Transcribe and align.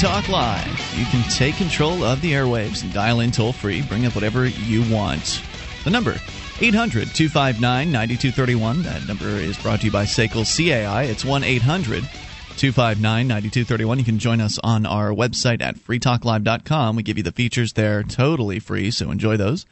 Free 0.00 0.08
Talk 0.08 0.28
Live. 0.30 0.94
You 0.96 1.04
can 1.06 1.28
take 1.30 1.56
control 1.56 2.04
of 2.04 2.22
the 2.22 2.32
airwaves 2.32 2.82
and 2.82 2.90
dial 2.90 3.20
in 3.20 3.30
toll 3.30 3.52
free. 3.52 3.82
Bring 3.82 4.06
up 4.06 4.14
whatever 4.14 4.46
you 4.46 4.82
want. 4.90 5.42
The 5.84 5.90
number 5.90 6.12
800 6.58 7.08
259 7.08 7.92
9231. 7.92 8.82
That 8.84 9.06
number 9.06 9.26
is 9.26 9.58
brought 9.58 9.80
to 9.80 9.86
you 9.86 9.92
by 9.92 10.04
SACL 10.04 10.46
CAI. 10.46 11.02
It's 11.02 11.22
1 11.22 11.44
800 11.44 12.04
259 12.56 13.28
9231. 13.28 13.98
You 13.98 14.04
can 14.06 14.18
join 14.18 14.40
us 14.40 14.58
on 14.64 14.86
our 14.86 15.10
website 15.10 15.60
at 15.60 15.76
freetalklive.com. 15.76 16.96
We 16.96 17.02
give 17.02 17.18
you 17.18 17.24
the 17.24 17.32
features 17.32 17.74
there 17.74 18.02
totally 18.02 18.58
free, 18.58 18.90
so 18.90 19.10
enjoy 19.10 19.36
those 19.36 19.66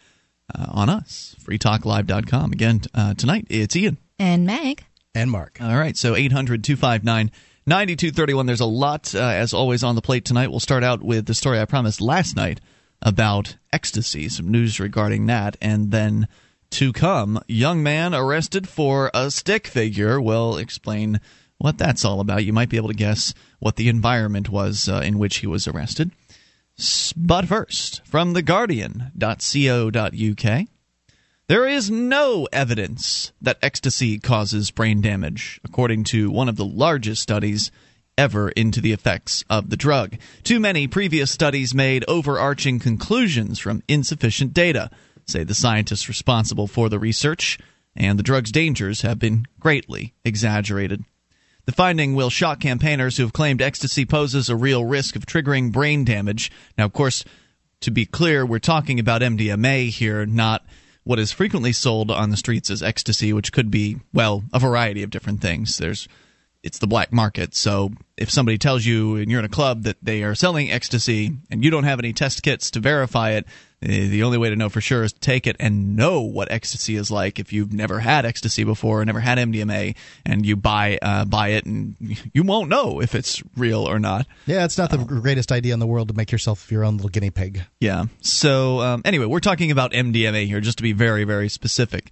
uh, 0.54 0.66
on 0.68 0.90
us. 0.90 1.36
freetalklive.com. 1.42 2.52
Again, 2.52 2.82
uh, 2.92 3.14
tonight 3.14 3.46
it's 3.48 3.74
Ian. 3.74 3.96
And 4.18 4.44
Meg. 4.44 4.84
And 5.14 5.30
Mark. 5.30 5.56
All 5.62 5.78
right, 5.78 5.96
so 5.96 6.14
800 6.14 6.62
259 6.64 7.30
9231. 7.68 8.46
There's 8.46 8.60
a 8.60 8.64
lot, 8.64 9.14
uh, 9.14 9.18
as 9.18 9.52
always, 9.52 9.84
on 9.84 9.94
the 9.94 10.00
plate 10.00 10.24
tonight. 10.24 10.48
We'll 10.48 10.58
start 10.58 10.82
out 10.82 11.02
with 11.02 11.26
the 11.26 11.34
story 11.34 11.60
I 11.60 11.66
promised 11.66 12.00
last 12.00 12.34
night 12.34 12.62
about 13.02 13.58
ecstasy, 13.72 14.30
some 14.30 14.50
news 14.50 14.80
regarding 14.80 15.26
that, 15.26 15.58
and 15.60 15.90
then 15.90 16.28
to 16.70 16.94
come, 16.94 17.38
young 17.46 17.82
man 17.82 18.14
arrested 18.14 18.66
for 18.66 19.10
a 19.12 19.30
stick 19.30 19.66
figure. 19.66 20.18
We'll 20.18 20.56
explain 20.56 21.20
what 21.58 21.76
that's 21.76 22.06
all 22.06 22.20
about. 22.20 22.46
You 22.46 22.54
might 22.54 22.70
be 22.70 22.78
able 22.78 22.88
to 22.88 22.94
guess 22.94 23.34
what 23.58 23.76
the 23.76 23.90
environment 23.90 24.48
was 24.48 24.88
uh, 24.88 25.02
in 25.04 25.18
which 25.18 25.36
he 25.38 25.46
was 25.46 25.68
arrested. 25.68 26.10
But 27.16 27.46
first, 27.46 28.06
from 28.06 28.34
theguardian.co.uk, 28.34 30.68
there 31.48 31.66
is 31.66 31.90
no 31.90 32.46
evidence 32.52 33.32
that 33.40 33.58
ecstasy 33.62 34.18
causes 34.18 34.70
brain 34.70 35.00
damage, 35.00 35.60
according 35.64 36.04
to 36.04 36.30
one 36.30 36.48
of 36.48 36.56
the 36.56 36.64
largest 36.64 37.22
studies 37.22 37.70
ever 38.18 38.50
into 38.50 38.82
the 38.82 38.92
effects 38.92 39.44
of 39.48 39.70
the 39.70 39.76
drug. 39.76 40.16
Too 40.44 40.60
many 40.60 40.86
previous 40.86 41.30
studies 41.30 41.74
made 41.74 42.04
overarching 42.06 42.78
conclusions 42.78 43.58
from 43.58 43.82
insufficient 43.88 44.52
data, 44.52 44.90
say 45.26 45.42
the 45.42 45.54
scientists 45.54 46.08
responsible 46.08 46.66
for 46.66 46.90
the 46.90 46.98
research, 46.98 47.58
and 47.96 48.18
the 48.18 48.22
drug's 48.22 48.52
dangers 48.52 49.00
have 49.00 49.18
been 49.18 49.46
greatly 49.58 50.12
exaggerated. 50.24 51.02
The 51.64 51.72
finding 51.72 52.14
will 52.14 52.30
shock 52.30 52.60
campaigners 52.60 53.16
who 53.16 53.22
have 53.22 53.32
claimed 53.32 53.62
ecstasy 53.62 54.04
poses 54.04 54.50
a 54.50 54.56
real 54.56 54.84
risk 54.84 55.16
of 55.16 55.24
triggering 55.24 55.72
brain 55.72 56.04
damage. 56.04 56.50
Now, 56.76 56.84
of 56.84 56.92
course, 56.92 57.24
to 57.80 57.90
be 57.90 58.04
clear, 58.04 58.44
we're 58.44 58.58
talking 58.58 59.00
about 59.00 59.22
MDMA 59.22 59.88
here, 59.88 60.26
not 60.26 60.66
what 61.08 61.18
is 61.18 61.32
frequently 61.32 61.72
sold 61.72 62.10
on 62.10 62.28
the 62.28 62.36
streets 62.36 62.68
as 62.68 62.82
ecstasy, 62.82 63.32
which 63.32 63.50
could 63.50 63.70
be, 63.70 63.96
well, 64.12 64.44
a 64.52 64.58
variety 64.58 65.02
of 65.02 65.08
different 65.08 65.40
things. 65.40 65.78
There's 65.78 66.06
it's 66.62 66.80
the 66.80 66.86
black 66.86 67.14
market. 67.14 67.54
So 67.54 67.92
if 68.18 68.30
somebody 68.30 68.58
tells 68.58 68.84
you 68.84 69.16
and 69.16 69.30
you're 69.30 69.38
in 69.38 69.46
a 69.46 69.48
club 69.48 69.84
that 69.84 69.96
they 70.02 70.22
are 70.22 70.34
selling 70.34 70.70
ecstasy 70.70 71.34
and 71.50 71.64
you 71.64 71.70
don't 71.70 71.84
have 71.84 71.98
any 71.98 72.12
test 72.12 72.42
kits 72.42 72.70
to 72.72 72.80
verify 72.80 73.30
it, 73.30 73.46
the 73.80 74.24
only 74.24 74.38
way 74.38 74.50
to 74.50 74.56
know 74.56 74.68
for 74.68 74.80
sure 74.80 75.04
is 75.04 75.12
to 75.12 75.20
take 75.20 75.46
it 75.46 75.54
and 75.60 75.94
know 75.94 76.22
what 76.22 76.50
ecstasy 76.50 76.96
is 76.96 77.10
like. 77.10 77.38
If 77.38 77.52
you've 77.52 77.72
never 77.72 78.00
had 78.00 78.26
ecstasy 78.26 78.64
before, 78.64 79.00
or 79.00 79.04
never 79.04 79.20
had 79.20 79.38
MDMA, 79.38 79.94
and 80.26 80.44
you 80.44 80.56
buy 80.56 80.98
uh, 81.00 81.24
buy 81.24 81.48
it, 81.50 81.64
and 81.64 81.94
you 82.32 82.42
won't 82.42 82.68
know 82.68 83.00
if 83.00 83.14
it's 83.14 83.42
real 83.56 83.88
or 83.88 83.98
not. 83.98 84.26
Yeah, 84.46 84.64
it's 84.64 84.78
not 84.78 84.90
the 84.90 84.98
greatest 84.98 85.52
idea 85.52 85.74
in 85.74 85.80
the 85.80 85.86
world 85.86 86.08
to 86.08 86.14
make 86.14 86.32
yourself 86.32 86.72
your 86.72 86.84
own 86.84 86.96
little 86.96 87.10
guinea 87.10 87.30
pig. 87.30 87.62
Yeah. 87.78 88.06
So 88.20 88.80
um, 88.80 89.02
anyway, 89.04 89.26
we're 89.26 89.40
talking 89.40 89.70
about 89.70 89.92
MDMA 89.92 90.46
here, 90.46 90.60
just 90.60 90.78
to 90.78 90.82
be 90.82 90.92
very 90.92 91.24
very 91.24 91.48
specific. 91.48 92.10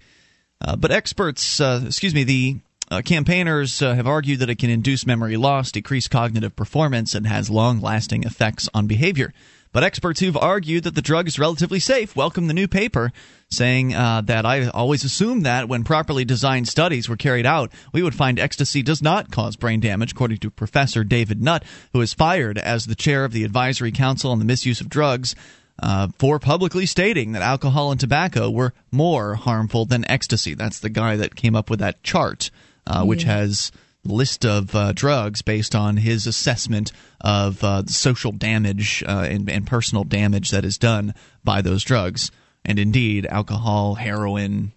Uh, 0.59 0.75
but 0.75 0.91
experts, 0.91 1.59
uh, 1.59 1.83
excuse 1.85 2.15
me, 2.15 2.23
the 2.23 2.57
uh, 2.89 3.01
campaigners 3.03 3.81
uh, 3.81 3.93
have 3.93 4.07
argued 4.07 4.39
that 4.39 4.49
it 4.49 4.57
can 4.57 4.69
induce 4.69 5.05
memory 5.05 5.37
loss, 5.37 5.71
decrease 5.71 6.07
cognitive 6.07 6.55
performance, 6.55 7.13
and 7.13 7.27
has 7.27 7.49
long 7.49 7.81
lasting 7.81 8.23
effects 8.23 8.69
on 8.73 8.87
behavior. 8.87 9.33
But 9.77 9.83
experts 9.83 10.19
who've 10.19 10.35
argued 10.35 10.85
that 10.85 10.95
the 10.95 11.03
drug 11.03 11.27
is 11.27 11.37
relatively 11.37 11.79
safe 11.79 12.15
welcome 12.15 12.47
the 12.47 12.53
new 12.55 12.67
paper, 12.67 13.11
saying 13.51 13.93
uh, 13.93 14.21
that 14.21 14.43
I 14.43 14.69
always 14.69 15.03
assumed 15.03 15.45
that 15.45 15.69
when 15.69 15.83
properly 15.83 16.25
designed 16.25 16.67
studies 16.67 17.07
were 17.07 17.15
carried 17.15 17.45
out, 17.45 17.71
we 17.93 18.01
would 18.01 18.15
find 18.15 18.39
ecstasy 18.39 18.81
does 18.81 19.03
not 19.03 19.29
cause 19.29 19.55
brain 19.55 19.79
damage, 19.79 20.13
according 20.13 20.39
to 20.39 20.49
Professor 20.49 21.03
David 21.03 21.43
Nutt, 21.43 21.63
who 21.93 22.01
is 22.01 22.11
fired 22.11 22.57
as 22.57 22.87
the 22.87 22.95
chair 22.95 23.23
of 23.23 23.33
the 23.33 23.43
Advisory 23.43 23.91
Council 23.91 24.31
on 24.31 24.39
the 24.39 24.45
Misuse 24.45 24.81
of 24.81 24.89
Drugs. 24.89 25.35
Uh, 25.79 26.07
for 26.17 26.39
publicly 26.39 26.87
stating 26.87 27.33
that 27.33 27.43
alcohol 27.43 27.91
and 27.91 27.99
tobacco 27.99 28.49
were 28.49 28.73
more 28.91 29.35
harmful 29.35 29.85
than 29.85 30.09
ecstasy. 30.09 30.55
That's 30.55 30.79
the 30.79 30.89
guy 30.89 31.17
that 31.17 31.35
came 31.35 31.55
up 31.55 31.69
with 31.69 31.81
that 31.81 32.01
chart 32.01 32.49
uh, 32.87 33.03
which 33.03 33.23
has 33.23 33.71
list 34.07 34.45
of 34.45 34.75
uh, 34.75 34.91
drugs 34.93 35.41
based 35.41 35.75
on 35.75 35.97
his 35.97 36.27
assessment 36.27 36.91
of 37.21 37.63
uh, 37.63 37.85
social 37.85 38.31
damage 38.31 39.03
uh, 39.07 39.27
and, 39.29 39.49
and, 39.49 39.67
personal 39.67 40.03
damage 40.03 40.51
that 40.51 40.65
is 40.65 40.77
done 40.77 41.13
by 41.43 41.61
those 41.61 41.83
drugs. 41.83 42.31
And 42.65 42.79
indeed, 42.79 43.25
alcohol, 43.25 43.95
heroin, 43.95 44.71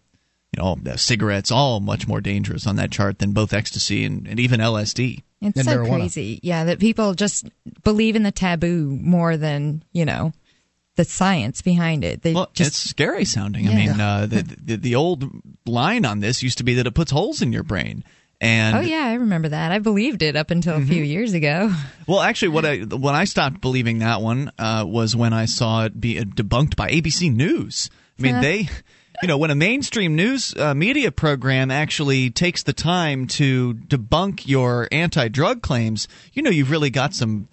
you 0.57 0.63
know, 0.63 0.77
cigarettes, 0.97 1.51
all 1.51 1.81
much 1.81 2.07
more 2.09 2.21
dangerous 2.21 2.67
on 2.67 2.77
that 2.77 2.91
chart 2.91 3.19
than 3.19 3.33
both 3.33 3.53
ecstasy 3.53 4.05
and, 4.05 4.27
and 4.27 4.39
even 4.41 4.61
LSD. 4.61 5.23
It's 5.41 5.57
and 5.57 5.65
so 5.65 5.77
marijuana. 5.79 6.01
crazy, 6.01 6.41
yeah, 6.43 6.65
that 6.65 6.79
people 6.79 7.15
just 7.15 7.49
believe 7.83 8.15
in 8.15 8.23
the 8.23 8.31
taboo 8.31 8.99
more 9.01 9.39
than 9.39 9.83
you 9.93 10.05
know 10.05 10.33
the 10.97 11.05
science 11.05 11.63
behind 11.63 12.05
it. 12.05 12.23
They 12.23 12.35
well, 12.35 12.51
just, 12.53 12.69
it's 12.69 12.77
scary 12.77 13.25
sounding. 13.25 13.67
I 13.67 13.75
mean, 13.75 14.01
uh, 14.01 14.27
the, 14.27 14.43
the 14.43 14.77
the 14.77 14.95
old 14.97 15.25
line 15.67 16.05
on 16.05 16.21
this 16.21 16.43
used 16.43 16.59
to 16.59 16.65
be 16.65 16.75
that 16.75 16.87
it 16.87 16.95
puts 16.95 17.11
holes 17.11 17.41
in 17.41 17.53
your 17.53 17.63
brain. 17.63 18.05
And 18.41 18.77
oh 18.77 18.81
yeah, 18.81 19.05
I 19.05 19.15
remember 19.15 19.51
that. 19.51 19.71
I 19.71 19.81
believed 19.81 20.23
it 20.23 20.34
up 20.34 20.51
until 20.51 20.77
a 20.77 20.81
few 20.81 21.03
years 21.03 21.34
ago. 21.34 21.73
Well, 22.06 22.21
actually, 22.21 22.49
what 22.49 22.65
I 22.67 22.78
when 22.78 23.15
I 23.15 23.23
stopped 23.23 23.61
believing 23.61 24.01
that 24.01 24.21
one 24.21 24.51
uh, 24.59 24.84
was 24.84 25.15
when 25.15 25.33
I 25.33 25.45
saw 25.45 25.84
it 25.84 26.01
be 26.01 26.17
debunked 26.17 26.75
by 26.75 26.91
ABC 26.91 27.33
News. 27.33 27.89
I 28.19 28.23
mean, 28.23 28.41
they, 28.41 28.69
you 29.23 29.28
know, 29.28 29.39
when 29.39 29.53
a 29.53 29.55
mainstream 29.55 30.17
news 30.17 30.53
uh, 30.56 30.75
media 30.75 31.12
program 31.12 31.71
actually 31.71 32.31
takes 32.31 32.65
the 32.65 32.73
time 32.73 33.28
to 33.28 33.75
debunk 33.75 34.49
your 34.49 34.89
anti-drug 34.91 35.62
claims, 35.62 36.09
you 36.33 36.43
know, 36.43 36.51
you've 36.51 36.72
really 36.72 36.91
got 36.91 37.15
some 37.15 37.47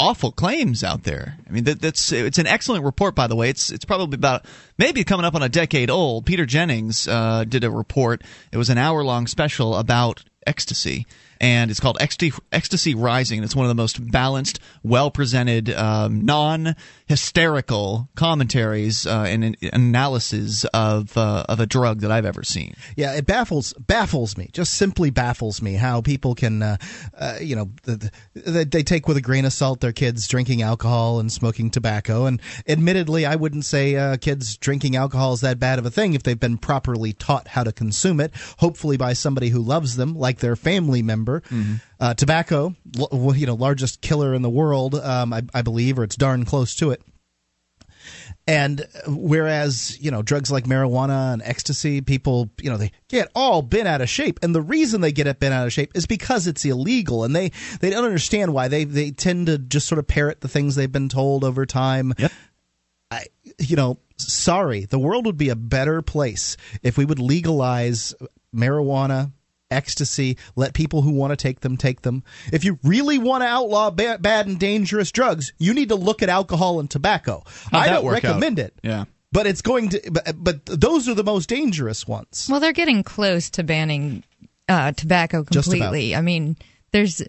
awful 0.00 0.32
claims 0.32 0.84
out 0.84 1.02
there. 1.02 1.36
I 1.46 1.52
mean, 1.52 1.64
that, 1.64 1.80
that's 1.80 2.12
it's 2.12 2.38
an 2.38 2.46
excellent 2.46 2.84
report, 2.84 3.14
by 3.14 3.26
the 3.26 3.36
way. 3.36 3.50
It's 3.50 3.70
it's 3.70 3.84
probably 3.84 4.14
about 4.14 4.44
maybe 4.78 5.04
coming 5.04 5.26
up 5.26 5.34
on 5.34 5.42
a 5.42 5.48
decade 5.48 5.90
old. 5.90 6.26
Peter 6.26 6.46
Jennings 6.46 7.06
uh, 7.08 7.44
did 7.46 7.64
a 7.64 7.70
report. 7.70 8.22
It 8.52 8.56
was 8.56 8.70
an 8.70 8.78
hour 8.78 9.04
long 9.04 9.26
special 9.26 9.76
about 9.76 10.24
ecstasy 10.48 11.06
and 11.40 11.70
it's 11.70 11.80
called 11.80 11.96
Ecstasy, 12.00 12.32
Ecstasy 12.52 12.94
Rising. 12.94 13.42
It's 13.42 13.56
one 13.56 13.64
of 13.64 13.68
the 13.68 13.74
most 13.74 14.10
balanced, 14.10 14.60
well 14.82 15.10
presented, 15.10 15.70
um, 15.70 16.24
non 16.24 16.74
hysterical 17.06 18.08
commentaries 18.14 19.06
uh, 19.06 19.24
and 19.28 19.56
analysis 19.72 20.64
of 20.74 21.16
uh, 21.16 21.44
of 21.48 21.60
a 21.60 21.66
drug 21.66 22.00
that 22.00 22.10
I've 22.10 22.26
ever 22.26 22.42
seen. 22.42 22.74
Yeah, 22.96 23.14
it 23.14 23.26
baffles 23.26 23.72
baffles 23.74 24.36
me. 24.36 24.50
Just 24.52 24.74
simply 24.74 25.10
baffles 25.10 25.62
me 25.62 25.74
how 25.74 26.00
people 26.00 26.34
can, 26.34 26.62
uh, 26.62 26.76
uh, 27.16 27.38
you 27.40 27.56
know, 27.56 27.70
the, 27.84 28.10
the, 28.34 28.64
they 28.64 28.82
take 28.82 29.08
with 29.08 29.16
a 29.16 29.20
grain 29.20 29.44
of 29.44 29.52
salt 29.52 29.80
their 29.80 29.92
kids 29.92 30.26
drinking 30.26 30.62
alcohol 30.62 31.20
and 31.20 31.30
smoking 31.30 31.70
tobacco. 31.70 32.26
And 32.26 32.40
admittedly, 32.66 33.26
I 33.26 33.36
wouldn't 33.36 33.64
say 33.64 33.96
uh, 33.96 34.16
kids 34.16 34.56
drinking 34.56 34.96
alcohol 34.96 35.32
is 35.34 35.40
that 35.40 35.58
bad 35.58 35.78
of 35.78 35.86
a 35.86 35.90
thing 35.90 36.14
if 36.14 36.22
they've 36.22 36.38
been 36.38 36.58
properly 36.58 37.12
taught 37.12 37.48
how 37.48 37.64
to 37.64 37.72
consume 37.72 38.20
it. 38.20 38.32
Hopefully, 38.58 38.96
by 38.96 39.12
somebody 39.12 39.48
who 39.48 39.60
loves 39.60 39.96
them, 39.96 40.14
like 40.14 40.38
their 40.38 40.56
family 40.56 41.02
member. 41.02 41.27
Mm-hmm. 41.36 41.74
Uh, 42.00 42.14
tobacco, 42.14 42.74
you 43.34 43.46
know, 43.46 43.54
largest 43.54 44.00
killer 44.00 44.34
in 44.34 44.42
the 44.42 44.50
world, 44.50 44.94
um, 44.94 45.32
I, 45.32 45.42
I 45.54 45.62
believe, 45.62 45.98
or 45.98 46.04
it's 46.04 46.16
darn 46.16 46.44
close 46.44 46.74
to 46.76 46.90
it. 46.90 47.02
And 48.46 48.86
whereas, 49.06 49.98
you 50.00 50.10
know, 50.10 50.22
drugs 50.22 50.50
like 50.50 50.64
marijuana 50.64 51.34
and 51.34 51.42
ecstasy, 51.42 52.00
people, 52.00 52.48
you 52.58 52.70
know, 52.70 52.78
they 52.78 52.92
get 53.08 53.30
all 53.34 53.60
bent 53.60 53.86
out 53.86 54.00
of 54.00 54.08
shape. 54.08 54.38
And 54.42 54.54
the 54.54 54.62
reason 54.62 55.02
they 55.02 55.12
get 55.12 55.26
it 55.26 55.38
bent 55.38 55.52
out 55.52 55.66
of 55.66 55.72
shape 55.72 55.92
is 55.94 56.06
because 56.06 56.46
it's 56.46 56.64
illegal. 56.64 57.24
And 57.24 57.36
they, 57.36 57.52
they 57.80 57.90
don't 57.90 58.06
understand 58.06 58.54
why. 58.54 58.68
They, 58.68 58.84
they 58.84 59.10
tend 59.10 59.48
to 59.48 59.58
just 59.58 59.86
sort 59.86 59.98
of 59.98 60.06
parrot 60.06 60.40
the 60.40 60.48
things 60.48 60.74
they've 60.76 60.90
been 60.90 61.10
told 61.10 61.44
over 61.44 61.66
time. 61.66 62.14
Yep. 62.16 62.32
I, 63.10 63.24
you 63.58 63.76
know, 63.76 63.98
sorry, 64.16 64.86
the 64.86 64.98
world 64.98 65.26
would 65.26 65.36
be 65.36 65.50
a 65.50 65.56
better 65.56 66.00
place 66.00 66.56
if 66.82 66.96
we 66.96 67.04
would 67.04 67.18
legalize 67.18 68.14
marijuana, 68.54 69.32
ecstasy. 69.70 70.36
Let 70.56 70.74
people 70.74 71.02
who 71.02 71.12
want 71.12 71.32
to 71.32 71.36
take 71.36 71.60
them 71.60 71.76
take 71.76 72.02
them. 72.02 72.24
If 72.52 72.64
you 72.64 72.78
really 72.82 73.18
want 73.18 73.42
to 73.42 73.48
outlaw 73.48 73.90
ba- 73.90 74.18
bad 74.20 74.46
and 74.46 74.58
dangerous 74.58 75.12
drugs, 75.12 75.52
you 75.58 75.74
need 75.74 75.90
to 75.90 75.94
look 75.94 76.22
at 76.22 76.28
alcohol 76.28 76.80
and 76.80 76.90
tobacco. 76.90 77.42
How'd 77.70 77.82
I 77.82 77.88
don't 77.88 78.06
recommend 78.06 78.58
out? 78.58 78.66
it. 78.66 78.74
Yeah. 78.82 79.04
But 79.30 79.46
it's 79.46 79.62
going 79.62 79.90
to. 79.90 80.10
But, 80.10 80.34
but 80.36 80.66
those 80.66 81.08
are 81.08 81.14
the 81.14 81.24
most 81.24 81.48
dangerous 81.48 82.08
ones. 82.08 82.48
Well, 82.50 82.60
they're 82.60 82.72
getting 82.72 83.02
close 83.02 83.50
to 83.50 83.62
banning 83.62 84.22
uh, 84.68 84.92
tobacco 84.92 85.44
completely. 85.44 86.14
I 86.14 86.22
mean, 86.22 86.56
there's 86.92 87.22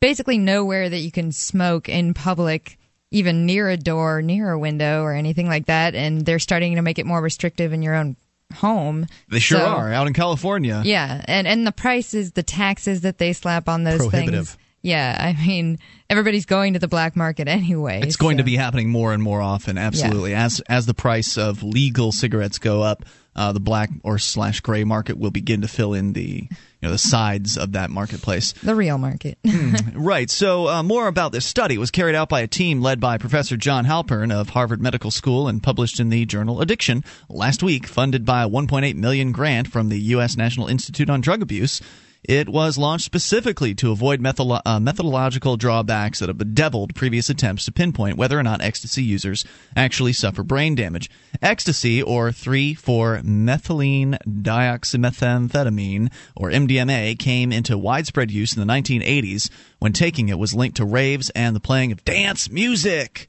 basically 0.00 0.38
nowhere 0.38 0.88
that 0.88 0.98
you 0.98 1.10
can 1.10 1.32
smoke 1.32 1.88
in 1.88 2.14
public, 2.14 2.78
even 3.10 3.46
near 3.46 3.68
a 3.68 3.76
door, 3.76 4.22
near 4.22 4.50
a 4.50 4.58
window, 4.58 5.02
or 5.02 5.12
anything 5.12 5.48
like 5.48 5.66
that. 5.66 5.96
And 5.96 6.24
they're 6.24 6.38
starting 6.38 6.76
to 6.76 6.82
make 6.82 7.00
it 7.00 7.06
more 7.06 7.20
restrictive 7.20 7.72
in 7.72 7.82
your 7.82 7.96
own 7.96 8.16
home. 8.54 9.06
They 9.30 9.38
sure 9.40 9.58
So- 9.58 9.66
are 9.66 9.92
out 9.92 10.06
in 10.06 10.12
California. 10.12 10.82
Yeah, 10.84 11.22
and 11.26 11.46
and 11.46 11.66
the 11.66 11.72
prices, 11.72 12.32
the 12.32 12.42
taxes 12.42 13.02
that 13.02 13.18
they 13.18 13.32
slap 13.32 13.68
on 13.68 13.84
those 13.84 13.98
Prohibitive. 13.98 14.48
things. 14.48 14.58
Yeah, 14.80 15.16
I 15.18 15.32
mean, 15.46 15.80
everybody's 16.08 16.46
going 16.46 16.74
to 16.74 16.78
the 16.78 16.86
black 16.88 17.16
market 17.16 17.48
anyway. 17.48 18.00
It's 18.02 18.16
going 18.16 18.36
so. 18.36 18.38
to 18.38 18.44
be 18.44 18.56
happening 18.56 18.90
more 18.90 19.12
and 19.12 19.22
more 19.22 19.42
often. 19.42 19.76
Absolutely, 19.76 20.30
yeah. 20.30 20.44
as 20.44 20.60
as 20.68 20.86
the 20.86 20.94
price 20.94 21.36
of 21.36 21.62
legal 21.62 22.12
cigarettes 22.12 22.58
go 22.58 22.82
up, 22.82 23.04
uh, 23.34 23.52
the 23.52 23.60
black 23.60 23.90
or 24.04 24.18
slash 24.18 24.60
gray 24.60 24.84
market 24.84 25.18
will 25.18 25.32
begin 25.32 25.62
to 25.62 25.68
fill 25.68 25.94
in 25.94 26.12
the 26.12 26.48
you 26.80 26.88
know 26.88 26.92
the 26.92 26.98
sides 26.98 27.56
of 27.56 27.72
that 27.72 27.90
marketplace. 27.90 28.52
The 28.62 28.74
real 28.74 28.98
market. 28.98 29.38
mm, 29.44 29.92
right. 29.94 30.30
So 30.30 30.68
uh, 30.68 30.82
more 30.82 31.08
about 31.08 31.32
this 31.32 31.44
study 31.44 31.76
was 31.78 31.90
carried 31.90 32.14
out 32.14 32.28
by 32.28 32.40
a 32.40 32.46
team 32.46 32.80
led 32.80 33.00
by 33.00 33.18
Professor 33.18 33.56
John 33.56 33.84
Halpern 33.84 34.32
of 34.32 34.50
Harvard 34.50 34.80
Medical 34.80 35.10
School 35.10 35.48
and 35.48 35.62
published 35.62 35.98
in 35.98 36.08
the 36.08 36.24
journal 36.24 36.60
Addiction 36.60 37.04
last 37.28 37.62
week, 37.62 37.86
funded 37.86 38.24
by 38.24 38.44
a 38.44 38.48
1.8 38.48 38.94
million 38.94 39.32
grant 39.32 39.68
from 39.68 39.88
the 39.88 39.98
U.S. 39.98 40.36
National 40.36 40.68
Institute 40.68 41.10
on 41.10 41.20
Drug 41.20 41.42
Abuse. 41.42 41.80
It 42.24 42.48
was 42.48 42.76
launched 42.76 43.04
specifically 43.04 43.74
to 43.76 43.92
avoid 43.92 44.20
methodolo- 44.20 44.60
uh, 44.66 44.80
methodological 44.80 45.56
drawbacks 45.56 46.18
that 46.18 46.28
have 46.28 46.36
bedeviled 46.38 46.94
previous 46.94 47.30
attempts 47.30 47.64
to 47.66 47.72
pinpoint 47.72 48.16
whether 48.16 48.38
or 48.38 48.42
not 48.42 48.60
ecstasy 48.60 49.04
users 49.04 49.44
actually 49.76 50.12
suffer 50.12 50.42
brain 50.42 50.74
damage. 50.74 51.08
Ecstasy, 51.40 52.02
or 52.02 52.30
3,4-methylene 52.30 54.18
dioxymethamphetamine, 54.26 56.10
or 56.34 56.50
MDMA, 56.50 57.16
came 57.18 57.52
into 57.52 57.78
widespread 57.78 58.30
use 58.30 58.56
in 58.56 58.66
the 58.66 58.72
1980s 58.72 59.48
when 59.78 59.92
taking 59.92 60.28
it 60.28 60.38
was 60.38 60.54
linked 60.54 60.76
to 60.78 60.84
raves 60.84 61.30
and 61.30 61.54
the 61.54 61.60
playing 61.60 61.92
of 61.92 62.04
dance 62.04 62.50
music. 62.50 63.28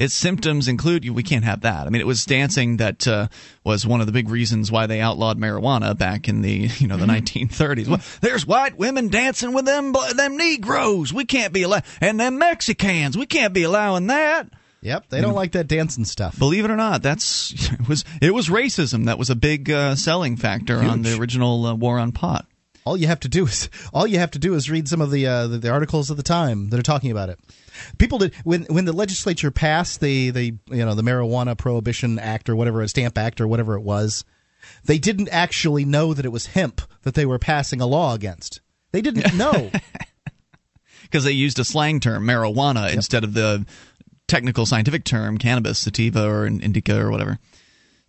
Its 0.00 0.14
symptoms 0.14 0.66
include 0.66 1.06
we 1.10 1.22
can't 1.22 1.44
have 1.44 1.60
that. 1.60 1.86
I 1.86 1.90
mean, 1.90 2.00
it 2.00 2.06
was 2.06 2.24
dancing 2.24 2.78
that 2.78 3.06
uh, 3.06 3.28
was 3.64 3.86
one 3.86 4.00
of 4.00 4.06
the 4.06 4.12
big 4.12 4.30
reasons 4.30 4.72
why 4.72 4.86
they 4.86 4.98
outlawed 4.98 5.38
marijuana 5.38 5.96
back 5.96 6.26
in 6.26 6.40
the 6.40 6.70
you 6.78 6.86
know 6.86 6.96
the 6.96 7.04
mm-hmm. 7.04 7.46
1930s. 7.46 7.86
Well, 7.86 8.00
there's 8.22 8.46
white 8.46 8.78
women 8.78 9.08
dancing 9.08 9.52
with 9.52 9.66
them 9.66 9.94
them 10.14 10.38
Negroes. 10.38 11.12
We 11.12 11.26
can't 11.26 11.52
be 11.52 11.64
allowed, 11.64 11.84
and 12.00 12.18
them 12.18 12.38
Mexicans. 12.38 13.18
We 13.18 13.26
can't 13.26 13.52
be 13.52 13.64
allowing 13.64 14.06
that. 14.06 14.48
Yep, 14.80 15.10
they 15.10 15.20
don't 15.20 15.34
like 15.34 15.52
that 15.52 15.68
dancing 15.68 16.06
stuff. 16.06 16.38
Believe 16.38 16.64
it 16.64 16.70
or 16.70 16.76
not, 16.76 17.02
that's 17.02 17.52
it 17.72 17.86
was 17.86 18.06
it 18.22 18.32
was 18.32 18.48
racism 18.48 19.04
that 19.04 19.18
was 19.18 19.28
a 19.28 19.36
big 19.36 19.70
uh, 19.70 19.96
selling 19.96 20.38
factor 20.38 20.80
Huge. 20.80 20.90
on 20.90 21.02
the 21.02 21.18
original 21.18 21.66
uh, 21.66 21.74
war 21.74 21.98
on 21.98 22.12
pot. 22.12 22.46
All 22.86 22.96
you 22.96 23.06
have 23.08 23.20
to 23.20 23.28
do 23.28 23.44
is 23.46 23.68
all 23.92 24.06
you 24.06 24.18
have 24.18 24.30
to 24.30 24.38
do 24.38 24.54
is 24.54 24.70
read 24.70 24.88
some 24.88 25.02
of 25.02 25.10
the, 25.10 25.26
uh, 25.26 25.46
the, 25.46 25.58
the 25.58 25.70
articles 25.70 26.10
of 26.10 26.16
the 26.16 26.22
time 26.22 26.70
that 26.70 26.80
are 26.80 26.82
talking 26.82 27.10
about 27.10 27.28
it. 27.28 27.38
People 27.98 28.18
did 28.18 28.34
when 28.44 28.64
when 28.64 28.84
the 28.84 28.92
legislature 28.92 29.50
passed 29.50 30.00
the 30.00 30.30
the 30.30 30.54
you 30.70 30.84
know 30.84 30.94
the 30.94 31.02
marijuana 31.02 31.56
prohibition 31.56 32.18
act 32.18 32.48
or 32.48 32.56
whatever 32.56 32.82
a 32.82 32.88
stamp 32.88 33.18
act 33.18 33.40
or 33.40 33.48
whatever 33.48 33.74
it 33.74 33.82
was, 33.82 34.24
they 34.84 34.98
didn't 34.98 35.28
actually 35.28 35.84
know 35.84 36.14
that 36.14 36.24
it 36.24 36.32
was 36.32 36.46
hemp 36.46 36.80
that 37.02 37.14
they 37.14 37.26
were 37.26 37.38
passing 37.38 37.80
a 37.80 37.86
law 37.86 38.14
against. 38.14 38.60
They 38.92 39.00
didn't 39.00 39.34
know 39.36 39.70
because 41.02 41.24
they 41.24 41.32
used 41.32 41.58
a 41.58 41.64
slang 41.64 42.00
term 42.00 42.24
marijuana 42.24 42.88
yep. 42.88 42.94
instead 42.94 43.24
of 43.24 43.34
the 43.34 43.66
technical 44.28 44.66
scientific 44.66 45.04
term 45.04 45.38
cannabis 45.38 45.78
sativa 45.78 46.28
or 46.28 46.46
indica 46.46 46.98
or 47.00 47.10
whatever. 47.10 47.38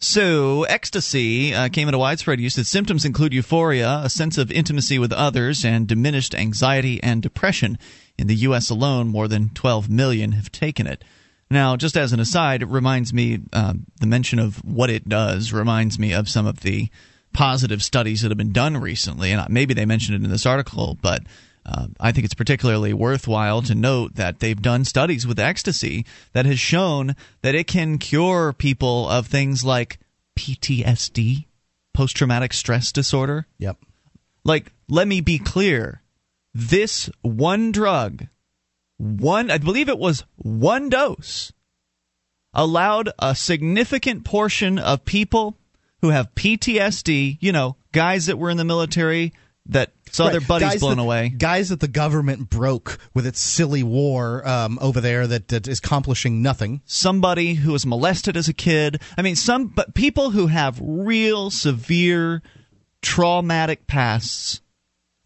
So, 0.03 0.63
ecstasy 0.63 1.53
uh, 1.53 1.69
came 1.69 1.87
into 1.87 1.99
widespread 1.99 2.39
use. 2.39 2.57
Its 2.57 2.69
symptoms 2.69 3.05
include 3.05 3.33
euphoria, 3.33 4.01
a 4.03 4.09
sense 4.09 4.39
of 4.39 4.51
intimacy 4.51 4.97
with 4.97 5.13
others, 5.13 5.63
and 5.63 5.87
diminished 5.87 6.33
anxiety 6.33 7.01
and 7.03 7.21
depression. 7.21 7.77
In 8.17 8.27
the 8.27 8.35
U.S. 8.35 8.69
alone, 8.69 9.07
more 9.07 9.27
than 9.27 9.49
12 9.49 9.89
million 9.89 10.33
have 10.33 10.51
taken 10.51 10.87
it. 10.87 11.03
Now, 11.49 11.75
just 11.75 11.97
as 11.97 12.13
an 12.13 12.19
aside, 12.19 12.61
it 12.61 12.69
reminds 12.69 13.13
me, 13.13 13.39
uh, 13.51 13.73
the 13.99 14.07
mention 14.07 14.39
of 14.39 14.63
what 14.63 14.89
it 14.89 15.09
does 15.09 15.51
reminds 15.51 15.99
me 15.99 16.13
of 16.13 16.29
some 16.29 16.45
of 16.45 16.61
the 16.61 16.89
positive 17.33 17.83
studies 17.83 18.21
that 18.21 18.29
have 18.31 18.37
been 18.37 18.53
done 18.53 18.77
recently. 18.77 19.31
And 19.31 19.49
maybe 19.49 19.73
they 19.73 19.85
mentioned 19.85 20.15
it 20.15 20.23
in 20.23 20.31
this 20.31 20.45
article, 20.45 20.97
but 21.01 21.23
uh, 21.65 21.87
I 21.99 22.11
think 22.11 22.25
it's 22.25 22.33
particularly 22.33 22.93
worthwhile 22.93 23.61
to 23.63 23.75
note 23.75 24.15
that 24.15 24.39
they've 24.39 24.61
done 24.61 24.85
studies 24.85 25.27
with 25.27 25.39
ecstasy 25.39 26.05
that 26.33 26.45
has 26.45 26.59
shown 26.59 27.15
that 27.41 27.55
it 27.55 27.67
can 27.67 27.97
cure 27.97 28.53
people 28.53 29.09
of 29.09 29.27
things 29.27 29.63
like 29.63 29.99
PTSD, 30.37 31.45
post 31.93 32.15
traumatic 32.15 32.53
stress 32.53 32.91
disorder. 32.91 33.47
Yep. 33.59 33.77
Like, 34.43 34.71
let 34.89 35.07
me 35.07 35.21
be 35.21 35.37
clear 35.37 36.00
this 36.53 37.09
one 37.21 37.71
drug, 37.71 38.27
one, 38.97 39.49
I 39.49 39.57
believe 39.57 39.89
it 39.89 39.97
was 39.97 40.25
one 40.35 40.89
dose, 40.89 41.51
allowed 42.53 43.09
a 43.19 43.35
significant 43.35 44.25
portion 44.25 44.77
of 44.77 45.05
people 45.05 45.57
who 46.01 46.09
have 46.09 46.35
PTSD, 46.35 47.37
you 47.39 47.51
know, 47.51 47.77
guys 47.91 48.25
that 48.25 48.37
were 48.37 48.49
in 48.49 48.57
the 48.57 48.65
military 48.65 49.33
that 49.67 49.91
saw 50.11 50.25
right. 50.25 50.31
their 50.31 50.41
buddies 50.41 50.69
guys 50.69 50.79
blown 50.79 50.97
that, 50.97 51.03
away. 51.03 51.29
Guys 51.29 51.69
that 51.69 51.79
the 51.79 51.87
government 51.87 52.49
broke 52.49 52.97
with 53.13 53.25
its 53.25 53.39
silly 53.39 53.83
war 53.83 54.45
um, 54.47 54.79
over 54.81 54.99
there 54.99 55.27
that, 55.27 55.47
that 55.49 55.67
is 55.67 55.79
accomplishing 55.79 56.41
nothing. 56.41 56.81
Somebody 56.85 57.53
who 57.53 57.71
was 57.71 57.85
molested 57.85 58.35
as 58.35 58.49
a 58.49 58.53
kid. 58.53 59.01
I 59.17 59.21
mean, 59.21 59.35
some 59.35 59.67
but 59.67 59.93
people 59.93 60.31
who 60.31 60.47
have 60.47 60.79
real 60.81 61.51
severe 61.51 62.41
traumatic 63.01 63.87
pasts 63.87 64.61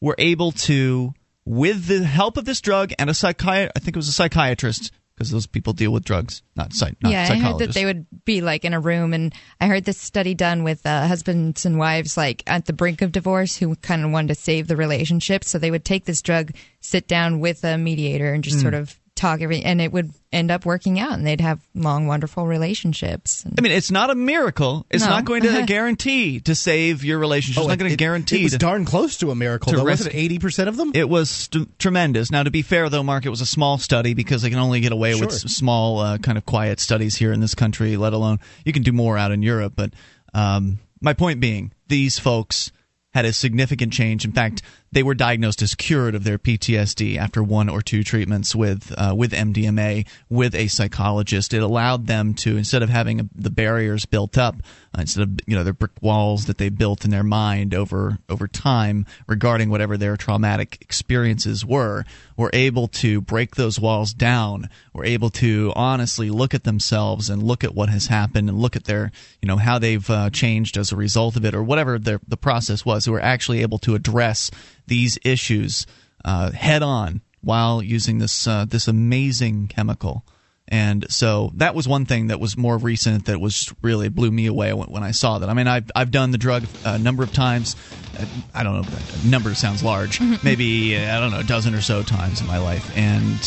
were 0.06 0.16
able 0.20 0.52
to, 0.52 1.16
with 1.46 1.88
the 1.88 2.04
help 2.04 2.38
of 2.38 2.46
this 2.46 2.62
drug 2.62 2.94
and 3.00 3.10
a 3.10 3.14
psychiatrist, 3.14 3.72
I 3.76 3.80
think 3.80 3.96
it 3.96 3.98
was 3.98 4.08
a 4.08 4.14
psychiatrist, 4.14 4.92
because 5.16 5.32
those 5.32 5.48
people 5.48 5.74
deal 5.74 5.90
with 5.90 6.04
drugs, 6.04 6.44
not, 6.56 6.74
psych- 6.74 7.02
not 7.02 7.12
yeah, 7.12 7.28
I 7.28 7.38
heard 7.38 7.58
that 7.58 7.74
they 7.74 7.86
would 7.86 8.06
be 8.24 8.42
like 8.42 8.66
in 8.66 8.76
a 8.76 8.80
room, 8.80 9.16
and 9.16 9.34
I 9.60 9.66
heard 9.66 9.84
this 9.84 9.98
study 9.98 10.36
done 10.36 10.64
with 10.64 10.86
uh, 10.86 11.08
husbands 11.08 11.66
and 11.66 11.80
wives 11.80 12.18
like 12.18 12.44
at 12.46 12.66
the 12.66 12.74
brink 12.74 13.02
of 13.02 13.14
divorce 13.14 13.58
who 13.58 13.76
kind 13.78 14.06
of 14.06 14.12
wanted 14.12 14.28
to 14.28 14.36
save 14.36 14.68
the 14.68 14.78
relationship, 14.78 15.44
so 15.44 15.58
they 15.58 15.72
would 15.72 15.86
take 15.86 16.06
this 16.06 16.22
drug, 16.22 16.52
sit 16.82 17.08
down 17.08 17.40
with 17.40 17.64
a 17.64 17.76
mediator, 17.76 18.32
and 18.32 18.44
just 18.44 18.58
mm. 18.58 18.62
sort 18.62 18.76
of 18.76 19.00
talk 19.16 19.42
every, 19.42 19.64
and 19.64 19.82
it 19.82 19.92
would 19.92 20.12
end 20.32 20.52
up 20.52 20.66
working 20.66 21.00
out, 21.00 21.14
and 21.14 21.26
they'd 21.26 21.42
have 21.42 21.66
long, 21.74 22.08
wonderful 22.08 22.46
relationships. 22.46 23.46
I 23.58 23.62
mean, 23.62 23.72
it's 23.72 23.90
not 23.90 24.10
a 24.10 24.16
miracle. 24.16 24.86
It's 24.90 25.04
no. 25.04 25.10
not 25.10 25.26
going 25.26 25.44
to 25.44 25.64
guarantee 25.68 26.42
to 26.42 26.56
save 26.56 27.04
your 27.04 27.18
relationship. 27.18 27.62
It's 27.62 27.66
oh, 27.66 27.70
not 27.70 27.80
going 27.80 27.92
to 27.92 27.98
guarantee. 27.98 28.42
It 28.42 28.44
was 28.44 28.52
to, 28.54 28.58
darn 28.58 28.86
close 28.86 29.18
to 29.18 29.32
a 29.32 29.36
miracle. 29.36 29.72
To 29.72 29.78
though, 29.78 29.86
wasn't 29.86 30.14
it 30.14 30.18
eighty 30.18 30.40
percent 30.40 30.70
of 30.70 30.78
them? 30.78 30.92
It 30.94 31.10
was 31.10 31.30
st- 31.30 31.80
tremendous. 31.80 32.32
Now, 32.32 32.44
to 32.44 32.52
be 32.52 32.62
fair, 32.62 32.90
though, 32.90 33.04
Mark, 33.04 33.26
it 33.26 33.30
was 33.30 33.42
a 33.42 33.46
small 33.46 33.78
study 33.78 34.14
because 34.14 34.42
they 34.42 34.50
can 34.50 34.60
only 34.60 34.82
get 34.82 34.92
away 34.92 35.14
sure. 35.14 35.28
with 35.28 35.34
small, 35.34 36.00
uh, 36.00 36.18
kind 36.18 36.38
of 36.38 36.46
quiet 36.46 36.80
studies 36.80 37.16
here 37.16 37.32
in 37.32 37.40
this 37.40 37.56
country. 37.56 37.98
Let 37.98 38.14
alone 38.14 38.40
you 38.66 38.74
can 38.74 38.84
do 38.84 38.92
more 38.92 39.18
out 39.18 39.32
in 39.32 39.42
Europe. 39.42 39.74
But 39.76 39.94
um, 40.34 40.80
my 41.02 41.14
point 41.14 41.40
being, 41.40 41.72
these 41.88 42.20
folks 42.20 42.72
had 43.16 43.24
a 43.24 43.32
significant 43.32 43.94
change. 43.94 44.26
In 44.26 44.34
fact, 44.34 44.62
they 44.96 45.04
were 45.04 45.14
diagnosed 45.14 45.62
as 45.62 45.76
cured 45.76 46.16
of 46.16 46.24
their 46.24 46.40
PTSD 46.40 47.18
after 47.18 47.44
one 47.44 47.68
or 47.68 47.82
two 47.82 48.02
treatments 48.02 48.56
with 48.56 48.94
uh, 48.98 49.14
with 49.16 49.34
MDMA 49.34 50.08
with 50.30 50.56
a 50.56 50.70
psychologist. 50.70 51.54
It 51.54 51.62
allowed 51.62 52.08
them 52.08 52.34
to 52.36 52.56
instead 52.56 52.82
of 52.82 52.88
having 52.88 53.30
the 53.36 53.50
barriers 53.50 54.06
built 54.06 54.38
up, 54.38 54.56
uh, 54.98 55.02
instead 55.02 55.24
of 55.24 55.40
you 55.46 55.54
know 55.54 55.66
their 55.66 55.74
brick 55.74 55.92
walls 56.02 56.46
that 56.46 56.60
they 56.60 56.70
built 56.70 57.04
in 57.04 57.12
their 57.12 57.26
mind 57.26 57.74
over 57.74 58.20
over 58.30 58.48
time 58.48 59.06
regarding 59.28 59.70
whatever 59.70 59.98
their 59.98 60.16
traumatic 60.16 60.78
experiences 60.80 61.66
were, 61.66 62.06
were 62.38 62.50
able 62.54 62.88
to 62.88 63.20
break 63.20 63.58
those 63.58 63.78
walls 63.78 64.14
down. 64.14 64.70
Were 64.94 65.04
able 65.04 65.30
to 65.32 65.74
honestly 65.76 66.30
look 66.30 66.54
at 66.54 66.64
themselves 66.64 67.30
and 67.30 67.44
look 67.44 67.66
at 67.66 67.76
what 67.76 67.90
has 67.90 68.08
happened 68.08 68.48
and 68.48 68.60
look 68.60 68.78
at 68.78 68.86
their 68.86 69.12
you 69.42 69.48
know 69.48 69.58
how 69.58 69.78
they've 69.78 70.10
uh, 70.10 70.30
changed 70.30 70.78
as 70.78 70.94
a 70.94 70.96
result 70.96 71.36
of 71.36 71.44
it 71.44 71.54
or 71.54 71.64
whatever 71.64 72.00
the 72.00 72.22
the 72.26 72.38
process 72.38 72.86
was. 72.86 73.04
Who 73.04 73.12
were 73.12 73.22
actually 73.22 73.62
able 73.62 73.80
to 73.80 73.96
address 73.96 74.52
these 74.88 75.18
issues 75.24 75.86
uh, 76.24 76.52
head 76.52 76.84
on 76.84 77.22
while 77.42 77.82
using 77.82 78.18
this 78.18 78.48
uh, 78.48 78.66
this 78.66 78.88
amazing 78.88 79.68
chemical. 79.68 80.26
And 80.68 81.06
so 81.12 81.52
that 81.56 81.76
was 81.76 81.88
one 81.88 82.06
thing 82.06 82.28
that 82.28 82.40
was 82.40 82.58
more 82.58 82.78
recent 82.78 83.26
that 83.26 83.40
was 83.40 83.72
really 83.84 84.10
blew 84.10 84.32
me 84.32 84.48
away 84.48 84.74
when, 84.74 84.88
when 84.90 85.04
I 85.04 85.12
saw 85.12 85.38
that. 85.38 85.48
I 85.48 85.54
mean, 85.54 85.68
I've, 85.68 85.92
I've 85.96 86.10
done 86.10 86.32
the 86.32 86.40
drug 86.40 86.64
a 86.84 86.98
number 86.98 87.22
of 87.22 87.32
times. 87.32 87.76
I 88.52 88.64
don't 88.64 88.82
know, 88.82 88.98
number 89.24 89.54
sounds 89.54 89.84
large. 89.84 90.20
Maybe, 90.44 90.98
I 90.98 91.20
don't 91.20 91.32
know, 91.32 91.42
a 91.42 91.44
dozen 91.44 91.76
or 91.76 91.82
so 91.82 92.02
times 92.02 92.42
in 92.42 92.48
my 92.48 92.58
life. 92.58 92.98
And 92.98 93.40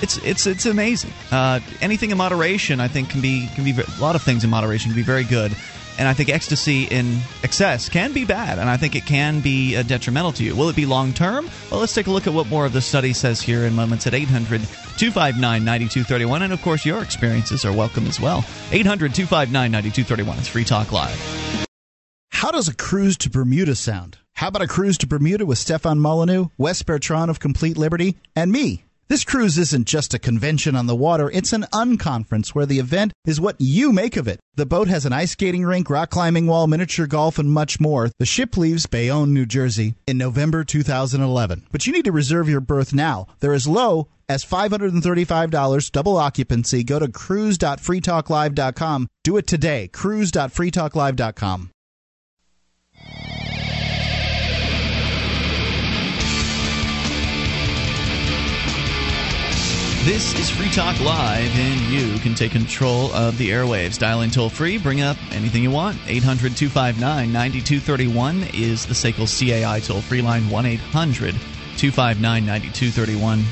it's 0.00 0.16
it's 0.18 0.46
it's 0.46 0.66
amazing. 0.66 1.12
Uh, 1.30 1.60
anything 1.80 2.10
in 2.10 2.18
moderation, 2.18 2.80
I 2.80 2.88
think, 2.88 3.10
can 3.10 3.20
be 3.20 3.48
can 3.54 3.64
be 3.64 3.72
a 3.72 4.00
lot 4.00 4.16
of 4.16 4.22
things 4.22 4.42
in 4.42 4.50
moderation 4.50 4.90
can 4.90 4.96
be 4.96 5.04
very 5.04 5.24
good 5.24 5.52
and 5.98 6.08
I 6.08 6.14
think 6.14 6.28
ecstasy 6.28 6.84
in 6.84 7.20
excess 7.42 7.88
can 7.88 8.12
be 8.12 8.24
bad, 8.24 8.58
and 8.58 8.68
I 8.68 8.76
think 8.76 8.94
it 8.96 9.06
can 9.06 9.40
be 9.40 9.76
uh, 9.76 9.82
detrimental 9.82 10.32
to 10.32 10.44
you. 10.44 10.54
Will 10.54 10.68
it 10.68 10.76
be 10.76 10.86
long 10.86 11.12
term? 11.12 11.48
Well, 11.70 11.80
let's 11.80 11.94
take 11.94 12.06
a 12.06 12.10
look 12.10 12.26
at 12.26 12.32
what 12.32 12.48
more 12.48 12.66
of 12.66 12.72
the 12.72 12.80
study 12.80 13.12
says 13.12 13.40
here 13.40 13.64
in 13.64 13.74
moments 13.74 14.06
at 14.06 14.14
800 14.14 14.60
259 14.60 15.40
9231. 15.64 16.42
And 16.42 16.52
of 16.52 16.62
course, 16.62 16.84
your 16.84 17.02
experiences 17.02 17.64
are 17.64 17.72
welcome 17.72 18.06
as 18.06 18.20
well. 18.20 18.44
800 18.70 19.14
259 19.14 19.52
9231. 19.52 20.38
It's 20.38 20.48
Free 20.48 20.64
Talk 20.64 20.92
Live. 20.92 21.66
How 22.30 22.50
does 22.50 22.68
a 22.68 22.74
cruise 22.74 23.16
to 23.18 23.30
Bermuda 23.30 23.74
sound? 23.74 24.18
How 24.34 24.48
about 24.48 24.62
a 24.62 24.66
cruise 24.66 24.98
to 24.98 25.06
Bermuda 25.06 25.46
with 25.46 25.58
Stefan 25.58 26.00
Molyneux, 26.00 26.46
Wes 26.58 26.82
Bertrand 26.82 27.30
of 27.30 27.38
Complete 27.38 27.76
Liberty, 27.76 28.16
and 28.34 28.50
me? 28.50 28.84
This 29.12 29.24
cruise 29.24 29.58
isn't 29.58 29.86
just 29.86 30.14
a 30.14 30.18
convention 30.18 30.74
on 30.74 30.86
the 30.86 30.96
water, 30.96 31.30
it's 31.30 31.52
an 31.52 31.64
unconference 31.64 32.54
where 32.54 32.64
the 32.64 32.78
event 32.78 33.12
is 33.26 33.38
what 33.38 33.56
you 33.58 33.92
make 33.92 34.16
of 34.16 34.26
it. 34.26 34.40
The 34.54 34.64
boat 34.64 34.88
has 34.88 35.04
an 35.04 35.12
ice 35.12 35.32
skating 35.32 35.66
rink, 35.66 35.90
rock 35.90 36.08
climbing 36.08 36.46
wall, 36.46 36.66
miniature 36.66 37.06
golf, 37.06 37.38
and 37.38 37.50
much 37.50 37.78
more. 37.78 38.10
The 38.18 38.24
ship 38.24 38.56
leaves 38.56 38.86
Bayonne, 38.86 39.34
New 39.34 39.44
Jersey 39.44 39.96
in 40.06 40.16
November 40.16 40.64
2011. 40.64 41.66
But 41.70 41.86
you 41.86 41.92
need 41.92 42.06
to 42.06 42.10
reserve 42.10 42.48
your 42.48 42.62
berth 42.62 42.94
now. 42.94 43.26
They're 43.40 43.52
as 43.52 43.68
low 43.68 44.08
as 44.30 44.46
$535 44.46 45.92
double 45.92 46.16
occupancy. 46.16 46.82
Go 46.82 46.98
to 46.98 47.08
cruise.freetalklive.com. 47.08 49.08
Do 49.24 49.36
it 49.36 49.46
today. 49.46 49.88
cruise.freetalklive.com. 49.88 51.70
This 60.04 60.36
is 60.36 60.50
Free 60.50 60.68
Talk 60.70 60.98
Live, 60.98 61.56
and 61.56 61.80
you 61.82 62.18
can 62.18 62.34
take 62.34 62.50
control 62.50 63.12
of 63.12 63.38
the 63.38 63.50
airwaves. 63.50 64.00
Dial 64.00 64.22
in 64.22 64.30
toll 64.30 64.48
free, 64.48 64.76
bring 64.76 65.00
up 65.00 65.16
anything 65.30 65.62
you 65.62 65.70
want. 65.70 65.96
800 66.08 66.56
259 66.56 67.32
9231 67.32 68.42
is 68.52 68.84
the 68.84 68.94
SACL 68.94 69.28
CAI 69.28 69.78
toll 69.78 70.00
free 70.00 70.20
line, 70.20 70.50
1 70.50 70.66
800 70.66 71.34
259 71.76 72.20
9231. 72.20 73.44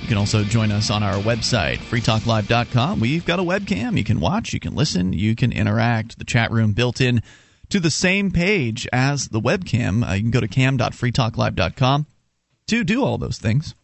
You 0.00 0.06
can 0.06 0.16
also 0.16 0.44
join 0.44 0.70
us 0.70 0.92
on 0.92 1.02
our 1.02 1.14
website, 1.14 1.78
freetalklive.com. 1.78 3.00
We've 3.00 3.26
got 3.26 3.40
a 3.40 3.42
webcam. 3.42 3.98
You 3.98 4.04
can 4.04 4.20
watch, 4.20 4.52
you 4.52 4.60
can 4.60 4.76
listen, 4.76 5.12
you 5.12 5.34
can 5.34 5.50
interact. 5.50 6.20
The 6.20 6.24
chat 6.24 6.52
room 6.52 6.72
built 6.72 7.00
in 7.00 7.20
to 7.68 7.80
the 7.80 7.90
same 7.90 8.30
page 8.30 8.86
as 8.92 9.30
the 9.30 9.40
webcam. 9.40 10.08
Uh, 10.08 10.12
you 10.12 10.22
can 10.22 10.30
go 10.30 10.40
to 10.40 10.46
cam.freetalklive.com 10.46 12.06
to 12.68 12.84
do 12.84 13.04
all 13.04 13.18
those 13.18 13.38
things 13.38 13.74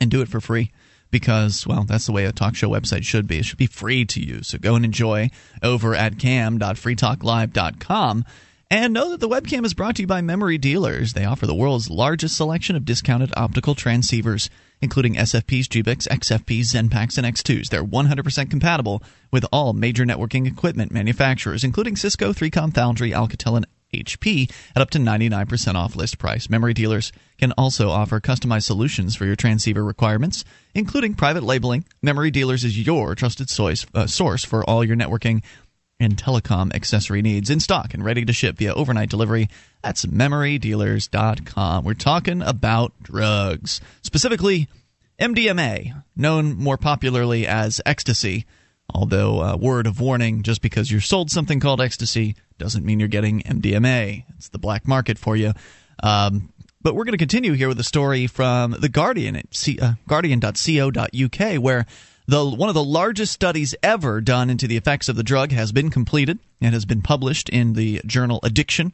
and 0.00 0.08
do 0.08 0.22
it 0.22 0.28
for 0.28 0.40
free 0.40 0.70
because, 1.12 1.64
well, 1.64 1.84
that's 1.84 2.06
the 2.06 2.12
way 2.12 2.24
a 2.24 2.32
talk 2.32 2.56
show 2.56 2.68
website 2.68 3.04
should 3.04 3.28
be. 3.28 3.38
It 3.38 3.44
should 3.44 3.58
be 3.58 3.68
free 3.68 4.04
to 4.06 4.20
use. 4.20 4.48
So 4.48 4.58
go 4.58 4.74
and 4.74 4.84
enjoy 4.84 5.30
over 5.62 5.94
at 5.94 6.18
cam.freetalklive.com. 6.18 8.24
And 8.70 8.94
know 8.94 9.10
that 9.10 9.20
the 9.20 9.28
webcam 9.28 9.66
is 9.66 9.74
brought 9.74 9.96
to 9.96 10.02
you 10.02 10.08
by 10.08 10.22
Memory 10.22 10.56
Dealers. 10.56 11.12
They 11.12 11.26
offer 11.26 11.46
the 11.46 11.54
world's 11.54 11.90
largest 11.90 12.38
selection 12.38 12.74
of 12.74 12.86
discounted 12.86 13.30
optical 13.36 13.74
transceivers, 13.74 14.48
including 14.80 15.16
SFPs, 15.16 15.66
GBICs, 15.66 16.08
XFPs, 16.08 16.72
XENPAKs, 16.72 17.18
and 17.18 17.26
X2s. 17.26 17.68
They're 17.68 17.84
100% 17.84 18.48
compatible 18.48 19.02
with 19.30 19.44
all 19.52 19.74
major 19.74 20.06
networking 20.06 20.46
equipment 20.46 20.90
manufacturers, 20.90 21.64
including 21.64 21.96
Cisco, 21.96 22.32
3Com, 22.32 22.72
Foundry, 22.72 23.10
Alcatel, 23.10 23.58
and 23.58 23.66
HP 23.92 24.50
at 24.74 24.82
up 24.82 24.90
to 24.90 24.98
99% 24.98 25.74
off 25.74 25.96
list 25.96 26.18
price. 26.18 26.48
Memory 26.48 26.74
dealers 26.74 27.12
can 27.38 27.52
also 27.52 27.90
offer 27.90 28.20
customized 28.20 28.64
solutions 28.64 29.16
for 29.16 29.24
your 29.24 29.36
transceiver 29.36 29.84
requirements, 29.84 30.44
including 30.74 31.14
private 31.14 31.42
labeling. 31.42 31.84
Memory 32.02 32.30
dealers 32.30 32.64
is 32.64 32.78
your 32.78 33.14
trusted 33.14 33.50
source, 33.50 33.86
uh, 33.94 34.06
source 34.06 34.44
for 34.44 34.64
all 34.64 34.84
your 34.84 34.96
networking 34.96 35.42
and 36.00 36.16
telecom 36.16 36.74
accessory 36.74 37.22
needs 37.22 37.48
in 37.48 37.60
stock 37.60 37.94
and 37.94 38.04
ready 38.04 38.24
to 38.24 38.32
ship 38.32 38.56
via 38.56 38.74
overnight 38.74 39.08
delivery. 39.08 39.48
That's 39.82 40.04
memorydealers.com. 40.04 41.84
We're 41.84 41.94
talking 41.94 42.42
about 42.42 42.92
drugs, 43.02 43.80
specifically 44.02 44.68
MDMA, 45.20 46.02
known 46.16 46.56
more 46.56 46.76
popularly 46.76 47.46
as 47.46 47.80
ecstasy. 47.86 48.46
Although, 48.94 49.40
uh, 49.42 49.56
word 49.56 49.86
of 49.86 50.00
warning 50.00 50.42
just 50.42 50.60
because 50.60 50.90
you're 50.90 51.00
sold 51.00 51.30
something 51.30 51.60
called 51.60 51.80
ecstasy 51.80 52.36
doesn't 52.58 52.84
mean 52.84 53.00
you're 53.00 53.08
getting 53.08 53.40
MDMA. 53.42 54.24
It's 54.36 54.50
the 54.50 54.58
black 54.58 54.86
market 54.86 55.18
for 55.18 55.34
you. 55.34 55.52
Um, 56.02 56.52
but 56.82 56.94
we're 56.94 57.04
going 57.04 57.12
to 57.12 57.18
continue 57.18 57.52
here 57.52 57.68
with 57.68 57.80
a 57.80 57.84
story 57.84 58.26
from 58.26 58.72
The 58.72 58.88
Guardian 58.88 59.36
at 59.36 59.54
C- 59.54 59.78
uh, 59.78 59.92
guardian.co.uk, 60.08 61.62
where 61.62 61.86
the, 62.26 62.44
one 62.44 62.68
of 62.68 62.74
the 62.74 62.84
largest 62.84 63.32
studies 63.32 63.74
ever 63.82 64.20
done 64.20 64.50
into 64.50 64.66
the 64.66 64.76
effects 64.76 65.08
of 65.08 65.16
the 65.16 65.22
drug 65.22 65.52
has 65.52 65.72
been 65.72 65.90
completed 65.90 66.38
and 66.60 66.74
has 66.74 66.84
been 66.84 67.02
published 67.02 67.48
in 67.48 67.74
the 67.74 68.00
journal 68.04 68.40
Addiction. 68.42 68.92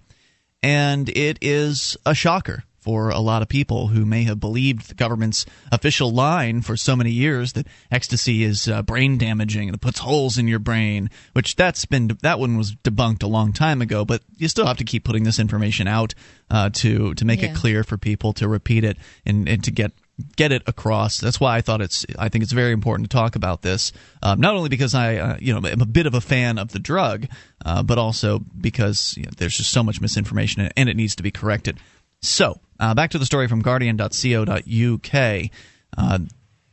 And 0.63 1.09
it 1.09 1.39
is 1.41 1.97
a 2.05 2.15
shocker 2.15 2.65
for 2.89 3.11
a 3.11 3.19
lot 3.19 3.43
of 3.43 3.49
people 3.49 3.89
who 3.89 4.07
may 4.07 4.23
have 4.23 4.41
believed 4.41 4.89
the 4.89 4.95
government's 4.95 5.45
official 5.71 6.11
line 6.11 6.63
for 6.63 6.75
so 6.75 6.97
many 6.97 7.11
years 7.11 7.53
that 7.53 7.67
ecstasy 7.91 8.43
is 8.43 8.67
uh, 8.67 8.81
brain 8.81 9.19
damaging 9.19 9.69
and 9.69 9.75
it 9.75 9.81
puts 9.83 9.99
holes 9.99 10.39
in 10.39 10.49
your 10.49 10.59
brain 10.59 11.11
which 11.35 11.55
that's 11.55 11.85
been 11.85 12.09
that 12.23 12.39
one 12.39 12.57
was 12.57 12.75
debunked 12.77 13.23
a 13.23 13.27
long 13.27 13.53
time 13.53 13.83
ago 13.83 14.07
but 14.07 14.23
you 14.39 14.49
still 14.49 14.65
have 14.65 14.79
to 14.79 14.85
keep 14.85 15.05
putting 15.05 15.25
this 15.25 15.39
information 15.39 15.87
out 15.87 16.15
uh, 16.51 16.71
to 16.71 17.13
to 17.13 17.27
make 17.27 17.43
yeah. 17.43 17.51
it 17.51 17.55
clear 17.55 17.85
for 17.85 17.99
people 17.99 18.33
to 18.33 18.49
repeat 18.49 18.85
it 18.85 18.97
and, 19.27 19.47
and 19.51 19.63
to 19.63 19.71
get 19.71 19.93
get 20.35 20.51
it 20.51 20.63
across. 20.67 21.19
That's 21.19 21.39
why 21.39 21.57
I 21.57 21.61
thought 21.61 21.81
it's. 21.81 22.05
I 22.19 22.29
think 22.29 22.43
it's 22.43 22.53
very 22.53 22.73
important 22.73 23.09
to 23.09 23.17
talk 23.17 23.37
about 23.37 23.63
this. 23.63 23.93
Um, 24.23 24.41
not 24.41 24.57
only 24.57 24.69
because 24.69 24.95
I, 24.95 25.17
uh, 25.17 25.37
you 25.39 25.53
know, 25.53 25.69
am 25.69 25.81
a 25.81 25.87
bit 25.87 26.07
of 26.07 26.15
a 26.15 26.21
fan 26.21 26.59
of 26.59 26.73
the 26.73 26.81
drug, 26.81 27.27
uh, 27.65 27.85
but 27.85 27.99
also 27.99 28.39
because 28.39 29.15
you 29.17 29.25
know, 29.25 29.31
there's 29.37 29.57
just 29.57 29.71
so 29.71 29.85
much 29.85 30.01
misinformation 30.01 30.69
and 30.77 30.89
it 30.89 30.97
needs 30.97 31.15
to 31.17 31.23
be 31.23 31.31
corrected. 31.31 31.79
So, 32.21 32.61
uh, 32.81 32.95
back 32.95 33.11
to 33.11 33.19
the 33.19 33.27
story 33.27 33.49
from 33.49 33.63
Guardian.co.uk. 33.63 35.51
Uh, 35.97 36.19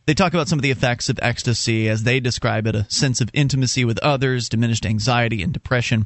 they 0.05 0.13
talk 0.13 0.33
about 0.33 0.47
some 0.47 0.59
of 0.59 0.63
the 0.63 0.71
effects 0.71 1.09
of 1.09 1.19
ecstasy 1.21 1.89
as 1.89 2.03
they 2.03 2.19
describe 2.19 2.67
it 2.67 2.75
a 2.75 2.89
sense 2.89 3.21
of 3.21 3.31
intimacy 3.33 3.85
with 3.85 3.97
others, 3.99 4.49
diminished 4.49 4.85
anxiety, 4.85 5.41
and 5.41 5.51
depression. 5.51 6.05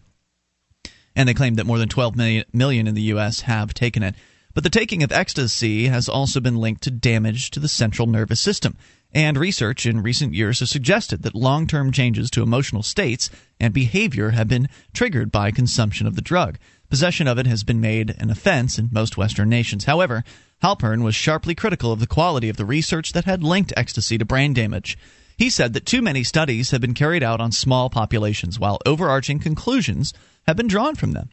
And 1.15 1.27
they 1.27 1.33
claim 1.33 1.55
that 1.55 1.65
more 1.65 1.77
than 1.77 1.89
12 1.89 2.15
million, 2.15 2.45
million 2.53 2.87
in 2.87 2.95
the 2.95 3.01
U.S. 3.13 3.41
have 3.41 3.73
taken 3.73 4.03
it. 4.03 4.15
But 4.53 4.63
the 4.63 4.69
taking 4.69 5.03
of 5.03 5.11
ecstasy 5.11 5.87
has 5.87 6.07
also 6.07 6.39
been 6.39 6.55
linked 6.55 6.83
to 6.83 6.91
damage 6.91 7.51
to 7.51 7.59
the 7.59 7.67
central 7.67 8.07
nervous 8.07 8.39
system. 8.39 8.77
And 9.11 9.37
research 9.37 9.85
in 9.85 10.03
recent 10.03 10.33
years 10.33 10.59
has 10.59 10.69
suggested 10.69 11.23
that 11.23 11.35
long 11.35 11.67
term 11.67 11.91
changes 11.91 12.29
to 12.31 12.43
emotional 12.43 12.83
states 12.83 13.29
and 13.59 13.73
behavior 13.73 14.29
have 14.29 14.47
been 14.47 14.69
triggered 14.93 15.31
by 15.31 15.51
consumption 15.51 16.07
of 16.07 16.15
the 16.15 16.21
drug. 16.21 16.57
Possession 16.89 17.27
of 17.27 17.37
it 17.37 17.45
has 17.45 17.63
been 17.63 17.79
made 17.79 18.15
an 18.17 18.31
offense 18.31 18.79
in 18.79 18.89
most 18.91 19.15
Western 19.15 19.47
nations. 19.47 19.85
However, 19.85 20.23
Halpern 20.63 21.03
was 21.03 21.13
sharply 21.13 21.53
critical 21.53 21.91
of 21.91 21.99
the 21.99 22.07
quality 22.07 22.49
of 22.49 22.57
the 22.57 22.65
research 22.65 23.13
that 23.13 23.25
had 23.25 23.43
linked 23.43 23.71
ecstasy 23.77 24.17
to 24.17 24.25
brain 24.25 24.53
damage. 24.53 24.97
He 25.37 25.51
said 25.51 25.73
that 25.73 25.85
too 25.85 26.01
many 26.01 26.23
studies 26.23 26.71
have 26.71 26.81
been 26.81 26.95
carried 26.95 27.21
out 27.21 27.39
on 27.39 27.51
small 27.51 27.89
populations, 27.91 28.59
while 28.59 28.79
overarching 28.85 29.39
conclusions 29.39 30.13
have 30.47 30.57
been 30.57 30.67
drawn 30.67 30.95
from 30.95 31.11
them. 31.11 31.29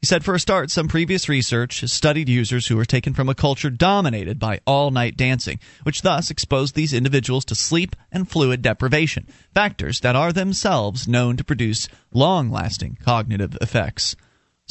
He 0.00 0.06
said, 0.06 0.24
for 0.24 0.34
a 0.34 0.40
start, 0.40 0.70
some 0.70 0.88
previous 0.88 1.28
research 1.28 1.80
has 1.80 1.92
studied 1.92 2.28
users 2.28 2.66
who 2.66 2.76
were 2.76 2.84
taken 2.84 3.12
from 3.12 3.28
a 3.28 3.34
culture 3.34 3.68
dominated 3.68 4.38
by 4.38 4.60
all 4.66 4.90
night 4.90 5.16
dancing, 5.16 5.60
which 5.82 6.02
thus 6.02 6.30
exposed 6.30 6.74
these 6.74 6.92
individuals 6.92 7.44
to 7.46 7.54
sleep 7.54 7.96
and 8.12 8.30
fluid 8.30 8.62
deprivation, 8.62 9.26
factors 9.54 10.00
that 10.00 10.16
are 10.16 10.32
themselves 10.32 11.08
known 11.08 11.36
to 11.36 11.44
produce 11.44 11.88
long 12.12 12.50
lasting 12.50 12.98
cognitive 13.02 13.58
effects. 13.60 14.14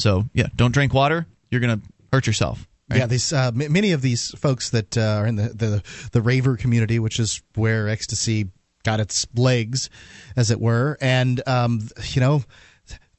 So 0.00 0.28
yeah, 0.32 0.46
don't 0.56 0.72
drink 0.72 0.94
water. 0.94 1.26
You're 1.50 1.60
gonna 1.60 1.80
hurt 2.12 2.26
yourself. 2.26 2.66
Right? 2.90 3.00
Yeah, 3.00 3.06
these 3.06 3.32
uh, 3.32 3.50
m- 3.54 3.72
many 3.72 3.92
of 3.92 4.02
these 4.02 4.30
folks 4.38 4.70
that 4.70 4.96
uh, 4.96 5.18
are 5.20 5.26
in 5.26 5.36
the, 5.36 5.48
the 5.50 5.82
the 6.12 6.22
raver 6.22 6.56
community, 6.56 6.98
which 6.98 7.20
is 7.20 7.42
where 7.54 7.88
ecstasy 7.88 8.48
got 8.82 8.98
its 8.98 9.26
legs, 9.34 9.90
as 10.36 10.50
it 10.50 10.60
were, 10.60 10.96
and 11.00 11.46
um, 11.46 11.88
you 12.12 12.20
know 12.20 12.42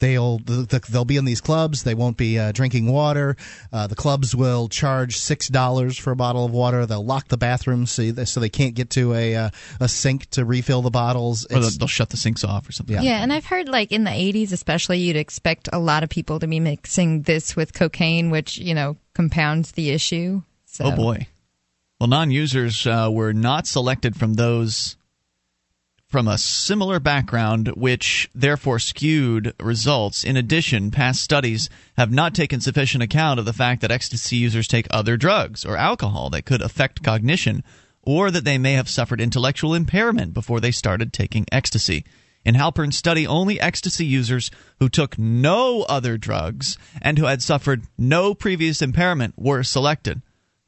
They'll 0.01 0.39
they'll 0.39 1.05
be 1.05 1.17
in 1.17 1.25
these 1.25 1.41
clubs. 1.41 1.83
They 1.83 1.93
won't 1.93 2.17
be 2.17 2.39
uh, 2.39 2.51
drinking 2.53 2.91
water. 2.91 3.35
Uh, 3.71 3.85
the 3.85 3.93
clubs 3.93 4.35
will 4.35 4.67
charge 4.67 5.17
six 5.17 5.47
dollars 5.47 5.95
for 5.95 6.09
a 6.09 6.15
bottle 6.15 6.43
of 6.43 6.51
water. 6.51 6.87
They'll 6.87 7.05
lock 7.05 7.27
the 7.27 7.37
bathrooms 7.37 7.91
so 7.91 8.11
they, 8.11 8.25
so 8.25 8.39
they 8.39 8.49
can't 8.49 8.73
get 8.73 8.89
to 8.91 9.13
a 9.13 9.35
uh, 9.35 9.49
a 9.79 9.87
sink 9.87 10.27
to 10.31 10.43
refill 10.43 10.81
the 10.81 10.89
bottles. 10.89 11.45
Or 11.45 11.59
they'll 11.59 11.87
shut 11.87 12.09
the 12.09 12.17
sinks 12.17 12.43
off 12.43 12.67
or 12.67 12.71
something. 12.71 12.95
Yeah. 12.95 13.03
yeah, 13.03 13.21
and 13.21 13.31
I've 13.31 13.45
heard 13.45 13.69
like 13.69 13.91
in 13.91 14.03
the 14.03 14.09
'80s, 14.09 14.51
especially, 14.51 14.97
you'd 14.97 15.17
expect 15.17 15.69
a 15.71 15.77
lot 15.77 16.01
of 16.01 16.09
people 16.09 16.39
to 16.39 16.47
be 16.47 16.59
mixing 16.59 17.21
this 17.21 17.55
with 17.55 17.71
cocaine, 17.75 18.31
which 18.31 18.57
you 18.57 18.73
know 18.73 18.97
compounds 19.13 19.73
the 19.73 19.91
issue. 19.91 20.41
So. 20.65 20.85
Oh 20.85 20.95
boy. 20.95 21.27
Well, 21.99 22.07
non-users 22.07 22.87
uh, 22.87 23.09
were 23.11 23.33
not 23.33 23.67
selected 23.67 24.15
from 24.15 24.33
those 24.33 24.97
from 26.11 26.27
a 26.27 26.37
similar 26.37 26.99
background, 26.99 27.69
which 27.69 28.29
therefore 28.35 28.79
skewed 28.79 29.53
results. 29.61 30.25
In 30.25 30.35
addition, 30.35 30.91
past 30.91 31.21
studies 31.21 31.69
have 31.95 32.11
not 32.11 32.35
taken 32.35 32.59
sufficient 32.59 33.01
account 33.01 33.39
of 33.39 33.45
the 33.45 33.53
fact 33.53 33.79
that 33.79 33.91
ecstasy 33.91 34.35
users 34.35 34.67
take 34.67 34.87
other 34.91 35.15
drugs 35.15 35.63
or 35.63 35.77
alcohol 35.77 36.29
that 36.31 36.45
could 36.45 36.61
affect 36.61 37.01
cognition, 37.01 37.63
or 38.01 38.29
that 38.29 38.43
they 38.43 38.57
may 38.57 38.73
have 38.73 38.89
suffered 38.89 39.21
intellectual 39.21 39.73
impairment 39.73 40.33
before 40.33 40.59
they 40.59 40.71
started 40.71 41.13
taking 41.13 41.45
ecstasy. 41.49 42.03
In 42.43 42.55
Halpern's 42.55 42.97
study, 42.97 43.25
only 43.25 43.61
ecstasy 43.61 44.05
users 44.05 44.51
who 44.79 44.89
took 44.89 45.17
no 45.17 45.83
other 45.83 46.17
drugs 46.17 46.77
and 47.01 47.17
who 47.17 47.25
had 47.25 47.41
suffered 47.41 47.85
no 47.97 48.33
previous 48.33 48.81
impairment 48.81 49.35
were 49.37 49.63
selected. 49.63 50.21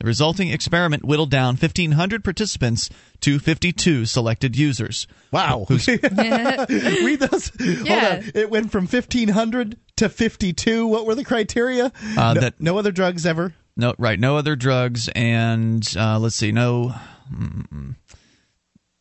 The 0.04 0.08
resulting 0.08 0.50
experiment 0.50 1.06
whittled 1.06 1.32
down 1.32 1.56
1,500 1.56 2.26
participants 2.26 2.90
to 3.22 3.40
52 3.40 4.06
selected 4.06 4.58
users. 4.58 5.08
Wow. 5.32 5.66
Read 5.70 7.22
those. 7.22 7.54
Yeah. 7.62 8.22
It 8.36 8.50
went 8.50 8.70
from 8.70 8.86
1,500 8.86 9.78
to 9.96 10.10
52. 10.10 10.88
What 10.88 11.06
were 11.06 11.16
the 11.16 11.24
criteria? 11.24 11.94
Uh, 12.18 12.34
no, 12.34 12.42
that, 12.42 12.60
no 12.60 12.78
other 12.78 12.92
drugs 12.92 13.26
ever? 13.26 13.54
No, 13.78 13.94
right. 13.98 14.20
No 14.20 14.36
other 14.36 14.58
drugs. 14.58 15.08
And 15.16 15.90
uh, 15.98 16.20
let's 16.20 16.36
see. 16.36 16.52
No. 16.52 16.94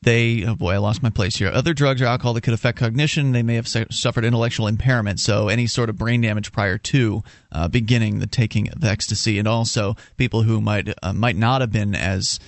They 0.02 0.44
oh 0.44 0.54
boy 0.54 0.73
i 0.73 0.78
lost 0.78 1.02
my 1.02 1.11
place 1.11 1.37
here 1.37 1.49
other 1.49 1.73
drugs 1.73 2.02
or 2.02 2.06
alcohol 2.06 2.35
that 2.35 2.42
could 2.42 2.54
affect 2.54 2.78
cognition 2.78 3.32
they 3.32 3.42
may 3.42 3.54
have 3.54 3.68
su- 3.68 3.87
suffered 3.90 4.25
intellectual 4.25 4.66
impairment 4.66 5.18
so 5.18 5.49
any 5.49 5.66
sort 5.66 5.88
of 5.88 5.97
brain 5.97 6.21
damage 6.21 6.52
prior 6.52 6.78
to 6.78 7.23
uh, 7.52 7.68
beginning 7.68 8.18
the 8.18 8.26
taking 8.26 8.68
of 8.71 8.85
ecstasy 8.85 9.38
and 9.38 9.49
also 9.49 9.97
people 10.16 10.42
who 10.42 10.61
might 10.61 10.92
uh, 11.02 11.12
might 11.12 11.37
not 11.37 11.61
have 11.61 11.73
been 11.73 11.94
as 11.94 12.38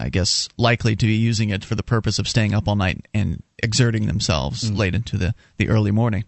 i 0.00 0.08
guess 0.08 0.48
likely 0.56 0.96
to 0.96 1.06
be 1.06 1.14
using 1.14 1.50
it 1.50 1.64
for 1.64 1.74
the 1.74 1.82
purpose 1.82 2.18
of 2.18 2.28
staying 2.28 2.54
up 2.54 2.66
all 2.66 2.76
night 2.76 3.06
and 3.14 3.42
exerting 3.62 4.06
themselves 4.06 4.70
mm. 4.70 4.76
late 4.76 4.94
into 4.94 5.16
the, 5.16 5.34
the 5.58 5.68
early 5.68 5.90
morning 5.90 6.24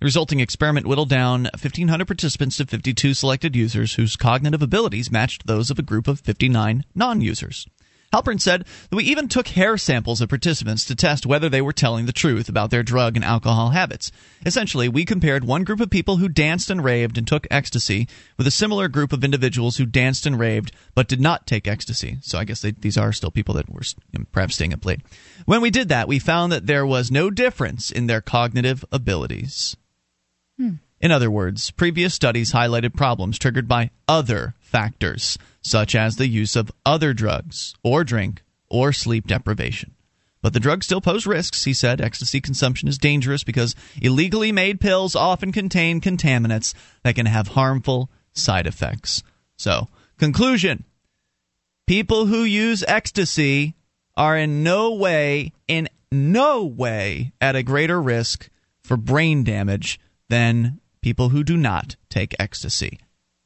the 0.00 0.06
resulting 0.06 0.40
experiment 0.40 0.86
whittled 0.86 1.10
down 1.10 1.42
1,500 1.42 2.06
participants 2.06 2.56
to 2.56 2.64
52 2.64 3.12
selected 3.12 3.54
users 3.54 3.94
whose 3.94 4.16
cognitive 4.16 4.62
abilities 4.62 5.10
matched 5.10 5.46
those 5.46 5.70
of 5.70 5.78
a 5.78 5.82
group 5.82 6.08
of 6.08 6.20
59 6.20 6.84
non 6.94 7.20
users. 7.20 7.66
Halpern 8.12 8.40
said 8.40 8.64
that 8.88 8.96
we 8.96 9.04
even 9.04 9.28
took 9.28 9.48
hair 9.48 9.78
samples 9.78 10.20
of 10.20 10.28
participants 10.28 10.84
to 10.84 10.96
test 10.96 11.26
whether 11.26 11.48
they 11.48 11.62
were 11.62 11.72
telling 11.72 12.06
the 12.06 12.12
truth 12.12 12.48
about 12.48 12.70
their 12.70 12.82
drug 12.82 13.14
and 13.14 13.24
alcohol 13.24 13.70
habits. 13.70 14.10
Essentially, 14.44 14.88
we 14.88 15.04
compared 15.04 15.44
one 15.44 15.62
group 15.62 15.78
of 15.80 15.90
people 15.90 16.16
who 16.16 16.28
danced 16.28 16.70
and 16.70 16.82
raved 16.82 17.16
and 17.16 17.26
took 17.26 17.46
ecstasy 17.52 18.08
with 18.36 18.48
a 18.48 18.52
similar 18.52 18.88
group 18.88 19.12
of 19.12 19.22
individuals 19.22 19.76
who 19.76 19.86
danced 19.86 20.26
and 20.26 20.40
raved 20.40 20.72
but 20.94 21.06
did 21.06 21.20
not 21.20 21.46
take 21.46 21.68
ecstasy. 21.68 22.18
So 22.22 22.36
I 22.36 22.44
guess 22.44 22.62
they, 22.62 22.72
these 22.72 22.98
are 22.98 23.12
still 23.12 23.30
people 23.30 23.54
that 23.54 23.70
were 23.70 23.82
perhaps 24.32 24.56
staying 24.56 24.72
up 24.72 24.84
late. 24.84 25.00
When 25.44 25.60
we 25.60 25.70
did 25.70 25.88
that, 25.90 26.08
we 26.08 26.18
found 26.18 26.50
that 26.50 26.66
there 26.66 26.84
was 26.84 27.12
no 27.12 27.30
difference 27.30 27.92
in 27.92 28.08
their 28.08 28.20
cognitive 28.20 28.84
abilities. 28.90 29.76
Hmm. 30.58 30.74
In 31.00 31.12
other 31.12 31.30
words, 31.30 31.70
previous 31.70 32.12
studies 32.12 32.52
highlighted 32.52 32.94
problems 32.94 33.38
triggered 33.38 33.68
by 33.68 33.90
other 34.08 34.54
factors 34.60 35.38
such 35.62 35.94
as 35.94 36.16
the 36.16 36.28
use 36.28 36.56
of 36.56 36.72
other 36.84 37.12
drugs, 37.12 37.74
or 37.82 38.04
drink, 38.04 38.42
or 38.68 38.92
sleep 38.92 39.26
deprivation. 39.26 39.94
But 40.42 40.54
the 40.54 40.60
drugs 40.60 40.86
still 40.86 41.00
pose 41.00 41.26
risks, 41.26 41.64
he 41.64 41.74
said. 41.74 42.00
Ecstasy 42.00 42.40
consumption 42.40 42.88
is 42.88 42.96
dangerous 42.96 43.44
because 43.44 43.74
illegally 44.00 44.52
made 44.52 44.80
pills 44.80 45.14
often 45.14 45.52
contain 45.52 46.00
contaminants 46.00 46.72
that 47.02 47.14
can 47.14 47.26
have 47.26 47.48
harmful 47.48 48.10
side 48.32 48.66
effects. 48.66 49.22
So, 49.56 49.88
conclusion 50.18 50.84
people 51.86 52.26
who 52.26 52.44
use 52.44 52.84
ecstasy 52.88 53.74
are 54.16 54.36
in 54.36 54.62
no 54.62 54.94
way, 54.94 55.52
in 55.68 55.88
no 56.10 56.64
way, 56.64 57.32
at 57.40 57.56
a 57.56 57.62
greater 57.62 58.00
risk 58.00 58.48
for 58.82 58.96
brain 58.96 59.44
damage 59.44 60.00
than 60.28 60.80
people 61.02 61.30
who 61.30 61.44
do 61.44 61.56
not 61.56 61.96
take 62.08 62.34
ecstasy. 62.38 62.98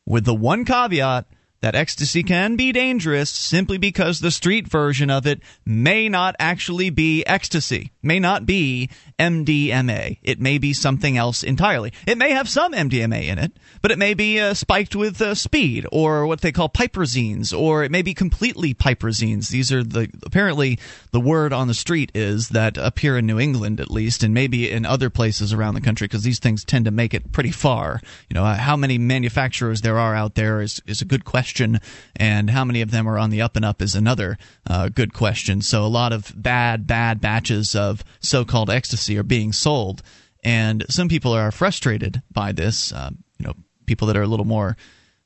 With 0.07 0.25
the 0.25 0.35
one 0.35 0.65
caveat 0.65 1.27
that 1.65 1.75
ecstasy 1.75 2.23
can 2.23 2.57
be 2.57 2.73
dangerous 2.73 3.31
simply 3.31 3.79
because 3.79 4.21
the 4.21 4.31
street 4.31 4.69
version 4.69 5.09
of 5.09 5.27
it 5.27 5.41
may 5.65 6.11
not 6.11 6.37
actually 6.39 6.91
be 6.91 7.25
ecstasy, 7.25 7.91
may 8.03 8.21
not 8.21 8.45
be 8.45 8.91
MDMA. 9.19 10.19
It 10.23 10.39
may 10.43 10.59
be 10.59 10.75
something 10.75 11.17
else 11.17 11.43
entirely. 11.43 11.95
It 12.07 12.19
may 12.19 12.33
have 12.33 12.51
some 12.51 12.75
MDMA 12.75 13.29
in 13.29 13.39
it, 13.39 13.53
but 13.81 13.91
it 13.91 13.99
may 13.99 14.13
be 14.13 14.39
uh, 14.39 14.53
spiked 14.53 14.95
with 14.95 15.23
uh, 15.23 15.35
speed 15.35 15.87
or 15.91 16.27
what 16.27 16.43
they 16.43 16.53
call 16.53 16.69
piperazines, 16.69 17.59
or 17.59 17.83
it 17.83 17.91
may 17.91 18.03
be 18.03 18.13
completely 18.13 18.75
piperazines. 18.75 19.49
These 19.49 19.73
are 19.73 19.83
the 19.83 20.11
apparently 20.23 20.79
the 21.13 21.21
word 21.21 21.55
on 21.55 21.69
the 21.69 21.73
street 21.73 22.13
is 22.15 22.51
that 22.51 22.77
up 22.77 22.99
here 22.99 23.17
in 23.17 23.25
New 23.25 23.41
England 23.41 23.81
at 23.81 23.91
least, 23.91 24.23
and 24.23 24.35
maybe 24.35 24.71
in 24.71 24.85
other 24.85 25.09
places 25.09 25.55
around 25.55 25.77
the 25.77 25.81
country 25.81 26.07
because 26.07 26.25
these 26.25 26.41
things 26.41 26.63
tend 26.63 26.85
to 26.85 26.91
make 26.91 27.15
it 27.15 27.33
pretty 27.33 27.53
far. 27.53 28.03
You 28.29 28.35
know, 28.35 28.45
how 28.45 28.77
many 28.77 28.99
manufacturers 28.99 29.81
there 29.81 29.99
are 29.99 30.15
out 30.15 30.35
there 30.35 30.61
is 30.61 30.83
is 30.87 31.01
a 31.01 31.07
good 31.07 31.25
question 31.25 31.54
question, 31.55 31.81
and 32.17 32.51
how 32.51 32.65
many 32.65 32.81
of 32.81 32.91
them 32.91 33.09
are 33.09 33.19
on 33.19 33.31
the 33.31 33.41
up 33.41 33.55
and 33.57 33.65
up 33.65 33.81
is 33.81 33.95
another 33.95 34.37
uh, 34.69 34.89
good 34.89 35.15
question. 35.15 35.63
So 35.63 35.85
a 35.85 35.87
lot 35.87 36.13
of 36.13 36.33
bad, 36.35 36.87
bad 36.87 37.21
batches 37.21 37.77
of 37.77 38.03
so-called 38.21 38.71
ecstasy 38.71 39.17
are 39.19 39.23
being 39.23 39.53
sold, 39.53 40.03
and 40.43 40.85
some 40.89 41.09
people 41.09 41.33
are 41.33 41.53
frustrated 41.53 42.23
by 42.33 42.53
this. 42.53 42.93
Uh, 42.93 43.11
you 43.39 43.47
know, 43.47 43.55
people 43.87 44.09
that 44.09 44.17
are 44.17 44.23
a 44.23 44.27
little 44.27 44.47
more 44.47 44.77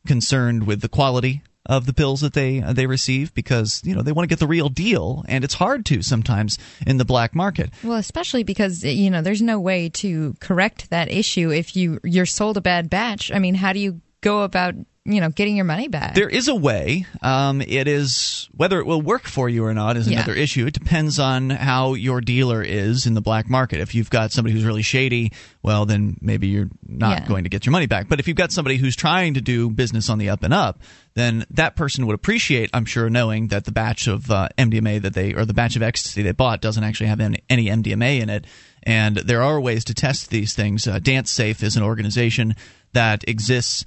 concerned 0.07 0.67
with 0.67 0.81
the 0.83 0.89
quality 0.89 1.43
of 1.65 1.87
the 1.87 1.93
pills 1.93 2.21
that 2.21 2.33
they 2.33 2.63
uh, 2.63 2.73
they 2.73 2.87
receive 2.87 3.35
because 3.35 3.83
you 3.85 3.95
know 3.95 4.03
they 4.03 4.13
want 4.13 4.25
to 4.25 4.29
get 4.29 4.39
the 4.39 4.47
real 4.47 4.71
deal 4.71 5.23
and 5.29 5.45
it's 5.45 5.55
hard 5.55 5.85
to 5.85 6.01
sometimes 6.03 6.59
in 6.87 6.97
the 6.99 7.05
black 7.05 7.35
market. 7.35 7.71
Well, 7.83 7.99
especially 7.99 8.43
because 8.43 8.85
you 8.85 9.11
know 9.11 9.23
there's 9.23 9.43
no 9.43 9.61
way 9.61 9.89
to 9.91 10.35
correct 10.41 10.91
that 10.91 11.11
issue 11.11 11.51
if 11.51 11.77
you 11.77 12.01
you're 12.05 12.27
sold 12.27 12.57
a 12.57 12.63
bad 12.63 12.89
batch. 12.89 13.31
I 13.33 13.39
mean, 13.39 13.55
how 13.55 13.73
do 13.73 13.81
you 13.81 14.01
go 14.21 14.43
about 14.43 14.75
you 15.09 15.21
know 15.21 15.31
getting 15.31 15.57
your 15.57 15.65
money 15.65 15.89
back. 15.89 16.15
There 16.15 16.29
is 16.29 16.49
a 16.49 16.55
way. 16.55 17.07
Um, 17.23 17.63
it 17.63 17.89
is 17.89 18.49
whether 18.55 18.79
it 18.79 18.87
will 18.87 19.01
work 19.01 19.27
for 19.27 19.49
you 19.49 19.65
or 19.65 19.73
not 19.73 19.97
is 19.97 20.07
another 20.07 20.37
yeah. 20.37 20.43
issue. 20.43 20.67
It 20.67 20.75
depends 20.75 21.19
on 21.19 21.51
how 21.51 21.95
your 21.95 22.21
dealer 22.21 22.63
is 22.63 23.07
in 23.07 23.15
the 23.15 23.21
black 23.21 23.49
market. 23.49 23.81
If 23.81 23.95
you've 23.95 24.11
got 24.11 24.33
somebody 24.33 24.55
who's 24.55 24.65
really 24.65 24.83
shady, 24.83 25.33
well, 25.63 25.87
then 25.87 26.19
maybe 26.21 26.49
you're 26.49 26.69
not 26.87 27.23
yeah. 27.23 27.29
going 27.29 27.45
to 27.45 27.51
get 27.51 27.65
your 27.65 27.73
money 27.73 27.87
back. 27.87 28.09
But 28.09 28.21
if 28.21 28.29
you've 28.29 28.37
got 28.37 28.53
somebody 28.53 28.77
who's 28.77 28.97
trying 28.97 29.35
to 29.35 29.41
do 29.41 29.71
business 29.71 30.11
on 30.11 30.19
the 30.19 30.29
up 30.29 30.43
and 30.43 30.53
up, 30.53 30.81
then 31.15 31.47
that 31.51 31.75
person 31.75 32.07
would 32.07 32.15
appreciate, 32.15 32.71
I'm 32.75 32.85
sure, 32.85 33.09
knowing 33.09 33.49
that 33.49 33.65
the 33.65 33.73
batch 33.73 34.07
of 34.07 34.31
uh, 34.31 34.49
MDMA 34.59 35.03
that 35.03 35.15
they 35.15 35.35
or 35.35 35.45
the 35.45 35.55
batch 35.55 35.75
of 35.75 35.83
ecstasy 35.83 36.23
they 36.23 36.33
bought 36.33 36.61
doesn't 36.61 36.85
actually 36.85 37.09
have 37.09 37.21
any, 37.21 37.43
any 37.49 37.67
MDMA 37.67 38.21
in 38.21 38.29
it. 38.31 38.45
And 38.83 39.17
there 39.17 39.43
are 39.43 39.61
ways 39.61 39.85
to 39.85 39.95
test 39.95 40.31
these 40.31 40.55
things. 40.55 40.87
Uh, 40.87 40.99
Dance 40.99 41.31
Safe 41.31 41.63
is 41.63 41.77
an 41.77 41.83
organization 41.83 42.55
that 42.93 43.29
exists 43.29 43.85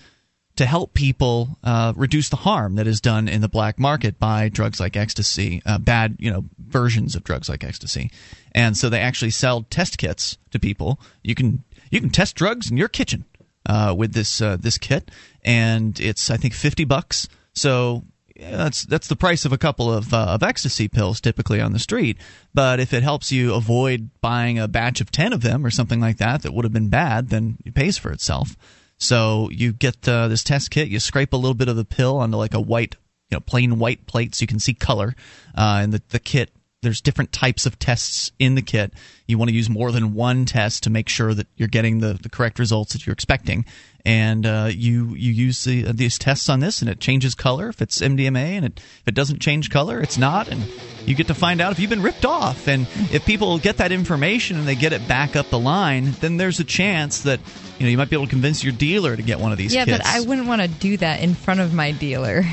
to 0.56 0.66
help 0.66 0.94
people 0.94 1.58
uh, 1.64 1.94
reduce 1.96 2.30
the 2.30 2.36
harm 2.36 2.76
that 2.76 2.88
is 2.88 3.02
done 3.02 3.28
in 3.28 3.42
the 3.42 3.48
black 3.48 3.80
market 3.80 4.20
by 4.20 4.50
drugs 4.50 4.80
like 4.80 4.98
ecstasy, 4.98 5.62
uh, 5.66 5.78
bad 5.78 6.18
you 6.20 6.32
know 6.32 6.46
versions 6.60 7.16
of 7.16 7.24
drugs 7.24 7.50
like 7.50 7.64
ecstasy, 7.64 8.12
and 8.54 8.76
so 8.78 8.90
they 8.90 9.00
actually 9.00 9.32
sell 9.32 9.64
test 9.64 9.98
kits 9.98 10.38
to 10.52 10.60
people. 10.60 11.00
You 11.24 11.36
can 11.36 11.64
you 11.90 12.00
can 12.00 12.10
test 12.10 12.36
drugs 12.36 12.70
in 12.70 12.78
your 12.78 12.90
kitchen 12.90 13.26
uh, 13.66 13.96
with 13.98 14.14
this 14.14 14.42
uh, 14.42 14.58
this 14.58 14.78
kit, 14.78 15.10
and 15.44 16.00
it's 16.00 16.30
I 16.30 16.38
think 16.38 16.54
fifty 16.54 16.86
bucks. 16.86 17.28
So 17.54 18.04
yeah, 18.36 18.58
that's 18.58 18.84
that's 18.86 19.08
the 19.08 19.16
price 19.16 19.46
of 19.46 19.54
a 19.54 19.58
couple 19.58 19.92
of 19.92 20.14
uh, 20.14 20.28
of 20.30 20.44
ecstasy 20.44 20.88
pills 20.88 21.22
typically 21.22 21.62
on 21.62 21.74
the 21.74 21.80
street. 21.80 22.18
But 22.54 22.80
if 22.80 22.94
it 22.94 23.04
helps 23.04 23.32
you 23.32 23.54
avoid 23.54 24.10
buying 24.20 24.60
a 24.60 24.68
batch 24.68 25.00
of 25.00 25.12
ten 25.12 25.32
of 25.32 25.42
them 25.42 25.66
or 25.66 25.70
something 25.70 26.02
like 26.02 26.18
that 26.18 26.42
that 26.42 26.54
would 26.54 26.66
have 26.66 26.74
been 26.74 26.90
bad, 26.90 27.30
then 27.30 27.58
it 27.66 27.74
pays 27.74 27.98
for 27.98 28.12
itself. 28.12 28.58
So 29.02 29.50
you 29.50 29.74
get 29.74 30.08
uh, 30.08 30.28
this 30.28 30.44
test 30.44 30.70
kit, 30.70 30.88
you 30.88 31.00
scrape 31.00 31.34
a 31.34 31.38
little 31.38 31.56
bit 31.56 31.68
of 31.68 31.76
the 31.76 31.84
pill 31.84 32.18
onto 32.18 32.38
like 32.38 32.54
a 32.54 32.62
white, 32.62 32.96
you 33.32 33.36
know, 33.36 33.40
plain 33.40 33.80
white 33.80 34.06
plate 34.06 34.36
so 34.36 34.44
you 34.44 34.48
can 34.48 34.60
see 34.60 34.76
color. 34.76 35.16
Uh, 35.58 35.80
and 35.82 35.92
the, 35.92 36.04
the 36.10 36.20
kit, 36.20 36.52
there's 36.84 37.02
different 37.02 37.32
types 37.32 37.66
of 37.66 37.80
tests 37.80 38.32
in 38.38 38.54
the 38.54 38.62
kit. 38.62 38.94
You 39.26 39.40
want 39.40 39.50
to 39.50 39.56
use 39.56 39.72
more 39.72 39.92
than 39.92 40.14
one 40.14 40.46
test 40.46 40.84
to 40.84 40.92
make 40.92 41.10
sure 41.10 41.34
that 41.34 41.48
you're 41.56 41.68
getting 41.68 41.98
the, 41.98 42.14
the 42.14 42.30
correct 42.30 42.60
results 42.60 42.94
that 42.94 43.08
you're 43.08 43.14
expecting 43.14 43.66
and 44.06 44.46
uh, 44.46 44.70
you 44.72 45.16
you 45.16 45.32
use 45.32 45.64
the, 45.64 45.88
uh, 45.88 45.92
these 45.94 46.18
tests 46.18 46.50
on 46.50 46.60
this, 46.60 46.82
and 46.82 46.90
it 46.90 47.00
changes 47.00 47.36
color 47.36 47.70
if 47.70 47.82
it's 47.82 48.00
MDMA, 48.00 48.38
and 48.38 48.66
it, 48.66 48.80
if 48.80 49.08
it 49.08 49.16
doesn't 49.16 49.40
change 49.40 49.70
color, 49.70 50.02
it's 50.02 50.18
not, 50.18 50.48
and 50.48 50.64
you 51.06 51.16
get 51.16 51.28
to 51.28 51.34
find 51.34 51.62
out 51.62 51.72
if 51.72 51.80
you've 51.80 51.90
been 51.90 52.02
ripped 52.02 52.26
off. 52.26 52.68
And 52.68 52.88
if 53.12 53.26
people 53.26 53.58
get 53.60 53.78
that 53.78 53.92
information 53.92 54.58
and 54.58 54.68
they 54.68 54.76
get 54.76 54.94
it 54.94 55.08
back 55.08 55.36
up 55.36 55.50
the 55.50 55.60
line, 55.60 56.12
then 56.20 56.38
there's 56.38 56.60
a 56.60 56.64
chance 56.64 57.22
that 57.22 57.40
you 57.80 57.86
know 57.86 57.92
you 57.92 57.98
might 57.98 58.10
be 58.10 58.16
able 58.16 58.26
to 58.26 58.32
convince 58.32 58.64
your 58.64 58.74
dealer 58.74 59.16
to 59.16 59.22
get 59.22 59.40
one 59.40 59.52
of 59.52 59.58
these. 59.58 59.74
Yeah, 59.74 59.86
kits. 59.86 60.00
but 60.00 60.06
I 60.06 60.22
wouldn't 60.22 60.48
want 60.48 60.62
to 60.62 60.68
do 60.68 60.98
that 60.98 61.22
in 61.22 61.34
front 61.34 61.60
of 61.60 61.74
my 61.74 61.92
dealer. 61.92 62.44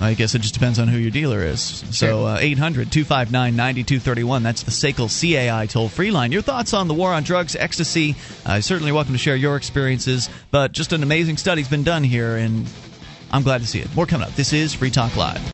I 0.00 0.14
guess 0.14 0.34
it 0.34 0.40
just 0.40 0.54
depends 0.54 0.78
on 0.78 0.88
who 0.88 0.98
your 0.98 1.10
dealer 1.10 1.40
is. 1.40 1.60
So 1.96 2.26
uh, 2.26 2.38
800 2.40 2.90
259 2.90 3.56
9231. 3.56 4.42
That's 4.42 4.62
the 4.62 4.70
SACL 4.70 5.08
CAI 5.08 5.66
toll 5.66 5.88
free 5.88 6.10
line. 6.10 6.32
Your 6.32 6.42
thoughts 6.42 6.74
on 6.74 6.88
the 6.88 6.94
war 6.94 7.12
on 7.12 7.22
drugs, 7.22 7.56
ecstasy? 7.56 8.16
Uh, 8.44 8.60
certainly 8.60 8.92
welcome 8.92 9.12
to 9.12 9.18
share 9.18 9.36
your 9.36 9.56
experiences. 9.56 10.28
But 10.50 10.72
just 10.72 10.92
an 10.92 11.02
amazing 11.02 11.36
study's 11.36 11.68
been 11.68 11.84
done 11.84 12.04
here, 12.04 12.36
and 12.36 12.66
I'm 13.30 13.42
glad 13.42 13.60
to 13.60 13.66
see 13.66 13.80
it. 13.80 13.94
More 13.94 14.06
coming 14.06 14.26
up. 14.26 14.34
This 14.34 14.52
is 14.52 14.74
Free 14.74 14.90
Talk 14.90 15.16
Live. 15.16 15.53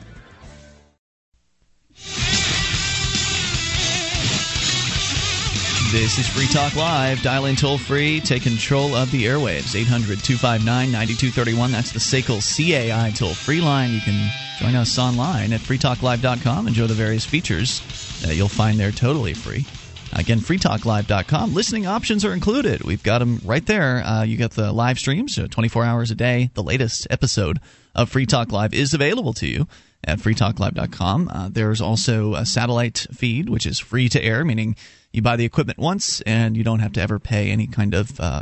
This 5.91 6.17
is 6.17 6.25
Free 6.25 6.47
Talk 6.47 6.77
Live. 6.77 7.21
Dial 7.21 7.47
in 7.47 7.57
toll 7.57 7.77
free. 7.77 8.21
Take 8.21 8.43
control 8.43 8.95
of 8.95 9.11
the 9.11 9.25
airwaves. 9.25 9.75
800 9.75 10.23
259 10.23 10.63
9231. 10.89 11.69
That's 11.69 11.91
the 11.91 11.99
SACL 11.99 12.39
CAI 12.39 13.11
toll 13.11 13.33
free 13.33 13.59
line. 13.59 13.91
You 13.91 13.99
can 13.99 14.31
join 14.57 14.75
us 14.75 14.97
online 14.97 15.51
at 15.51 15.59
freetalklive.com. 15.59 16.69
Enjoy 16.69 16.87
the 16.87 16.93
various 16.93 17.25
features 17.25 17.81
that 18.21 18.35
you'll 18.35 18.47
find 18.47 18.79
there 18.79 18.91
totally 18.91 19.33
free. 19.33 19.65
Again, 20.13 20.39
freetalklive.com. 20.39 21.53
Listening 21.53 21.87
options 21.87 22.23
are 22.23 22.31
included. 22.31 22.83
We've 22.85 23.03
got 23.03 23.19
them 23.19 23.41
right 23.43 23.65
there. 23.65 23.97
Uh, 23.97 24.23
you 24.23 24.37
got 24.37 24.51
the 24.51 24.71
live 24.71 24.97
streams, 24.97 25.37
uh, 25.37 25.47
24 25.49 25.83
hours 25.83 26.09
a 26.09 26.15
day. 26.15 26.51
The 26.53 26.63
latest 26.63 27.05
episode 27.09 27.59
of 27.93 28.09
Free 28.09 28.25
Talk 28.25 28.53
Live 28.53 28.73
is 28.73 28.93
available 28.93 29.33
to 29.33 29.45
you 29.45 29.67
at 30.05 30.19
freetalklive.com. 30.19 31.27
Uh, 31.27 31.49
there's 31.51 31.81
also 31.81 32.35
a 32.35 32.45
satellite 32.45 33.07
feed, 33.11 33.49
which 33.49 33.65
is 33.65 33.77
free 33.77 34.07
to 34.07 34.23
air, 34.23 34.45
meaning 34.45 34.77
you 35.13 35.21
buy 35.21 35.35
the 35.35 35.45
equipment 35.45 35.77
once 35.79 36.21
and 36.21 36.57
you 36.57 36.63
don't 36.63 36.79
have 36.79 36.93
to 36.93 37.01
ever 37.01 37.19
pay 37.19 37.51
any 37.51 37.67
kind 37.67 37.93
of 37.93 38.19
uh, 38.19 38.41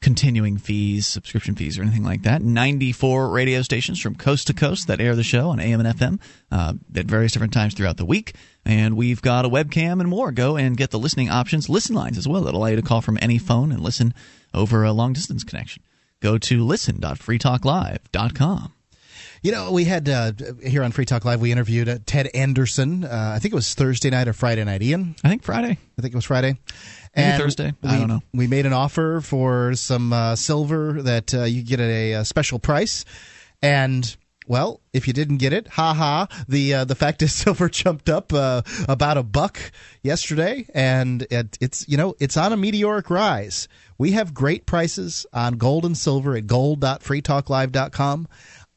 continuing 0.00 0.56
fees, 0.56 1.06
subscription 1.06 1.54
fees, 1.54 1.78
or 1.78 1.82
anything 1.82 2.04
like 2.04 2.22
that. 2.22 2.40
94 2.42 3.28
radio 3.28 3.60
stations 3.62 4.00
from 4.00 4.14
coast 4.14 4.46
to 4.46 4.54
coast 4.54 4.86
that 4.86 4.98
air 5.00 5.14
the 5.14 5.22
show 5.22 5.50
on 5.50 5.60
AM 5.60 5.84
and 5.84 5.96
FM 5.96 6.18
uh, 6.50 6.72
at 6.96 7.04
various 7.06 7.32
different 7.32 7.52
times 7.52 7.74
throughout 7.74 7.98
the 7.98 8.06
week. 8.06 8.34
And 8.64 8.96
we've 8.96 9.22
got 9.22 9.44
a 9.44 9.50
webcam 9.50 10.00
and 10.00 10.08
more. 10.08 10.32
Go 10.32 10.56
and 10.56 10.76
get 10.76 10.90
the 10.90 10.98
listening 10.98 11.30
options, 11.30 11.68
listen 11.68 11.94
lines 11.94 12.18
as 12.18 12.26
well. 12.26 12.42
That'll 12.42 12.58
allow 12.60 12.68
you 12.68 12.76
to 12.76 12.82
call 12.82 13.02
from 13.02 13.18
any 13.20 13.38
phone 13.38 13.72
and 13.72 13.82
listen 13.82 14.14
over 14.54 14.84
a 14.84 14.92
long 14.92 15.12
distance 15.12 15.44
connection. 15.44 15.82
Go 16.20 16.38
to 16.38 16.64
listen.freetalklive.com. 16.64 18.72
You 19.42 19.52
know, 19.52 19.72
we 19.72 19.84
had 19.84 20.06
uh, 20.06 20.32
here 20.62 20.82
on 20.82 20.92
Free 20.92 21.06
Talk 21.06 21.24
Live, 21.24 21.40
we 21.40 21.50
interviewed 21.50 21.88
uh, 21.88 21.98
Ted 22.04 22.28
Anderson. 22.34 23.04
Uh, 23.04 23.32
I 23.34 23.38
think 23.38 23.54
it 23.54 23.54
was 23.54 23.72
Thursday 23.72 24.10
night 24.10 24.28
or 24.28 24.34
Friday 24.34 24.62
night. 24.64 24.82
Ian, 24.82 25.16
I 25.24 25.30
think 25.30 25.44
Friday. 25.44 25.78
I 25.98 26.02
think 26.02 26.12
it 26.12 26.14
was 26.14 26.26
Friday. 26.26 26.58
Maybe 27.16 27.28
and 27.28 27.42
Thursday. 27.42 27.72
We, 27.82 27.88
I 27.88 27.98
don't 27.98 28.08
know. 28.08 28.20
We 28.34 28.46
made 28.46 28.66
an 28.66 28.74
offer 28.74 29.22
for 29.22 29.74
some 29.76 30.12
uh, 30.12 30.36
silver 30.36 31.00
that 31.02 31.32
uh, 31.32 31.44
you 31.44 31.62
get 31.62 31.80
at 31.80 31.88
a, 31.88 32.12
a, 32.12 32.24
special 32.26 32.58
price, 32.58 33.06
and 33.62 34.14
well, 34.46 34.82
if 34.92 35.06
you 35.06 35.14
didn't 35.14 35.38
get 35.38 35.54
it, 35.54 35.68
ha 35.68 35.94
ha. 35.94 36.26
The 36.46 36.74
uh, 36.74 36.84
the 36.84 36.94
fact 36.94 37.22
is, 37.22 37.32
silver 37.34 37.70
jumped 37.70 38.10
up 38.10 38.34
uh, 38.34 38.60
about 38.90 39.16
a 39.16 39.22
buck 39.22 39.58
yesterday, 40.02 40.66
and 40.74 41.22
it, 41.30 41.56
it's 41.62 41.88
you 41.88 41.96
know 41.96 42.14
it's 42.20 42.36
on 42.36 42.52
a 42.52 42.58
meteoric 42.58 43.08
rise. 43.08 43.68
We 43.96 44.12
have 44.12 44.34
great 44.34 44.66
prices 44.66 45.24
on 45.32 45.54
gold 45.58 45.86
and 45.86 45.96
silver 45.96 46.36
at 46.36 46.46
gold.freetalklive.com. 46.46 48.28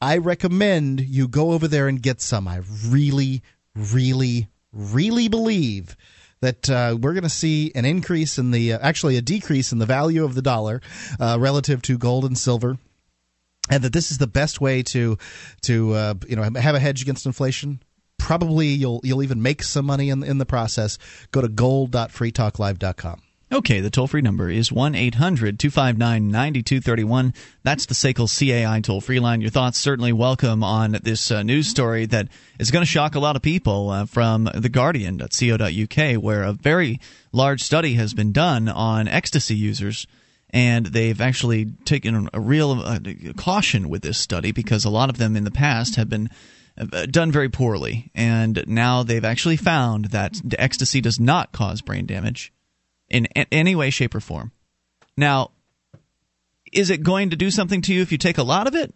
I 0.04 0.18
recommend 0.18 1.00
you 1.00 1.26
go 1.26 1.52
over 1.52 1.66
there 1.66 1.88
and 1.88 2.02
get 2.02 2.20
some. 2.20 2.46
I 2.46 2.60
really, 2.86 3.42
really, 3.74 4.48
really 4.70 5.28
believe 5.28 5.96
that 6.42 6.68
uh, 6.68 6.98
we're 7.00 7.14
going 7.14 7.22
to 7.22 7.30
see 7.30 7.72
an 7.74 7.86
increase 7.86 8.36
in 8.36 8.50
the, 8.50 8.74
uh, 8.74 8.80
actually, 8.82 9.16
a 9.16 9.22
decrease 9.22 9.72
in 9.72 9.78
the 9.78 9.86
value 9.86 10.22
of 10.22 10.34
the 10.34 10.42
dollar 10.42 10.82
uh, 11.18 11.38
relative 11.40 11.80
to 11.82 11.96
gold 11.96 12.26
and 12.26 12.36
silver. 12.36 12.76
And 13.70 13.82
that 13.82 13.94
this 13.94 14.10
is 14.10 14.18
the 14.18 14.26
best 14.26 14.60
way 14.60 14.82
to, 14.82 15.16
to 15.62 15.94
uh, 15.94 16.14
you 16.28 16.36
know, 16.36 16.42
have 16.42 16.74
a 16.74 16.80
hedge 16.80 17.00
against 17.00 17.24
inflation. 17.24 17.82
Probably 18.18 18.66
you'll 18.68 19.00
you'll 19.04 19.22
even 19.22 19.40
make 19.40 19.62
some 19.62 19.86
money 19.86 20.10
in 20.10 20.22
in 20.22 20.36
the 20.36 20.46
process. 20.46 20.98
Go 21.30 21.40
to 21.40 21.48
gold.freetalklive.com. 21.48 23.22
Okay, 23.52 23.80
the 23.80 23.90
toll 23.90 24.06
free 24.06 24.22
number 24.22 24.48
is 24.48 24.72
1 24.72 24.94
800 24.94 25.58
259 25.58 26.30
9231. 26.30 27.34
That's 27.62 27.86
the 27.86 27.94
SACL 27.94 28.26
CAI 28.26 28.80
toll 28.80 29.02
free 29.02 29.20
line. 29.20 29.42
Your 29.42 29.50
thoughts 29.50 29.78
certainly 29.78 30.14
welcome 30.14 30.64
on 30.64 30.98
this 31.02 31.30
uh, 31.30 31.42
news 31.42 31.68
story 31.68 32.06
that 32.06 32.28
is 32.58 32.70
going 32.70 32.82
to 32.82 32.90
shock 32.90 33.14
a 33.14 33.20
lot 33.20 33.36
of 33.36 33.42
people 33.42 33.90
uh, 33.90 34.06
from 34.06 34.48
The 34.54 34.70
Guardian.co.uk, 34.70 36.22
where 36.22 36.42
a 36.42 36.52
very 36.54 37.00
large 37.32 37.62
study 37.62 37.94
has 37.94 38.14
been 38.14 38.32
done 38.32 38.68
on 38.68 39.08
ecstasy 39.08 39.54
users. 39.54 40.06
And 40.48 40.86
they've 40.86 41.20
actually 41.20 41.66
taken 41.84 42.30
a 42.32 42.40
real 42.40 42.80
uh, 42.80 42.98
caution 43.36 43.90
with 43.90 44.02
this 44.02 44.18
study 44.18 44.52
because 44.52 44.84
a 44.84 44.90
lot 44.90 45.10
of 45.10 45.18
them 45.18 45.36
in 45.36 45.44
the 45.44 45.50
past 45.50 45.96
have 45.96 46.08
been 46.08 46.30
uh, 46.78 47.06
done 47.06 47.30
very 47.30 47.50
poorly. 47.50 48.10
And 48.14 48.64
now 48.66 49.02
they've 49.02 49.24
actually 49.24 49.56
found 49.56 50.06
that 50.06 50.40
ecstasy 50.58 51.02
does 51.02 51.20
not 51.20 51.52
cause 51.52 51.82
brain 51.82 52.06
damage 52.06 52.52
in 53.08 53.26
any 53.26 53.74
way, 53.74 53.90
shape, 53.90 54.14
or 54.14 54.20
form. 54.20 54.52
Now, 55.16 55.50
is 56.72 56.90
it 56.90 57.02
going 57.02 57.30
to 57.30 57.36
do 57.36 57.50
something 57.50 57.82
to 57.82 57.94
you 57.94 58.02
if 58.02 58.12
you 58.12 58.18
take 58.18 58.38
a 58.38 58.42
lot 58.42 58.66
of 58.66 58.74
it? 58.74 58.94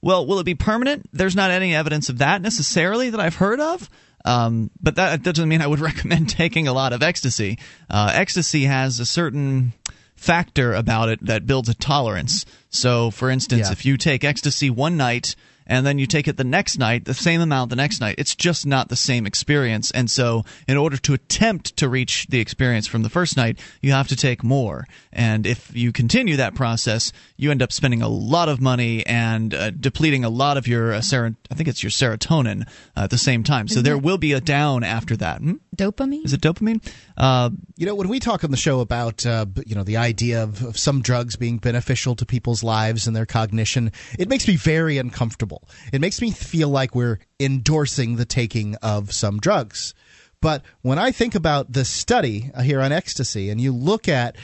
Well, 0.00 0.26
will 0.26 0.38
it 0.38 0.44
be 0.44 0.54
permanent? 0.54 1.08
There's 1.12 1.34
not 1.34 1.50
any 1.50 1.74
evidence 1.74 2.08
of 2.08 2.18
that 2.18 2.40
necessarily 2.40 3.10
that 3.10 3.20
I've 3.20 3.34
heard 3.34 3.60
of. 3.60 3.90
Um, 4.24 4.70
but 4.80 4.96
that, 4.96 5.22
doesn't 5.22 5.48
mean 5.48 5.62
I 5.62 5.66
would 5.66 5.80
recommend 5.90 6.28
taking 6.28 6.68
a 6.68 6.72
lot 6.72 6.92
of 6.92 7.02
ecstasy. 7.02 7.58
Uh, 7.90 8.12
ecstasy 8.14 8.64
has 8.64 9.00
a 9.00 9.06
certain 9.06 9.72
factor 10.14 10.74
about 10.74 11.08
it 11.08 11.24
that 11.26 11.46
builds 11.46 11.68
a 11.68 11.74
tolerance. 11.74 12.44
So, 12.70 13.10
for 13.10 13.30
instance, 13.30 13.66
yeah. 13.66 13.72
if 13.72 13.86
you 13.86 13.96
take 13.96 14.24
ecstasy 14.24 14.70
one 14.70 14.96
night, 14.96 15.36
and 15.68 15.86
then 15.86 15.98
you 15.98 16.06
take 16.06 16.26
it 16.26 16.36
the 16.36 16.44
next 16.44 16.78
night, 16.78 17.04
the 17.04 17.14
same 17.14 17.40
amount 17.40 17.70
the 17.70 17.76
next 17.76 18.00
night. 18.00 18.16
It's 18.18 18.34
just 18.34 18.66
not 18.66 18.88
the 18.88 18.96
same 18.96 19.26
experience. 19.26 19.90
And 19.90 20.10
so, 20.10 20.44
in 20.66 20.76
order 20.76 20.96
to 20.96 21.14
attempt 21.14 21.76
to 21.76 21.88
reach 21.88 22.26
the 22.28 22.40
experience 22.40 22.86
from 22.86 23.02
the 23.02 23.10
first 23.10 23.36
night, 23.36 23.58
you 23.82 23.92
have 23.92 24.08
to 24.08 24.16
take 24.16 24.42
more. 24.42 24.86
And 25.12 25.46
if 25.46 25.74
you 25.76 25.92
continue 25.92 26.36
that 26.36 26.54
process, 26.54 27.12
you 27.36 27.50
end 27.50 27.62
up 27.62 27.72
spending 27.72 28.02
a 28.02 28.08
lot 28.08 28.48
of 28.48 28.60
money 28.60 29.04
and 29.06 29.54
uh, 29.54 29.70
depleting 29.70 30.24
a 30.24 30.30
lot 30.30 30.56
of 30.56 30.66
your 30.66 30.94
uh, 30.94 31.00
ser- 31.00 31.36
I 31.50 31.54
think 31.54 31.68
it's 31.68 31.82
your 31.82 31.90
serotonin 31.90 32.66
uh, 32.96 33.02
at 33.04 33.10
the 33.10 33.18
same 33.18 33.42
time. 33.42 33.68
So 33.68 33.74
Isn't 33.74 33.84
there 33.84 33.98
will 33.98 34.18
be 34.18 34.32
a 34.32 34.40
down 34.40 34.84
after 34.84 35.16
that. 35.16 35.40
Hmm? 35.40 35.54
Dopamine? 35.78 36.24
Is 36.24 36.32
it 36.32 36.40
dopamine? 36.40 36.84
Uh, 37.16 37.50
you 37.76 37.86
know, 37.86 37.94
when 37.94 38.08
we 38.08 38.18
talk 38.18 38.44
on 38.44 38.50
the 38.50 38.56
show 38.56 38.80
about 38.80 39.24
uh, 39.24 39.46
you 39.64 39.74
know 39.74 39.84
the 39.84 39.96
idea 39.96 40.42
of, 40.42 40.62
of 40.64 40.76
some 40.76 41.00
drugs 41.00 41.36
being 41.36 41.58
beneficial 41.58 42.16
to 42.16 42.26
people's 42.26 42.62
lives 42.62 43.06
and 43.06 43.16
their 43.16 43.26
cognition, 43.26 43.92
it 44.18 44.28
makes 44.28 44.46
me 44.46 44.56
very 44.56 44.98
uncomfortable. 44.98 45.68
It 45.92 46.00
makes 46.00 46.20
me 46.20 46.32
feel 46.32 46.68
like 46.68 46.94
we're 46.94 47.20
endorsing 47.40 48.16
the 48.16 48.24
taking 48.24 48.74
of 48.76 49.12
some 49.12 49.38
drugs. 49.38 49.94
But 50.40 50.62
when 50.82 50.98
I 50.98 51.10
think 51.10 51.34
about 51.34 51.72
this 51.72 51.88
study 51.88 52.50
here 52.62 52.80
on 52.80 52.92
ecstasy, 52.92 53.50
and 53.50 53.60
you 53.60 53.72
look 53.72 54.08
at 54.08 54.36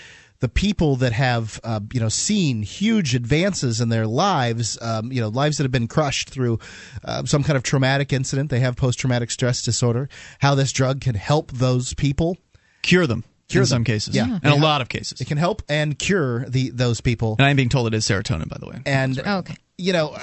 the 0.44 0.48
people 0.50 0.96
that 0.96 1.14
have 1.14 1.58
uh, 1.64 1.80
you 1.90 1.98
know 1.98 2.10
seen 2.10 2.62
huge 2.62 3.14
advances 3.14 3.80
in 3.80 3.88
their 3.88 4.06
lives, 4.06 4.78
um, 4.82 5.10
you 5.10 5.18
know 5.18 5.28
lives 5.28 5.56
that 5.56 5.64
have 5.64 5.72
been 5.72 5.88
crushed 5.88 6.28
through 6.28 6.58
uh, 7.02 7.24
some 7.24 7.42
kind 7.42 7.56
of 7.56 7.62
traumatic 7.62 8.12
incident. 8.12 8.50
They 8.50 8.60
have 8.60 8.76
post 8.76 8.98
traumatic 8.98 9.30
stress 9.30 9.62
disorder. 9.62 10.10
How 10.40 10.54
this 10.54 10.70
drug 10.70 11.00
can 11.00 11.14
help 11.14 11.50
those 11.50 11.94
people, 11.94 12.36
cure 12.82 13.06
them. 13.06 13.24
Cure 13.48 13.62
in 13.62 13.68
them. 13.68 13.76
some 13.76 13.84
cases, 13.84 14.14
yeah, 14.14 14.38
in 14.42 14.50
a 14.50 14.56
lot 14.56 14.82
of 14.82 14.90
cases, 14.90 15.18
it 15.22 15.28
can 15.28 15.38
help 15.38 15.62
and 15.66 15.98
cure 15.98 16.44
the 16.46 16.68
those 16.68 17.00
people. 17.00 17.36
And 17.38 17.46
I'm 17.46 17.56
being 17.56 17.70
told 17.70 17.86
it 17.86 17.94
is 17.94 18.06
serotonin, 18.06 18.50
by 18.50 18.58
the 18.60 18.66
way. 18.66 18.82
And 18.84 19.18
oh, 19.24 19.38
okay, 19.38 19.56
you 19.78 19.94
know, 19.94 20.14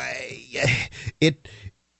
it 1.19 1.47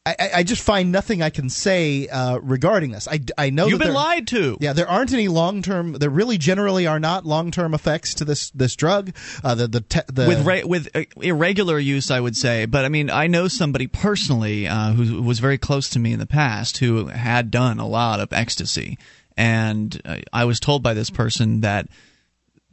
I, 0.04 0.30
I, 0.38 0.44
just 0.44 0.64
find 0.64 0.92
nothing 0.92 1.22
I 1.22 1.30
can 1.30 1.48
say 1.48 2.08
uh, 2.08 2.40
regarding 2.40 2.90
this. 2.90 3.08
I, 3.08 3.20
I 3.38 3.52
know 3.52 3.68
you've 3.68 3.78
been 3.78 3.90
there, 3.90 3.94
lied 3.94 4.28
to. 4.30 4.58
Yeah, 4.60 4.74
there 4.74 4.90
aren't 4.90 5.14
any 5.14 5.28
long 5.28 5.62
term. 5.62 5.94
There 5.94 6.10
really 6.10 6.40
generally 6.40 6.88
are 6.88 7.00
not 7.00 7.24
long 7.24 7.52
term 7.52 7.76
effects 7.76 8.16
to 8.16 8.26
this 8.26 8.50
this 8.50 8.76
drug. 8.76 9.14
Uh, 9.44 9.54
the 9.54 9.68
the, 9.68 9.82
te- 9.82 10.00
the 10.12 10.28
with 10.28 10.44
ra- 10.44 10.66
with 10.66 10.90
uh, 10.96 11.04
irregular 11.18 11.78
use, 11.78 12.10
I 12.10 12.20
would 12.20 12.36
say. 12.36 12.66
But 12.66 12.84
I 12.84 12.90
mean, 12.90 13.12
I 13.12 13.28
know 13.28 13.48
somebody 13.48 13.86
personally 13.86 14.68
uh, 14.68 14.94
who 14.94 15.22
was 15.22 15.38
very 15.38 15.60
close 15.60 15.88
to 15.92 16.00
me 16.00 16.14
in 16.14 16.20
the 16.20 16.26
past 16.26 16.80
who 16.80 17.06
had 17.06 17.52
done 17.52 17.80
a 17.80 17.88
lot 17.88 18.20
of 18.20 18.34
ecstasy, 18.34 18.98
and 19.38 20.02
uh, 20.04 20.18
I 20.34 20.46
was 20.46 20.60
told 20.60 20.82
by 20.82 20.96
this 20.96 21.12
person 21.12 21.62
that 21.62 21.88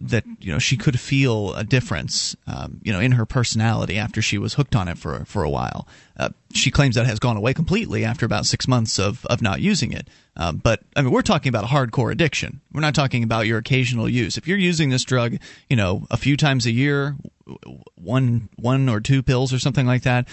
that 0.00 0.24
you 0.40 0.52
know 0.52 0.58
she 0.58 0.76
could 0.76 0.98
feel 0.98 1.54
a 1.54 1.64
difference, 1.64 2.36
um, 2.46 2.80
you 2.82 2.92
know, 2.92 3.00
in 3.00 3.12
her 3.12 3.26
personality 3.26 3.98
after 3.98 4.22
she 4.22 4.38
was 4.38 4.54
hooked 4.54 4.76
on 4.76 4.88
it 4.88 4.98
for 4.98 5.24
for 5.24 5.42
a 5.42 5.50
while. 5.50 5.88
Uh, 6.16 6.30
she 6.52 6.70
claims 6.70 6.94
that 6.94 7.06
has 7.06 7.18
gone 7.18 7.36
away 7.36 7.54
completely 7.54 8.04
after 8.04 8.24
about 8.24 8.46
six 8.46 8.68
months 8.68 8.98
of 8.98 9.26
of 9.26 9.42
not 9.42 9.60
using 9.60 9.92
it. 9.92 10.08
Um, 10.36 10.58
but 10.58 10.80
I 10.94 11.02
mean, 11.02 11.10
we're 11.10 11.22
talking 11.22 11.50
about 11.50 11.64
a 11.64 11.68
hardcore 11.68 12.12
addiction. 12.12 12.60
We're 12.72 12.80
not 12.80 12.94
talking 12.94 13.24
about 13.24 13.46
your 13.46 13.58
occasional 13.58 14.08
use. 14.08 14.36
If 14.36 14.46
you're 14.46 14.58
using 14.58 14.90
this 14.90 15.04
drug, 15.04 15.38
you 15.68 15.76
know, 15.76 16.06
a 16.10 16.16
few 16.16 16.36
times 16.36 16.64
a 16.66 16.70
year, 16.70 17.16
one 17.96 18.48
one 18.56 18.88
or 18.88 19.00
two 19.00 19.22
pills 19.22 19.52
or 19.52 19.58
something 19.58 19.86
like 19.86 20.02
that. 20.02 20.28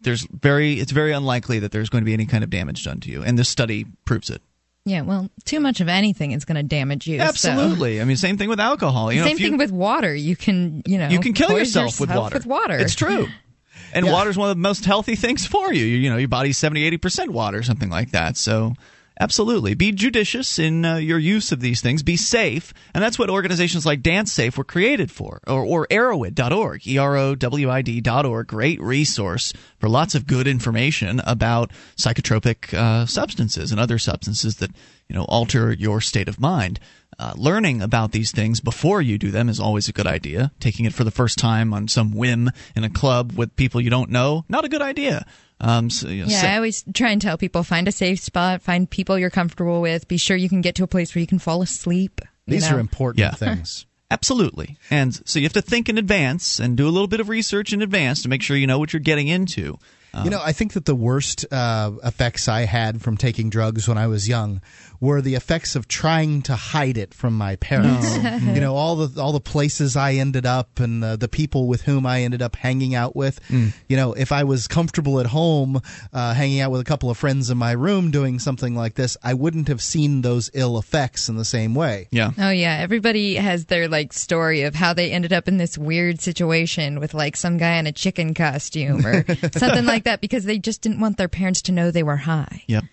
there's 0.00 0.26
very 0.32 0.80
it's 0.80 0.92
very 0.92 1.12
unlikely 1.12 1.60
that 1.60 1.70
there's 1.70 1.88
going 1.88 2.02
to 2.02 2.06
be 2.06 2.14
any 2.14 2.26
kind 2.26 2.42
of 2.42 2.50
damage 2.50 2.84
done 2.84 3.00
to 3.00 3.10
you, 3.10 3.22
and 3.22 3.38
this 3.38 3.48
study 3.48 3.86
proves 4.04 4.28
it. 4.28 4.42
Yeah, 4.84 5.02
well, 5.02 5.30
too 5.44 5.60
much 5.60 5.80
of 5.80 5.88
anything 5.88 6.32
is 6.32 6.44
going 6.44 6.56
to 6.56 6.62
damage 6.64 7.06
you. 7.06 7.20
Absolutely. 7.20 7.98
So. 7.98 8.02
I 8.02 8.04
mean, 8.04 8.16
same 8.16 8.36
thing 8.36 8.48
with 8.48 8.58
alcohol. 8.58 9.12
You 9.12 9.22
same 9.22 9.36
know, 9.36 9.44
thing 9.44 9.56
with 9.56 9.70
water. 9.70 10.12
You 10.12 10.34
can, 10.34 10.82
you 10.86 10.98
know, 10.98 11.08
you 11.08 11.20
can 11.20 11.34
kill 11.34 11.56
yourself, 11.56 11.92
yourself, 11.92 12.00
with 12.00 12.16
water. 12.16 12.34
With 12.34 12.46
water, 12.46 12.78
it's 12.78 12.96
true. 12.96 13.28
And 13.94 14.06
yeah. 14.06 14.12
water 14.12 14.30
is 14.30 14.36
one 14.36 14.50
of 14.50 14.56
the 14.56 14.60
most 14.60 14.84
healthy 14.84 15.14
things 15.14 15.46
for 15.46 15.72
you. 15.72 15.84
You 15.84 16.10
know, 16.10 16.16
your 16.16 16.28
body's 16.28 16.58
70, 16.58 16.84
80 16.84 16.96
percent 16.96 17.30
water, 17.30 17.62
something 17.62 17.90
like 17.90 18.10
that. 18.10 18.36
So 18.36 18.74
Absolutely. 19.22 19.74
Be 19.74 19.92
judicious 19.92 20.58
in 20.58 20.84
uh, 20.84 20.96
your 20.96 21.18
use 21.20 21.52
of 21.52 21.60
these 21.60 21.80
things. 21.80 22.02
Be 22.02 22.16
safe. 22.16 22.74
And 22.92 23.04
that's 23.04 23.20
what 23.20 23.30
organizations 23.30 23.86
like 23.86 24.02
Dance 24.02 24.32
Safe 24.32 24.58
were 24.58 24.64
created 24.64 25.12
for. 25.12 25.40
Or, 25.46 25.64
or 25.64 25.86
Erowid.org, 25.86 26.84
E 26.84 26.98
R 26.98 27.16
O 27.16 27.36
W 27.36 27.70
I 27.70 27.82
D.org. 27.82 28.48
Great 28.48 28.80
resource 28.80 29.52
for 29.78 29.88
lots 29.88 30.16
of 30.16 30.26
good 30.26 30.48
information 30.48 31.20
about 31.24 31.70
psychotropic 31.96 32.74
uh, 32.74 33.06
substances 33.06 33.70
and 33.70 33.78
other 33.78 33.96
substances 33.96 34.56
that 34.56 34.72
you 35.12 35.18
know 35.18 35.24
alter 35.24 35.72
your 35.72 36.00
state 36.00 36.28
of 36.28 36.40
mind. 36.40 36.80
Uh, 37.18 37.34
learning 37.36 37.82
about 37.82 38.10
these 38.10 38.32
things 38.32 38.58
before 38.60 39.02
you 39.02 39.18
do 39.18 39.30
them 39.30 39.48
is 39.50 39.60
always 39.60 39.86
a 39.86 39.92
good 39.92 40.06
idea. 40.06 40.50
Taking 40.58 40.86
it 40.86 40.94
for 40.94 41.04
the 41.04 41.10
first 41.10 41.38
time 41.38 41.74
on 41.74 41.86
some 41.86 42.12
whim 42.12 42.50
in 42.74 42.84
a 42.84 42.90
club 42.90 43.32
with 43.32 43.54
people 43.54 43.80
you 43.80 43.90
don't 43.90 44.10
know, 44.10 44.44
not 44.48 44.64
a 44.64 44.68
good 44.68 44.80
idea. 44.80 45.26
Um, 45.60 45.90
so, 45.90 46.08
you 46.08 46.22
know, 46.22 46.28
yeah, 46.30 46.54
I 46.54 46.56
always 46.56 46.82
try 46.94 47.10
and 47.10 47.20
tell 47.20 47.36
people 47.36 47.62
find 47.62 47.86
a 47.86 47.92
safe 47.92 48.18
spot, 48.18 48.62
find 48.62 48.88
people 48.88 49.18
you're 49.18 49.30
comfortable 49.30 49.80
with, 49.80 50.08
be 50.08 50.16
sure 50.16 50.36
you 50.36 50.48
can 50.48 50.62
get 50.62 50.74
to 50.76 50.84
a 50.84 50.88
place 50.88 51.14
where 51.14 51.20
you 51.20 51.26
can 51.26 51.38
fall 51.38 51.62
asleep. 51.62 52.20
These 52.46 52.68
know? 52.68 52.78
are 52.78 52.80
important 52.80 53.20
yeah. 53.20 53.32
things. 53.32 53.86
Absolutely. 54.10 54.76
And 54.90 55.14
so 55.26 55.38
you 55.38 55.44
have 55.44 55.52
to 55.52 55.62
think 55.62 55.88
in 55.88 55.98
advance 55.98 56.58
and 56.58 56.76
do 56.76 56.88
a 56.88 56.90
little 56.90 57.06
bit 57.06 57.20
of 57.20 57.28
research 57.28 57.72
in 57.72 57.82
advance 57.82 58.22
to 58.22 58.28
make 58.28 58.42
sure 58.42 58.56
you 58.56 58.66
know 58.66 58.78
what 58.78 58.92
you're 58.92 59.00
getting 59.00 59.28
into. 59.28 59.78
Um, 60.14 60.24
you 60.24 60.30
know, 60.30 60.40
I 60.42 60.52
think 60.52 60.74
that 60.74 60.84
the 60.84 60.94
worst 60.94 61.46
uh, 61.50 61.92
effects 62.04 62.48
I 62.48 62.62
had 62.62 63.00
from 63.00 63.16
taking 63.16 63.48
drugs 63.48 63.88
when 63.88 63.96
I 63.96 64.08
was 64.08 64.28
young 64.28 64.60
were 65.02 65.20
the 65.20 65.34
effects 65.34 65.74
of 65.74 65.88
trying 65.88 66.40
to 66.42 66.54
hide 66.54 66.96
it 66.96 67.12
from 67.12 67.36
my 67.36 67.56
parents. 67.56 68.16
you 68.44 68.60
know, 68.60 68.76
all 68.76 68.94
the 68.94 69.20
all 69.20 69.32
the 69.32 69.40
places 69.40 69.96
I 69.96 70.12
ended 70.12 70.46
up 70.46 70.78
and 70.78 71.02
the, 71.02 71.16
the 71.16 71.26
people 71.26 71.66
with 71.66 71.82
whom 71.82 72.06
I 72.06 72.22
ended 72.22 72.40
up 72.40 72.54
hanging 72.54 72.94
out 72.94 73.16
with. 73.16 73.40
Mm. 73.48 73.74
You 73.88 73.96
know, 73.96 74.12
if 74.12 74.30
I 74.30 74.44
was 74.44 74.68
comfortable 74.68 75.18
at 75.18 75.26
home, 75.26 75.82
uh, 76.12 76.34
hanging 76.34 76.60
out 76.60 76.70
with 76.70 76.80
a 76.80 76.84
couple 76.84 77.10
of 77.10 77.18
friends 77.18 77.50
in 77.50 77.58
my 77.58 77.72
room 77.72 78.12
doing 78.12 78.38
something 78.38 78.76
like 78.76 78.94
this, 78.94 79.16
I 79.24 79.34
wouldn't 79.34 79.66
have 79.66 79.82
seen 79.82 80.22
those 80.22 80.50
ill 80.54 80.78
effects 80.78 81.28
in 81.28 81.34
the 81.34 81.44
same 81.44 81.74
way. 81.74 82.06
Yeah. 82.12 82.30
Oh 82.38 82.50
yeah, 82.50 82.76
everybody 82.76 83.34
has 83.34 83.64
their 83.64 83.88
like 83.88 84.12
story 84.12 84.62
of 84.62 84.76
how 84.76 84.94
they 84.94 85.10
ended 85.10 85.32
up 85.32 85.48
in 85.48 85.56
this 85.56 85.76
weird 85.76 86.20
situation 86.20 87.00
with 87.00 87.12
like 87.12 87.36
some 87.36 87.58
guy 87.58 87.74
in 87.78 87.88
a 87.88 87.92
chicken 87.92 88.34
costume 88.34 89.04
or 89.04 89.24
something 89.56 89.84
like 89.84 90.04
that 90.04 90.20
because 90.20 90.44
they 90.44 90.58
just 90.60 90.80
didn't 90.80 91.00
want 91.00 91.16
their 91.16 91.28
parents 91.28 91.62
to 91.62 91.72
know 91.72 91.90
they 91.90 92.04
were 92.04 92.16
high. 92.18 92.62
Yep. 92.68 92.84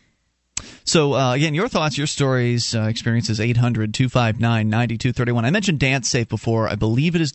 So, 0.83 1.13
uh, 1.13 1.33
again, 1.33 1.53
your 1.53 1.67
thoughts, 1.67 1.97
your 1.97 2.07
stories, 2.07 2.73
uh, 2.73 2.83
experiences, 2.83 3.39
800 3.39 3.93
259 3.93 4.69
9231. 4.69 5.45
I 5.45 5.51
mentioned 5.51 5.79
Dance 5.79 6.09
Safe 6.09 6.27
before. 6.27 6.67
I 6.67 6.75
believe 6.75 7.15
it 7.15 7.21
is 7.21 7.31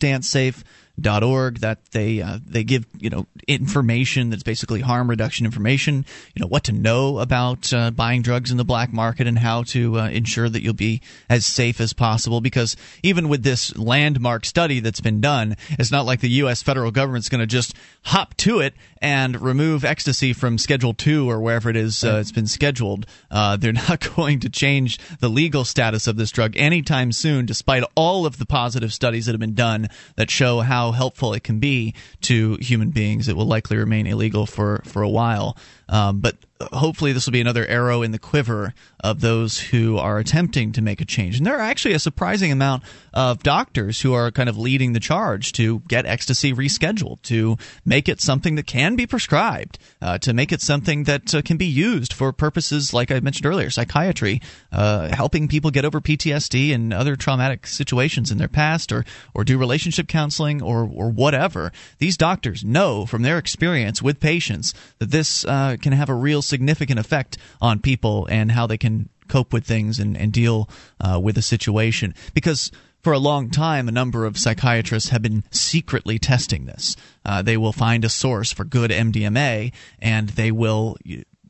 DanceSafe 1.01 1.25
org 1.25 1.59
that 1.59 1.83
they 1.91 2.21
uh, 2.21 2.39
they 2.45 2.63
give 2.63 2.85
you 2.99 3.09
know 3.09 3.25
information 3.47 4.29
that's 4.29 4.43
basically 4.43 4.81
harm 4.81 5.09
reduction 5.09 5.45
information 5.45 6.05
you 6.33 6.41
know 6.41 6.47
what 6.47 6.63
to 6.63 6.71
know 6.71 7.19
about 7.19 7.71
uh, 7.73 7.91
buying 7.91 8.21
drugs 8.21 8.51
in 8.51 8.57
the 8.57 8.65
black 8.65 8.91
market 8.93 9.27
and 9.27 9.39
how 9.39 9.63
to 9.63 9.99
uh, 9.99 10.07
ensure 10.09 10.49
that 10.49 10.63
you'll 10.63 10.73
be 10.73 11.01
as 11.29 11.45
safe 11.45 11.79
as 11.79 11.93
possible. 11.93 12.41
Because 12.41 12.75
even 13.03 13.29
with 13.29 13.43
this 13.43 13.75
landmark 13.77 14.45
study 14.45 14.79
that's 14.79 15.01
been 15.01 15.21
done 15.21 15.55
it's 15.71 15.91
not 15.91 16.05
like 16.05 16.21
the 16.21 16.29
US 16.29 16.63
federal 16.63 16.91
government's 16.91 17.29
going 17.29 17.39
to 17.39 17.47
just 17.47 17.73
hop 18.05 18.35
to 18.37 18.59
it 18.59 18.73
and 19.01 19.39
remove 19.41 19.85
ecstasy 19.85 20.33
from 20.33 20.57
schedule 20.57 20.93
2 20.93 21.29
or 21.29 21.39
wherever 21.39 21.69
it 21.69 21.75
is 21.75 22.03
uh, 22.03 22.17
it's 22.19 22.31
been 22.31 22.47
scheduled. 22.47 23.05
Uh, 23.29 23.57
they're 23.57 23.73
not 23.89 24.15
going 24.15 24.39
to 24.39 24.49
change 24.49 24.97
the 25.19 25.29
legal 25.29 25.65
status 25.65 26.07
of 26.07 26.17
this 26.17 26.31
drug 26.31 26.55
anytime 26.57 27.11
soon 27.11 27.45
despite 27.45 27.83
all 27.95 28.25
of 28.25 28.37
the 28.37 28.45
positive 28.45 28.93
studies 28.93 29.25
that 29.25 29.33
have 29.33 29.39
been 29.39 29.53
done 29.53 29.87
that 30.15 30.31
show 30.31 30.61
how 30.61 30.84
how 30.85 30.91
helpful 30.91 31.33
it 31.33 31.43
can 31.43 31.59
be 31.59 31.93
to 32.21 32.57
human 32.61 32.91
beings. 32.91 33.27
It 33.27 33.35
will 33.35 33.47
likely 33.47 33.77
remain 33.77 34.07
illegal 34.07 34.45
for, 34.45 34.81
for 34.85 35.01
a 35.01 35.09
while. 35.09 35.57
Um, 35.89 36.19
but 36.19 36.37
hopefully, 36.73 37.11
this 37.13 37.25
will 37.25 37.33
be 37.33 37.41
another 37.41 37.65
arrow 37.65 38.01
in 38.01 38.11
the 38.11 38.19
quiver 38.19 38.73
of 38.99 39.21
those 39.21 39.59
who 39.59 39.97
are 39.97 40.17
attempting 40.17 40.71
to 40.71 40.81
make 40.81 41.01
a 41.01 41.05
change. 41.05 41.37
And 41.37 41.45
there 41.45 41.57
are 41.57 41.61
actually 41.61 41.93
a 41.93 41.99
surprising 41.99 42.51
amount 42.51 42.83
of 43.13 43.43
doctors 43.43 44.01
who 44.01 44.13
are 44.13 44.31
kind 44.31 44.49
of 44.49 44.57
leading 44.57 44.93
the 44.93 44.99
charge 44.99 45.51
to 45.53 45.79
get 45.87 46.05
ecstasy 46.05 46.53
rescheduled, 46.53 47.21
to 47.23 47.57
make 47.85 48.09
it 48.09 48.21
something 48.21 48.55
that 48.55 48.67
can 48.67 48.95
be 48.95 49.05
prescribed, 49.05 49.77
uh, 50.01 50.17
to 50.19 50.33
make 50.33 50.51
it 50.51 50.61
something 50.61 51.03
that 51.03 51.33
uh, 51.35 51.41
can 51.41 51.57
be 51.57 51.65
used 51.65 52.13
for 52.13 52.31
purposes 52.31 52.93
like 52.93 53.11
I 53.11 53.19
mentioned 53.19 53.45
earlier, 53.45 53.69
psychiatry, 53.69 54.41
uh, 54.71 55.15
helping 55.15 55.47
people 55.47 55.71
get 55.71 55.85
over 55.85 56.01
PTSD 56.01 56.73
and 56.73 56.93
other 56.93 57.15
traumatic 57.15 57.67
situations 57.67 58.31
in 58.31 58.37
their 58.37 58.47
past, 58.47 58.91
or 58.91 59.05
or 59.33 59.43
do 59.43 59.57
relationship 59.57 60.07
counseling, 60.07 60.61
or 60.61 60.89
or 60.91 61.09
whatever. 61.09 61.71
These 61.99 62.17
doctors 62.17 62.63
know 62.63 63.05
from 63.05 63.21
their 63.21 63.37
experience 63.37 64.01
with 64.01 64.19
patients 64.19 64.73
that 64.99 65.11
this 65.11 65.45
uh, 65.45 65.77
can 65.81 65.93
have 65.93 66.09
a 66.09 66.13
real 66.13 66.41
significant 66.55 66.99
effect 66.99 67.37
on 67.59 67.79
people 67.79 68.25
and 68.31 68.53
how 68.53 68.65
they 68.65 68.77
can 68.77 69.09
cope 69.27 69.51
with 69.51 69.65
things 69.65 69.99
and, 69.99 70.15
and 70.15 70.31
deal 70.31 70.69
uh, 71.01 71.19
with 71.21 71.37
a 71.37 71.41
situation. 71.41 72.15
Because 72.33 72.71
for 73.03 73.11
a 73.11 73.19
long 73.19 73.49
time, 73.49 73.89
a 73.89 73.91
number 73.91 74.25
of 74.25 74.37
psychiatrists 74.37 75.09
have 75.09 75.21
been 75.21 75.43
secretly 75.51 76.17
testing 76.17 76.65
this. 76.65 76.95
Uh, 77.25 77.41
they 77.41 77.57
will 77.57 77.73
find 77.73 78.05
a 78.05 78.09
source 78.09 78.53
for 78.53 78.63
good 78.63 78.89
MDMA 78.89 79.73
and 79.99 80.29
they 80.29 80.51
will 80.51 80.97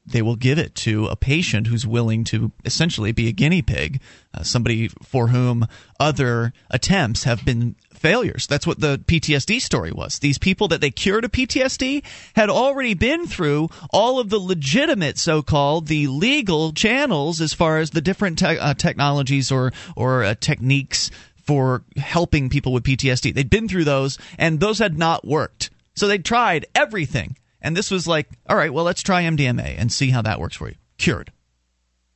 they 0.07 0.21
will 0.21 0.35
give 0.35 0.59
it 0.59 0.75
to 0.75 1.07
a 1.07 1.15
patient 1.15 1.67
who's 1.67 1.87
willing 1.87 2.23
to 2.25 2.51
essentially 2.63 3.11
be 3.11 3.27
a 3.27 3.31
guinea 3.31 3.61
pig, 3.61 4.01
uh, 4.33 4.43
somebody 4.43 4.87
for 5.01 5.29
whom 5.29 5.67
other 5.99 6.53
attempts 6.69 7.23
have 7.23 7.43
been 7.43 7.75
failures. 7.97 8.47
That's 8.47 8.67
what 8.67 8.79
the 8.79 8.97
PTSD 8.97 9.61
story 9.61 9.91
was. 9.91 10.19
These 10.19 10.37
people 10.37 10.67
that 10.69 10.81
they 10.81 10.91
cured 10.91 11.25
of 11.25 11.31
PTSD 11.31 12.03
had 12.35 12.49
already 12.49 12.93
been 12.93 13.27
through 13.27 13.69
all 13.91 14.19
of 14.19 14.29
the 14.29 14.39
legitimate, 14.39 15.17
so-called, 15.17 15.87
the 15.87 16.07
legal 16.07 16.73
channels 16.73 17.41
as 17.41 17.53
far 17.53 17.79
as 17.79 17.91
the 17.91 18.01
different 18.01 18.39
te- 18.39 18.57
uh, 18.57 18.73
technologies 18.73 19.51
or 19.51 19.71
or 19.95 20.23
uh, 20.23 20.35
techniques 20.39 21.11
for 21.43 21.83
helping 21.97 22.49
people 22.49 22.73
with 22.73 22.83
PTSD. 22.83 23.33
They'd 23.33 23.49
been 23.49 23.67
through 23.67 23.83
those, 23.83 24.17
and 24.37 24.59
those 24.59 24.79
had 24.79 24.97
not 24.97 25.25
worked. 25.25 25.69
So 25.95 26.07
they 26.07 26.17
tried 26.17 26.65
everything, 26.73 27.37
and 27.61 27.77
this 27.77 27.91
was 27.91 28.07
like, 28.07 28.27
all 28.49 28.57
right, 28.57 28.73
well, 28.73 28.83
let's 28.83 29.03
try 29.03 29.23
MDMA 29.23 29.75
and 29.77 29.91
see 29.91 30.09
how 30.09 30.21
that 30.23 30.39
works 30.39 30.55
for 30.55 30.69
you. 30.69 30.75
Cured 30.97 31.31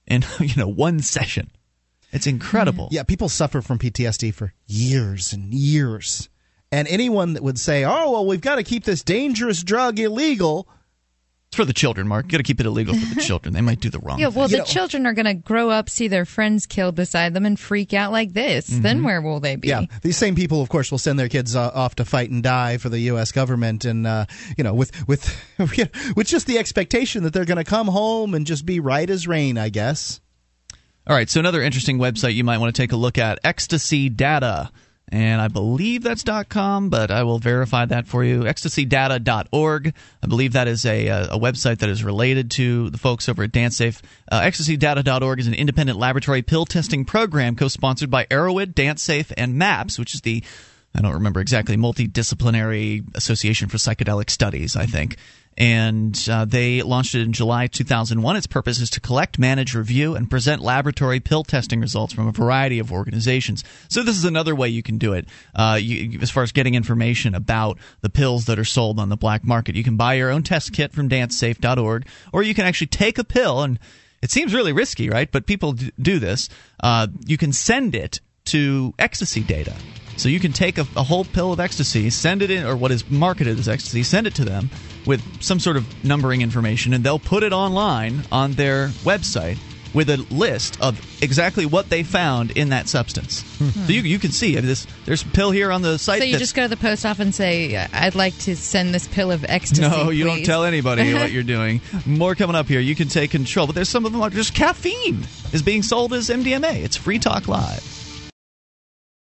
in 0.09 0.25
you 0.39 0.55
know 0.57 0.67
one 0.67 0.99
session. 0.99 1.51
It's 2.11 2.27
incredible. 2.27 2.89
Yeah, 2.91 3.03
people 3.03 3.29
suffer 3.29 3.61
from 3.61 3.79
PTSD 3.79 4.33
for 4.33 4.53
years 4.67 5.33
and 5.33 5.53
years. 5.53 6.29
And 6.71 6.87
anyone 6.87 7.33
that 7.33 7.43
would 7.43 7.59
say, 7.59 7.83
"Oh, 7.83 8.11
well, 8.11 8.25
we've 8.25 8.41
got 8.41 8.55
to 8.55 8.63
keep 8.63 8.83
this 8.83 9.03
dangerous 9.03 9.63
drug 9.63 9.99
illegal," 9.99 10.67
It's 11.49 11.55
for 11.55 11.65
the 11.65 11.73
children, 11.73 12.07
Mark. 12.07 12.25
You 12.25 12.31
got 12.33 12.37
to 12.37 12.43
keep 12.43 12.59
it 12.59 12.67
illegal 12.67 12.93
for 12.93 13.15
the 13.15 13.21
children. 13.25 13.55
They 13.55 13.61
might 13.61 13.79
do 13.79 13.89
the 13.89 13.97
wrong. 13.97 14.19
Yeah, 14.19 14.27
well, 14.27 14.47
thing. 14.47 14.57
the 14.57 14.57
know, 14.59 14.65
children 14.65 15.07
are 15.07 15.13
going 15.13 15.25
to 15.25 15.33
grow 15.33 15.71
up, 15.71 15.89
see 15.89 16.07
their 16.07 16.25
friends 16.25 16.67
killed 16.67 16.93
beside 16.93 17.33
them, 17.33 17.43
and 17.43 17.59
freak 17.59 17.91
out 17.91 18.11
like 18.11 18.33
this. 18.33 18.69
Mm-hmm. 18.69 18.81
Then 18.83 19.03
where 19.03 19.19
will 19.19 19.39
they 19.39 19.55
be? 19.55 19.69
Yeah, 19.69 19.85
these 20.03 20.15
same 20.15 20.35
people, 20.35 20.61
of 20.61 20.69
course, 20.69 20.91
will 20.91 20.99
send 20.99 21.17
their 21.17 21.27
kids 21.27 21.55
uh, 21.55 21.71
off 21.73 21.95
to 21.95 22.05
fight 22.05 22.29
and 22.29 22.43
die 22.43 22.77
for 22.77 22.89
the 22.89 22.99
U.S. 22.99 23.31
government, 23.31 23.83
and 23.83 24.05
uh, 24.05 24.27
you 24.59 24.63
know, 24.63 24.75
with 24.75 24.91
with 25.07 25.35
with 26.15 26.27
just 26.27 26.45
the 26.45 26.59
expectation 26.59 27.23
that 27.23 27.33
they're 27.33 27.45
going 27.45 27.57
to 27.57 27.63
come 27.63 27.87
home 27.87 28.35
and 28.35 28.45
just 28.45 28.63
be 28.63 28.79
right 28.79 29.09
as 29.09 29.27
rain, 29.27 29.57
I 29.57 29.69
guess. 29.69 30.21
All 31.07 31.15
right, 31.15 31.29
so 31.29 31.39
another 31.39 31.61
interesting 31.61 31.97
website 31.97 32.35
you 32.35 32.43
might 32.43 32.59
want 32.59 32.73
to 32.73 32.81
take 32.81 32.91
a 32.91 32.95
look 32.95 33.17
at 33.17 33.39
Ecstasy 33.43 34.09
Data. 34.09 34.71
And 35.11 35.41
I 35.41 35.47
believe 35.47 36.03
that's 36.03 36.23
.com, 36.49 36.89
but 36.89 37.09
I 37.09 37.23
will 37.23 37.39
verify 37.39 37.85
that 37.85 38.07
for 38.07 38.23
you. 38.23 38.41
EcstasyData.org. 38.41 39.93
I 40.21 40.27
believe 40.27 40.53
that 40.53 40.67
is 40.67 40.85
a, 40.85 41.09
uh, 41.09 41.35
a 41.35 41.39
website 41.39 41.79
that 41.79 41.89
is 41.89 42.03
related 42.03 42.51
to 42.51 42.91
the 42.91 42.99
folks 42.99 43.27
over 43.27 43.43
at 43.43 43.51
DanceSafe. 43.51 44.01
Uh, 44.31 44.41
EcstasyData.org 44.41 45.39
is 45.39 45.47
an 45.47 45.55
independent 45.55 45.97
laboratory 45.97 46.43
pill 46.43 46.65
testing 46.65 47.05
program 47.05 47.55
co-sponsored 47.55 48.11
by 48.11 48.25
Erowid, 48.25 48.75
DanceSafe, 48.75 49.33
and 49.35 49.55
MAPS, 49.55 49.97
which 49.97 50.13
is 50.13 50.21
the 50.21 50.43
I 50.95 51.01
don't 51.01 51.13
remember 51.13 51.39
exactly, 51.39 51.77
multidisciplinary 51.77 53.15
association 53.15 53.69
for 53.69 53.77
psychedelic 53.77 54.29
studies, 54.31 54.75
I 54.75 54.87
think 54.87 55.17
and 55.59 56.27
uh, 56.31 56.45
they 56.45 56.81
launched 56.81 57.13
it 57.15 57.21
in 57.21 57.33
July 57.33 57.67
2001. 57.67 58.35
Its 58.37 58.47
purpose 58.47 58.79
is 58.79 58.89
to 58.91 59.01
collect, 59.01 59.37
manage, 59.37 59.75
review, 59.75 60.15
and 60.15 60.29
present 60.29 60.61
laboratory 60.61 61.19
pill 61.19 61.43
testing 61.43 61.81
results 61.81 62.13
from 62.13 62.27
a 62.27 62.31
variety 62.31 62.79
of 62.79 62.93
organizations. 62.93 63.65
So 63.89 64.01
this 64.01 64.15
is 64.15 64.23
another 64.23 64.55
way 64.55 64.69
you 64.69 64.81
can 64.81 64.97
do 64.97 65.11
it. 65.11 65.27
Uh, 65.53 65.77
you, 65.79 66.17
as 66.21 66.31
far 66.31 66.43
as 66.43 66.53
getting 66.53 66.75
information 66.75 67.35
about 67.35 67.77
the 67.99 68.09
pills 68.09 68.45
that 68.45 68.57
are 68.57 68.65
sold 68.65 68.99
on 68.99 69.09
the 69.09 69.17
black 69.17 69.43
market, 69.43 69.75
you 69.75 69.83
can 69.83 69.97
buy 69.97 70.13
your 70.13 70.31
own 70.31 70.43
test 70.43 70.71
kit 70.71 70.93
from 70.93 71.09
DanceSafe.org, 71.09 72.07
or 72.31 72.41
you 72.41 72.53
can 72.53 72.65
actually 72.65 72.87
take 72.87 73.17
a 73.17 73.25
pill 73.25 73.61
and 73.61 73.79
it 74.21 74.31
seems 74.31 74.53
really 74.53 74.71
risky, 74.73 75.09
right? 75.09 75.29
But 75.29 75.45
people 75.45 75.73
do 75.73 76.19
this. 76.19 76.49
Uh, 76.81 77.07
you 77.25 77.37
can 77.37 77.51
send 77.51 77.95
it 77.95 78.21
to 78.45 78.93
ecstasy 78.97 79.41
data. 79.41 79.75
So 80.15 80.27
you 80.27 80.39
can 80.39 80.51
take 80.51 80.77
a, 80.77 80.81
a, 80.97 81.03
whole 81.03 81.23
pill 81.23 81.53
of 81.53 81.61
ecstasy, 81.61 82.09
send 82.09 82.41
it 82.41 82.51
in, 82.51 82.65
or 82.65 82.75
what 82.75 82.91
is 82.91 83.09
marketed 83.09 83.57
as 83.57 83.69
ecstasy, 83.69 84.03
send 84.03 84.27
it 84.27 84.35
to 84.35 84.43
them 84.43 84.69
with 85.09 85.41
some 85.41 85.59
sort 85.59 85.75
of 85.75 86.05
numbering 86.05 86.41
information, 86.41 86.93
and 86.93 87.03
they'll 87.03 87.17
put 87.17 87.41
it 87.41 87.51
online 87.51 88.21
on 88.31 88.51
their 88.51 88.89
website 89.03 89.57
with 89.91 90.07
a 90.07 90.17
list 90.29 90.79
of 90.79 90.99
exactly 91.23 91.65
what 91.65 91.89
they 91.89 92.03
found 92.03 92.51
in 92.51 92.69
that 92.69 92.87
substance. 92.87 93.41
Hmm. 93.57 93.69
So 93.69 93.91
you, 93.91 94.01
you 94.01 94.19
can 94.19 94.29
see 94.31 94.53
this. 94.53 94.85
There's 95.05 95.23
a 95.23 95.25
pill 95.25 95.49
here 95.49 95.71
on 95.71 95.81
the 95.81 95.97
site. 95.97 96.19
So 96.19 96.25
you 96.25 96.37
just 96.37 96.53
go 96.53 96.61
to 96.61 96.67
the 96.67 96.77
post 96.77 97.07
office 97.07 97.23
and 97.23 97.33
say, 97.33 97.75
"I'd 97.91 98.13
like 98.13 98.37
to 98.41 98.55
send 98.55 98.93
this 98.93 99.07
pill 99.07 99.31
of 99.31 99.43
ecstasy." 99.45 99.81
No, 99.81 100.11
you 100.11 100.25
please. 100.25 100.29
don't 100.29 100.45
tell 100.45 100.63
anybody 100.63 101.11
what 101.15 101.31
you're 101.31 101.41
doing. 101.57 101.81
More 102.05 102.35
coming 102.35 102.55
up 102.55 102.67
here. 102.67 102.79
You 102.79 102.93
can 102.93 103.07
take 103.07 103.31
control, 103.31 103.65
but 103.65 103.73
there's 103.73 103.89
some 103.89 104.05
of 104.05 104.11
them 104.11 104.21
are 104.21 104.29
just 104.29 104.53
caffeine 104.53 105.25
is 105.51 105.63
being 105.63 105.81
sold 105.81 106.13
as 106.13 106.29
MDMA. 106.29 106.83
It's 106.83 106.95
Free 106.95 107.17
Talk 107.17 107.47
Live. 107.47 107.98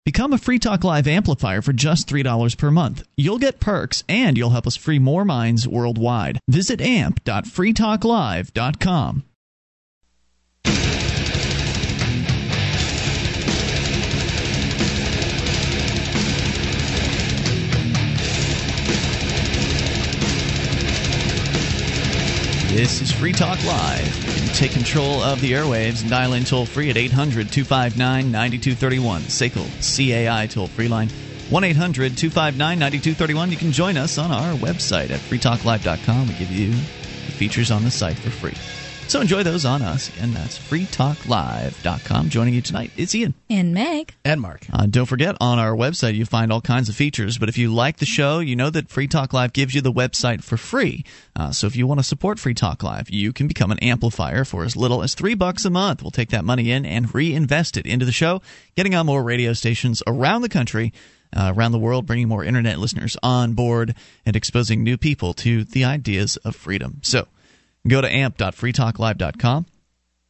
Become 0.04 0.32
a 0.32 0.38
Free 0.38 0.58
Talk 0.58 0.82
Live 0.82 1.06
amplifier 1.06 1.62
for 1.62 1.72
just 1.72 2.08
$3 2.08 2.58
per 2.58 2.72
month. 2.72 3.06
You'll 3.16 3.38
get 3.38 3.60
perks 3.60 4.02
and 4.08 4.36
you'll 4.36 4.50
help 4.50 4.66
us 4.66 4.74
free 4.74 4.98
more 4.98 5.24
minds 5.24 5.68
worldwide. 5.68 6.40
Visit 6.48 6.80
amp.freetalklive.com. 6.80 9.22
This 22.74 23.02
is 23.02 23.12
Free 23.12 23.34
Talk 23.34 23.62
Live. 23.66 24.42
You 24.42 24.48
take 24.54 24.72
control 24.72 25.22
of 25.22 25.42
the 25.42 25.52
airwaves 25.52 26.00
and 26.00 26.08
dial 26.10 26.32
in 26.32 26.42
toll 26.42 26.64
free 26.64 26.88
at 26.88 26.96
800 26.96 27.52
259 27.52 28.32
9231. 28.32 29.20
SACL 29.24 30.26
CAI 30.26 30.46
toll 30.46 30.68
free 30.68 30.88
line 30.88 31.10
1 31.50 31.64
800 31.64 32.16
259 32.16 32.78
9231. 32.78 33.50
You 33.50 33.58
can 33.58 33.72
join 33.72 33.98
us 33.98 34.16
on 34.16 34.32
our 34.32 34.54
website 34.54 35.10
at 35.10 35.20
freetalklive.com. 35.20 36.28
We 36.28 36.34
give 36.34 36.50
you 36.50 36.70
the 36.70 37.32
features 37.32 37.70
on 37.70 37.84
the 37.84 37.90
site 37.90 38.16
for 38.16 38.30
free. 38.30 38.54
So 39.12 39.20
enjoy 39.20 39.42
those 39.42 39.66
on 39.66 39.82
us. 39.82 40.10
And 40.22 40.32
that's 40.32 40.58
freetalklive.com. 40.58 42.30
Joining 42.30 42.54
you 42.54 42.62
tonight 42.62 42.92
is 42.96 43.14
Ian. 43.14 43.34
And 43.50 43.74
Meg. 43.74 44.14
And 44.24 44.40
Mark. 44.40 44.66
Uh, 44.72 44.86
don't 44.86 45.04
forget, 45.04 45.36
on 45.38 45.58
our 45.58 45.76
website, 45.76 46.14
you 46.14 46.24
find 46.24 46.50
all 46.50 46.62
kinds 46.62 46.88
of 46.88 46.96
features. 46.96 47.36
But 47.36 47.50
if 47.50 47.58
you 47.58 47.74
like 47.74 47.98
the 47.98 48.06
show, 48.06 48.38
you 48.38 48.56
know 48.56 48.70
that 48.70 48.88
Free 48.88 49.06
Talk 49.06 49.34
Live 49.34 49.52
gives 49.52 49.74
you 49.74 49.82
the 49.82 49.92
website 49.92 50.42
for 50.42 50.56
free. 50.56 51.04
Uh, 51.36 51.50
so 51.50 51.66
if 51.66 51.76
you 51.76 51.86
want 51.86 52.00
to 52.00 52.04
support 52.04 52.38
Free 52.38 52.54
Talk 52.54 52.82
Live, 52.82 53.10
you 53.10 53.34
can 53.34 53.48
become 53.48 53.70
an 53.70 53.80
amplifier 53.80 54.46
for 54.46 54.64
as 54.64 54.76
little 54.76 55.02
as 55.02 55.14
three 55.14 55.34
bucks 55.34 55.66
a 55.66 55.70
month. 55.70 56.00
We'll 56.00 56.10
take 56.10 56.30
that 56.30 56.46
money 56.46 56.70
in 56.70 56.86
and 56.86 57.14
reinvest 57.14 57.76
it 57.76 57.84
into 57.84 58.06
the 58.06 58.12
show, 58.12 58.40
getting 58.76 58.94
on 58.94 59.04
more 59.04 59.22
radio 59.22 59.52
stations 59.52 60.02
around 60.06 60.40
the 60.40 60.48
country. 60.48 60.90
Uh, 61.34 61.50
around 61.56 61.72
the 61.72 61.78
world, 61.78 62.04
bringing 62.04 62.28
more 62.28 62.44
internet 62.44 62.78
listeners 62.78 63.16
on 63.22 63.54
board 63.54 63.94
and 64.26 64.36
exposing 64.36 64.82
new 64.82 64.98
people 64.98 65.32
to 65.32 65.64
the 65.64 65.82
ideas 65.82 66.36
of 66.44 66.54
freedom. 66.54 66.98
So, 67.00 67.26
Go 67.86 68.00
to 68.00 68.12
amp.freetalklive.com 68.12 69.66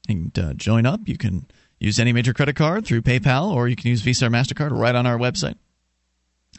and 0.09 0.39
uh, 0.39 0.55
join 0.55 0.87
up. 0.87 1.01
You 1.07 1.19
can 1.19 1.47
use 1.79 1.99
any 1.99 2.13
major 2.13 2.33
credit 2.33 2.57
card 2.57 2.87
through 2.87 3.03
PayPal, 3.03 3.53
or 3.53 3.69
you 3.69 3.77
can 3.77 3.91
use 3.91 4.01
Visa 4.01 4.27
or 4.27 4.31
MasterCard 4.31 4.71
right 4.71 4.95
on 4.95 5.07
our 5.07 5.19
website. 5.19 5.57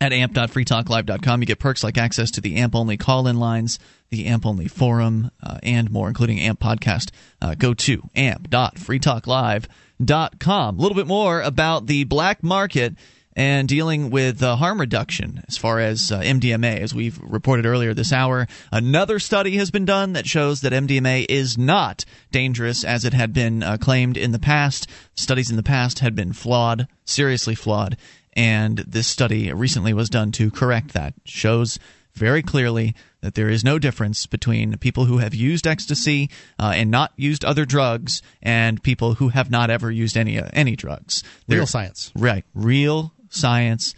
At 0.02 0.12
amp.freetalklive.com, 0.12 1.42
you 1.42 1.46
get 1.46 1.60
perks 1.60 1.84
like 1.84 2.00
access 2.00 2.32
to 2.32 2.42
the 2.42 2.56
AMP 2.56 2.76
only 2.76 2.98
call 2.98 3.28
in 3.28 3.40
lines, 3.40 3.78
the 4.10 4.26
AMP 4.26 4.44
only 4.46 4.68
forum, 4.68 5.32
uh, 5.42 5.60
and 5.64 5.90
more, 5.92 6.08
including 6.08 6.40
AMP 6.40 6.60
podcast. 6.60 7.12
Uh, 7.42 7.56
go 7.56 7.74
to 7.76 8.10
amp.freetalklive.com. 8.16 10.78
A 10.78 10.82
little 10.82 10.96
bit 10.96 11.08
more 11.08 11.42
about 11.42 11.86
the 11.86 12.06
black 12.06 12.42
market 12.44 12.96
and 13.36 13.68
dealing 13.68 14.10
with 14.10 14.42
uh, 14.42 14.56
harm 14.56 14.80
reduction 14.80 15.44
as 15.48 15.58
far 15.58 15.80
as 15.80 16.12
uh, 16.12 16.20
MDMA. 16.20 16.80
As 16.80 16.94
we've 16.94 17.20
reported 17.22 17.66
earlier 17.66 17.94
this 17.94 18.14
hour, 18.14 18.48
another 18.72 19.20
study 19.20 19.58
has 19.58 19.72
been 19.72 19.86
done 19.86 20.14
that 20.14 20.28
shows 20.28 20.62
that 20.62 20.74
MDMA 20.74 21.26
is 21.30 21.58
not 21.58 22.06
dangerous 22.32 22.84
as 22.84 23.06
it 23.06 23.14
had 23.14 23.34
been 23.34 23.64
uh, 23.64 23.78
claimed 23.78 24.18
in 24.18 24.32
the 24.32 24.40
past. 24.40 24.88
Studies 25.16 25.50
in 25.50 25.56
the 25.56 25.64
past 25.64 26.00
had 26.00 26.16
been 26.16 26.34
flawed, 26.34 26.88
seriously 27.06 27.56
flawed, 27.56 27.98
and 28.34 28.80
this 28.80 29.08
study 29.08 29.52
recently 29.52 29.94
was 29.94 30.10
done 30.10 30.32
to 30.34 30.52
correct 30.52 30.94
that. 30.94 31.14
Shows 31.26 31.80
very 32.14 32.44
clearly 32.44 32.96
that 33.22 33.36
there 33.36 33.50
is 33.50 33.64
no 33.64 33.80
difference 33.80 34.26
between 34.26 34.78
people 34.78 35.06
who 35.06 35.18
have 35.18 35.34
used 35.34 35.66
ecstasy 35.66 36.30
uh, 36.60 36.74
and 36.76 36.92
not 36.92 37.12
used 37.16 37.44
other 37.46 37.66
drugs 37.66 38.22
and 38.42 38.84
people 38.84 39.16
who 39.16 39.30
have 39.30 39.50
not 39.50 39.70
ever 39.70 39.90
used 39.90 40.18
any 40.18 40.38
uh, 40.38 40.50
any 40.54 40.76
drugs. 40.76 41.24
They're, 41.48 41.60
real 41.60 41.68
science, 41.68 42.12
right? 42.16 42.46
Real 42.54 43.13
science. 43.34 43.96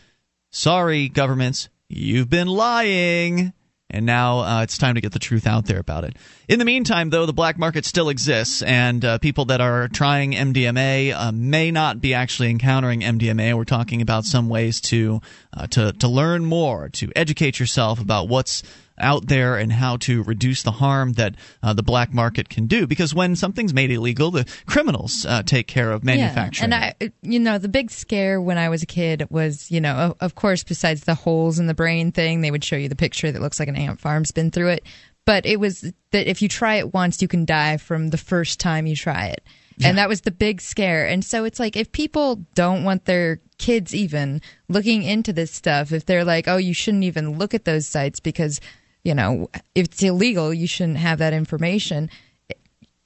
Sorry, 0.51 1.09
governments, 1.09 1.69
you've 1.89 2.29
been 2.29 2.47
lying. 2.47 3.53
And 3.89 4.05
now 4.05 4.39
uh, 4.39 4.63
it's 4.63 4.79
time 4.79 4.95
to 4.95 5.01
get 5.01 5.11
the 5.11 5.19
truth 5.19 5.45
out 5.45 5.65
there 5.65 5.79
about 5.79 6.05
it. 6.05 6.17
In 6.49 6.57
the 6.57 6.65
meantime, 6.65 7.11
though, 7.11 7.27
the 7.27 7.33
black 7.33 7.59
market 7.59 7.85
still 7.85 8.09
exists, 8.09 8.63
and 8.63 9.05
uh, 9.05 9.19
people 9.19 9.45
that 9.45 9.61
are 9.61 9.87
trying 9.87 10.31
MDMA 10.31 11.13
uh, 11.13 11.31
may 11.31 11.69
not 11.69 12.01
be 12.01 12.15
actually 12.15 12.49
encountering 12.49 13.01
MDMA. 13.01 13.53
We're 13.55 13.63
talking 13.63 14.01
about 14.01 14.25
some 14.25 14.49
ways 14.49 14.81
to 14.81 15.21
uh, 15.55 15.67
to 15.67 15.93
to 15.93 16.07
learn 16.07 16.45
more, 16.45 16.89
to 16.89 17.11
educate 17.15 17.59
yourself 17.59 18.01
about 18.01 18.27
what's 18.27 18.63
out 18.97 19.27
there 19.27 19.57
and 19.57 19.71
how 19.71 19.97
to 19.97 20.23
reduce 20.23 20.63
the 20.63 20.71
harm 20.71 21.13
that 21.13 21.35
uh, 21.61 21.73
the 21.73 21.83
black 21.83 22.13
market 22.13 22.49
can 22.49 22.67
do. 22.67 22.87
Because 22.87 23.13
when 23.13 23.35
something's 23.35 23.73
made 23.73 23.91
illegal, 23.91 24.31
the 24.31 24.45
criminals 24.65 25.25
uh, 25.27 25.43
take 25.43 25.67
care 25.67 25.91
of 25.91 26.03
manufacturing. 26.03 26.71
Yeah. 26.71 26.93
And 26.93 26.95
I, 27.01 27.11
you 27.21 27.39
know, 27.39 27.57
the 27.57 27.67
big 27.67 27.91
scare 27.91 28.41
when 28.41 28.57
I 28.57 28.69
was 28.69 28.83
a 28.83 28.87
kid 28.87 29.27
was, 29.29 29.69
you 29.69 29.81
know, 29.81 30.15
of 30.19 30.35
course, 30.35 30.63
besides 30.63 31.01
the 31.01 31.15
holes 31.15 31.59
in 31.59 31.67
the 31.67 31.73
brain 31.73 32.11
thing, 32.11 32.41
they 32.41 32.51
would 32.51 32.63
show 32.63 32.77
you 32.77 32.89
the 32.89 32.95
picture 32.95 33.31
that 33.31 33.41
looks 33.41 33.59
like 33.59 33.67
an 33.67 33.75
ant 33.75 33.99
farm's 33.99 34.31
been 34.31 34.51
through 34.51 34.69
it. 34.69 34.83
But 35.25 35.45
it 35.45 35.59
was 35.59 35.81
that 36.11 36.29
if 36.29 36.41
you 36.41 36.47
try 36.47 36.75
it 36.75 36.93
once, 36.93 37.21
you 37.21 37.27
can 37.27 37.45
die 37.45 37.77
from 37.77 38.09
the 38.09 38.17
first 38.17 38.59
time 38.59 38.85
you 38.85 38.95
try 38.95 39.27
it. 39.27 39.43
Yeah. 39.77 39.89
And 39.89 39.97
that 39.97 40.07
was 40.07 40.21
the 40.21 40.31
big 40.31 40.61
scare. 40.61 41.05
And 41.07 41.25
so 41.25 41.43
it's 41.43 41.59
like 41.59 41.75
if 41.75 41.91
people 41.91 42.45
don't 42.53 42.83
want 42.83 43.05
their 43.05 43.41
kids 43.57 43.93
even 43.93 44.41
looking 44.69 45.03
into 45.03 45.33
this 45.33 45.51
stuff, 45.51 45.91
if 45.91 46.05
they're 46.05 46.23
like, 46.23 46.47
oh, 46.47 46.57
you 46.57 46.73
shouldn't 46.73 47.03
even 47.03 47.37
look 47.37 47.53
at 47.53 47.65
those 47.65 47.87
sites 47.87 48.19
because 48.19 48.61
you 49.05 49.13
know, 49.13 49.49
if 49.75 49.85
it's 49.85 50.03
illegal, 50.03 50.53
you 50.53 50.67
shouldn't 50.67 50.97
have 50.97 51.19
that 51.19 51.31
information. 51.31 52.09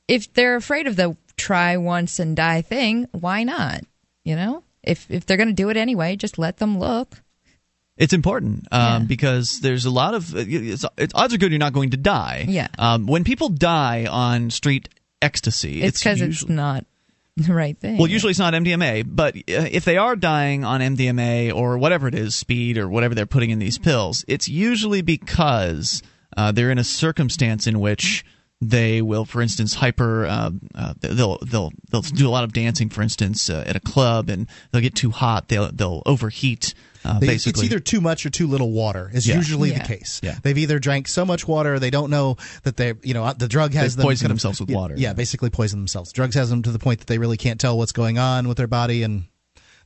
If 0.07 0.33
they're 0.33 0.55
afraid 0.55 0.87
of 0.87 0.95
the 0.95 1.15
try 1.35 1.77
once 1.77 2.19
and 2.19 2.35
die 2.35 2.61
thing, 2.61 3.07
why 3.11 3.43
not? 3.43 3.81
You 4.23 4.35
know, 4.37 4.63
if 4.81 5.11
if 5.11 5.25
they're 5.25 5.37
going 5.37 5.49
to 5.49 5.53
do 5.53 5.69
it 5.69 5.77
anyway, 5.77 6.15
just 6.15 6.39
let 6.39 6.57
them 6.57 6.79
look. 6.79 7.21
It's 7.97 8.13
important 8.13 8.65
um, 8.71 9.01
yeah. 9.01 9.07
because 9.07 9.59
there's 9.61 9.83
a 9.83 9.89
lot 9.89 10.13
of 10.13 10.33
it's, 10.35 10.85
it's, 10.97 11.13
odds 11.13 11.33
are 11.33 11.37
good 11.37 11.51
you're 11.51 11.59
not 11.59 11.73
going 11.73 11.89
to 11.89 11.97
die. 11.97 12.45
Yeah. 12.47 12.69
Um, 12.77 13.05
when 13.05 13.25
people 13.25 13.49
die 13.49 14.07
on 14.09 14.51
street 14.51 14.87
ecstasy, 15.21 15.83
it's 15.83 15.99
because 15.99 16.21
it's, 16.21 16.43
it's 16.43 16.49
not 16.49 16.85
the 17.37 17.53
right 17.53 17.77
thing. 17.79 17.97
Well, 17.97 18.07
usually 18.07 18.31
it's 18.31 18.39
not 18.39 18.53
MDMA, 18.53 19.03
but 19.07 19.35
uh, 19.35 19.39
if 19.47 19.85
they 19.85 19.97
are 19.97 20.15
dying 20.15 20.63
on 20.63 20.81
MDMA 20.81 21.53
or 21.53 21.77
whatever 21.77 22.07
it 22.07 22.15
is, 22.15 22.35
speed 22.35 22.77
or 22.77 22.89
whatever 22.89 23.15
they're 23.15 23.25
putting 23.25 23.49
in 23.49 23.59
these 23.59 23.77
pills, 23.77 24.25
it's 24.27 24.47
usually 24.47 25.01
because 25.01 26.01
uh, 26.35 26.51
they're 26.51 26.71
in 26.71 26.77
a 26.77 26.83
circumstance 26.83 27.67
in 27.67 27.79
which 27.79 28.25
they 28.61 29.01
will, 29.01 29.25
for 29.25 29.41
instance, 29.41 29.75
hyper. 29.75 30.25
Uh, 30.25 30.51
uh, 30.75 30.93
they'll 30.99 31.37
they'll 31.39 31.71
they'll 31.89 32.01
do 32.01 32.27
a 32.27 32.31
lot 32.31 32.43
of 32.43 32.51
dancing, 32.51 32.89
for 32.89 33.01
instance, 33.01 33.49
uh, 33.49 33.63
at 33.65 33.75
a 33.75 33.79
club, 33.79 34.29
and 34.29 34.47
they'll 34.71 34.81
get 34.81 34.95
too 34.95 35.11
hot. 35.11 35.47
They'll 35.47 35.71
they'll 35.71 36.03
overheat. 36.05 36.73
Uh, 37.03 37.19
they, 37.19 37.27
basically, 37.27 37.65
it's 37.65 37.71
either 37.71 37.79
too 37.79 38.01
much 38.01 38.25
or 38.25 38.29
too 38.29 38.47
little 38.47 38.71
water. 38.71 39.09
Is 39.13 39.27
yeah. 39.27 39.35
usually 39.35 39.71
yeah. 39.71 39.79
the 39.79 39.87
case. 39.87 40.19
Yeah. 40.21 40.35
They've 40.41 40.57
either 40.57 40.79
drank 40.79 41.07
so 41.07 41.25
much 41.25 41.47
water 41.47 41.79
they 41.79 41.89
don't 41.89 42.09
know 42.09 42.37
that 42.63 42.77
they, 42.77 42.93
you 43.03 43.13
know, 43.13 43.31
the 43.33 43.47
drug 43.47 43.73
has 43.73 43.95
they 43.95 44.01
them 44.01 44.07
poison 44.07 44.27
themselves 44.27 44.59
with 44.59 44.69
yeah, 44.69 44.75
water. 44.75 44.95
Yeah, 44.97 45.13
basically 45.13 45.49
poison 45.49 45.79
themselves. 45.79 46.11
Drugs 46.11 46.35
has 46.35 46.49
them 46.49 46.61
to 46.63 46.71
the 46.71 46.79
point 46.79 46.99
that 46.99 47.07
they 47.07 47.17
really 47.17 47.37
can't 47.37 47.59
tell 47.59 47.77
what's 47.77 47.93
going 47.93 48.17
on 48.17 48.47
with 48.47 48.57
their 48.57 48.67
body, 48.67 49.03
and 49.03 49.25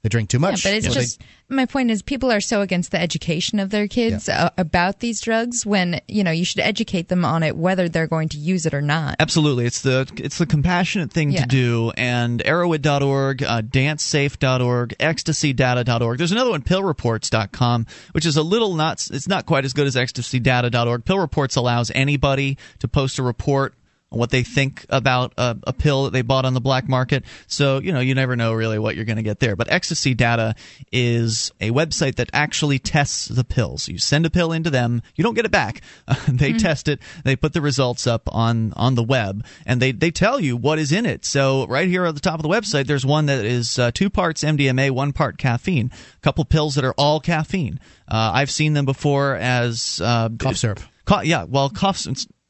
they 0.03 0.09
drink 0.09 0.29
too 0.29 0.39
much. 0.39 0.65
Yeah, 0.65 0.71
but 0.71 0.77
it's 0.77 0.87
so 0.87 0.93
just 0.93 1.19
they, 1.19 1.55
my 1.55 1.65
point 1.65 1.89
is 1.89 2.01
people 2.01 2.29
are 2.29 2.41
so 2.41 2.59
against 2.59 2.91
the 2.91 2.99
education 2.99 3.59
of 3.59 3.69
their 3.69 3.87
kids 3.87 4.27
yeah. 4.27 4.45
uh, 4.45 4.49
about 4.57 4.99
these 4.99 5.21
drugs 5.21 5.65
when 5.65 6.01
you 6.09 6.25
know 6.25 6.31
you 6.31 6.43
should 6.43 6.59
educate 6.59 7.07
them 7.07 7.23
on 7.23 7.41
it 7.41 7.55
whether 7.55 7.87
they're 7.87 8.07
going 8.07 8.27
to 8.29 8.37
use 8.37 8.65
it 8.65 8.73
or 8.73 8.81
not. 8.81 9.15
Absolutely, 9.19 9.65
it's 9.65 9.81
the 9.81 10.11
it's 10.17 10.37
the 10.37 10.45
compassionate 10.45 11.11
thing 11.11 11.31
yeah. 11.31 11.41
to 11.41 11.47
do. 11.47 11.91
And 11.95 12.41
Erowid.org, 12.41 13.43
uh, 13.43 13.61
DanceSafe.org, 13.61 14.95
EcstasyData.org. 14.99 16.17
There's 16.17 16.33
another 16.33 16.51
one, 16.51 16.63
PillReports.com, 16.63 17.87
which 18.11 18.25
is 18.25 18.35
a 18.35 18.43
little 18.43 18.75
not 18.75 19.07
it's 19.09 19.29
not 19.29 19.45
quite 19.45 19.63
as 19.63 19.71
good 19.71 19.87
as 19.87 19.95
EcstasyData.org. 19.95 21.05
Pill 21.05 21.19
Reports 21.19 21.55
allows 21.55 21.91
anybody 21.95 22.57
to 22.79 22.89
post 22.89 23.19
a 23.19 23.23
report 23.23 23.73
what 24.13 24.30
they 24.30 24.43
think 24.43 24.86
about 24.89 25.34
a, 25.38 25.58
a, 25.65 25.73
pill 25.73 26.06
that 26.06 26.13
they 26.13 26.21
bought 26.21 26.45
on 26.45 26.54
the 26.54 26.62
black 26.62 26.88
market. 26.88 27.23
So, 27.47 27.80
you 27.80 27.91
know, 27.91 27.99
you 27.99 28.15
never 28.15 28.36
know 28.36 28.54
really 28.54 28.80
what 28.80 28.95
you're 28.95 29.06
going 29.06 29.17
to 29.17 29.23
get 29.23 29.39
there. 29.39 29.56
But 29.56 29.71
Ecstasy 29.71 30.13
Data 30.13 30.56
is 30.91 31.52
a 31.60 31.71
website 31.71 32.15
that 32.15 32.30
actually 32.34 32.80
tests 32.80 33.28
the 33.28 33.43
pills. 33.43 33.88
You 33.88 33.97
send 33.97 34.26
a 34.26 34.30
pill 34.30 34.52
into 34.52 34.69
them, 34.69 35.02
you 35.15 35.23
don't 35.23 35.34
get 35.34 35.45
it 35.45 35.52
back. 35.52 35.82
Uh, 36.08 36.15
they 36.28 36.49
mm-hmm. 36.49 36.58
test 36.58 36.88
it, 36.88 36.99
they 37.23 37.36
put 37.36 37.54
the 37.54 37.62
results 37.62 38.08
up 38.08 38.23
on, 38.34 38.73
on 38.76 38.95
the 38.95 39.04
web, 39.04 39.45
and 39.65 39.82
they, 39.82 39.91
they 39.91 40.12
tell 40.12 40.39
you 40.39 40.56
what 40.56 40.80
is 40.80 40.91
in 40.91 41.06
it. 41.06 41.26
So, 41.26 41.65
right 41.67 41.88
here 41.88 42.06
at 42.06 42.15
the 42.15 42.21
top 42.21 42.36
of 42.36 42.43
the 42.43 42.49
website, 42.49 42.86
there's 42.88 43.06
one 43.06 43.26
that 43.28 43.45
is 43.45 43.80
uh, 43.80 43.91
two 43.91 44.10
parts 44.10 44.43
MDMA, 44.43 44.91
one 44.91 45.13
part 45.13 45.38
caffeine. 45.38 45.92
A 46.17 46.19
couple 46.21 46.46
pills 46.46 46.75
that 46.75 46.85
are 46.85 46.94
all 46.98 47.19
caffeine. 47.19 47.79
Uh, 48.08 48.31
I've 48.33 48.52
seen 48.52 48.73
them 48.73 48.85
before 48.85 49.35
as 49.35 50.02
uh, 50.04 50.29
cough 50.37 50.58
syrup. 50.58 50.79
yeah, 51.23 51.44
well, 51.44 51.69
cough 51.69 52.06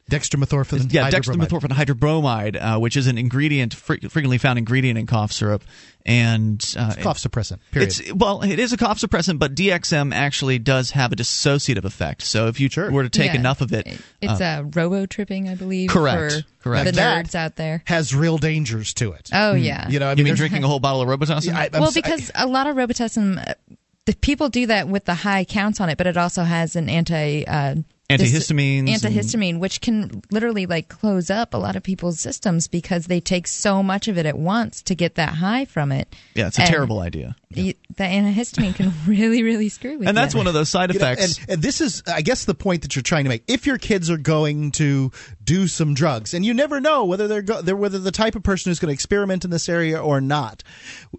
Dextromethorphan. 0.09 0.91
Yeah, 0.91 1.09
dextromethorphan 1.09 1.71
hydrobromide, 1.71 2.61
uh, 2.61 2.79
which 2.79 2.97
is 2.97 3.07
an 3.07 3.17
ingredient, 3.17 3.73
frequently 3.73 4.37
found 4.37 4.59
ingredient 4.59 4.99
in 4.99 5.07
cough 5.07 5.31
syrup, 5.31 5.63
and 6.05 6.61
uh, 6.77 6.93
cough 6.99 7.17
suppressant. 7.17 7.59
Period. 7.71 7.87
It's 7.87 8.13
well, 8.13 8.41
it 8.41 8.59
is 8.59 8.73
a 8.73 8.77
cough 8.77 8.99
suppressant, 8.99 9.39
but 9.39 9.55
DXM 9.55 10.13
actually 10.13 10.59
does 10.59 10.91
have 10.91 11.13
a 11.13 11.15
dissociative 11.15 11.85
effect. 11.85 12.21
So 12.21 12.47
if 12.47 12.59
you 12.59 12.69
sure. 12.69 12.91
were 12.91 13.03
to 13.03 13.09
take 13.09 13.33
yeah. 13.33 13.39
enough 13.39 13.61
of 13.61 13.71
it, 13.71 13.87
it's 14.21 14.41
uh, 14.41 14.59
a 14.59 14.63
robo 14.63 15.05
tripping, 15.05 15.47
I 15.47 15.55
believe. 15.55 15.89
Correct. 15.89 16.43
correct. 16.59 16.85
The 16.85 16.91
that 16.91 17.25
nerds 17.25 17.33
out 17.33 17.55
there 17.55 17.81
has 17.85 18.13
real 18.13 18.37
dangers 18.37 18.93
to 18.95 19.13
it. 19.13 19.29
Oh 19.31 19.53
mm. 19.53 19.63
yeah. 19.63 19.87
You 19.87 19.99
know, 19.99 20.07
I 20.07 20.15
mean, 20.15 20.19
you 20.19 20.23
mean 20.25 20.35
drinking 20.35 20.65
a 20.65 20.67
whole 20.67 20.79
bottle 20.79 21.01
of 21.01 21.07
Robitussin? 21.07 21.45
Yeah, 21.45 21.59
I, 21.59 21.79
well, 21.79 21.93
because 21.93 22.29
I, 22.35 22.43
a 22.43 22.47
lot 22.47 22.67
of 22.67 22.75
Robitussin 22.75 23.47
uh, 23.47 23.53
the 24.05 24.15
people 24.15 24.49
do 24.49 24.67
that 24.67 24.87
with 24.87 25.05
the 25.05 25.13
high 25.13 25.45
counts 25.45 25.79
on 25.79 25.89
it, 25.89 25.97
but 25.97 26.07
it 26.07 26.17
also 26.17 26.43
has 26.43 26.75
an 26.75 26.89
anti 26.89 27.45
uh, 27.45 27.75
antihistamines 28.09 28.89
antihistamine 28.89 29.51
and... 29.51 29.61
which 29.61 29.81
can 29.81 30.21
literally 30.29 30.65
like 30.65 30.89
close 30.89 31.29
up 31.29 31.53
a 31.53 31.57
lot 31.57 31.75
of 31.75 31.83
people's 31.83 32.19
systems 32.19 32.67
because 32.67 33.07
they 33.07 33.19
take 33.19 33.47
so 33.47 33.81
much 33.81 34.07
of 34.07 34.17
it 34.17 34.25
at 34.25 34.37
once 34.37 34.81
to 34.83 34.95
get 34.95 35.15
that 35.15 35.29
high 35.35 35.65
from 35.65 35.91
it. 35.91 36.13
Yeah 36.35 36.47
it's 36.47 36.59
a 36.59 36.63
and, 36.63 36.69
terrible 36.69 36.99
idea 36.99 37.35
the 37.53 37.75
antihistamine 38.03 38.75
can 38.75 38.91
really, 39.07 39.43
really 39.43 39.69
screw 39.69 39.99
with 39.99 40.07
And 40.07 40.17
that's 40.17 40.33
you. 40.33 40.39
one 40.39 40.47
of 40.47 40.53
those 40.53 40.69
side 40.69 40.89
effects. 40.91 41.21
You 41.21 41.27
know, 41.27 41.43
and, 41.43 41.53
and 41.53 41.61
this 41.61 41.81
is, 41.81 42.03
I 42.07 42.21
guess, 42.21 42.45
the 42.45 42.53
point 42.53 42.81
that 42.83 42.95
you're 42.95 43.03
trying 43.03 43.25
to 43.25 43.29
make. 43.29 43.43
If 43.47 43.65
your 43.65 43.77
kids 43.77 44.09
are 44.09 44.17
going 44.17 44.71
to 44.73 45.11
do 45.43 45.67
some 45.67 45.93
drugs, 45.93 46.33
and 46.33 46.45
you 46.45 46.53
never 46.53 46.79
know 46.79 47.05
whether 47.05 47.27
they're, 47.27 47.41
go, 47.41 47.61
they're 47.61 47.75
whether 47.75 47.99
the 47.99 48.11
type 48.11 48.35
of 48.35 48.43
person 48.43 48.69
who's 48.69 48.79
going 48.79 48.89
to 48.89 48.93
experiment 48.93 49.45
in 49.45 49.51
this 49.51 49.69
area 49.69 50.01
or 50.01 50.21
not, 50.21 50.63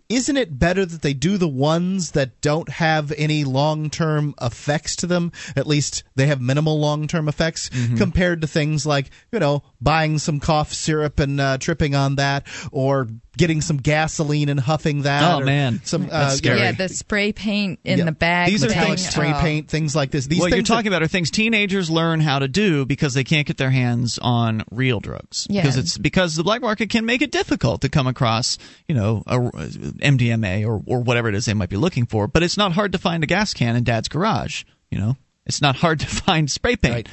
isn't 0.09 0.37
it 0.37 0.59
better 0.59 0.85
that 0.85 1.03
they 1.03 1.15
do 1.15 1.39
the 1.39 1.49
ones 1.49 2.13
that 2.13 2.41
don't 2.41 2.69
have 2.69 3.13
any 3.17 3.45
long 3.45 3.91
term 3.91 4.35
effects 4.41 4.97
to 4.97 5.07
them? 5.07 5.33
At 5.57 5.67
least 5.67 6.05
they 6.15 6.27
have 6.27 6.41
minimal 6.41 6.79
long 6.79 7.07
term 7.07 7.29
effects 7.29 7.69
mm-hmm. 7.69 7.97
compared 7.97 8.41
to 8.41 8.47
things 8.47 8.87
like 8.87 9.11
you 9.33 9.39
know 9.39 9.63
buying 9.81 10.19
some 10.19 10.41
cough 10.41 10.73
syrup 10.73 11.21
and 11.21 11.41
uh, 11.41 11.59
tripping 11.59 11.95
on 11.95 12.17
that, 12.17 12.47
or 12.73 13.09
getting 13.37 13.61
some 13.61 13.77
gasoline 13.77 14.49
and 14.49 14.61
huffing 14.61 15.03
that. 15.03 15.35
Oh 15.35 15.45
man, 15.45 15.81
some 15.85 16.09
uh, 16.11 16.24
Uh, 16.25 16.39
yeah, 16.43 16.73
the 16.73 16.89
spray 16.89 17.33
paint 17.33 17.81
in 17.85 17.99
yeah. 17.99 18.05
the 18.05 18.13
bag. 18.13 18.49
These 18.51 18.65
are 18.65 18.69
things, 18.69 19.09
spray 19.09 19.33
oh. 19.33 19.41
paint, 19.41 19.69
things 19.69 19.95
like 19.95 20.11
this. 20.11 20.27
These 20.27 20.41
what 20.41 20.51
you're 20.51 20.63
talking 20.63 20.91
that, 20.91 20.97
about 20.97 21.03
are 21.03 21.09
things 21.09 21.31
teenagers 21.31 21.91
learn 21.91 22.21
how 22.21 22.39
to 22.39 22.49
do 22.49 22.85
because 22.85 23.15
they 23.15 23.25
can't 23.25 23.47
get 23.47 23.57
their 23.57 23.71
hands 23.71 24.19
on 24.21 24.65
real 24.71 25.01
drugs. 25.01 25.47
Yeah. 25.49 25.63
because 25.63 25.77
it's 25.77 25.99
because 25.99 26.37
the 26.37 26.45
black 26.45 26.63
market 26.63 26.91
can 26.91 27.07
make 27.07 27.23
it 27.23 27.31
difficult 27.31 27.83
to 27.83 27.89
come 27.89 28.07
across, 28.07 28.59
you 28.89 28.95
know, 28.95 29.23
a, 29.27 29.39
MDMA 29.39 30.67
or 30.67 30.83
or 30.87 31.03
whatever 31.03 31.29
it 31.29 31.35
is 31.35 31.45
they 31.45 31.55
might 31.55 31.71
be 31.71 31.77
looking 31.77 32.07
for. 32.07 32.27
But 32.27 32.43
it's 32.43 32.57
not 32.57 32.73
hard 32.73 32.93
to 32.93 32.99
find 32.99 33.23
a 33.23 33.27
gas 33.27 33.55
can 33.55 33.77
in 33.77 33.85
Dad's 33.85 34.09
garage. 34.09 34.65
You 34.91 34.99
know, 34.99 35.17
it's 35.47 35.61
not 35.61 35.77
hard 35.77 36.01
to 36.01 36.07
find 36.25 36.51
spray 36.51 36.77
paint. 36.77 36.95
Right. 36.95 37.09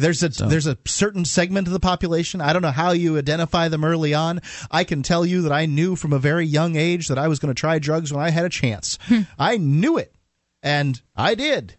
There's 0.00 0.22
a 0.22 0.32
so. 0.32 0.46
there's 0.46 0.66
a 0.66 0.78
certain 0.86 1.24
segment 1.24 1.66
of 1.66 1.72
the 1.72 1.80
population. 1.80 2.40
I 2.40 2.52
don't 2.52 2.62
know 2.62 2.70
how 2.70 2.92
you 2.92 3.18
identify 3.18 3.68
them 3.68 3.84
early 3.84 4.14
on. 4.14 4.40
I 4.70 4.84
can 4.84 5.02
tell 5.02 5.24
you 5.24 5.42
that 5.42 5.52
I 5.52 5.66
knew 5.66 5.96
from 5.96 6.12
a 6.12 6.18
very 6.18 6.46
young 6.46 6.76
age 6.76 7.08
that 7.08 7.18
I 7.18 7.28
was 7.28 7.38
going 7.38 7.54
to 7.54 7.58
try 7.58 7.78
drugs 7.78 8.12
when 8.12 8.22
I 8.24 8.30
had 8.30 8.44
a 8.44 8.50
chance. 8.50 8.98
Hmm. 9.02 9.22
I 9.38 9.56
knew 9.56 9.98
it, 9.98 10.14
and 10.62 11.00
I 11.14 11.34
did. 11.34 11.76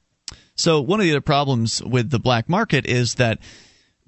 So 0.55 0.81
one 0.81 0.99
of 0.99 1.05
the 1.05 1.11
other 1.11 1.21
problems 1.21 1.83
with 1.83 2.09
the 2.09 2.19
black 2.19 2.47
market 2.47 2.85
is 2.85 3.15
that 3.15 3.39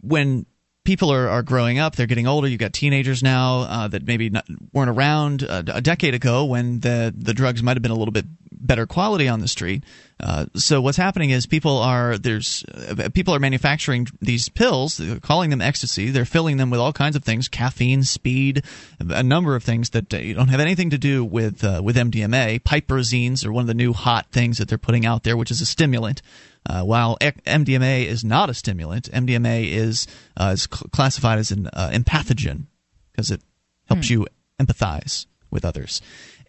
when 0.01 0.45
people 0.83 1.11
are, 1.11 1.29
are 1.29 1.43
growing 1.43 1.79
up. 1.79 1.95
They're 1.95 2.07
getting 2.07 2.27
older. 2.27 2.47
You've 2.47 2.59
got 2.59 2.73
teenagers 2.73 3.23
now 3.23 3.61
uh, 3.61 3.87
that 3.89 4.05
maybe 4.05 4.29
not, 4.29 4.45
weren't 4.73 4.89
around 4.89 5.43
a, 5.43 5.77
a, 5.77 5.81
decade 5.81 6.13
ago 6.13 6.45
when 6.45 6.79
the 6.81 7.13
the 7.15 7.33
drugs 7.33 7.63
might 7.63 7.77
have 7.77 7.81
been 7.81 7.91
a 7.91 7.95
little 7.95 8.11
bit 8.11 8.25
better 8.63 8.87
quality 8.87 9.27
on 9.27 9.39
the 9.39 9.47
street. 9.47 9.83
Uh, 10.19 10.45
so 10.55 10.81
what's 10.81 10.97
happening 10.97 11.31
is 11.31 11.45
people 11.45 11.77
are 11.79 12.17
there's 12.17 12.63
uh, 12.73 13.09
people 13.13 13.35
are 13.35 13.39
manufacturing 13.39 14.07
these 14.21 14.47
pills, 14.47 15.01
calling 15.21 15.49
them 15.49 15.61
ecstasy. 15.61 16.09
They're 16.09 16.25
filling 16.25 16.57
them 16.57 16.69
with 16.69 16.79
all 16.79 16.93
kinds 16.93 17.15
of 17.15 17.23
things, 17.23 17.47
caffeine, 17.47 18.03
speed, 18.03 18.63
a 18.99 19.23
number 19.23 19.55
of 19.55 19.63
things 19.63 19.89
that 19.91 20.13
uh, 20.13 20.33
don't 20.33 20.47
have 20.47 20.61
anything 20.61 20.91
to 20.91 20.97
do 20.97 21.25
with 21.25 21.63
uh, 21.63 21.81
with 21.83 21.97
MDMA. 21.97 22.61
Piperazines 22.61 23.45
are 23.45 23.51
one 23.51 23.63
of 23.63 23.67
the 23.67 23.73
new 23.73 23.91
hot 23.91 24.27
things 24.31 24.57
that 24.57 24.69
they're 24.69 24.77
putting 24.77 25.05
out 25.05 25.23
there, 25.23 25.35
which 25.35 25.51
is 25.51 25.61
a 25.61 25.65
stimulant. 25.65 26.21
Uh, 26.65 26.81
while 26.81 27.17
MDMA 27.19 28.05
is 28.05 28.23
not 28.23 28.49
a 28.49 28.53
stimulant, 28.53 29.11
MDMA 29.11 29.69
is 29.69 30.07
uh, 30.37 30.51
is 30.53 30.67
cl- 30.71 30.87
classified 30.93 31.37
as 31.37 31.51
an 31.51 31.67
uh, 31.73 31.89
empathogen 31.93 32.67
because 33.11 33.29
it 33.29 33.41
helps 33.87 34.07
hmm. 34.07 34.13
you 34.13 34.27
empathize 34.59 35.25
with 35.51 35.65
others. 35.65 36.01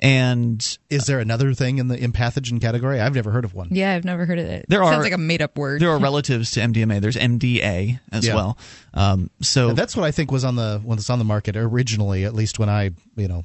And 0.05 0.79
is 0.91 1.07
there 1.07 1.19
another 1.19 1.55
thing 1.55 1.79
in 1.79 1.89
the 1.89 1.97
empathogen 1.97 2.61
category? 2.61 3.01
I've 3.01 3.15
never 3.15 3.31
heard 3.31 3.47
of 3.47 3.55
one. 3.55 3.69
Yeah, 3.71 3.95
I've 3.95 4.05
never 4.05 4.27
heard 4.27 4.39
of 4.39 4.45
it. 4.45 4.67
There 4.69 4.83
it 4.83 4.85
are 4.85 4.93
sounds 4.93 5.05
like 5.05 5.15
a 5.15 5.19
made 5.19 5.41
up 5.41 5.57
word. 5.57 5.81
There 5.81 5.91
are 5.91 5.99
relatives 6.01 6.51
to 6.53 6.61
MDMA. 6.61 7.01
There's 7.01 7.17
MDA 7.17 8.01
as 8.13 8.27
yeah. 8.27 8.35
well. 8.35 8.59
Um, 8.93 9.31
so 9.41 9.71
and 9.71 9.79
that's 9.79 9.97
what 9.97 10.05
I 10.05 10.11
think 10.11 10.31
was 10.31 10.45
on 10.45 10.57
the 10.57 10.79
when 10.85 10.97
was 10.97 11.09
on 11.09 11.19
the 11.19 11.25
market 11.25 11.57
originally, 11.57 12.25
at 12.25 12.35
least 12.35 12.59
when 12.59 12.69
I 12.69 12.91
you 13.17 13.29
know 13.29 13.45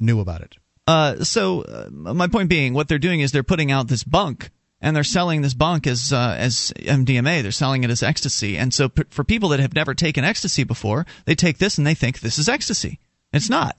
knew 0.00 0.18
about 0.18 0.40
it. 0.40 0.56
Uh, 0.88 1.22
so 1.22 1.62
uh, 1.62 1.88
my 1.90 2.26
point 2.26 2.48
being, 2.48 2.74
what 2.74 2.88
they're 2.88 2.98
doing 2.98 3.20
is 3.20 3.30
they're 3.30 3.44
putting 3.44 3.70
out 3.70 3.86
this 3.86 4.02
bunk 4.02 4.50
and 4.80 4.96
they're 4.96 5.04
selling 5.04 5.42
this 5.42 5.54
bunk 5.54 5.86
as 5.86 6.12
uh, 6.12 6.34
as 6.36 6.72
MDMA. 6.76 7.42
They're 7.42 7.52
selling 7.52 7.84
it 7.84 7.90
as 7.90 8.02
ecstasy. 8.02 8.58
And 8.58 8.74
so 8.74 8.88
p- 8.88 9.04
for 9.10 9.22
people 9.22 9.50
that 9.50 9.60
have 9.60 9.74
never 9.74 9.94
taken 9.94 10.24
ecstasy 10.24 10.64
before, 10.64 11.06
they 11.26 11.36
take 11.36 11.58
this 11.58 11.78
and 11.78 11.86
they 11.86 11.94
think 11.94 12.18
this 12.18 12.38
is 12.38 12.48
ecstasy. 12.48 12.98
It's 13.32 13.48
not. 13.48 13.76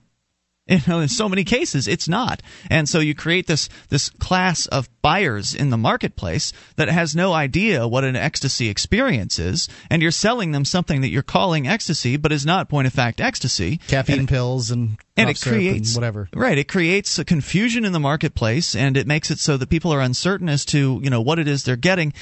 You 0.68 0.80
know, 0.88 1.00
in 1.00 1.10
so 1.10 1.28
many 1.28 1.44
cases, 1.44 1.88
it's 1.88 2.08
not. 2.08 2.42
And 2.70 2.88
so 2.88 3.00
you 3.00 3.16
create 3.16 3.48
this 3.48 3.68
this 3.90 4.10
class 4.10 4.68
of 4.68 4.90
buyers 5.02 5.56
in 5.56 5.70
the 5.70 5.78
marketplace 5.78 6.54
that 6.76 6.88
has 6.88 7.16
no 7.16 7.34
idea 7.34 7.88
what 7.88 8.04
an 8.04 8.16
ecstasy 8.16 8.70
experience 8.70 9.40
is, 9.40 9.68
and 9.90 10.02
you're 10.02 10.12
selling 10.12 10.52
them 10.52 10.64
something 10.64 11.02
that 11.02 11.10
you're 11.10 11.24
calling 11.24 11.68
ecstasy, 11.68 12.16
but 12.16 12.32
is 12.32 12.46
not 12.46 12.70
point 12.70 12.88
of 12.88 12.94
fact 12.94 13.20
ecstasy. 13.20 13.78
Caffeine 13.88 14.20
and, 14.20 14.30
pills 14.30 14.70
and 14.70 14.98
and 15.18 15.30
it 15.32 15.42
creates 15.42 15.96
and 15.96 16.02
whatever. 16.02 16.30
Right, 16.34 16.58
it 16.58 16.68
creates 16.68 17.18
a 17.18 17.26
confusion 17.26 17.84
in 17.84 17.92
the 17.92 18.00
marketplace, 18.00 18.76
and 18.76 18.96
it 18.96 19.08
makes 19.08 19.32
it 19.32 19.40
so 19.40 19.58
that 19.58 19.70
people 19.70 19.92
are 19.92 20.02
uncertain 20.02 20.48
as 20.48 20.64
to 20.66 21.00
you 21.04 21.10
know 21.10 21.22
what 21.22 21.40
it 21.40 21.48
is 21.48 21.64
they're 21.64 21.76
getting 21.76 22.14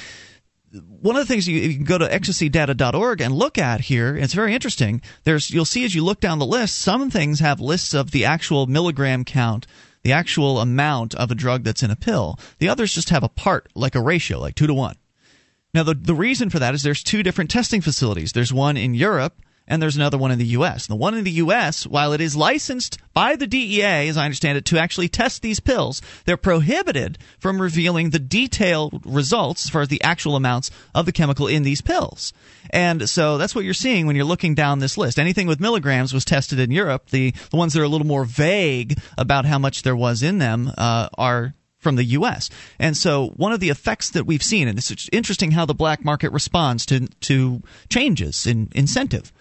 one 0.72 1.16
of 1.16 1.26
the 1.26 1.32
things 1.32 1.48
you, 1.48 1.58
you, 1.58 1.74
can 1.74 1.84
go 1.84 1.98
to 1.98 2.06
ecstasydata.org 2.06 3.20
and 3.20 3.34
look 3.34 3.58
at 3.58 3.80
here, 3.80 4.16
it's 4.16 4.34
very 4.34 4.54
interesting. 4.54 5.02
There's 5.24 5.50
you'll 5.50 5.64
see 5.64 5.84
as 5.84 5.94
you 5.94 6.04
look 6.04 6.20
down 6.20 6.38
the 6.38 6.46
list, 6.46 6.76
some 6.76 7.10
things 7.10 7.40
have 7.40 7.60
lists 7.60 7.92
of 7.94 8.12
the 8.12 8.24
actual 8.24 8.66
milligram 8.66 9.24
count, 9.24 9.66
the 10.02 10.12
actual 10.12 10.60
amount 10.60 11.14
of 11.14 11.30
a 11.30 11.34
drug 11.34 11.64
that's 11.64 11.82
in 11.82 11.90
a 11.90 11.96
pill. 11.96 12.38
The 12.58 12.68
others 12.68 12.94
just 12.94 13.10
have 13.10 13.24
a 13.24 13.28
part, 13.28 13.68
like 13.74 13.94
a 13.94 14.00
ratio, 14.00 14.38
like 14.38 14.54
two 14.54 14.66
to 14.66 14.74
one. 14.74 14.96
Now 15.74 15.82
the 15.82 15.94
the 15.94 16.14
reason 16.14 16.50
for 16.50 16.58
that 16.58 16.74
is 16.74 16.82
there's 16.82 17.02
two 17.02 17.22
different 17.22 17.50
testing 17.50 17.80
facilities. 17.80 18.32
There's 18.32 18.52
one 18.52 18.76
in 18.76 18.94
Europe 18.94 19.40
and 19.70 19.80
there's 19.80 19.96
another 19.96 20.18
one 20.18 20.32
in 20.32 20.38
the 20.38 20.46
U.S. 20.46 20.88
The 20.88 20.96
one 20.96 21.14
in 21.14 21.22
the 21.22 21.30
U.S., 21.30 21.86
while 21.86 22.12
it 22.12 22.20
is 22.20 22.34
licensed 22.34 22.98
by 23.14 23.36
the 23.36 23.46
DEA, 23.46 24.08
as 24.08 24.16
I 24.16 24.24
understand 24.24 24.58
it, 24.58 24.64
to 24.66 24.78
actually 24.78 25.08
test 25.08 25.42
these 25.42 25.60
pills, 25.60 26.02
they're 26.24 26.36
prohibited 26.36 27.18
from 27.38 27.62
revealing 27.62 28.10
the 28.10 28.18
detailed 28.18 29.00
results 29.06 29.64
as 29.64 29.70
far 29.70 29.82
as 29.82 29.88
the 29.88 30.02
actual 30.02 30.34
amounts 30.34 30.72
of 30.92 31.06
the 31.06 31.12
chemical 31.12 31.46
in 31.46 31.62
these 31.62 31.80
pills. 31.80 32.32
And 32.70 33.08
so 33.08 33.38
that's 33.38 33.54
what 33.54 33.64
you're 33.64 33.72
seeing 33.72 34.08
when 34.08 34.16
you're 34.16 34.24
looking 34.24 34.56
down 34.56 34.80
this 34.80 34.98
list. 34.98 35.20
Anything 35.20 35.46
with 35.46 35.60
milligrams 35.60 36.12
was 36.12 36.24
tested 36.24 36.58
in 36.58 36.72
Europe. 36.72 37.10
The, 37.10 37.32
the 37.50 37.56
ones 37.56 37.72
that 37.72 37.80
are 37.80 37.84
a 37.84 37.88
little 37.88 38.06
more 38.06 38.24
vague 38.24 38.98
about 39.16 39.44
how 39.44 39.60
much 39.60 39.82
there 39.82 39.96
was 39.96 40.24
in 40.24 40.38
them 40.38 40.72
uh, 40.76 41.08
are 41.16 41.54
from 41.78 41.94
the 41.94 42.04
U.S. 42.04 42.50
And 42.78 42.96
so 42.96 43.28
one 43.36 43.52
of 43.52 43.60
the 43.60 43.70
effects 43.70 44.10
that 44.10 44.26
we've 44.26 44.42
seen, 44.42 44.66
and 44.66 44.78
it's 44.78 45.08
interesting 45.12 45.52
how 45.52 45.64
the 45.64 45.74
black 45.74 46.04
market 46.04 46.32
responds 46.32 46.84
to 46.86 47.06
to 47.20 47.62
changes 47.88 48.46
in 48.46 48.68
incentive 48.74 49.32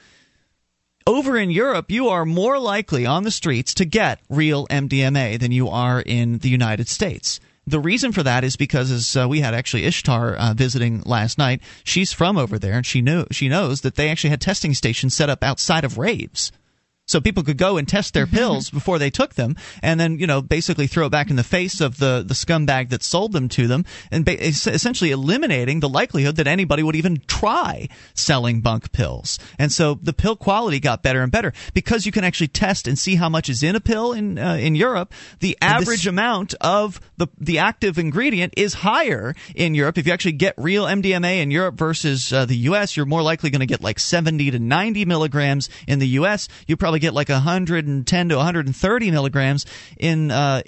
over 1.08 1.38
in 1.38 1.50
Europe, 1.50 1.89
you 1.91 2.10
are 2.10 2.26
more 2.26 2.60
likely 2.60 3.06
on 3.06 3.24
the 3.24 3.32
streets 3.32 3.74
to 3.76 3.86
get 3.86 4.20
real 4.30 4.68
MDMA 4.68 5.39
than 5.39 5.52
you 5.52 5.68
are 5.70 6.02
in 6.02 6.39
the 6.39 6.50
United 6.50 6.88
States. 6.88 7.39
The 7.66 7.80
reason 7.80 8.12
for 8.12 8.24
that 8.24 8.43
is 8.43 8.56
because 8.56 8.89
as 8.89 9.16
uh, 9.16 9.28
we 9.28 9.41
had 9.41 9.54
actually 9.54 9.86
Ishtar 9.86 10.36
uh, 10.36 10.54
visiting 10.56 11.02
last 11.06 11.38
night, 11.38 11.62
she's 11.84 12.12
from 12.12 12.38
over 12.38 12.58
there 12.58 12.74
and 12.74 12.86
she 12.86 13.02
knew 13.02 13.26
she 13.32 13.50
knows 13.50 13.82
that 13.82 13.95
they 13.95 14.10
actually 14.10 14.32
had 14.32 14.41
testing 14.41 14.74
stations 14.74 15.14
set 15.16 15.30
up 15.30 15.43
outside 15.43 15.84
of 15.84 15.97
raves 15.97 16.52
so 17.10 17.20
people 17.20 17.41
could 17.41 17.57
go 17.57 17.78
and 17.78 17.88
test 17.88 18.14
their 18.14 18.28
pills 18.28 18.70
before 18.70 18.99
they 18.99 19.10
took 19.10 19.34
them, 19.34 19.55
and 19.82 19.99
then 19.99 20.20
you 20.20 20.28
know 20.28 20.43
basically 20.43 20.86
throw 20.86 21.07
it 21.07 21.10
back 21.10 21.32
in 21.32 21.38
the 21.38 21.43
face 21.43 21.82
of 21.82 21.97
the 21.97 22.24
the 22.26 22.36
scumbag 22.36 22.89
that 22.89 23.01
sold 23.01 23.32
them 23.32 23.49
to 23.49 23.66
them, 23.66 23.84
and 24.12 24.24
ba- 24.26 24.45
essentially 24.45 25.10
eliminating 25.10 25.80
the 25.80 25.89
likelihood 25.89 26.36
that 26.36 26.45
anybody 26.45 26.84
would 26.84 26.95
even 26.95 27.20
try 27.26 27.89
selling 28.14 28.62
bunk 28.62 28.91
pills. 28.91 29.39
And 29.57 29.72
so 29.72 29.95
the 29.95 30.14
pill 30.14 30.36
quality 30.36 30.80
got 30.80 31.01
better 31.01 31.24
and 31.24 31.32
better 31.32 31.51
because 31.74 32.05
you 32.05 32.12
can 32.12 32.24
actually 32.24 32.49
test 32.49 32.88
and 32.88 32.97
see 32.97 33.16
how 33.16 33.28
much 33.28 33.49
is 33.49 33.64
in 33.64 33.76
a 33.76 33.80
pill 33.80 34.14
in 34.14 34.38
uh, 34.38 34.53
in 34.53 34.76
Europe. 34.76 35.12
The 35.39 35.57
average 35.62 36.03
this- 36.03 36.05
amount 36.05 36.53
of 36.62 37.01
the 37.18 37.28
the 37.39 37.57
active 37.57 37.97
ingredient 37.97 38.53
is 38.55 38.76
higher 38.76 39.36
in 39.55 39.74
Europe. 39.74 39.97
If 39.97 40.05
you 40.05 40.14
actually 40.14 40.34
get 40.34 40.53
real 40.57 40.86
MDMA 40.86 41.41
in 41.41 41.49
Europe 41.49 41.74
versus 41.74 42.32
uh, 42.32 42.45
the 42.45 42.57
U.S., 42.70 42.95
you're 42.95 43.07
more 43.07 43.24
likely 43.24 43.49
going 43.49 43.62
to 43.62 43.66
get 43.66 43.82
like 43.82 43.97
70 43.97 44.51
to 44.51 44.60
90 44.60 45.05
milligrams 45.05 45.72
in 45.88 45.97
the 45.97 46.07
U.S. 46.20 46.47
You 46.68 46.78
probably 46.78 46.99
get 47.00 47.14
like 47.14 47.30
110 47.30 48.30
to 48.30 48.36
130 48.36 49.12
milligrams 49.12 49.66
in 49.97 50.32
uh, 50.32 50.62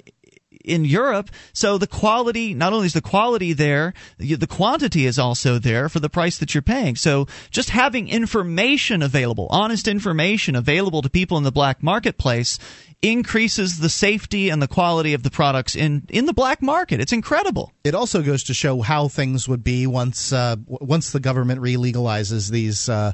in 0.64 0.84
Europe. 0.84 1.30
So 1.52 1.78
the 1.78 1.86
quality, 1.86 2.54
not 2.54 2.72
only 2.72 2.86
is 2.86 2.92
the 2.92 3.00
quality 3.00 3.52
there, 3.52 3.94
the 4.18 4.46
quantity 4.46 5.06
is 5.06 5.18
also 5.18 5.58
there 5.58 5.88
for 5.88 6.00
the 6.00 6.08
price 6.08 6.38
that 6.38 6.54
you're 6.54 6.62
paying. 6.62 6.96
So 6.96 7.26
just 7.50 7.70
having 7.70 8.08
information 8.08 9.02
available, 9.02 9.48
honest 9.50 9.88
information 9.88 10.56
available 10.56 11.02
to 11.02 11.10
people 11.10 11.36
in 11.36 11.44
the 11.44 11.52
black 11.52 11.82
marketplace 11.82 12.58
increases 13.02 13.78
the 13.78 13.88
safety 13.88 14.48
and 14.48 14.62
the 14.62 14.68
quality 14.68 15.12
of 15.12 15.24
the 15.24 15.30
products 15.30 15.74
in 15.74 16.06
in 16.08 16.26
the 16.26 16.32
black 16.32 16.62
market. 16.62 17.00
It's 17.00 17.12
incredible. 17.12 17.72
It 17.82 17.94
also 17.94 18.22
goes 18.22 18.44
to 18.44 18.54
show 18.54 18.80
how 18.80 19.08
things 19.08 19.48
would 19.48 19.64
be 19.64 19.86
once 19.86 20.32
uh, 20.32 20.56
once 20.66 21.10
the 21.10 21.20
government 21.20 21.60
re-legalizes 21.60 22.50
these 22.50 22.88
uh, 22.88 23.12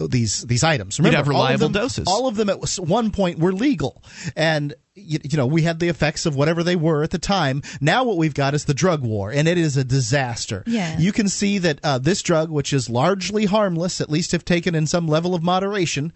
these 0.00 0.42
these 0.42 0.64
items. 0.64 0.98
Remember, 0.98 1.12
You'd 1.12 1.18
have 1.18 1.28
reliable 1.28 1.62
all 1.62 1.66
of 1.66 1.72
them, 1.72 1.82
doses. 1.82 2.08
All 2.08 2.26
of 2.26 2.36
them 2.36 2.50
at 2.50 2.76
one 2.78 3.12
point 3.12 3.38
were 3.38 3.52
legal, 3.52 4.02
and 4.36 4.74
you, 4.98 5.20
you, 5.22 5.36
know, 5.36 5.46
we 5.46 5.62
had 5.62 5.78
the 5.78 5.88
effects 5.88 6.26
of 6.26 6.34
whatever 6.34 6.62
they 6.62 6.76
were 6.76 7.02
at 7.02 7.10
the 7.10 7.18
time. 7.18 7.62
Now 7.80 8.04
what 8.04 8.16
we've 8.16 8.34
got 8.34 8.54
is 8.54 8.64
the 8.64 8.74
drug 8.74 9.02
war, 9.02 9.30
and 9.30 9.46
it 9.46 9.56
is 9.56 9.76
a 9.76 9.84
disaster. 9.84 10.64
Yeah. 10.66 10.98
You 10.98 11.12
can 11.12 11.28
see 11.28 11.58
that 11.58 11.80
uh, 11.84 11.98
this 11.98 12.22
drug, 12.22 12.50
which 12.50 12.72
is 12.72 12.90
largely 12.90 13.44
harmless, 13.44 14.00
at 14.00 14.10
least 14.10 14.34
if 14.34 14.44
taken 14.44 14.74
in 14.74 14.86
some 14.86 15.06
level 15.06 15.34
of 15.34 15.42
moderation, 15.42 16.12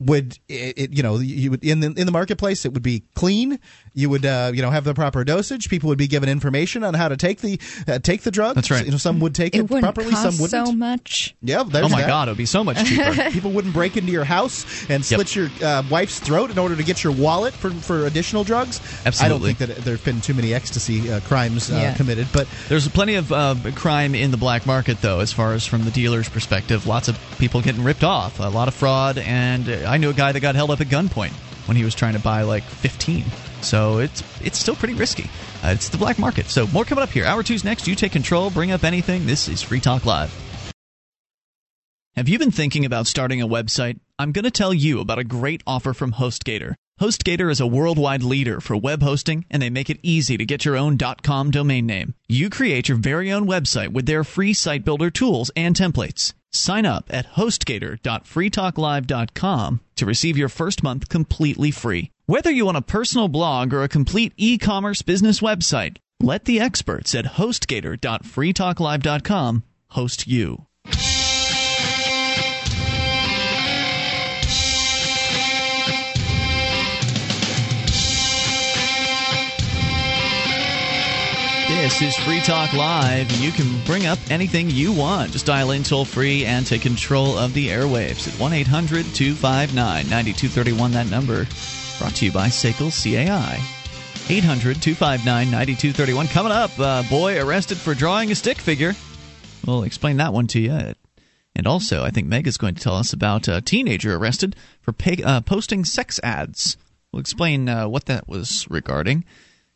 would 0.00 0.38
it, 0.48 0.78
it, 0.78 0.96
you 0.96 1.02
know 1.02 1.18
you 1.18 1.50
would 1.52 1.64
in 1.64 1.80
the 1.80 1.88
in 1.88 2.06
the 2.06 2.12
marketplace 2.12 2.64
it 2.64 2.72
would 2.72 2.82
be 2.82 3.04
clean. 3.14 3.58
You 3.92 4.10
would 4.10 4.24
uh, 4.24 4.52
you 4.54 4.62
know 4.62 4.70
have 4.70 4.84
the 4.84 4.94
proper 4.94 5.24
dosage. 5.24 5.68
People 5.68 5.88
would 5.88 5.98
be 5.98 6.06
given 6.06 6.28
information 6.28 6.84
on 6.84 6.94
how 6.94 7.08
to 7.08 7.16
take 7.16 7.40
the 7.40 7.60
uh, 7.86 7.98
take 7.98 8.22
the 8.22 8.30
drug 8.30 8.54
that's 8.54 8.70
right. 8.70 8.84
You 8.84 8.92
know 8.92 8.96
some 8.96 9.20
would 9.20 9.34
take 9.34 9.54
it, 9.54 9.70
it 9.70 9.80
properly 9.80 10.12
some 10.12 10.38
wouldn't 10.38 10.68
so 10.68 10.72
much. 10.72 11.36
Yeah 11.42 11.60
oh 11.60 11.88
my 11.88 12.00
that. 12.02 12.06
god 12.06 12.28
it 12.28 12.32
would 12.32 12.38
be 12.38 12.46
so 12.46 12.64
much 12.64 12.82
cheaper. 12.84 13.12
People 13.30 13.52
wouldn't 13.52 13.74
break 13.74 13.96
into 13.96 14.12
your 14.12 14.24
house 14.24 14.88
and 14.88 15.04
slit 15.04 15.34
yep. 15.34 15.50
your 15.60 15.68
uh, 15.68 15.82
wife's 15.90 16.18
throat 16.18 16.50
in 16.50 16.58
order 16.58 16.76
to 16.76 16.82
get 16.82 17.04
your 17.04 17.12
wallet 17.12 17.54
for, 17.54 17.70
for 17.70 18.06
additional 18.06 18.44
drugs. 18.44 18.80
Absolutely 19.04 19.24
i 19.24 19.28
don't 19.28 19.40
think 19.40 19.58
that 19.58 19.84
there 19.84 19.96
have 19.96 20.04
been 20.04 20.20
too 20.20 20.34
many 20.34 20.54
ecstasy 20.54 21.10
uh, 21.10 21.20
crimes 21.20 21.70
uh, 21.70 21.74
yeah. 21.74 21.94
committed 21.94 22.26
but 22.32 22.48
there's 22.68 22.88
plenty 22.88 23.14
of 23.14 23.32
uh, 23.32 23.54
crime 23.74 24.14
in 24.14 24.30
the 24.30 24.36
black 24.36 24.66
market 24.66 25.00
though 25.00 25.20
as 25.20 25.32
far 25.32 25.52
as 25.52 25.66
from 25.66 25.84
the 25.84 25.90
dealer's 25.90 26.28
perspective. 26.28 26.86
Lots 26.86 27.08
of 27.08 27.18
people 27.38 27.60
getting 27.60 27.84
ripped 27.84 28.04
off. 28.04 28.40
A 28.40 28.44
lot 28.44 28.68
of 28.68 28.74
fraud 28.74 29.18
and 29.18 29.68
i 29.90 29.96
knew 29.96 30.10
a 30.10 30.14
guy 30.14 30.32
that 30.32 30.40
got 30.40 30.54
held 30.54 30.70
up 30.70 30.80
at 30.80 30.86
gunpoint 30.86 31.32
when 31.66 31.76
he 31.76 31.84
was 31.84 31.94
trying 31.94 32.14
to 32.14 32.18
buy 32.18 32.42
like 32.42 32.64
15. 32.64 33.24
So 33.62 33.98
it's 33.98 34.22
it's 34.40 34.58
still 34.58 34.74
pretty 34.74 34.94
risky. 34.94 35.30
Uh, 35.62 35.68
it's 35.68 35.88
the 35.88 35.98
black 35.98 36.18
market. 36.18 36.46
So 36.46 36.66
more 36.68 36.84
coming 36.84 37.04
up 37.04 37.10
here. 37.10 37.24
Hour 37.24 37.42
two's 37.42 37.62
next. 37.62 37.86
You 37.86 37.94
take 37.94 38.10
control. 38.10 38.50
Bring 38.50 38.72
up 38.72 38.82
anything. 38.82 39.26
This 39.26 39.46
is 39.46 39.62
Free 39.62 39.78
Talk 39.78 40.04
Live. 40.04 40.34
Have 42.16 42.28
you 42.28 42.40
been 42.40 42.50
thinking 42.50 42.84
about 42.84 43.06
starting 43.06 43.40
a 43.40 43.46
website? 43.46 44.00
I'm 44.18 44.32
going 44.32 44.44
to 44.44 44.50
tell 44.50 44.74
you 44.74 45.00
about 45.00 45.20
a 45.20 45.24
great 45.24 45.62
offer 45.64 45.94
from 45.94 46.14
HostGator. 46.14 46.74
HostGator 47.00 47.50
is 47.50 47.60
a 47.60 47.68
worldwide 47.68 48.24
leader 48.24 48.60
for 48.60 48.76
web 48.76 49.00
hosting, 49.00 49.46
and 49.48 49.62
they 49.62 49.70
make 49.70 49.88
it 49.88 50.00
easy 50.02 50.36
to 50.36 50.44
get 50.44 50.64
your 50.64 50.76
own 50.76 50.98
.com 51.22 51.52
domain 51.52 51.86
name. 51.86 52.14
You 52.28 52.50
create 52.50 52.88
your 52.88 52.98
very 52.98 53.30
own 53.30 53.46
website 53.46 53.92
with 53.92 54.06
their 54.06 54.24
free 54.24 54.54
site 54.54 54.84
builder 54.84 55.08
tools 55.08 55.52
and 55.54 55.76
templates. 55.76 56.34
Sign 56.52 56.84
up 56.86 57.06
at 57.10 57.34
hostgator.freetalklive.com 57.34 59.80
to 59.96 60.06
receive 60.06 60.36
your 60.36 60.48
first 60.48 60.82
month 60.82 61.08
completely 61.08 61.70
free. 61.70 62.10
Whether 62.26 62.50
you 62.50 62.64
want 62.64 62.78
a 62.78 62.82
personal 62.82 63.28
blog 63.28 63.72
or 63.74 63.82
a 63.82 63.88
complete 63.88 64.32
e-commerce 64.36 65.02
business 65.02 65.40
website, 65.40 65.96
let 66.20 66.44
the 66.44 66.60
experts 66.60 67.14
at 67.14 67.24
hostgator.freetalklive.com 67.24 69.62
host 69.88 70.26
you. 70.26 70.66
This 81.80 82.02
is 82.02 82.16
Free 82.18 82.40
Talk 82.40 82.74
Live. 82.74 83.32
You 83.40 83.50
can 83.50 83.82
bring 83.86 84.04
up 84.04 84.18
anything 84.28 84.68
you 84.68 84.92
want. 84.92 85.32
Just 85.32 85.46
dial 85.46 85.70
in 85.70 85.82
toll 85.82 86.04
free 86.04 86.44
and 86.44 86.66
take 86.66 86.82
control 86.82 87.38
of 87.38 87.54
the 87.54 87.68
airwaves 87.68 88.28
at 88.28 88.38
1 88.38 88.52
800 88.52 89.06
259 89.06 89.74
9231. 90.10 90.92
That 90.92 91.08
number 91.08 91.46
brought 91.98 92.14
to 92.16 92.26
you 92.26 92.32
by 92.32 92.48
SACL 92.48 92.92
CAI. 92.92 93.58
800 94.28 94.82
259 94.82 95.24
9231. 95.24 96.28
Coming 96.28 96.52
up, 96.52 96.70
uh, 96.78 97.02
boy 97.08 97.42
arrested 97.42 97.78
for 97.78 97.94
drawing 97.94 98.30
a 98.30 98.34
stick 98.34 98.58
figure. 98.58 98.92
We'll 99.66 99.84
explain 99.84 100.18
that 100.18 100.34
one 100.34 100.48
to 100.48 100.60
you. 100.60 100.94
And 101.56 101.66
also, 101.66 102.04
I 102.04 102.10
think 102.10 102.28
Meg 102.28 102.46
is 102.46 102.58
going 102.58 102.74
to 102.74 102.82
tell 102.82 102.96
us 102.96 103.14
about 103.14 103.48
a 103.48 103.62
teenager 103.62 104.14
arrested 104.14 104.54
for 104.82 104.92
pay, 104.92 105.22
uh, 105.22 105.40
posting 105.40 105.86
sex 105.86 106.20
ads. 106.22 106.76
We'll 107.10 107.20
explain 107.20 107.70
uh, 107.70 107.88
what 107.88 108.04
that 108.04 108.28
was 108.28 108.66
regarding 108.68 109.24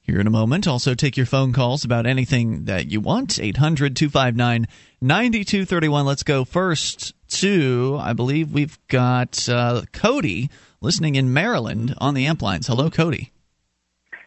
here 0.04 0.20
in 0.20 0.26
a 0.26 0.30
moment. 0.30 0.68
Also, 0.68 0.94
take 0.94 1.16
your 1.16 1.26
phone 1.26 1.52
calls 1.52 1.84
about 1.84 2.06
anything 2.06 2.66
that 2.66 2.90
you 2.90 3.00
want. 3.00 3.40
800 3.40 3.96
259 3.96 4.66
9231. 5.00 6.06
Let's 6.06 6.22
go 6.22 6.44
first 6.44 7.14
to, 7.40 7.98
I 8.00 8.12
believe 8.12 8.52
we've 8.52 8.78
got 8.88 9.48
uh, 9.48 9.82
Cody 9.92 10.50
listening 10.80 11.16
in 11.16 11.32
Maryland 11.32 11.94
on 11.98 12.14
the 12.14 12.26
amp 12.26 12.42
lines. 12.42 12.66
Hello, 12.66 12.90
Cody. 12.90 13.32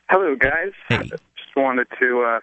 Hello, 0.09 0.35
guys. 0.35 0.73
Hey. 0.89 1.09
Just 1.09 1.55
wanted 1.55 1.87
to 1.99 2.21
uh, 2.21 2.39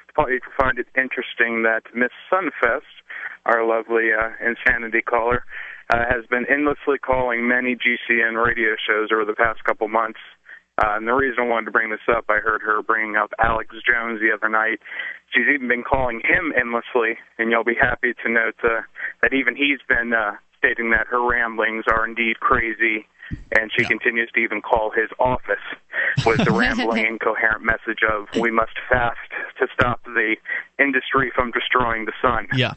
find 0.59 0.78
it 0.78 0.87
interesting 0.97 1.64
that 1.64 1.82
Miss 1.95 2.11
Sunfest, 2.32 2.82
our 3.47 3.66
lovely 3.66 4.11
uh, 4.12 4.30
insanity 4.41 5.03
caller, 5.03 5.45
uh, 5.91 6.05
has 6.09 6.24
been 6.30 6.47
endlessly 6.49 6.99
calling 6.99 7.49
many 7.49 7.74
GCN 7.74 8.43
radio 8.43 8.76
shows 8.87 9.09
over 9.12 9.24
the 9.24 9.35
past 9.35 9.62
couple 9.64 9.89
months 9.89 10.20
uh, 10.82 10.96
and 10.96 11.06
the 11.06 11.12
reason 11.12 11.44
I 11.44 11.46
wanted 11.46 11.66
to 11.66 11.70
bring 11.70 11.90
this 11.90 12.00
up, 12.08 12.24
I 12.28 12.38
heard 12.38 12.60
her 12.62 12.82
bringing 12.82 13.14
up 13.14 13.32
Alex 13.38 13.74
Jones 13.86 14.20
the 14.20 14.32
other 14.34 14.48
night. 14.48 14.80
She's 15.32 15.46
even 15.52 15.68
been 15.68 15.84
calling 15.84 16.20
him 16.20 16.52
endlessly, 16.58 17.16
and 17.38 17.50
you'll 17.50 17.64
be 17.64 17.76
happy 17.80 18.12
to 18.24 18.28
note 18.30 18.56
uh, 18.64 18.82
that 19.22 19.32
even 19.32 19.54
he's 19.54 19.78
been 19.88 20.12
uh, 20.12 20.32
stating 20.58 20.90
that 20.90 21.06
her 21.06 21.24
ramblings 21.24 21.84
are 21.86 22.04
indeed 22.04 22.40
crazy, 22.40 23.06
and 23.52 23.70
she 23.74 23.82
yeah. 23.82 23.88
continues 23.88 24.30
to 24.34 24.40
even 24.40 24.60
call 24.60 24.90
his 24.90 25.10
office 25.20 25.62
with 26.26 26.44
the 26.44 26.50
rambling, 26.52 27.06
incoherent 27.06 27.62
message 27.62 28.02
of 28.02 28.26
"We 28.40 28.50
must 28.50 28.74
fast 28.90 29.18
to 29.60 29.68
stop 29.72 30.02
the 30.04 30.34
industry 30.80 31.30
from 31.34 31.52
destroying 31.52 32.06
the 32.06 32.12
sun." 32.20 32.48
Yeah. 32.52 32.74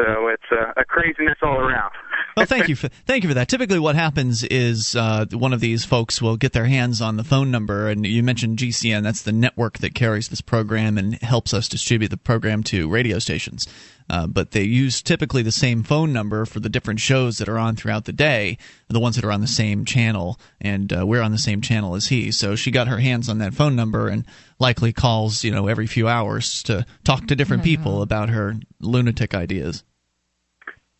So 0.00 0.28
it's 0.28 0.42
a, 0.50 0.80
a 0.80 0.84
craziness 0.84 1.36
all 1.42 1.58
around. 1.58 1.92
well, 2.36 2.46
thank 2.46 2.68
you 2.68 2.76
for 2.76 2.88
thank 2.88 3.24
you 3.24 3.28
for 3.28 3.34
that. 3.34 3.48
Typically, 3.48 3.78
what 3.78 3.94
happens 3.94 4.42
is 4.44 4.96
uh, 4.96 5.26
one 5.32 5.52
of 5.52 5.60
these 5.60 5.84
folks 5.84 6.22
will 6.22 6.36
get 6.36 6.52
their 6.52 6.64
hands 6.64 7.02
on 7.02 7.16
the 7.16 7.24
phone 7.24 7.50
number, 7.50 7.88
and 7.88 8.06
you 8.06 8.22
mentioned 8.22 8.58
GCN. 8.58 9.02
That's 9.02 9.22
the 9.22 9.32
network 9.32 9.78
that 9.78 9.94
carries 9.94 10.28
this 10.28 10.40
program 10.40 10.96
and 10.96 11.14
helps 11.22 11.52
us 11.52 11.68
distribute 11.68 12.08
the 12.08 12.16
program 12.16 12.62
to 12.64 12.88
radio 12.88 13.18
stations. 13.18 13.66
Uh, 14.12 14.26
but 14.26 14.50
they 14.50 14.62
use 14.62 15.00
typically 15.00 15.40
the 15.40 15.50
same 15.50 15.82
phone 15.82 16.12
number 16.12 16.44
for 16.44 16.60
the 16.60 16.68
different 16.68 17.00
shows 17.00 17.38
that 17.38 17.48
are 17.48 17.56
on 17.56 17.74
throughout 17.74 18.04
the 18.04 18.12
day, 18.12 18.58
the 18.88 19.00
ones 19.00 19.16
that 19.16 19.24
are 19.24 19.32
on 19.32 19.40
the 19.40 19.46
same 19.46 19.86
channel, 19.86 20.38
and 20.60 20.92
uh, 20.92 21.06
we're 21.06 21.22
on 21.22 21.32
the 21.32 21.38
same 21.38 21.62
channel 21.62 21.94
as 21.94 22.08
he. 22.08 22.30
So 22.30 22.54
she 22.54 22.70
got 22.70 22.88
her 22.88 22.98
hands 22.98 23.30
on 23.30 23.38
that 23.38 23.54
phone 23.54 23.74
number 23.74 24.08
and 24.08 24.26
likely 24.58 24.92
calls, 24.92 25.44
you 25.44 25.50
know, 25.50 25.66
every 25.66 25.86
few 25.86 26.08
hours 26.08 26.62
to 26.64 26.84
talk 27.04 27.26
to 27.28 27.34
different 27.34 27.62
mm-hmm. 27.62 27.70
people 27.70 28.02
about 28.02 28.28
her 28.28 28.56
lunatic 28.80 29.34
ideas. 29.34 29.82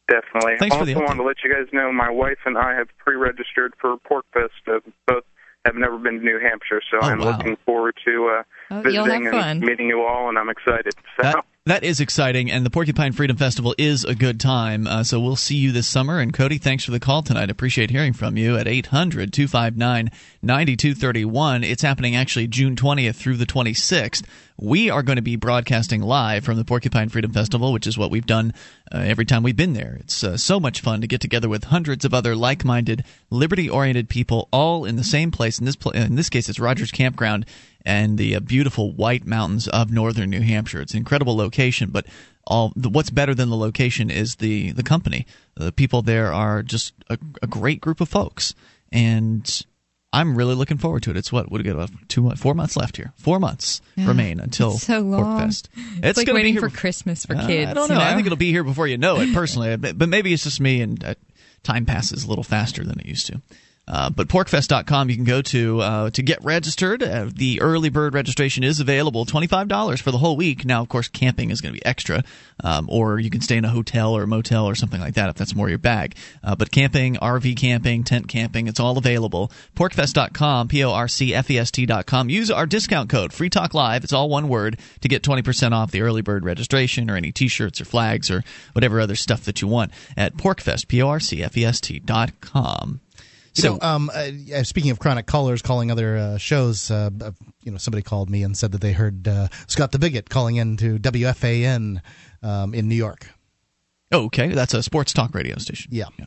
Definitely. 0.08 0.56
Thanks 0.58 0.74
also, 0.74 0.86
for 0.86 0.98
the 0.98 1.04
wanted 1.04 1.16
to 1.16 1.24
let 1.24 1.36
you 1.44 1.52
guys 1.52 1.70
know 1.70 1.92
my 1.92 2.10
wife 2.10 2.38
and 2.46 2.56
I 2.56 2.74
have 2.74 2.88
pre-registered 2.96 3.74
for 3.78 3.98
PorcFest. 3.98 4.48
Uh, 4.66 4.80
both 5.06 5.24
have 5.66 5.74
never 5.74 5.98
been 5.98 6.20
to 6.20 6.24
New 6.24 6.40
Hampshire, 6.40 6.80
so 6.90 6.96
oh, 7.02 7.06
I'm 7.06 7.18
wow. 7.18 7.36
looking 7.36 7.56
forward 7.66 7.94
to 8.06 8.38
uh, 8.38 8.42
oh, 8.70 8.80
visiting 8.80 9.26
and 9.26 9.60
meeting 9.60 9.88
you 9.88 10.02
all, 10.02 10.30
and 10.30 10.38
I'm 10.38 10.48
excited. 10.48 10.94
So. 11.16 11.22
That, 11.22 11.44
that 11.64 11.84
is 11.84 12.00
exciting, 12.00 12.50
and 12.50 12.66
the 12.66 12.70
Porcupine 12.70 13.12
Freedom 13.12 13.36
Festival 13.36 13.72
is 13.78 14.04
a 14.04 14.16
good 14.16 14.40
time. 14.40 14.88
Uh, 14.88 15.04
so 15.04 15.20
we'll 15.20 15.36
see 15.36 15.54
you 15.54 15.70
this 15.70 15.86
summer. 15.86 16.18
And 16.18 16.34
Cody, 16.34 16.58
thanks 16.58 16.84
for 16.84 16.90
the 16.90 16.98
call 16.98 17.22
tonight. 17.22 17.50
Appreciate 17.50 17.88
hearing 17.88 18.12
from 18.12 18.36
you 18.36 18.56
at 18.56 18.66
800 18.66 19.32
259 19.32 20.10
9231. 20.42 21.62
It's 21.62 21.82
happening 21.82 22.16
actually 22.16 22.48
June 22.48 22.74
20th 22.74 23.14
through 23.14 23.36
the 23.36 23.46
26th. 23.46 24.24
We 24.58 24.90
are 24.90 25.04
going 25.04 25.16
to 25.16 25.22
be 25.22 25.36
broadcasting 25.36 26.02
live 26.02 26.44
from 26.44 26.56
the 26.56 26.64
Porcupine 26.64 27.08
Freedom 27.08 27.32
Festival, 27.32 27.72
which 27.72 27.86
is 27.86 27.96
what 27.96 28.10
we've 28.10 28.26
done 28.26 28.54
uh, 28.92 28.98
every 28.98 29.24
time 29.24 29.44
we've 29.44 29.56
been 29.56 29.72
there. 29.72 29.98
It's 30.00 30.24
uh, 30.24 30.36
so 30.36 30.58
much 30.58 30.80
fun 30.80 31.00
to 31.00 31.06
get 31.06 31.20
together 31.20 31.48
with 31.48 31.64
hundreds 31.64 32.04
of 32.04 32.12
other 32.12 32.34
like-minded, 32.34 33.04
liberty-oriented 33.30 34.08
people, 34.08 34.48
all 34.52 34.84
in 34.84 34.96
the 34.96 35.04
same 35.04 35.30
place. 35.30 35.60
In 35.60 35.64
this 35.64 35.76
pl- 35.76 35.92
in 35.92 36.16
this 36.16 36.28
case, 36.28 36.48
it's 36.48 36.60
Rogers 36.60 36.90
Campground 36.90 37.46
and 37.84 38.18
the 38.18 38.36
uh, 38.36 38.40
beautiful 38.40 38.92
White 38.92 39.26
Mountains 39.26 39.68
of 39.68 39.90
northern 39.90 40.30
New 40.30 40.40
Hampshire. 40.40 40.80
It's 40.80 40.92
an 40.92 40.98
incredible 40.98 41.36
location, 41.36 41.90
but 41.90 42.06
all 42.46 42.72
the, 42.74 42.88
what's 42.88 43.10
better 43.10 43.34
than 43.34 43.50
the 43.50 43.56
location 43.56 44.10
is 44.10 44.36
the 44.36 44.72
the 44.72 44.82
company. 44.82 45.26
The 45.54 45.72
people 45.72 46.02
there 46.02 46.32
are 46.32 46.62
just 46.62 46.94
a, 47.08 47.18
a 47.42 47.46
great 47.46 47.80
group 47.80 48.00
of 48.00 48.08
folks, 48.08 48.54
and 48.90 49.64
I'm 50.12 50.36
really 50.36 50.54
looking 50.54 50.78
forward 50.78 51.02
to 51.04 51.10
it. 51.10 51.16
It's 51.16 51.32
what 51.32 51.50
would 51.50 51.64
got 51.64 51.90
two 52.08 52.30
four 52.32 52.54
months 52.54 52.76
left 52.76 52.96
here. 52.96 53.12
Four 53.16 53.38
months 53.38 53.80
yeah, 53.96 54.06
remain 54.06 54.40
until 54.40 54.72
so 54.72 55.00
long. 55.00 55.48
It's, 55.48 55.62
it's 56.02 56.18
like 56.18 56.26
waiting 56.28 56.58
for 56.58 56.68
Christmas 56.68 57.24
for 57.24 57.34
uh, 57.34 57.46
kids. 57.46 57.70
I 57.70 57.74
don't 57.74 57.88
know. 57.88 57.94
know. 57.94 58.00
I 58.00 58.14
think 58.14 58.26
it'll 58.26 58.36
be 58.36 58.50
here 58.50 58.64
before 58.64 58.86
you 58.86 58.98
know 58.98 59.20
it, 59.20 59.32
personally. 59.34 59.76
but 59.76 60.08
maybe 60.08 60.32
it's 60.32 60.44
just 60.44 60.60
me, 60.60 60.82
and 60.82 61.02
uh, 61.02 61.14
time 61.62 61.86
passes 61.86 62.24
a 62.24 62.28
little 62.28 62.44
faster 62.44 62.84
than 62.84 63.00
it 63.00 63.06
used 63.06 63.26
to. 63.28 63.40
Uh, 63.88 64.08
but 64.08 64.28
porcfest.com 64.28 65.10
you 65.10 65.16
can 65.16 65.24
go 65.24 65.42
to 65.42 65.80
uh, 65.80 66.10
to 66.10 66.22
get 66.22 66.42
registered. 66.44 67.02
Uh, 67.02 67.28
the 67.34 67.60
early 67.60 67.88
bird 67.88 68.14
registration 68.14 68.62
is 68.62 68.78
available, 68.78 69.24
twenty 69.24 69.48
five 69.48 69.66
dollars 69.66 70.00
for 70.00 70.12
the 70.12 70.18
whole 70.18 70.36
week. 70.36 70.64
Now, 70.64 70.82
of 70.82 70.88
course, 70.88 71.08
camping 71.08 71.50
is 71.50 71.60
going 71.60 71.74
to 71.74 71.80
be 71.80 71.84
extra, 71.84 72.22
um, 72.62 72.86
or 72.88 73.18
you 73.18 73.28
can 73.28 73.40
stay 73.40 73.56
in 73.56 73.64
a 73.64 73.68
hotel 73.68 74.16
or 74.16 74.22
a 74.22 74.26
motel 74.26 74.66
or 74.66 74.76
something 74.76 75.00
like 75.00 75.14
that 75.14 75.28
if 75.30 75.34
that's 75.36 75.54
more 75.56 75.68
your 75.68 75.78
bag. 75.78 76.14
Uh, 76.44 76.54
but 76.54 76.70
camping, 76.70 77.16
RV 77.16 77.56
camping, 77.56 78.04
tent 78.04 78.28
camping, 78.28 78.68
it's 78.68 78.78
all 78.78 78.96
available. 78.98 79.50
Porcfest.com, 79.74 80.68
p 80.68 80.84
o 80.84 80.92
r 80.92 81.08
c 81.08 81.34
f 81.34 81.50
e 81.50 81.58
s 81.58 81.70
t.com. 81.70 82.30
Use 82.30 82.50
our 82.52 82.66
discount 82.66 83.10
code 83.10 83.32
Free 83.32 83.50
Talk 83.50 83.74
Live. 83.74 84.04
It's 84.04 84.12
all 84.12 84.28
one 84.28 84.48
word 84.48 84.78
to 85.00 85.08
get 85.08 85.22
twenty 85.22 85.42
percent 85.42 85.74
off 85.74 85.90
the 85.90 86.02
early 86.02 86.22
bird 86.22 86.44
registration 86.44 87.10
or 87.10 87.16
any 87.16 87.32
T-shirts 87.32 87.80
or 87.80 87.84
flags 87.84 88.30
or 88.30 88.44
whatever 88.72 89.00
other 89.00 89.16
stuff 89.16 89.42
that 89.44 89.60
you 89.60 89.68
want 89.68 89.90
at 90.16 90.36
Porcfest, 90.36 90.86
p 90.86 91.02
o 91.02 91.08
r 91.08 91.20
c 91.20 91.42
f 91.42 91.56
e 91.56 91.64
s 91.64 91.78
t.com. 91.78 93.01
You 93.54 93.62
so, 93.62 93.74
know, 93.74 93.78
um, 93.82 94.10
uh, 94.14 94.62
speaking 94.62 94.90
of 94.90 94.98
chronic 94.98 95.26
callers 95.26 95.60
calling 95.60 95.90
other 95.90 96.16
uh, 96.16 96.38
shows, 96.38 96.90
uh, 96.90 97.10
uh, 97.20 97.32
you 97.62 97.70
know, 97.70 97.78
somebody 97.78 98.02
called 98.02 98.30
me 98.30 98.42
and 98.42 98.56
said 98.56 98.72
that 98.72 98.80
they 98.80 98.92
heard 98.92 99.28
uh, 99.28 99.48
Scott 99.66 99.92
the 99.92 99.98
Bigot 99.98 100.30
calling 100.30 100.56
in 100.56 100.76
to 100.78 100.98
WFAN 100.98 102.00
um, 102.42 102.74
in 102.74 102.88
New 102.88 102.94
York. 102.94 103.28
Oh, 104.10 104.26
okay, 104.26 104.48
that's 104.48 104.74
a 104.74 104.82
sports 104.82 105.12
talk 105.12 105.34
radio 105.34 105.56
station. 105.56 105.90
Yeah. 105.92 106.06
yeah. 106.18 106.26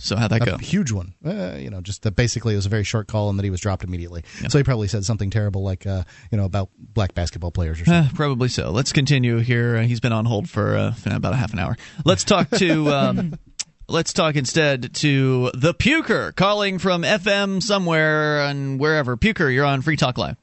So 0.00 0.16
how'd 0.16 0.30
that 0.30 0.42
a 0.42 0.46
go? 0.52 0.56
huge 0.56 0.92
one. 0.92 1.12
Uh, 1.22 1.56
you 1.58 1.68
know, 1.68 1.82
just 1.82 2.06
uh, 2.06 2.10
basically 2.10 2.54
it 2.54 2.56
was 2.56 2.64
a 2.64 2.70
very 2.70 2.84
short 2.84 3.06
call 3.06 3.28
and 3.28 3.38
that 3.38 3.44
he 3.44 3.50
was 3.50 3.60
dropped 3.60 3.84
immediately. 3.84 4.24
So 4.48 4.56
he 4.56 4.64
probably 4.64 4.88
said 4.88 5.04
something 5.04 5.28
terrible 5.28 5.62
like, 5.62 5.86
uh, 5.86 6.04
you 6.32 6.38
know, 6.38 6.46
about 6.46 6.70
black 6.78 7.12
basketball 7.12 7.50
players 7.50 7.82
or 7.82 7.84
something. 7.84 8.10
Uh, 8.10 8.16
probably 8.16 8.48
so. 8.48 8.70
Let's 8.70 8.94
continue 8.94 9.38
here. 9.38 9.82
He's 9.82 10.00
been 10.00 10.14
on 10.14 10.24
hold 10.24 10.48
for 10.48 10.74
uh, 10.74 10.94
about 11.04 11.34
a 11.34 11.36
half 11.36 11.52
an 11.52 11.58
hour. 11.58 11.76
Let's 12.04 12.24
talk 12.24 12.50
to. 12.50 12.90
Um, 13.00 13.38
let's 13.90 14.12
talk 14.12 14.36
instead 14.36 14.94
to 14.94 15.50
the 15.54 15.74
Puker 15.74 16.34
calling 16.34 16.78
from 16.78 17.02
FM 17.02 17.62
somewhere 17.62 18.40
and 18.42 18.78
wherever. 18.78 19.16
Puker, 19.16 19.52
you're 19.52 19.64
on 19.64 19.82
Free 19.82 19.96
Talk 19.96 20.16
Live. 20.16 20.36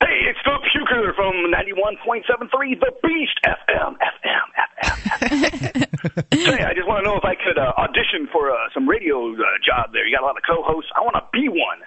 Hey, 0.00 0.28
it's 0.28 0.38
the 0.44 0.58
Puker 0.74 1.14
from 1.14 1.34
91.73 1.50 2.80
The 2.80 2.92
Beast 3.02 3.38
FM. 3.46 3.96
FM, 3.96 4.46
FM, 4.84 5.86
hey, 6.30 6.64
I 6.64 6.74
just 6.74 6.86
want 6.86 7.04
to 7.04 7.10
know 7.10 7.16
if 7.16 7.24
I 7.24 7.34
could 7.34 7.58
uh, 7.58 7.72
audition 7.78 8.28
for 8.30 8.50
uh, 8.50 8.56
some 8.74 8.88
radio 8.88 9.32
uh, 9.32 9.38
job 9.64 9.92
there. 9.92 10.06
You 10.06 10.14
got 10.14 10.22
a 10.22 10.26
lot 10.26 10.36
of 10.36 10.42
co-hosts. 10.46 10.90
I 10.94 11.00
want 11.00 11.16
to 11.16 11.24
be 11.32 11.48
one. 11.48 11.80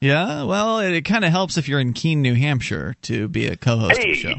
Yeah, 0.00 0.44
well, 0.44 0.78
it, 0.78 0.92
it 0.92 1.02
kind 1.02 1.24
of 1.24 1.30
helps 1.32 1.56
if 1.56 1.68
you're 1.68 1.80
in 1.80 1.92
Keene, 1.92 2.22
New 2.22 2.34
Hampshire, 2.34 2.94
to 3.02 3.28
be 3.28 3.46
a 3.48 3.56
co-host 3.56 3.96
hey, 3.96 4.10
of 4.10 4.16
the 4.16 4.20
show. 4.20 4.34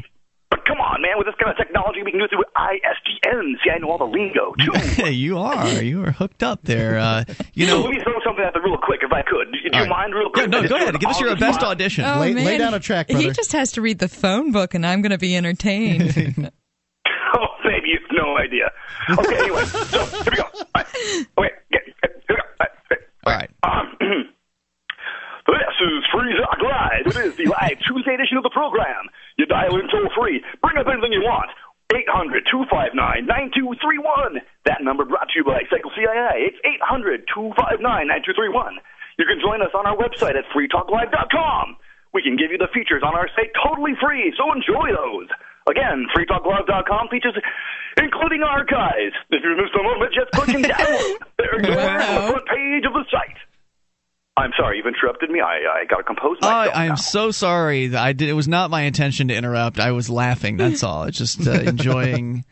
But 1.08 1.14
man, 1.14 1.18
with 1.18 1.26
this 1.26 1.34
kind 1.40 1.50
of 1.50 1.56
technology, 1.56 2.02
we 2.04 2.10
can 2.10 2.20
do 2.20 2.24
it 2.26 2.30
through 2.30 2.44
ISDN. 2.56 3.54
See, 3.64 3.70
I 3.70 3.78
know 3.78 3.90
all 3.90 3.98
the 3.98 4.04
lingo, 4.04 4.54
too. 4.58 4.72
You 5.12 5.38
are. 5.38 5.66
You 5.82 6.04
are 6.04 6.10
hooked 6.12 6.42
up 6.42 6.60
there. 6.64 6.98
Uh, 6.98 7.24
you 7.54 7.66
So 7.66 7.76
know. 7.78 7.82
let 7.84 7.90
me 7.92 8.00
throw 8.02 8.12
something 8.24 8.44
at 8.44 8.52
the 8.52 8.60
real 8.60 8.76
quick, 8.82 9.00
if 9.02 9.12
I 9.12 9.22
could. 9.22 9.52
Do 9.52 9.58
you 9.62 9.70
All 9.72 9.80
right. 9.80 9.88
mind 9.88 10.14
real 10.14 10.24
Yeah, 10.24 10.32
quick? 10.34 10.50
no, 10.50 10.60
Just 10.62 10.70
go 10.70 10.76
ahead. 10.76 10.94
it 10.94 11.00
Give 11.00 11.10
us 11.10 11.20
your 11.20 11.36
best 11.36 11.60
time. 11.60 11.70
audition. 11.70 12.04
Oh, 12.04 12.20
Lay- 12.20 12.34
lay 12.34 12.58
down 12.58 12.74
a 12.74 12.80
track, 12.80 13.08
brother. 13.08 13.22
He 13.24 13.30
just 13.30 13.52
has 13.52 13.72
to 13.72 13.80
read 13.80 13.98
the 13.98 14.08
phone 14.08 14.52
book, 14.52 14.74
and 14.74 14.84
I'm 14.86 15.00
going 15.02 15.12
to 15.12 15.18
be 15.18 15.36
entertained. 15.36 16.50
Oh, 17.34 17.44
baby, 17.62 17.88
you 17.90 17.98
have 18.00 18.16
no 18.16 18.36
idea. 18.38 18.70
Okay, 19.10 19.36
anyway, 19.38 19.62
so 19.66 20.04
here 20.06 20.22
we 20.30 20.36
go. 20.38 20.44
All 20.44 20.64
right. 20.74 20.86
Okay, 21.36 21.50
get, 21.70 21.82
get, 22.00 22.10
here 22.26 22.30
we 22.30 22.36
go. 22.36 22.42
All 22.58 22.66
right. 22.66 22.98
All 23.26 23.32
right. 23.34 23.50
Um, 23.62 23.86
this 25.46 25.76
is 25.80 26.04
Free 26.10 26.34
Talk 26.40 26.58
Live. 26.62 27.06
It 27.06 27.16
is 27.16 27.36
the 27.36 27.46
live 27.46 27.78
Tuesday 27.86 28.14
edition 28.14 28.38
of 28.38 28.42
the 28.44 28.50
program. 28.50 29.08
You 29.38 29.46
dial 29.46 29.78
in 29.78 29.86
toll 29.86 30.10
free. 30.18 30.42
Bring 30.60 30.76
up 30.76 30.90
anything 30.90 31.14
you 31.14 31.22
want. 31.22 31.48
800 31.94 32.44
259 32.50 32.98
9231. 33.24 34.42
That 34.68 34.84
number 34.84 35.06
brought 35.08 35.30
to 35.32 35.36
you 35.40 35.44
by 35.46 35.64
Cycle 35.72 35.94
CII. 35.96 36.36
It's 36.52 36.60
800 36.66 37.24
259 37.32 37.80
9231. 37.80 38.82
You 39.16 39.24
can 39.24 39.40
join 39.40 39.62
us 39.62 39.72
on 39.72 39.88
our 39.88 39.96
website 39.96 40.36
at 40.36 40.44
freetalklive.com. 40.52 41.78
We 42.12 42.20
can 42.20 42.36
give 42.36 42.50
you 42.50 42.58
the 42.58 42.68
features 42.74 43.00
on 43.06 43.14
our 43.14 43.30
site 43.32 43.54
totally 43.56 43.96
free, 43.96 44.34
so 44.36 44.52
enjoy 44.52 44.92
those. 44.92 45.30
Again, 45.70 46.06
freetalklive.com 46.12 47.08
features 47.08 47.36
including 47.96 48.42
archives. 48.42 49.14
If 49.30 49.40
you 49.42 49.56
missed 49.56 49.74
a 49.78 49.82
moment, 49.82 50.12
just 50.12 50.30
click 50.32 50.50
and 50.54 50.64
download. 50.64 51.24
Are 51.40 51.56
on 51.56 51.62
the 51.62 52.26
front 52.36 52.46
page 52.46 52.84
of 52.84 52.92
the 52.92 53.04
site. 53.10 53.38
I'm 54.38 54.52
sorry, 54.56 54.76
you've 54.78 54.86
interrupted 54.86 55.30
me. 55.30 55.40
I, 55.40 55.80
I 55.82 55.84
got 55.88 55.96
to 55.98 56.02
compose 56.04 56.38
I, 56.42 56.46
myself. 56.46 56.76
I 56.76 56.84
now. 56.86 56.90
am 56.92 56.96
so 56.96 57.30
sorry. 57.30 57.88
that 57.88 58.02
I 58.02 58.12
did. 58.12 58.28
It 58.28 58.34
was 58.34 58.48
not 58.48 58.70
my 58.70 58.82
intention 58.82 59.28
to 59.28 59.34
interrupt. 59.34 59.78
I 59.80 59.92
was 59.92 60.08
laughing. 60.08 60.56
That's 60.56 60.82
all. 60.82 61.04
It's 61.04 61.18
just 61.18 61.46
uh, 61.46 61.50
enjoying, 61.66 62.44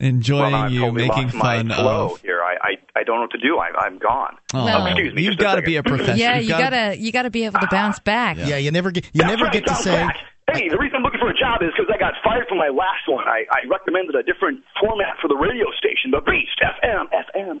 enjoying 0.00 0.52
well, 0.52 0.70
you 0.72 0.80
totally 0.80 1.08
making 1.08 1.28
fun 1.30 1.68
my 1.68 1.74
flow 1.76 2.14
of. 2.14 2.20
here. 2.22 2.40
I, 2.42 2.54
I, 2.62 3.00
I 3.00 3.02
don't 3.04 3.16
know 3.16 3.22
what 3.22 3.30
to 3.32 3.38
do. 3.38 3.58
I, 3.58 3.70
I'm 3.86 3.98
gone. 3.98 4.36
Oh, 4.54 4.64
Well- 4.64 4.86
Excuse 4.86 5.14
me, 5.14 5.22
you've 5.22 5.36
got 5.38 5.56
to 5.56 5.62
be 5.62 5.76
a 5.76 5.82
professional. 5.84 6.16
yeah, 6.16 6.36
You've 6.36 6.44
you 6.44 6.48
gotta- 6.50 6.70
gotta 6.76 6.98
you 6.98 7.12
gotta 7.12 7.30
be 7.30 7.44
able 7.44 7.60
to 7.60 7.68
bounce 7.70 7.98
back. 8.00 8.36
Yeah, 8.38 8.56
you 8.56 8.70
never 8.70 8.90
get 8.90 9.04
you 9.12 9.20
That's 9.22 9.30
never 9.30 9.44
right, 9.44 9.52
get 9.52 9.66
to 9.66 9.74
say. 9.74 9.92
back. 9.92 10.16
Hey, 10.50 10.68
the 10.70 10.78
reason 10.78 10.96
I'm 10.96 11.02
looking 11.02 11.20
for 11.20 11.28
a 11.28 11.36
job 11.38 11.60
is 11.60 11.68
because 11.76 11.92
I 11.94 11.98
got 11.98 12.14
fired 12.24 12.48
from 12.48 12.56
my 12.56 12.68
last 12.72 13.04
one. 13.06 13.28
I, 13.28 13.44
I 13.52 13.68
recommended 13.68 14.14
a 14.14 14.22
different 14.22 14.64
format 14.80 15.20
for 15.20 15.28
the 15.28 15.36
radio 15.36 15.66
station, 15.76 16.10
the 16.10 16.22
Beast 16.24 16.56
FM, 16.64 17.04
FM 17.12 17.60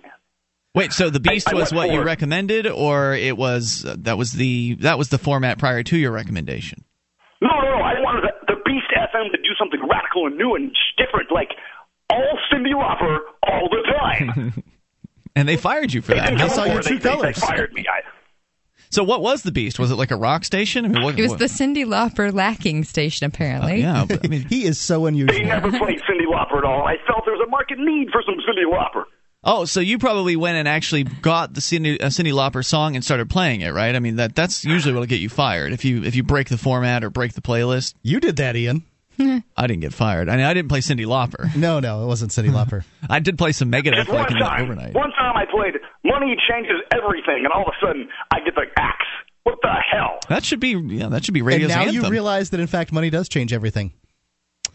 Wait, 0.78 0.92
so 0.92 1.10
the 1.10 1.20
Beast 1.20 1.48
I 1.48 1.54
was 1.54 1.72
went 1.72 1.88
what 1.90 1.94
you 1.94 2.02
recommended, 2.02 2.66
or 2.66 3.12
it 3.14 3.36
was 3.36 3.84
uh, 3.84 3.96
that 4.00 4.16
was 4.16 4.32
the 4.32 4.74
that 4.80 4.96
was 4.98 5.08
the 5.10 5.18
format 5.18 5.58
prior 5.58 5.82
to 5.82 5.96
your 5.96 6.12
recommendation? 6.12 6.84
No, 7.42 7.48
no, 7.48 7.78
no. 7.78 7.82
I 7.84 8.00
wanted 8.00 8.24
the, 8.24 8.54
the 8.54 8.60
Beast 8.64 8.86
FM 8.96 9.30
to 9.32 9.36
do 9.38 9.50
something 9.58 9.80
radical 9.88 10.26
and 10.26 10.36
new 10.36 10.54
and 10.54 10.70
different, 10.96 11.30
like 11.32 11.50
all 12.10 12.38
Cyndi 12.52 12.72
Lauper 12.74 13.18
all 13.46 13.68
the 13.70 13.82
time. 13.98 14.62
And 15.36 15.46
they 15.48 15.56
fired 15.56 15.92
you 15.92 16.02
for 16.02 16.12
They 16.14 16.18
that. 16.20 16.30
didn't 16.30 16.40
I 16.40 16.48
saw 16.48 16.62
for 16.64 16.68
your 16.68 16.80
it. 16.80 16.86
true 16.86 16.98
They- 16.98 17.14
they- 17.14 17.22
They 17.22 17.32
fired 17.32 17.72
me. 17.72 17.84
I, 17.88 18.00
So 18.90 19.04
what 19.04 19.22
was 19.22 19.42
the 19.44 19.52
Beast? 19.52 19.78
Was 19.78 19.92
it 19.92 19.94
like 19.94 20.10
a 20.10 20.16
rock 20.16 20.44
station? 20.44 20.84
I 20.84 20.88
mean, 20.88 21.02
what, 21.04 21.16
It 21.16 21.22
was 21.22 21.30
what- 21.32 21.38
the 21.38 21.44
Cyndi 21.44 21.84
Lauper 21.84 22.32
lacking 22.34 22.82
station, 22.82 23.24
apparently. 23.26 23.80
yeah. 23.82 24.04
But, 24.08 24.24
I 24.24 24.28
mean, 24.28 24.46
He 24.48 24.64
is 24.64 24.80
so 24.80 25.06
unusual. 25.06 25.32
they 25.38 25.44
unusual. 25.44 25.70
never 25.70 25.78
played 25.84 26.00
Cyndi 26.10 26.26
Lauper 26.26 26.58
at 26.58 26.64
all. 26.64 26.82
I 26.88 26.96
felt 27.06 27.24
there 27.24 27.34
was 27.34 27.44
a 27.46 27.50
market 27.50 27.78
need 27.78 28.08
for 28.10 28.20
some 28.26 28.34
Cyndi 28.36 28.66
Lauper. 28.68 29.04
Oh, 29.50 29.64
so 29.64 29.80
you 29.80 29.98
probably 29.98 30.36
went 30.36 30.58
and 30.58 30.68
actually 30.68 31.04
got 31.04 31.54
the 31.54 31.62
Cyndi, 31.62 31.98
uh, 32.02 32.08
Cyndi 32.08 32.34
Lauper 32.34 32.62
song 32.62 32.96
and 32.96 33.02
started 33.04 33.30
playing 33.30 33.62
it, 33.62 33.70
right? 33.70 33.96
I 33.96 33.98
mean, 33.98 34.16
that 34.16 34.34
that's 34.34 34.62
usually 34.62 34.92
what'll 34.92 35.06
get 35.06 35.20
you 35.20 35.30
fired 35.30 35.72
if 35.72 35.86
you 35.86 36.04
if 36.04 36.14
you 36.14 36.22
break 36.22 36.50
the 36.50 36.58
format 36.58 37.02
or 37.02 37.08
break 37.08 37.32
the 37.32 37.40
playlist. 37.40 37.94
You 38.02 38.20
did 38.20 38.36
that, 38.36 38.56
Ian. 38.56 38.82
I 39.18 39.66
didn't 39.66 39.80
get 39.80 39.94
fired. 39.94 40.28
I 40.28 40.36
mean, 40.36 40.44
I 40.44 40.52
didn't 40.52 40.68
play 40.68 40.80
Cyndi 40.80 41.06
Lauper. 41.06 41.48
No, 41.56 41.80
no, 41.80 42.04
it 42.04 42.06
wasn't 42.06 42.30
Cyndi 42.30 42.50
Lauper. 42.50 42.84
I 43.10 43.20
did 43.20 43.38
play 43.38 43.52
some 43.52 43.72
Megadeth 43.72 43.94
Just 43.94 44.10
like 44.10 44.28
one 44.28 44.32
in 44.32 44.38
the 44.38 44.44
time. 44.44 44.62
overnight. 44.64 44.94
One 44.94 45.10
time 45.12 45.34
I 45.34 45.46
played 45.50 45.74
Money 46.04 46.36
Changes 46.46 46.82
Everything, 46.92 47.44
and 47.44 47.48
all 47.48 47.62
of 47.62 47.68
a 47.68 47.86
sudden 47.86 48.06
I 48.30 48.40
get 48.40 48.54
the 48.54 48.66
axe. 48.76 49.06
What 49.44 49.60
the 49.62 49.74
hell? 49.90 50.18
That 50.28 50.44
should 50.44 50.60
be 50.60 50.72
yeah. 50.72 51.08
That 51.08 51.24
should 51.24 51.32
be 51.32 51.40
and 51.40 51.46
radio's 51.46 51.70
now 51.70 51.80
anthem. 51.84 51.94
you 52.04 52.10
realize 52.10 52.50
that 52.50 52.60
in 52.60 52.66
fact 52.66 52.92
money 52.92 53.08
does 53.08 53.30
change 53.30 53.54
everything. 53.54 53.92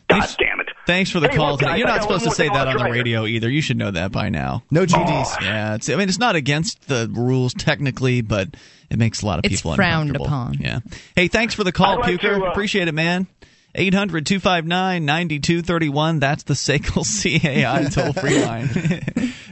God 0.10 0.28
damn 0.40 0.48
it. 0.50 0.53
Thanks 0.86 1.10
for 1.12 1.20
the 1.22 1.30
Hey, 1.30 1.36
call 1.38 1.52
look, 1.52 1.60
today. 1.60 1.72
guys, 1.72 1.80
You're 1.80 1.88
not 1.88 2.02
supposed 2.02 2.26
to 2.26 2.32
say 2.32 2.50
that 2.50 2.68
on 2.68 2.76
the 2.78 2.84
I'll 2.84 2.92
radio 2.92 3.26
either. 3.26 3.50
You 3.50 3.62
should 3.62 3.78
know 3.78 3.92
that 3.92 4.12
by 4.12 4.30
now. 4.30 4.64
No 4.70 4.86
GDs. 4.86 5.42
Yeah, 5.42 5.76
it's, 5.76 5.90
I 5.90 5.96
mean 5.96 6.10
it's 6.10 6.20
not 6.20 6.36
against 6.36 6.88
the 6.88 7.10
rules 7.14 7.54
technically, 7.54 8.22
but 8.22 8.50
it 8.90 9.00
makes 9.00 9.22
a 9.22 9.26
lot 9.26 9.40
of 9.40 9.46
It's 9.46 9.62
people 9.62 9.76
frowned 9.76 10.10
uncomfortable. 10.10 10.26
upon. 10.26 10.54
Yeah. 10.60 10.80
Hey, 11.16 11.28
thanks 11.30 11.54
for 11.54 11.64
the 11.64 11.72
call, 11.72 12.00
like 12.00 12.20
Puker. 12.20 12.38
to, 12.40 12.46
uh, 12.46 12.52
Appreciate 12.52 12.88
it, 12.90 12.94
man. 12.94 13.28
800 13.76 14.26
259 14.28 15.04
9231. 15.06 16.20
That's 16.20 16.44
the 16.44 16.54
SACL 16.54 17.04
CAI 17.24 17.86
toll 17.90 18.14
free 18.14 18.44
line. 18.46 18.70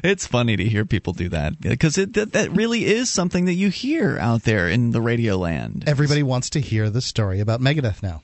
it's 0.04 0.28
funny 0.28 0.56
to 0.58 0.64
hear 0.64 0.86
people 0.86 1.14
do 1.14 1.30
that 1.30 1.60
because 1.60 1.98
it, 1.98 2.14
that, 2.14 2.34
that 2.34 2.52
really 2.52 2.86
is 2.86 3.10
something 3.10 3.46
that 3.46 3.54
you 3.56 3.70
hear 3.70 4.20
out 4.20 4.44
there 4.44 4.68
in 4.70 4.92
the 4.92 5.02
radio 5.02 5.38
land. 5.38 5.86
Everybody 5.88 6.22
wants 6.22 6.52
to 6.52 6.60
hear 6.60 6.90
the 6.92 7.02
story 7.02 7.40
about 7.40 7.62
Megadeth 7.62 8.04
now. 8.04 8.22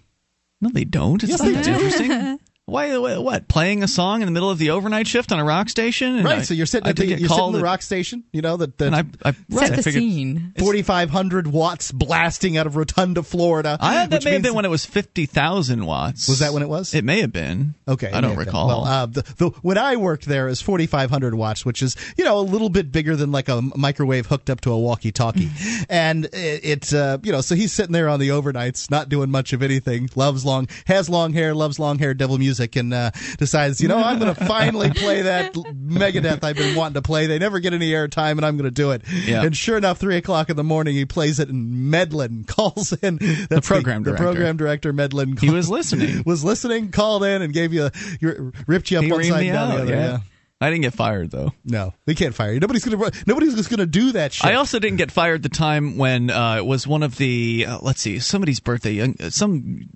No, 0.62 0.70
they 0.70 0.84
don't. 0.84 1.24
It's 1.24 1.32
Yes, 1.32 1.39
not 1.41 1.45
they 1.47 1.53
that 1.53 1.64
do. 1.66 1.72
interesting. 1.72 2.39
Why? 2.70 2.97
What? 2.97 3.47
Playing 3.47 3.82
a 3.82 3.88
song 3.88 4.22
in 4.22 4.26
the 4.26 4.32
middle 4.34 4.49
of 4.49 4.57
the 4.57 4.72
overnight 4.72 5.07
shift 5.07 5.32
on 5.32 5.39
a 5.39 5.45
rock 5.45 5.70
station? 5.70 6.18
And 6.18 6.26
Right, 6.26 6.39
I- 6.39 6.41
so 6.41 6.53
you're 6.53 6.65
sitting 6.65 6.86
I 6.86 6.89
at 6.89 6.95
the, 6.97 7.05
you're 7.07 7.30
sitting 7.30 7.45
in 7.47 7.53
the 7.53 7.61
rock 7.61 7.82
station, 7.82 8.26
you 8.34 8.41
know 8.41 8.57
that 8.57 8.82
and 8.82 8.93
I, 8.93 9.03
that 9.03 9.15
I, 9.24 9.30
right, 9.49 9.68
Set 9.68 9.76
the 9.78 9.84
figured- 9.84 10.03
scene. 10.03 10.53
4500 10.59 11.47
watts 11.47 11.93
blasting 11.93 12.57
out 12.57 12.68
of 12.68 12.74
Rotonda, 12.74 13.26
Florida. 13.26 13.78
I, 13.80 14.07
that 14.07 14.11
which 14.18 14.26
may 14.26 14.34
have 14.34 14.41
been 14.41 14.53
when 14.53 14.65
it 14.65 14.70
was 14.70 14.86
fifty 14.86 15.26
thousand 15.26 15.86
watts. 15.86 16.28
Was 16.28 16.39
that 16.39 16.51
when 16.51 16.61
it 16.61 16.68
was? 16.68 16.93
It 16.93 17.05
may 17.05 17.22
have 17.22 17.32
been. 17.32 17.76
Okay, 17.88 18.07
I 18.11 18.20
don't 18.20 18.32
have 18.32 18.38
been. 18.38 18.45
recall. 18.47 18.68
Well, 18.68 18.84
uh, 18.84 19.05
the, 19.05 19.22
the 19.38 19.49
when 19.61 19.78
I 19.78 19.95
worked 19.95 20.26
there, 20.26 20.49
is 20.49 20.59
forty 20.59 20.88
five 20.88 21.09
hundred 21.09 21.36
watts, 21.36 21.65
which 21.65 21.82
is 21.82 21.95
you 22.18 22.26
know 22.26 22.38
a 22.38 22.41
little 22.41 22.68
bit 22.70 22.91
bigger 22.91 23.15
than 23.15 23.32
like 23.32 23.47
a 23.47 23.61
microwave 23.78 24.26
hooked 24.26 24.49
up 24.49 24.59
to 24.61 24.74
a 24.74 24.78
walkie-talkie, 24.78 25.49
and 25.89 26.26
it, 26.26 26.59
it's 26.65 26.91
uh, 26.91 27.18
you 27.24 27.32
know 27.32 27.39
so 27.39 27.55
he's 27.55 27.72
sitting 27.72 27.93
there 27.93 28.09
on 28.09 28.20
the 28.20 28.28
overnights, 28.28 28.91
not 28.91 29.07
doing 29.07 29.32
much 29.32 29.53
of 29.53 29.63
anything. 29.63 30.09
Loves 30.18 30.43
long, 30.43 30.68
has 30.86 31.09
long 31.09 31.32
hair, 31.32 31.55
loves 31.55 31.80
long 31.80 31.97
hair, 31.99 32.13
devil 32.13 32.38
music, 32.38 32.57
and 32.60 32.93
uh, 32.93 33.12
decides 33.38 33.82
you 33.82 33.88
know 33.88 33.97
I'm 33.97 34.20
going 34.20 34.34
to 34.34 34.45
finally 34.45 34.91
play 34.91 35.24
that 35.24 35.53
Megadeth 35.88 36.43
I've 36.43 36.55
been 36.55 36.76
wanting 36.76 36.95
to 36.95 37.01
play. 37.01 37.28
They 37.28 37.39
never 37.39 37.60
get 37.60 37.74
any 37.74 37.91
airtime, 37.91 38.32
and 38.32 38.45
I'm 38.45 38.58
going 38.58 38.66
to 38.66 38.72
do 38.72 38.91
it. 38.91 39.03
Yeah. 39.26 39.43
And 39.43 39.55
sure 39.55 39.78
enough, 39.78 39.97
three 39.97 40.18
o'clock 40.18 40.49
in 40.49 40.55
the 40.55 40.64
morning, 40.64 40.95
he 40.95 41.05
plays 41.05 41.39
it, 41.39 41.49
and 41.49 41.91
Medlin 41.91 42.43
calls 42.47 42.93
in. 42.93 43.18
That's 43.49 43.68
program 43.68 44.03
the, 44.03 44.12
director. 44.12 44.24
program 44.24 44.58
director 44.58 44.93
Medlin. 44.93 45.38
He 45.38 45.49
was 45.49 45.70
listening. 45.70 46.24
was 46.26 46.43
listening, 46.43 46.91
called 46.91 47.24
in, 47.24 47.41
and 47.41 47.53
gave 47.53 47.74
you 47.74 47.86
a, 47.86 47.91
your, 48.20 48.51
ripped 48.68 48.91
you 48.91 48.97
up 48.97 49.03
he 49.03 49.12
one 49.12 49.24
side 49.24 49.39
me 49.41 49.49
and 49.49 49.55
down 49.55 49.72
out. 49.72 49.76
the 49.78 49.82
other. 49.84 49.93
yeah. 49.93 50.08
Yeah. 50.08 50.20
I 50.60 50.72
didn't 50.72 50.82
get 50.82 50.93
fired 50.93 51.30
though. 51.30 51.53
No, 51.66 51.93
they 52.05 52.16
can't 52.16 52.34
fire 52.34 52.51
you. 52.53 52.60
Nobody's 52.60 52.84
gonna. 52.84 53.12
Nobody's 53.28 53.53
just 53.53 53.70
gonna 53.70 53.86
do 53.86 54.14
that 54.14 54.34
shit. 54.34 54.49
I 54.49 54.55
also 54.55 54.80
didn't 54.80 54.97
get 54.97 55.12
fired 55.12 55.43
the 55.43 55.49
time 55.49 55.97
when 55.97 56.32
uh, 56.32 56.55
it 56.58 56.66
was 56.66 56.88
one 56.88 57.03
of 57.03 57.16
the 57.18 57.66
uh, 57.68 57.78
let's 57.84 58.01
see 58.01 58.18
somebody's 58.18 58.60
birthday, 58.60 58.93
young- 58.93 59.18
some 59.30 59.89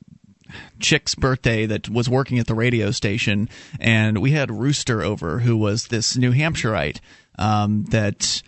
chick's 0.80 1.16
birthday 1.16 1.66
that 1.66 1.90
was 1.90 2.10
working 2.10 2.40
at 2.40 2.48
the 2.48 2.56
radio 2.56 2.92
station, 2.92 3.50
and 3.80 4.20
we 4.22 4.32
had 4.32 4.50
Rooster 4.52 5.02
over, 5.04 5.40
who 5.40 5.56
was 5.58 5.88
this 5.88 6.18
New 6.18 6.32
Hampshireite 6.32 7.00
um, 7.38 7.86
that. 7.90 8.42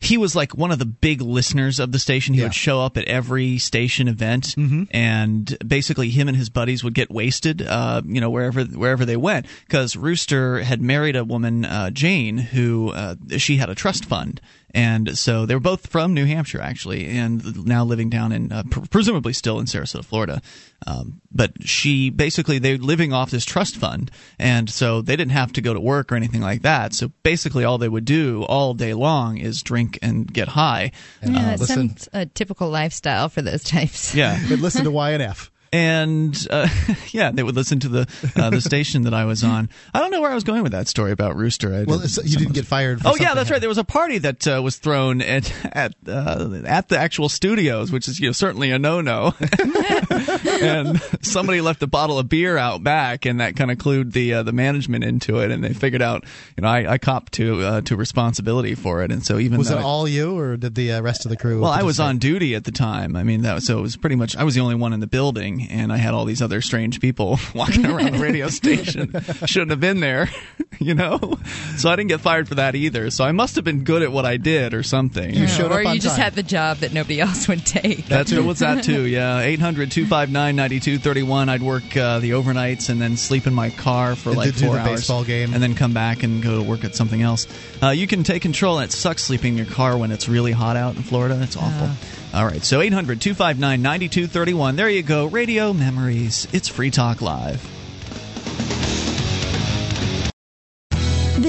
He 0.00 0.16
was 0.16 0.36
like 0.36 0.56
one 0.56 0.70
of 0.70 0.78
the 0.78 0.84
big 0.86 1.20
listeners 1.20 1.80
of 1.80 1.90
the 1.90 1.98
station. 1.98 2.32
He 2.32 2.38
Yeah. 2.40 2.46
would 2.46 2.54
show 2.54 2.80
up 2.80 2.96
at 2.96 3.04
every 3.06 3.58
station 3.58 4.06
event, 4.06 4.54
Mm-hmm. 4.56 4.84
and 4.92 5.58
basically 5.66 6.08
him 6.10 6.28
and 6.28 6.36
his 6.36 6.50
buddies 6.50 6.84
would 6.84 6.94
get 6.94 7.10
wasted, 7.10 7.62
uh, 7.62 8.02
you 8.06 8.20
know, 8.20 8.30
wherever 8.30 8.62
wherever 8.62 9.04
they 9.04 9.16
went. 9.16 9.46
Because 9.66 9.96
Rooster 9.96 10.62
had 10.62 10.80
married 10.80 11.16
a 11.16 11.24
woman, 11.24 11.64
uh, 11.64 11.90
Jane, 11.90 12.38
who 12.38 12.90
uh, 12.92 13.16
she 13.38 13.56
had 13.56 13.70
a 13.70 13.74
trust 13.74 14.04
fund, 14.04 14.40
and 14.74 15.16
so 15.16 15.46
they 15.46 15.54
were 15.54 15.60
both 15.60 15.86
from 15.86 16.14
New 16.14 16.26
Hampshire 16.26 16.60
actually, 16.60 17.06
and 17.06 17.66
now 17.66 17.84
living 17.84 18.10
down 18.10 18.32
in 18.32 18.52
uh, 18.52 18.62
pr- 18.70 18.80
presumably 18.90 19.32
still 19.32 19.58
in 19.58 19.66
Sarasota, 19.66 20.04
Florida. 20.04 20.42
Um, 20.86 21.20
but 21.32 21.52
she 21.64 22.10
basically 22.10 22.58
they're 22.58 22.78
living 22.78 23.12
off 23.12 23.30
this 23.30 23.44
trust 23.44 23.76
fund, 23.76 24.10
and 24.38 24.68
so 24.68 25.02
they 25.02 25.16
didn't 25.16 25.32
have 25.32 25.52
to 25.54 25.60
go 25.60 25.74
to 25.74 25.80
work 25.80 26.12
or 26.12 26.16
anything 26.16 26.40
like 26.40 26.62
that. 26.62 26.94
So 26.94 27.10
basically, 27.22 27.64
all 27.64 27.78
they 27.78 27.88
would 27.88 28.04
do 28.04 28.44
all 28.44 28.74
day 28.74 28.94
long 28.94 29.38
is 29.38 29.62
drink 29.62 29.98
and 30.02 30.32
get 30.32 30.48
high. 30.48 30.92
Yeah, 31.22 31.50
uh, 31.50 31.54
it 31.54 31.60
sounds 31.60 32.08
a 32.12 32.26
typical 32.26 32.68
lifestyle 32.68 33.28
for 33.28 33.42
those 33.42 33.64
types. 33.64 34.14
Yeah, 34.14 34.38
but 34.48 34.58
listen 34.58 34.84
to 34.84 34.90
YNF 34.90 35.50
and 35.72 36.46
uh, 36.50 36.68
yeah, 37.10 37.30
they 37.30 37.42
would 37.42 37.56
listen 37.56 37.80
to 37.80 37.88
the 37.88 38.32
uh, 38.36 38.50
the 38.50 38.60
station 38.68 39.02
that 39.02 39.14
I 39.14 39.24
was 39.24 39.44
on. 39.44 39.68
I 39.92 40.00
don't 40.00 40.10
know 40.10 40.20
where 40.20 40.30
I 40.30 40.34
was 40.34 40.44
going 40.44 40.62
with 40.62 40.72
that 40.72 40.88
story 40.88 41.12
about 41.12 41.36
Rooster. 41.36 41.74
I 41.74 41.84
well, 41.84 41.98
did, 41.98 42.16
you 42.24 42.38
didn't 42.38 42.54
get 42.54 42.66
fired. 42.66 43.00
oh 43.04 43.16
yeah, 43.16 43.34
that's 43.34 43.50
right. 43.50 43.60
There 43.60 43.68
was 43.68 43.78
a 43.78 43.84
party 43.84 44.18
that 44.18 44.46
uh, 44.46 44.60
was 44.62 44.76
thrown 44.76 45.20
at 45.20 45.52
at 45.74 45.94
uh, 46.06 46.62
at 46.66 46.88
the 46.88 46.98
actual 46.98 47.28
studios, 47.28 47.92
which 47.92 48.08
is 48.08 48.18
you 48.18 48.28
know 48.28 48.32
certainly 48.32 48.70
a 48.70 48.78
no 48.78 49.00
no. 49.00 49.34
and 50.60 51.00
somebody 51.22 51.60
left 51.60 51.82
a 51.82 51.86
bottle 51.86 52.18
of 52.18 52.28
beer 52.28 52.56
out 52.56 52.82
back, 52.82 53.26
and 53.26 53.40
that 53.40 53.56
kind 53.56 53.70
of 53.70 53.78
clued 53.78 54.12
the 54.12 54.34
uh, 54.34 54.42
the 54.42 54.52
management 54.52 55.04
into 55.04 55.40
it, 55.40 55.50
and 55.50 55.62
they 55.62 55.74
figured 55.74 56.02
out 56.02 56.24
you 56.56 56.62
know 56.62 56.68
I, 56.68 56.92
I 56.92 56.98
copped 56.98 57.32
to 57.34 57.62
uh, 57.62 57.80
to 57.82 57.96
responsibility 57.96 58.74
for 58.74 59.02
it, 59.02 59.12
and 59.12 59.24
so 59.24 59.38
even 59.38 59.58
was 59.58 59.70
it 59.70 59.78
I, 59.78 59.82
all 59.82 60.08
you 60.08 60.38
or 60.38 60.56
did 60.56 60.74
the 60.74 61.00
rest 61.00 61.26
of 61.26 61.30
the 61.30 61.36
crew? 61.36 61.60
Well, 61.60 61.70
I 61.70 61.82
was 61.82 62.00
on 62.00 62.18
duty 62.18 62.54
at 62.54 62.64
the 62.64 62.72
time. 62.72 63.16
I 63.16 63.22
mean, 63.22 63.42
that 63.42 63.62
so 63.62 63.78
it 63.78 63.82
was 63.82 63.96
pretty 63.96 64.16
much 64.16 64.36
I 64.36 64.44
was 64.44 64.54
the 64.54 64.60
only 64.60 64.74
one 64.74 64.92
in 64.92 65.00
the 65.00 65.06
building 65.06 65.57
and 65.62 65.92
I 65.92 65.96
had 65.96 66.14
all 66.14 66.24
these 66.24 66.42
other 66.42 66.60
strange 66.60 67.00
people 67.00 67.38
walking 67.54 67.86
around 67.86 68.14
the 68.14 68.18
radio 68.18 68.48
station. 68.48 69.12
Shouldn't 69.46 69.70
have 69.70 69.80
been 69.80 70.00
there, 70.00 70.30
you 70.80 70.94
know? 70.94 71.38
So 71.76 71.90
I 71.90 71.96
didn't 71.96 72.08
get 72.08 72.20
fired 72.20 72.48
for 72.48 72.56
that 72.56 72.74
either. 72.74 73.10
So 73.10 73.24
I 73.24 73.32
must 73.32 73.56
have 73.56 73.64
been 73.64 73.84
good 73.84 74.02
at 74.02 74.12
what 74.12 74.24
I 74.24 74.36
did 74.36 74.74
or 74.74 74.82
something. 74.82 75.34
You 75.34 75.46
showed 75.46 75.70
or 75.72 75.78
up 75.78 75.82
you 75.84 75.88
on 75.90 75.98
just 76.00 76.16
time. 76.16 76.24
had 76.24 76.34
the 76.34 76.42
job 76.42 76.78
that 76.78 76.92
nobody 76.92 77.20
else 77.20 77.48
would 77.48 77.64
take. 77.66 78.06
That's 78.06 78.32
what's 78.32 78.60
that 78.60 78.84
too. 78.90 79.06
Yeah, 79.06 79.42
800-259-9231. 79.44 81.48
I'd 81.48 81.62
work 81.62 81.96
uh, 81.96 82.18
the 82.20 82.30
overnights 82.30 82.88
and 82.90 83.00
then 83.00 83.16
sleep 83.16 83.46
in 83.46 83.54
my 83.54 83.70
car 83.70 84.16
for 84.16 84.30
And 84.30 84.38
like 84.38 84.54
do 84.56 84.66
four 84.66 84.74
the 84.76 84.80
hours, 84.80 85.00
baseball 85.00 85.24
game. 85.24 85.52
and 85.54 85.62
then 85.62 85.74
come 85.74 85.92
back 85.92 86.22
and 86.22 86.42
go 86.42 86.62
to 86.62 86.68
work 86.68 86.84
at 86.84 86.94
something 86.94 87.22
else. 87.22 87.46
Uh, 87.82 87.90
you 87.90 88.06
can 88.06 88.22
take 88.24 88.42
control. 88.42 88.78
And 88.78 88.88
it 88.88 88.92
sucks 88.92 89.22
sleeping 89.24 89.52
in 89.52 89.58
your 89.64 89.72
car 89.74 89.96
when 89.96 90.10
it's 90.10 90.28
really 90.28 90.52
hot 90.52 90.76
out 90.76 90.96
in 90.96 91.02
Florida. 91.02 91.38
It's 91.42 91.56
awful. 91.56 91.90
All 92.34 92.44
right, 92.44 92.62
so 92.62 92.80
800 92.80 93.20
259 93.20 93.80
9231. 93.82 94.76
There 94.76 94.88
you 94.90 95.02
go. 95.02 95.26
Radio 95.26 95.72
Memories. 95.72 96.46
It's 96.52 96.68
Free 96.68 96.90
Talk 96.90 97.22
Live. 97.22 97.77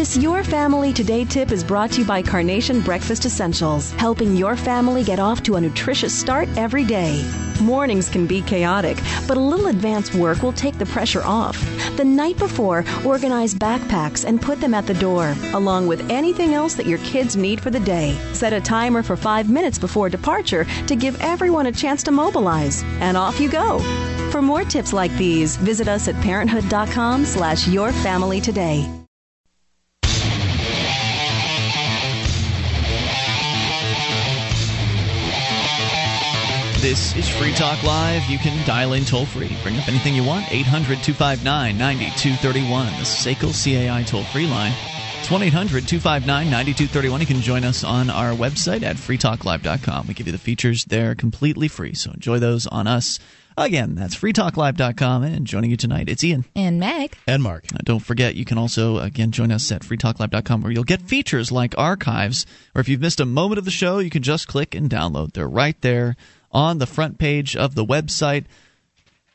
This 0.09 0.17
Your 0.17 0.43
Family 0.43 0.91
Today 0.91 1.23
tip 1.23 1.51
is 1.51 1.63
brought 1.63 1.91
to 1.91 2.01
you 2.01 2.07
by 2.07 2.23
Carnation 2.23 2.81
Breakfast 2.81 3.25
Essentials, 3.25 3.91
helping 3.91 4.35
your 4.35 4.55
family 4.55 5.03
get 5.03 5.19
off 5.19 5.43
to 5.43 5.55
a 5.55 5.61
nutritious 5.61 6.19
start 6.19 6.49
every 6.57 6.83
day. 6.83 7.23
Mornings 7.61 8.09
can 8.09 8.25
be 8.25 8.41
chaotic, 8.41 8.97
but 9.27 9.37
a 9.37 9.39
little 9.39 9.67
advance 9.67 10.11
work 10.11 10.41
will 10.41 10.51
take 10.51 10.79
the 10.79 10.85
pressure 10.87 11.21
off. 11.21 11.59
The 11.95 12.03
night 12.03 12.39
before, 12.39 12.83
organize 13.05 13.53
backpacks 13.53 14.25
and 14.25 14.41
put 14.41 14.59
them 14.59 14.73
at 14.73 14.87
the 14.87 14.95
door, 14.95 15.35
along 15.53 15.85
with 15.85 16.09
anything 16.09 16.55
else 16.55 16.73
that 16.73 16.87
your 16.87 16.97
kids 16.99 17.37
need 17.37 17.61
for 17.61 17.69
the 17.69 17.79
day. 17.79 18.17
Set 18.33 18.51
a 18.51 18.59
timer 18.59 19.03
for 19.03 19.15
five 19.15 19.47
minutes 19.47 19.77
before 19.77 20.09
departure 20.09 20.65
to 20.87 20.95
give 20.95 21.21
everyone 21.21 21.67
a 21.67 21.71
chance 21.71 22.01
to 22.01 22.11
mobilize. 22.11 22.81
And 22.99 23.15
off 23.15 23.39
you 23.39 23.47
go. 23.47 23.77
For 24.31 24.41
more 24.41 24.63
tips 24.63 24.91
like 24.91 25.15
these, 25.17 25.55
visit 25.57 25.87
us 25.87 26.07
at 26.07 26.19
parenthood.com 26.23 27.25
slash 27.25 27.67
your 27.67 27.91
family 27.91 28.41
today. 28.41 28.98
This 36.81 37.13
is 37.17 37.27
Free 37.27 37.51
Talk 37.51 37.83
Live. 37.83 38.23
You 38.29 38.37
can 38.37 38.65
dial 38.65 38.93
in 38.93 39.03
toll 39.03 39.25
free. 39.25 39.51
Bring 39.63 39.77
up 39.77 39.89
anything 39.89 40.15
you 40.15 40.23
want. 40.23 40.49
800 40.49 41.03
259 41.03 41.77
9231. 41.77 42.85
The 42.85 42.91
SACL 43.03 43.51
CAI 43.51 44.03
toll 44.03 44.23
free 44.23 44.47
line. 44.47 44.71
It's 45.19 45.29
1 45.29 45.43
800 45.43 45.85
259 45.85 46.49
9231. 46.49 47.19
You 47.19 47.27
can 47.27 47.41
join 47.41 47.65
us 47.65 47.83
on 47.83 48.09
our 48.09 48.31
website 48.31 48.83
at 48.83 48.95
freetalklive.com. 48.95 50.07
We 50.07 50.13
give 50.13 50.27
you 50.27 50.31
the 50.31 50.37
features 50.37 50.85
there 50.85 51.15
completely 51.15 51.67
free, 51.67 51.95
so 51.95 52.11
enjoy 52.11 52.39
those 52.39 52.65
on 52.65 52.87
us. 52.87 53.19
Again, 53.57 53.95
that's 53.95 54.15
freetalklive.com. 54.15 55.23
And 55.23 55.45
joining 55.45 55.71
you 55.71 55.77
tonight, 55.77 56.07
it's 56.07 56.23
Ian. 56.23 56.45
And 56.55 56.79
Meg. 56.79 57.17
And 57.27 57.43
Mark. 57.43 57.65
Uh, 57.73 57.79
don't 57.83 57.99
forget, 57.99 58.35
you 58.35 58.45
can 58.45 58.57
also, 58.57 58.99
again, 58.99 59.31
join 59.31 59.51
us 59.51 59.69
at 59.73 59.81
freetalklive.com 59.81 60.61
where 60.61 60.71
you'll 60.71 60.85
get 60.85 61.01
features 61.01 61.51
like 61.51 61.77
archives, 61.77 62.45
or 62.73 62.79
if 62.79 62.87
you've 62.87 63.01
missed 63.01 63.19
a 63.19 63.25
moment 63.25 63.59
of 63.59 63.65
the 63.65 63.71
show, 63.71 63.99
you 63.99 64.09
can 64.09 64.23
just 64.23 64.47
click 64.47 64.73
and 64.73 64.89
download. 64.89 65.33
They're 65.33 65.45
right 65.45 65.79
there 65.81 66.15
on 66.51 66.77
the 66.77 66.87
front 66.87 67.17
page 67.17 67.55
of 67.55 67.75
the 67.75 67.85
website 67.85 68.45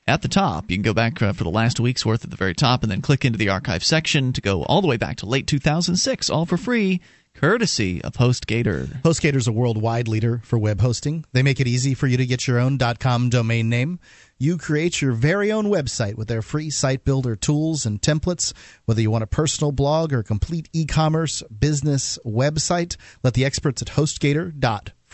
at 0.07 0.23
the 0.23 0.29
top. 0.29 0.71
You 0.71 0.77
can 0.77 0.83
go 0.83 0.95
back 0.95 1.21
uh, 1.23 1.33
for 1.33 1.45
the 1.45 1.51
last 1.51 1.81
week's 1.81 2.05
worth 2.05 2.25
at 2.25 2.31
the 2.31 2.37
very 2.37 2.55
top 2.55 2.83
and 2.83 2.93
then 2.93 3.01
click 3.01 3.25
into 3.25 3.39
the 3.39 3.49
archive 3.49 3.85
section 3.85 4.33
to 4.33 4.41
go 4.41 4.62
all 4.65 4.83
the 4.83 4.89
way 4.89 4.97
back 4.97 5.17
to 5.19 5.27
late 5.27 5.47
2006, 5.47 6.29
all 6.29 6.47
for 6.47 6.57
free, 6.57 7.01
courtesy 7.35 8.03
of 8.03 8.15
HostGator. 8.15 9.03
HostGator 9.03 9.37
is 9.37 9.49
a 9.49 9.53
worldwide 9.53 10.09
leader 10.09 10.41
for 10.45 10.59
web 10.59 10.81
hosting. 10.81 11.25
They 11.33 11.43
make 11.43 11.61
it 11.61 11.67
easy 11.67 11.95
for 11.95 12.07
you 12.07 12.17
to 12.17 12.27
get 12.27 12.47
your 12.47 12.59
own 12.59 12.79
.com 12.79 13.29
domain 13.29 13.69
name. 13.69 13.99
You 14.39 14.59
create 14.59 15.01
your 15.01 15.12
very 15.12 15.51
own 15.51 15.67
website 15.67 16.17
with 16.17 16.29
their 16.29 16.43
free 16.43 16.71
site 16.71 17.05
builder 17.05 17.35
tools 17.35 17.87
and 17.87 18.01
templates. 18.01 18.53
Whether 18.85 19.01
you 19.01 19.11
want 19.11 19.25
a 19.25 19.29
personal 19.29 19.73
blog 19.73 20.12
or 20.12 20.19
a 20.21 20.25
complete 20.25 20.69
e-commerce 20.73 21.43
business 21.45 22.19
website, 22.27 22.97
let 23.23 23.35
the 23.35 23.45
experts 23.45 23.81
at 23.81 23.89
HostGator 23.89 24.59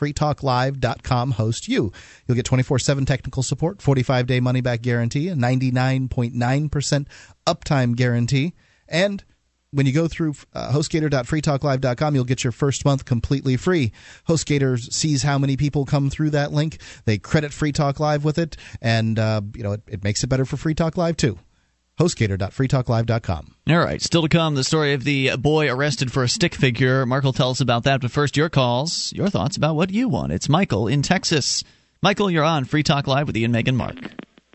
freetalklive.com 0.01 1.33
host 1.33 1.69
you. 1.69 1.93
You'll 2.27 2.37
get 2.37 2.47
24/7 2.47 3.07
technical 3.07 3.43
support, 3.43 3.79
45-day 3.79 4.41
money-back 4.41 4.83
guarantee, 4.83 5.29
a 5.29 5.35
99.9% 5.35 7.07
uptime 7.47 7.97
guarantee, 7.97 8.55
and 8.89 9.25
when 9.73 9.87
you 9.87 9.93
go 9.93 10.09
through 10.09 10.35
uh, 10.53 10.73
hostgator.freetalklive.com, 10.73 12.15
you'll 12.15 12.25
get 12.25 12.43
your 12.43 12.53
first 12.53 12.85
month 12.85 13.05
completely 13.05 13.57
free. 13.57 13.93
HostGator 14.29 14.81
sees 14.93 15.23
how 15.23 15.39
many 15.39 15.57
people 15.57 15.85
come 15.85 16.11
through 16.11 16.31
that 16.31 16.53
link. 16.53 16.79
They 17.05 17.19
credit 17.19 17.53
Free 17.53 17.71
Talk 17.71 18.01
Live 18.01 18.25
with 18.25 18.39
it, 18.39 18.57
and 18.83 19.19
uh, 19.19 19.43
you 19.55 19.63
know 19.63 19.73
it, 19.73 19.83
it 19.87 20.05
makes 20.05 20.25
it 20.25 20.27
better 20.27 20.45
for 20.45 20.57
Free 20.57 20.75
Talk 20.75 20.97
Live 20.97 21.17
too 21.17 21.39
hostgator.freetalklive.com. 22.01 23.55
All 23.69 23.79
right, 23.79 24.01
still 24.01 24.23
to 24.23 24.29
come, 24.29 24.55
the 24.55 24.65
story 24.65 24.95
of 24.95 25.05
the 25.05 25.37
boy 25.37 25.71
arrested 25.71 26.11
for 26.11 26.23
a 26.23 26.29
stick 26.29 26.55
figure. 26.55 27.05
Mark 27.05 27.25
will 27.25 27.33
tell 27.33 27.51
us 27.51 27.61
about 27.61 27.85
that, 27.85 28.01
but 28.01 28.11
first, 28.11 28.37
your 28.37 28.49
calls, 28.49 29.13
your 29.13 29.29
thoughts 29.29 29.57
about 29.57 29.77
what 29.77 29.91
you 29.91 30.09
want. 30.09 30.33
It's 30.33 30.49
Michael 30.49 30.89
in 30.89 31.03
Texas. 31.03 31.63
Michael, 32.03 32.31
you're 32.31 32.45
on 32.45 32.65
Free 32.65 32.83
Talk 32.83 33.07
Live 33.07 33.27
with 33.27 33.37
Ian, 33.37 33.53
Megan, 33.53 33.77
Mark. 33.77 33.97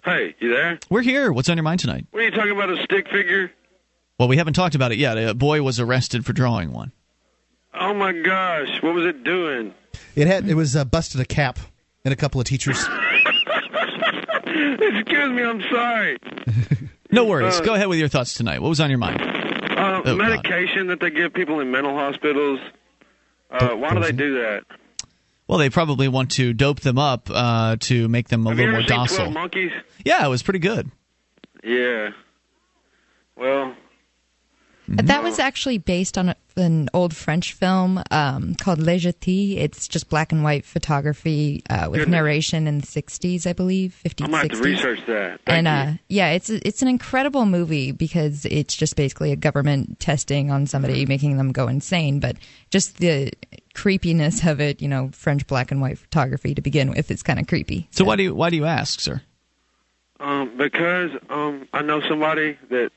Hey, 0.04 0.36
you 0.39 0.50
there? 0.50 0.80
We're 0.89 1.04
here. 1.04 1.32
What's 1.32 1.48
on 1.50 1.58
your 1.58 1.64
mind 1.64 1.80
tonight? 1.80 2.08
What 2.12 2.22
are 2.22 2.26
you 2.26 2.32
talking 2.32 2.52
about? 2.52 2.72
A 2.72 2.84
stick 2.84 3.08
figure? 3.10 3.52
Well, 4.18 4.28
we 4.28 4.38
haven't 4.38 4.54
talked 4.54 4.76
about 4.76 4.91
it 4.91 4.98
yet. 4.98 5.18
A 5.18 5.34
boy 5.34 5.62
was 5.62 5.80
arrested 5.80 6.26
for 6.26 6.34
drawing 6.34 6.72
one. 6.72 6.91
Oh 7.74 7.93
my 7.93 8.14
gosh, 8.14 8.82
what 8.82 8.96
was 8.96 9.06
it 9.06 9.24
doing? 9.24 9.74
It 10.16 10.28
had 10.28 10.48
it 10.48 10.56
was 10.56 10.76
uh, 10.76 10.86
busted 10.86 11.20
a 11.20 11.26
cap 11.26 11.60
and 12.06 12.14
a 12.14 12.16
couple 12.16 12.39
of 12.39 12.48
teachers. 12.48 12.78
Excuse 14.46 15.32
me, 15.32 15.43
I'm 15.43 15.62
sorry. 15.70 16.18
No 17.16 17.26
worries. 17.26 17.59
Uh, 17.59 17.63
Go 17.63 17.74
ahead 17.74 17.88
with 17.88 17.97
your 17.99 18.07
thoughts 18.09 18.34
tonight. 18.34 18.61
What 18.61 18.70
was 18.70 18.80
on 18.80 18.89
your 18.89 18.99
mind? 18.99 19.22
Uh, 19.22 20.01
Oh, 20.05 20.16
medication 20.16 20.88
that 20.88 20.99
they 20.99 21.09
give 21.09 21.34
people 21.34 21.59
in 21.59 21.72
mental 21.72 21.93
hospitals. 21.95 22.59
Uh, 23.49 23.70
why 23.76 23.93
do 23.93 23.99
they 24.01 24.11
do 24.11 24.36
that? 24.41 24.63
Well, 25.47 25.57
they 25.59 25.70
probably 25.70 26.07
want 26.07 26.32
to 26.32 26.53
dope 26.53 26.80
them 26.82 26.97
up 26.97 27.30
uh, 27.32 27.78
to 27.82 28.07
make 28.07 28.28
them 28.30 28.45
a 28.45 28.49
Have 28.49 28.57
little 28.57 28.74
more 28.74 28.82
docile. 28.84 29.32
Monkeys? 29.32 29.72
Yeah, 30.03 30.26
it 30.26 30.30
was 30.30 30.43
pretty 30.43 30.59
good. 30.59 30.89
Yeah. 31.63 32.09
Well, 33.38 33.76
That 34.88 35.24
was 35.24 35.40
actually 35.40 35.80
based 35.80 36.18
on 36.18 36.30
a, 36.30 36.36
an 36.58 36.90
old 36.94 37.16
French 37.16 37.54
film 37.54 38.02
um, 38.12 38.56
called 38.56 38.80
La 38.80 38.94
Jetée. 38.94 39.58
It's 39.58 39.88
just 39.88 40.10
black 40.10 40.32
and 40.32 40.44
white 40.44 40.64
photography 40.66 41.64
uh, 41.70 41.88
with 41.90 42.02
Goodness. 42.02 42.14
narration 42.14 42.68
in 42.68 42.80
the 42.80 42.88
60s, 42.88 43.48
I 43.48 43.54
believe, 43.54 44.00
50s, 44.06 44.24
I'm 44.26 44.32
gonna 44.32 44.44
have 44.44 44.52
to 44.52 44.58
60s. 44.58 44.64
research 44.64 45.00
that. 45.08 45.42
Thank 45.46 45.68
and 45.68 45.68
you. 45.68 45.94
uh, 45.94 45.98
yeah, 46.08 46.30
it's 46.32 46.50
it's 46.50 46.82
an 46.82 46.88
incredible 46.88 47.46
movie 47.46 47.92
because 47.92 48.46
it's 48.46 48.76
just 48.76 48.96
basically 48.96 49.32
a 49.32 49.36
government 49.36 50.00
testing 50.00 50.52
on 50.52 50.68
somebody, 50.68 51.06
making 51.06 51.38
them 51.38 51.52
go 51.52 51.68
insane. 51.68 52.20
But 52.20 52.38
just 52.70 52.98
the 52.98 53.32
creepiness 53.74 54.46
of 54.46 54.62
it, 54.62 54.82
you 54.82 54.88
know, 54.88 55.10
French 55.14 55.48
black 55.48 55.72
and 55.72 55.82
white 55.82 55.98
photography 55.98 56.54
to 56.56 56.62
begin 56.62 56.90
with, 56.92 57.10
it's 57.12 57.24
kind 57.24 57.40
of 57.40 57.48
creepy. 57.48 57.88
So 57.92 58.06
why 58.06 58.16
do 58.16 58.24
you 58.24 58.36
why 58.36 58.50
do 58.50 58.56
you 58.56 58.66
ask, 58.66 59.00
sir? 59.00 59.22
Um, 60.20 60.56
because 60.58 61.12
um, 61.30 61.68
I 61.74 61.82
know 61.82 62.02
somebody 62.08 62.58
that 62.70 62.92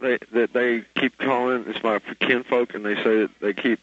they 0.00 0.18
that 0.32 0.52
they 0.52 0.84
keep 0.96 1.18
calling. 1.18 1.64
It's 1.66 1.82
my 1.82 1.98
kinfolk, 2.20 2.74
and 2.74 2.84
they 2.84 2.94
say 2.96 3.18
that 3.20 3.30
they 3.40 3.52
keep 3.52 3.80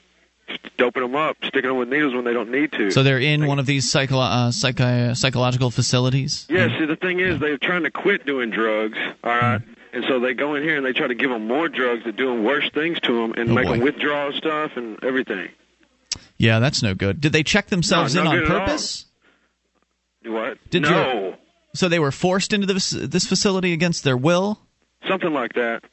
doping 0.77 1.01
them 1.01 1.15
up, 1.15 1.37
sticking 1.43 1.69
them 1.69 1.77
with 1.77 1.89
needles 1.89 2.13
when 2.13 2.23
they 2.23 2.33
don't 2.33 2.51
need 2.51 2.71
to. 2.73 2.91
So 2.91 3.01
they're 3.03 3.19
in 3.19 3.47
one 3.47 3.57
of 3.59 3.65
these 3.65 3.89
psycho- 3.89 4.19
uh, 4.19 4.51
psychi- 4.51 5.17
psychological 5.17 5.71
facilities. 5.71 6.45
Yeah, 6.49 6.77
see, 6.77 6.85
the 6.85 6.95
thing 6.95 7.19
is, 7.19 7.39
they're 7.39 7.57
trying 7.57 7.83
to 7.83 7.89
quit 7.91 8.25
doing 8.27 8.51
drugs, 8.51 8.97
all 9.23 9.31
right? 9.31 9.61
And 9.91 10.03
so 10.07 10.19
they 10.19 10.33
go 10.33 10.53
in 10.55 10.61
here 10.63 10.75
and 10.77 10.85
they 10.85 10.93
try 10.93 11.07
to 11.07 11.15
give 11.15 11.29
them 11.31 11.47
more 11.47 11.67
drugs 11.69 12.03
that 12.03 12.15
doing 12.17 12.43
worse 12.43 12.69
things 12.73 12.99
to 13.01 13.13
them 13.21 13.33
and 13.37 13.49
Oh, 13.49 13.53
make 13.53 13.65
boy. 13.65 13.71
them 13.71 13.79
withdraw 13.81 14.31
stuff 14.33 14.71
and 14.75 15.01
everything. 15.03 15.49
Yeah, 16.37 16.59
that's 16.59 16.83
no 16.83 16.93
good. 16.93 17.21
Did 17.21 17.31
they 17.31 17.43
check 17.43 17.67
themselves 17.67 18.13
No, 18.13 18.21
in 18.21 18.27
on 18.27 18.35
good 18.35 18.43
at 18.45 18.51
all. 18.51 18.59
purpose? 18.67 19.05
Do 20.23 20.33
what? 20.33 20.57
Did 20.69 20.81
no, 20.83 20.89
your- 20.89 21.37
So 21.75 21.87
they 21.89 21.99
were 21.99 22.11
forced 22.11 22.51
into 22.53 22.67
this 22.67 22.89
this 22.91 23.25
facility 23.25 23.73
against 23.73 24.03
their 24.03 24.17
will. 24.17 24.59
something 25.07 25.33
like 25.33 25.53
that. 25.53 25.83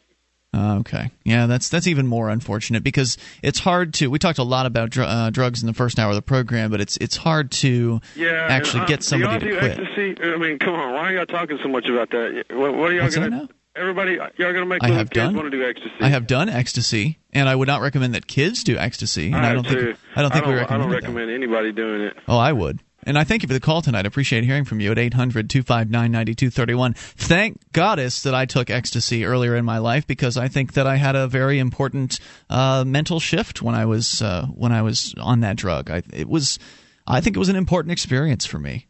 Uh, 0.54 0.76
okay, 0.80 1.10
yeah, 1.24 1.46
that's 1.46 1.70
that's 1.70 1.86
even 1.86 2.06
more 2.06 2.28
unfortunate 2.28 2.84
because 2.84 3.16
it's 3.42 3.58
hard 3.58 3.94
to. 3.94 4.08
We 4.10 4.18
talked 4.18 4.38
a 4.38 4.42
lot 4.42 4.66
about 4.66 4.90
dr- 4.90 5.08
uh, 5.08 5.30
drugs 5.30 5.62
in 5.62 5.66
the 5.66 5.72
first 5.72 5.98
hour 5.98 6.10
of 6.10 6.14
the 6.16 6.20
program, 6.22 6.70
but 6.70 6.80
it's 6.80 6.98
it's 6.98 7.16
hard 7.16 7.50
to 7.52 8.00
Yeah, 8.14 8.48
actually 8.50 8.80
and, 8.80 8.84
uh, 8.84 8.88
get 8.88 9.02
somebody 9.02 9.46
to 9.50 9.58
quit. 9.58 9.78
ecstasy? 9.78 10.16
I 10.22 10.36
mean, 10.36 10.58
come 10.58 10.74
on, 10.74 10.92
why 10.92 11.00
are 11.10 11.12
y'all 11.14 11.26
talking 11.26 11.58
so 11.62 11.68
much 11.70 11.86
about 11.88 12.10
that? 12.10 12.44
What, 12.50 12.74
what 12.76 12.90
are 12.90 12.94
y'all 12.94 13.10
gonna? 13.10 13.30
now? 13.30 13.48
Everybody, 13.74 14.16
y'all 14.36 14.52
gonna 14.52 14.66
make 14.66 14.84
I 14.84 14.88
have 14.88 15.08
kids 15.08 15.24
done. 15.24 15.34
want 15.34 15.50
to 15.50 15.56
do 15.56 15.66
ecstasy? 15.66 15.94
I 16.02 16.08
have 16.08 16.26
done 16.26 16.50
ecstasy, 16.50 17.18
and 17.32 17.48
I 17.48 17.54
would 17.54 17.68
not 17.68 17.80
recommend 17.80 18.14
that 18.14 18.26
kids 18.26 18.62
do 18.62 18.76
ecstasy. 18.76 19.28
And 19.28 19.36
I, 19.36 19.46
have 19.54 19.54
don't 19.64 19.66
think. 19.66 19.96
I 20.14 20.20
don't 20.20 20.30
think 20.34 20.44
we 20.44 20.52
recommend. 20.52 20.70
I 20.82 20.84
don't 20.84 20.90
that. 20.90 21.02
recommend 21.02 21.30
anybody 21.30 21.72
doing 21.72 22.02
it. 22.02 22.16
Oh, 22.28 22.36
I 22.36 22.52
would. 22.52 22.80
And 23.04 23.18
I 23.18 23.24
thank 23.24 23.42
you 23.42 23.48
for 23.48 23.54
the 23.54 23.60
call 23.60 23.82
tonight. 23.82 24.04
I 24.04 24.08
appreciate 24.08 24.44
hearing 24.44 24.64
from 24.64 24.78
you 24.80 24.92
at 24.92 24.98
800 24.98 25.50
259 25.50 26.10
9231. 26.10 26.94
Thank 26.94 27.60
Goddess 27.72 28.22
that 28.22 28.34
I 28.34 28.46
took 28.46 28.70
ecstasy 28.70 29.24
earlier 29.24 29.56
in 29.56 29.64
my 29.64 29.78
life 29.78 30.06
because 30.06 30.36
I 30.36 30.48
think 30.48 30.74
that 30.74 30.86
I 30.86 30.96
had 30.96 31.16
a 31.16 31.26
very 31.26 31.58
important 31.58 32.20
uh, 32.48 32.84
mental 32.86 33.18
shift 33.18 33.60
when 33.60 33.74
I 33.74 33.86
was 33.86 34.22
uh, 34.22 34.46
when 34.46 34.70
I 34.72 34.82
was 34.82 35.14
on 35.18 35.40
that 35.40 35.56
drug. 35.56 35.90
I, 35.90 36.02
it 36.12 36.28
was, 36.28 36.58
I 37.06 37.20
think 37.20 37.34
it 37.34 37.40
was 37.40 37.48
an 37.48 37.56
important 37.56 37.90
experience 37.90 38.46
for 38.46 38.60
me 38.60 38.86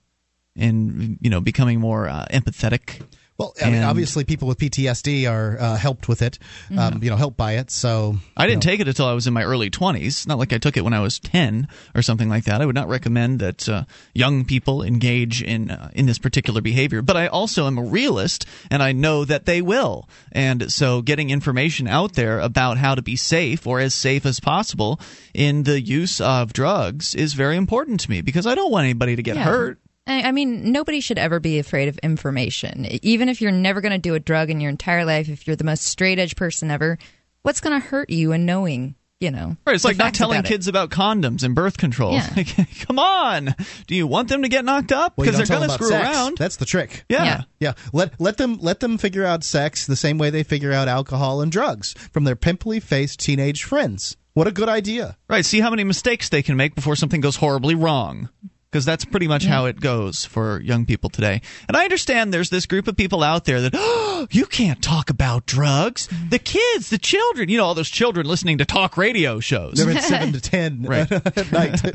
in 0.55 1.19
you 1.23 1.31
know 1.31 1.41
becoming 1.41 1.81
more 1.81 2.07
uh, 2.09 2.27
empathetic. 2.31 3.03
Well, 3.39 3.55
I 3.65 3.71
mean, 3.71 3.83
obviously, 3.83 4.25
people 4.25 4.47
with 4.47 4.59
PTSD 4.59 5.29
are 5.29 5.59
uh, 5.59 5.77
helped 5.77 6.07
with 6.07 6.23
it, 6.23 6.39
um, 6.77 7.03
you 7.03 7.11
know, 7.11 7.17
helped 7.17 7.37
by 7.37 7.53
it. 7.55 7.71
So 7.71 8.17
I 8.37 8.47
didn't 8.47 8.63
take 8.63 8.79
it 8.79 8.87
until 8.87 9.07
I 9.07 9.15
was 9.15 9.27
in 9.27 9.33
my 9.33 9.43
early 9.43 9.71
20s. 9.71 10.27
Not 10.29 10.39
like 10.39 10.53
I 10.53 10.59
took 10.59 10.77
it 10.77 10.83
when 10.85 10.93
I 10.93 11.01
was 11.01 11.19
10 11.19 11.67
or 11.95 12.03
something 12.03 12.29
like 12.29 12.45
that. 12.45 12.61
I 12.61 12.67
would 12.67 12.75
not 12.75 12.89
recommend 12.89 13.41
that 13.41 13.69
uh, 13.69 13.85
young 14.15 14.45
people 14.45 14.83
engage 14.83 15.43
in 15.43 15.71
uh, 15.71 15.91
in 15.95 16.07
this 16.07 16.19
particular 16.19 16.61
behavior. 16.61 17.03
But 17.03 17.17
I 17.17 17.27
also 17.27 17.67
am 17.67 17.79
a 17.79 17.83
realist, 17.83 18.47
and 18.71 18.83
I 18.83 18.93
know 18.93 19.25
that 19.25 19.47
they 19.47 19.63
will. 19.63 20.09
And 20.31 20.71
so, 20.71 21.03
getting 21.03 21.31
information 21.31 21.89
out 21.89 22.13
there 22.13 22.39
about 22.39 22.77
how 22.77 22.95
to 22.95 23.03
be 23.03 23.17
safe 23.17 23.67
or 23.67 23.81
as 23.81 23.95
safe 23.95 24.25
as 24.27 24.41
possible 24.41 25.01
in 25.35 25.63
the 25.65 25.81
use 25.81 26.21
of 26.21 26.53
drugs 26.53 27.15
is 27.15 27.33
very 27.33 27.57
important 27.57 28.01
to 28.01 28.11
me 28.11 28.21
because 28.21 28.47
I 28.47 28.55
don't 28.55 28.71
want 28.71 28.85
anybody 28.85 29.17
to 29.17 29.23
get 29.23 29.37
Yeah. 29.37 29.45
hurt. 29.45 29.79
I 30.07 30.23
I 30.23 30.33
mean, 30.33 30.73
nobody 30.73 31.01
should 31.01 31.19
ever 31.19 31.41
be 31.41 31.59
afraid 31.59 31.89
of 31.89 31.99
information. 31.99 32.87
Even 33.03 33.29
if 33.29 33.41
you're 33.41 33.53
never 33.53 33.81
going 33.81 33.93
to 33.93 33.99
do 33.99 34.15
a 34.15 34.21
drug 34.21 34.51
in 34.51 34.61
your 34.61 34.71
entire 34.71 35.05
life, 35.05 35.29
if 35.29 35.47
you're 35.47 35.57
the 35.57 35.65
most 35.65 35.85
straight 35.85 36.19
edge 36.19 36.37
person 36.37 36.71
ever, 36.71 36.99
what's 37.43 37.61
going 37.61 37.81
to 37.81 37.87
hurt 37.87 38.11
you 38.11 38.33
in 38.33 38.45
knowing, 38.47 38.95
you 39.21 39.31
know? 39.31 39.57
Right, 39.67 39.75
it's 39.75 39.85
like 39.85 39.97
not 39.97 40.15
telling 40.15 40.39
about 40.39 40.47
it? 40.47 40.49
kids 40.49 40.69
about 40.69 40.91
condoms 40.91 41.45
and 41.45 41.55
birth 41.55 41.79
control. 41.79 42.15
Yeah. 42.15 42.29
Like, 42.37 42.57
come 42.87 42.99
on, 42.99 43.55
do 43.87 43.95
you 43.95 44.07
want 44.07 44.29
them 44.29 44.43
to 44.43 44.49
get 44.49 44.65
knocked 44.65 44.91
up? 44.93 45.15
Because 45.17 45.37
don't 45.37 45.47
they're 45.47 45.59
going 45.59 45.69
to 45.69 45.75
screw 45.75 45.89
sex. 45.89 46.09
around. 46.09 46.39
That's 46.39 46.57
the 46.57 46.65
trick. 46.65 47.05
yeah. 47.09 47.25
Yeah. 47.25 47.43
Yeah, 47.61 47.73
let 47.93 48.21
let 48.21 48.37
them 48.39 48.59
let 48.61 48.81
them 48.81 48.99
figure 48.99 49.25
out 49.25 49.45
sex 49.45 49.87
the 49.87 49.97
same 49.97 50.19
way 50.19 50.31
they 50.31 50.43
figure 50.43 50.73
out 50.73 50.89
alcohol 50.89 51.41
and 51.41 51.53
drugs 51.53 51.93
from 52.13 52.25
their 52.25 52.35
pimply 52.37 52.81
faced 52.81 53.21
teenage 53.21 53.63
friends. 53.63 54.17
What 54.35 54.47
a 54.47 54.51
good 54.51 54.69
idea! 54.69 55.17
Right. 55.29 55.45
See 55.45 55.61
how 55.61 55.69
many 55.71 55.85
mistakes 55.85 56.31
they 56.31 56.43
can 56.43 56.57
make 56.57 56.75
before 56.75 56.97
something 56.97 57.21
goes 57.21 57.37
horribly 57.37 57.75
wrong. 57.75 58.31
Because 58.73 58.87
that's 58.87 59.05
pretty 59.05 59.29
much 59.29 59.45
how 59.45 59.67
it 59.67 59.81
goes 59.81 60.25
for 60.25 60.59
young 60.63 60.87
people 60.87 61.11
today. 61.11 61.43
And 61.69 61.77
I 61.77 61.85
understand 61.85 62.33
there's 62.33 62.49
this 62.49 62.65
group 62.65 62.89
of 62.89 62.97
people 62.97 63.23
out 63.23 63.45
there 63.45 63.61
that, 63.61 63.75
oh, 63.77 64.27
you 64.31 64.47
can't 64.47 64.81
talk 64.83 65.11
about 65.11 65.45
drugs. 65.45 66.09
Mm-hmm. 66.09 66.31
The 66.31 66.39
kids, 66.39 66.89
the 66.89 66.97
children, 66.97 67.51
you 67.51 67.59
know, 67.59 67.67
all 67.67 67.75
those 67.75 67.91
children 67.91 68.25
listening 68.25 68.57
to 68.59 68.65
talk 68.65 68.97
radio 68.97 69.41
shows. 69.41 69.75
They're 69.75 69.95
at 69.95 70.03
seven 70.03 70.33
to 70.39 70.41
ten 70.41 70.83
Right. 70.93 71.13
at 71.13 71.53
night. 71.53 71.83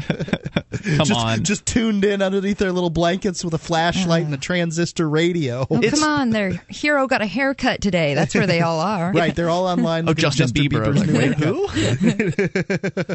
Come 0.84 1.08
just, 1.08 1.12
on. 1.12 1.44
just 1.44 1.66
tuned 1.66 2.06
in 2.06 2.22
underneath 2.22 2.60
their 2.60 2.72
little 2.72 2.92
blankets 2.92 3.44
with 3.44 3.56
a 3.56 3.58
flashlight 3.58 4.26
and 4.26 4.34
a 4.34 4.38
transistor 4.38 5.10
radio. 5.10 5.66
Oh, 5.72 5.82
come 5.82 6.04
on, 6.04 6.30
their 6.30 6.52
hero 6.70 7.08
got 7.08 7.24
a 7.24 7.26
haircut 7.26 7.82
today. 7.82 8.14
That's 8.14 8.36
where 8.36 8.46
they 8.46 8.62
all 8.62 8.80
are. 8.80 9.12
Right, 9.12 9.36
they're 9.36 9.50
all 9.50 9.66
online. 9.66 10.08
Oh, 10.08 10.12
at 10.12 10.18
Justin, 10.18 10.50
Bieber. 10.50 10.86
Bieber's 10.86 11.08
like, 11.08 11.18
wait, 11.18 11.34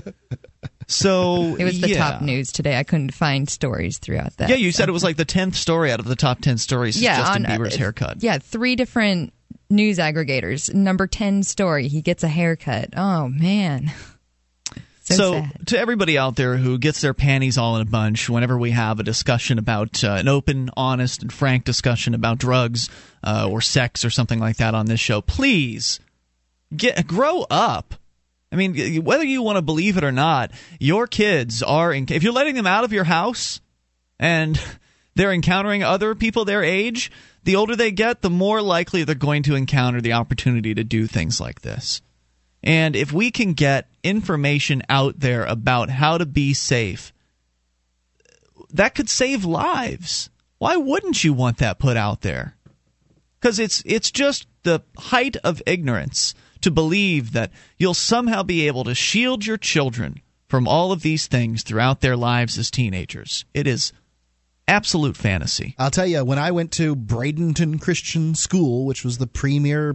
who? 0.02 0.12
So 0.92 1.56
It 1.56 1.64
was 1.64 1.80
the 1.80 1.90
yeah. 1.90 2.10
top 2.10 2.22
news 2.22 2.52
today. 2.52 2.78
I 2.78 2.82
couldn't 2.82 3.14
find 3.14 3.48
stories 3.48 3.98
throughout 3.98 4.36
that. 4.36 4.48
Yeah, 4.48 4.56
you 4.56 4.72
said 4.72 4.88
it 4.88 4.92
was 4.92 5.04
like 5.04 5.16
the 5.16 5.24
tenth 5.24 5.56
story 5.56 5.90
out 5.92 6.00
of 6.00 6.06
the 6.06 6.16
top 6.16 6.40
ten 6.40 6.58
stories. 6.58 7.00
yeah, 7.00 7.18
Justin 7.18 7.46
on, 7.46 7.52
uh, 7.52 7.56
Bieber's 7.56 7.76
haircut. 7.76 8.22
Yeah, 8.22 8.38
three 8.38 8.76
different 8.76 9.32
news 9.70 9.98
aggregators. 9.98 10.72
Number 10.72 11.06
10 11.06 11.42
story, 11.42 11.88
he 11.88 12.02
gets 12.02 12.22
a 12.22 12.28
haircut. 12.28 12.90
Oh, 12.96 13.28
man. 13.28 13.90
So, 15.04 15.32
sad. 15.32 15.66
to 15.66 15.78
everybody 15.78 16.16
out 16.16 16.36
there 16.36 16.56
who 16.56 16.78
gets 16.78 17.00
their 17.00 17.12
panties 17.12 17.58
all 17.58 17.74
in 17.74 17.82
a 17.82 17.90
bunch 17.90 18.30
whenever 18.30 18.56
we 18.56 18.70
have 18.70 19.00
a 19.00 19.02
discussion 19.02 19.58
about 19.58 20.02
uh, 20.04 20.12
an 20.12 20.28
open, 20.28 20.70
honest, 20.76 21.22
and 21.22 21.32
frank 21.32 21.64
discussion 21.64 22.14
about 22.14 22.38
drugs 22.38 22.88
uh, 23.24 23.48
or 23.50 23.60
sex 23.60 24.04
or 24.04 24.10
something 24.10 24.38
like 24.38 24.58
that 24.58 24.74
on 24.74 24.86
this 24.86 25.00
show, 25.00 25.20
please 25.20 25.98
get 26.74 27.04
grow 27.06 27.44
up. 27.50 27.96
I 28.52 28.56
mean, 28.56 29.02
whether 29.02 29.24
you 29.24 29.42
want 29.42 29.56
to 29.56 29.62
believe 29.62 29.96
it 29.96 30.04
or 30.04 30.12
not, 30.12 30.50
your 30.78 31.06
kids 31.06 31.62
are. 31.62 31.92
In, 31.92 32.06
if 32.10 32.22
you're 32.22 32.34
letting 32.34 32.54
them 32.54 32.66
out 32.66 32.84
of 32.84 32.92
your 32.92 33.04
house 33.04 33.60
and 34.20 34.60
they're 35.14 35.32
encountering 35.32 35.82
other 35.82 36.14
people 36.14 36.44
their 36.44 36.62
age, 36.62 37.10
the 37.44 37.56
older 37.56 37.74
they 37.74 37.90
get, 37.90 38.20
the 38.20 38.30
more 38.30 38.60
likely 38.60 39.04
they're 39.04 39.14
going 39.14 39.42
to 39.44 39.54
encounter 39.54 40.00
the 40.00 40.12
opportunity 40.12 40.74
to 40.74 40.84
do 40.84 41.06
things 41.06 41.40
like 41.40 41.62
this. 41.62 42.02
And 42.62 42.94
if 42.94 43.10
we 43.10 43.30
can 43.30 43.54
get 43.54 43.88
information 44.04 44.82
out 44.88 45.18
there 45.18 45.44
about 45.44 45.88
how 45.88 46.18
to 46.18 46.26
be 46.26 46.54
safe, 46.54 47.12
that 48.70 48.94
could 48.94 49.08
save 49.08 49.44
lives. 49.44 50.30
Why 50.58 50.76
wouldn't 50.76 51.24
you 51.24 51.32
want 51.32 51.58
that 51.58 51.78
put 51.78 51.96
out 51.96 52.20
there? 52.20 52.56
Because 53.40 53.58
it's 53.58 53.82
it's 53.84 54.12
just 54.12 54.46
the 54.62 54.82
height 54.96 55.36
of 55.38 55.60
ignorance 55.66 56.34
to 56.62 56.70
believe 56.70 57.32
that 57.32 57.50
you'll 57.78 57.94
somehow 57.94 58.42
be 58.42 58.66
able 58.66 58.84
to 58.84 58.94
shield 58.94 59.44
your 59.46 59.56
children 59.58 60.20
from 60.48 60.66
all 60.68 60.92
of 60.92 61.02
these 61.02 61.26
things 61.26 61.62
throughout 61.62 62.00
their 62.00 62.16
lives 62.16 62.58
as 62.58 62.70
teenagers. 62.70 63.44
It 63.54 63.66
is 63.66 63.92
absolute 64.68 65.16
fantasy. 65.16 65.74
I'll 65.78 65.90
tell 65.90 66.06
you, 66.06 66.24
when 66.24 66.38
I 66.38 66.50
went 66.50 66.72
to 66.72 66.94
Bradenton 66.96 67.80
Christian 67.80 68.34
School, 68.34 68.84
which 68.86 69.04
was 69.04 69.18
the 69.18 69.26
premier. 69.26 69.94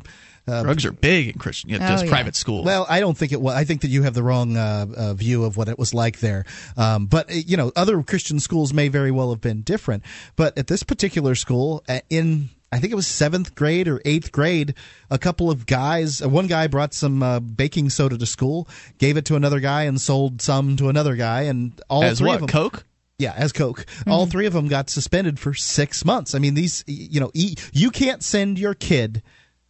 Uh, 0.49 0.63
Drugs 0.63 0.85
are 0.85 0.93
big 0.93 1.27
in 1.27 1.33
Christian, 1.39 1.69
yeah, 1.71 1.77
Oh, 1.81 1.87
just 1.89 2.05
yeah. 2.05 2.09
private 2.09 2.33
schools. 2.33 2.65
Well, 2.65 2.85
I 2.87 3.01
don't 3.01 3.17
think 3.17 3.33
it 3.33 3.41
was. 3.41 3.53
I 3.53 3.65
think 3.65 3.81
that 3.81 3.89
you 3.89 4.03
have 4.03 4.13
the 4.13 4.23
wrong 4.23 4.55
uh, 4.55 4.85
uh, 4.95 5.13
view 5.13 5.43
of 5.43 5.57
what 5.57 5.67
it 5.67 5.77
was 5.77 5.93
like 5.93 6.19
there. 6.21 6.45
Um, 6.77 7.07
but 7.07 7.29
uh, 7.29 7.33
you 7.33 7.57
know, 7.57 7.73
other 7.75 8.01
Christian 8.01 8.39
schools 8.39 8.73
may 8.73 8.87
very 8.87 9.11
well 9.11 9.29
have 9.31 9.41
been 9.41 9.61
different. 9.61 10.03
But 10.37 10.57
at 10.57 10.67
this 10.67 10.83
particular 10.83 11.35
school, 11.35 11.83
uh, 11.89 11.99
in 12.09 12.47
I 12.71 12.79
think 12.79 12.91
it 12.91 12.97
was 12.97 13.07
seventh 13.07 13.55
grade 13.55 13.87
or 13.87 14.01
eighth 14.03 14.31
grade, 14.31 14.73
a 15.09 15.17
couple 15.17 15.49
of 15.49 15.65
guys, 15.65 16.21
uh, 16.21 16.27
one 16.27 16.47
guy 16.47 16.67
brought 16.67 16.93
some 16.93 17.23
uh, 17.23 17.39
baking 17.39 17.89
soda 17.89 18.17
to 18.17 18.25
school, 18.25 18.67
gave 18.97 19.15
it 19.15 19.25
to 19.25 19.35
another 19.35 19.59
guy, 19.59 19.83
and 19.83 19.99
sold 20.01 20.41
some 20.41 20.75
to 20.77 20.89
another 20.89 21.15
guy, 21.15 21.43
and 21.43 21.79
all 21.89 22.03
as 22.03 22.19
three 22.19 22.27
what 22.27 22.35
of 22.35 22.41
them. 22.41 22.49
Coke? 22.49 22.85
Yeah, 23.19 23.33
as 23.35 23.51
Coke. 23.51 23.85
All 24.05 24.27
three 24.27 24.45
of 24.45 24.53
them 24.53 24.67
got 24.67 24.89
suspended 24.89 25.39
for 25.39 25.53
six 25.53 26.05
months. 26.05 26.35
I 26.35 26.39
mean, 26.39 26.53
these, 26.53 26.83
you 26.85 27.19
know, 27.19 27.31
you 27.33 27.89
can't 27.89 28.23
send 28.23 28.59
your 28.59 28.75
kid 28.75 29.23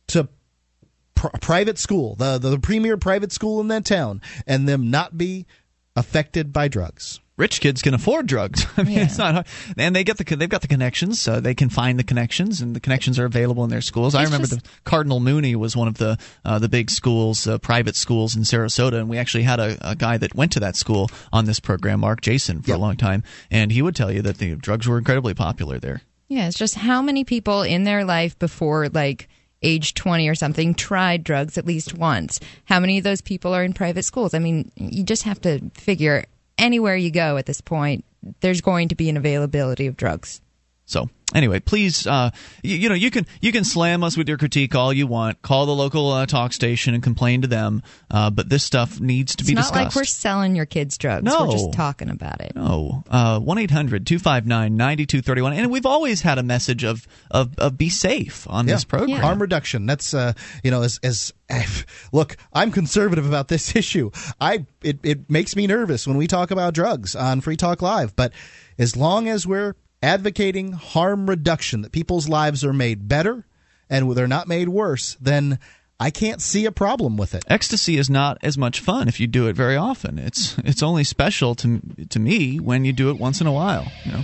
to 0.07 0.27
pr- 1.15 1.27
private 1.39 1.77
school, 1.77 2.15
the, 2.15 2.37
the 2.37 2.59
premier 2.59 2.97
private 2.97 3.31
school 3.31 3.61
in 3.61 3.69
that 3.69 3.85
town, 3.85 4.21
and 4.45 4.67
them 4.67 4.91
not 4.91 5.17
be 5.17 5.45
affected 5.95 6.51
by 6.51 6.67
drugs. 6.67 7.19
Rich 7.37 7.61
kids 7.61 7.81
can 7.81 7.93
afford 7.93 8.25
drugs. 8.27 8.65
I 8.77 8.83
mean, 8.83 8.93
Yeah. 8.97 9.03
it's 9.03 9.17
not 9.17 9.33
hard. 9.33 9.45
And 9.77 9.95
they 9.95 10.03
get 10.03 10.17
the 10.17 10.35
they've 10.35 10.49
got 10.49 10.61
the 10.61 10.67
connections, 10.67 11.21
so 11.21 11.39
they 11.39 11.53
can 11.55 11.69
find 11.69 11.97
the 11.97 12.03
connections, 12.03 12.61
and 12.61 12.75
the 12.75 12.79
connections 12.79 13.17
are 13.19 13.25
available 13.25 13.63
in 13.63 13.69
their 13.69 13.81
schools. 13.81 14.15
I 14.15 14.23
remember 14.23 14.47
just- 14.47 14.63
the 14.63 14.69
Cardinal 14.83 15.19
Mooney 15.19 15.55
was 15.55 15.75
one 15.75 15.87
of 15.87 15.95
the 15.97 16.17
uh, 16.43 16.59
the 16.59 16.69
big 16.69 16.89
schools, 16.89 17.47
uh, 17.47 17.57
private 17.59 17.95
schools 17.95 18.35
in 18.35 18.41
Sarasota, 18.43 18.93
and 18.99 19.07
we 19.09 19.17
actually 19.17 19.43
had 19.43 19.59
a, 19.59 19.77
a 19.81 19.95
guy 19.95 20.17
that 20.17 20.35
went 20.35 20.51
to 20.53 20.59
that 20.61 20.75
school 20.75 21.09
on 21.31 21.45
this 21.45 21.59
program, 21.59 21.99
Mark 22.01 22.21
Jason, 22.21 22.61
for 22.61 22.69
Yep. 22.71 22.77
a 22.77 22.81
long 22.81 22.95
time, 22.97 23.23
and 23.51 23.71
he 23.71 23.81
would 23.81 23.95
tell 23.95 24.11
you 24.11 24.21
that 24.23 24.39
the 24.39 24.55
drugs 24.55 24.87
were 24.87 24.97
incredibly 24.97 25.33
popular 25.33 25.79
there. 25.79 26.01
Yeah, 26.29 26.47
it's 26.47 26.57
just 26.57 26.75
how 26.75 27.01
many 27.01 27.23
people 27.23 27.61
in 27.61 27.83
their 27.85 28.03
life 28.03 28.37
before 28.37 28.89
like 28.89 29.29
age 29.63 29.93
20 29.93 30.27
or 30.27 30.35
something 30.35 30.75
tried 30.75 31.23
drugs 31.23 31.57
at 31.57 31.65
least 31.65 31.93
once. 31.97 32.39
How 32.65 32.79
many 32.79 32.97
of 32.97 33.03
those 33.03 33.21
people 33.21 33.53
are 33.55 33.63
in 33.63 33.73
private 33.73 34.03
schools? 34.03 34.33
I 34.33 34.39
mean, 34.39 34.71
you 34.75 35.03
just 35.03 35.23
have 35.23 35.39
to 35.41 35.69
figure 35.73 36.25
anywhere 36.57 36.95
you 36.95 37.11
go 37.11 37.37
at 37.37 37.45
this 37.45 37.61
point, 37.61 38.05
there's 38.41 38.61
going 38.61 38.89
to 38.89 38.95
be 38.95 39.09
an 39.09 39.17
availability 39.17 39.87
of 39.87 39.97
drugs. 39.97 40.41
So 40.85 41.09
anyway, 41.33 41.59
please, 41.59 42.07
uh, 42.07 42.31
you, 42.63 42.77
you, 42.77 42.89
know, 42.89 42.95
you 42.95 43.11
can 43.11 43.25
you 43.41 43.51
can 43.51 43.63
slam 43.63 44.03
us 44.03 44.17
with 44.17 44.27
your 44.27 44.37
critique 44.37 44.75
all 44.75 44.93
you 44.93 45.07
want. 45.07 45.41
Call 45.41 45.65
the 45.65 45.75
local 45.75 46.11
uh, 46.11 46.25
talk 46.25 46.53
station 46.53 46.93
and 46.93 47.03
complain 47.03 47.41
to 47.41 47.47
them. 47.47 47.83
Uh, 48.09 48.29
but 48.29 48.49
this 48.49 48.63
stuff 48.63 48.99
needs 48.99 49.35
to 49.35 49.41
it's 49.41 49.49
be 49.49 49.55
not 49.55 49.61
discussed. 49.61 49.95
like 49.95 49.95
we're 49.95 50.05
selling 50.05 50.55
your 50.55 50.65
kids 50.65 50.97
drugs. 50.97 51.23
No. 51.23 51.45
We're 51.45 51.51
just 51.51 51.73
talking 51.73 52.09
about 52.09 52.41
it. 52.41 52.55
No. 52.55 53.03
Uh, 53.09 53.39
one 53.39 53.57
1-800-259-9231. 53.57 55.53
And 55.53 55.71
we've 55.71 55.85
always 55.85 56.21
had 56.21 56.37
a 56.37 56.43
message 56.43 56.83
of 56.83 57.07
of, 57.31 57.57
of 57.57 57.77
be 57.77 57.89
safe 57.89 58.47
on 58.49 58.67
yeah. 58.67 58.75
this 58.75 58.83
program. 58.83 59.09
Yeah. 59.09 59.21
Harm 59.21 59.41
reduction. 59.41 59.85
That's 59.85 60.13
uh, 60.13 60.33
you 60.63 60.71
know, 60.71 60.83
as 60.83 60.99
as 61.03 61.33
look, 62.11 62.37
I'm 62.53 62.71
conservative 62.71 63.27
about 63.27 63.47
this 63.47 63.75
issue. 63.75 64.11
I 64.39 64.65
it 64.81 64.99
it 65.03 65.29
makes 65.29 65.55
me 65.55 65.67
nervous 65.67 66.07
when 66.07 66.17
we 66.17 66.27
talk 66.27 66.51
about 66.51 66.73
drugs 66.73 67.15
on 67.15 67.41
Free 67.41 67.57
Talk 67.57 67.81
Live, 67.81 68.15
but 68.15 68.31
as 68.77 68.95
long 68.95 69.27
as 69.27 69.47
we're 69.47 69.75
advocating 70.01 70.73
harm 70.73 71.29
reduction, 71.29 71.81
that 71.81 71.91
people's 71.91 72.29
lives 72.29 72.63
are 72.63 72.73
made 72.73 73.07
better 73.07 73.45
and 73.89 74.11
they're 74.15 74.27
not 74.27 74.47
made 74.47 74.69
worse, 74.69 75.17
then 75.21 75.59
I 75.99 76.11
can't 76.11 76.41
see 76.41 76.65
a 76.65 76.71
problem 76.71 77.17
with 77.17 77.33
it. 77.33 77.43
Ecstasy 77.47 77.97
is 77.97 78.07
not 78.09 78.37
as 78.43 78.57
much 78.57 78.79
fun 78.79 79.07
if 79.07 79.19
you 79.19 79.27
do 79.27 79.47
it 79.47 79.55
very 79.55 79.75
often. 79.75 80.19
It's 80.19 80.57
it's 80.59 80.83
only 80.83 81.03
special 81.03 81.55
to 81.55 81.81
to 82.09 82.19
me 82.19 82.59
when 82.59 82.85
you 82.85 82.93
do 82.93 83.09
it 83.09 83.17
once 83.17 83.41
in 83.41 83.47
a 83.47 83.51
while, 83.51 83.91
you 84.05 84.11
know. 84.11 84.23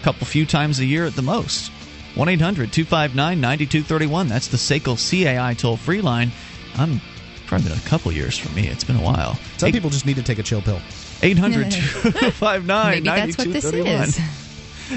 A 0.00 0.04
couple 0.04 0.26
few 0.26 0.46
times 0.46 0.78
a 0.80 0.84
year 0.84 1.04
at 1.06 1.14
the 1.14 1.22
most. 1.22 1.70
1-800-259-9231. 2.14 4.28
That's 4.28 4.48
the 4.48 4.56
SACL 4.58 4.96
CAI 4.98 5.54
toll-free 5.54 6.02
line. 6.02 6.30
I'm 6.76 7.00
probably 7.46 7.70
been 7.70 7.78
a 7.78 7.82
couple 7.82 8.12
years 8.12 8.36
for 8.36 8.52
me. 8.54 8.68
It's 8.68 8.84
been 8.84 8.96
a 8.96 9.02
while. 9.02 9.38
Some 9.58 9.68
Eight- 9.68 9.72
people 9.74 9.88
just 9.90 10.04
need 10.06 10.16
to 10.16 10.22
take 10.22 10.38
a 10.38 10.42
chill 10.42 10.60
pill. 10.60 10.80
800-259-9231. 11.20 12.90
Maybe 12.90 13.08
that's 13.08 13.38
what 13.38 13.52
this 13.52 13.64
is. 13.64 14.20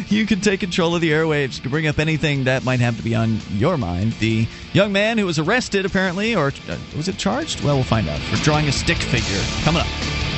You 0.09 0.25
can 0.25 0.41
take 0.41 0.59
control 0.59 0.95
of 0.95 1.01
the 1.01 1.11
airwaves 1.11 1.61
to 1.63 1.69
bring 1.69 1.87
up 1.87 1.99
anything 1.99 2.45
that 2.45 2.63
might 2.63 2.79
have 2.79 2.97
to 2.97 3.03
be 3.03 3.15
on 3.15 3.39
your 3.51 3.77
mind. 3.77 4.13
The 4.13 4.47
young 4.73 4.91
man 4.91 5.17
who 5.17 5.25
was 5.25 5.39
arrested, 5.39 5.85
apparently, 5.85 6.35
or 6.35 6.51
uh, 6.69 6.77
was 6.95 7.07
it 7.07 7.17
charged? 7.17 7.63
Well, 7.63 7.75
we'll 7.75 7.83
find 7.83 8.07
out. 8.09 8.19
For 8.19 8.43
drawing 8.43 8.67
a 8.67 8.71
stick 8.71 8.97
figure. 8.97 9.41
Coming 9.63 9.81
up. 9.81 10.34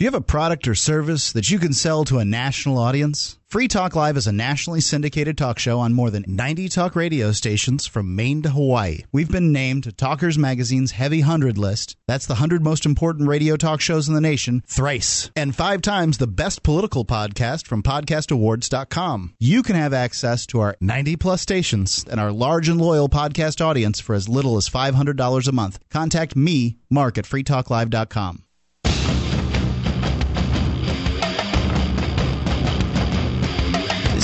Do 0.00 0.04
you 0.04 0.10
have 0.10 0.14
a 0.14 0.24
product 0.24 0.66
or 0.66 0.74
service 0.74 1.30
that 1.32 1.50
you 1.50 1.58
can 1.58 1.74
sell 1.74 2.06
to 2.06 2.20
a 2.20 2.24
national 2.24 2.78
audience? 2.78 3.38
Free 3.48 3.68
Talk 3.68 3.94
Live 3.94 4.16
is 4.16 4.26
a 4.26 4.32
nationally 4.32 4.80
syndicated 4.80 5.36
talk 5.36 5.58
show 5.58 5.78
on 5.78 5.92
more 5.92 6.08
than 6.08 6.24
90 6.26 6.70
talk 6.70 6.96
radio 6.96 7.32
stations 7.32 7.86
from 7.86 8.16
Maine 8.16 8.40
to 8.40 8.48
Hawaii. 8.48 9.04
We've 9.12 9.30
been 9.30 9.52
named 9.52 9.84
to 9.84 9.92
Talkers 9.92 10.38
Magazine's 10.38 10.92
Heavy 10.92 11.20
100 11.20 11.58
list. 11.58 11.98
That's 12.08 12.24
the 12.24 12.32
100 12.32 12.64
most 12.64 12.86
important 12.86 13.28
radio 13.28 13.56
talk 13.56 13.82
shows 13.82 14.08
in 14.08 14.14
the 14.14 14.22
nation, 14.22 14.62
thrice. 14.66 15.30
And 15.36 15.54
five 15.54 15.82
times 15.82 16.16
the 16.16 16.26
best 16.26 16.62
political 16.62 17.04
podcast 17.04 17.66
from 17.66 17.82
podcastawards.com. 17.82 19.34
You 19.38 19.62
can 19.62 19.76
have 19.76 19.92
access 19.92 20.46
to 20.46 20.60
our 20.60 20.78
90 20.80 21.16
plus 21.16 21.42
stations 21.42 22.06
and 22.10 22.18
our 22.18 22.32
large 22.32 22.70
and 22.70 22.80
loyal 22.80 23.10
podcast 23.10 23.62
audience 23.62 24.00
for 24.00 24.14
as 24.14 24.30
little 24.30 24.56
as 24.56 24.70
$500 24.70 25.46
a 25.46 25.52
month. 25.52 25.78
Contact 25.90 26.34
me, 26.34 26.78
Mark, 26.88 27.18
at 27.18 27.26
freetalklive.com. 27.26 28.44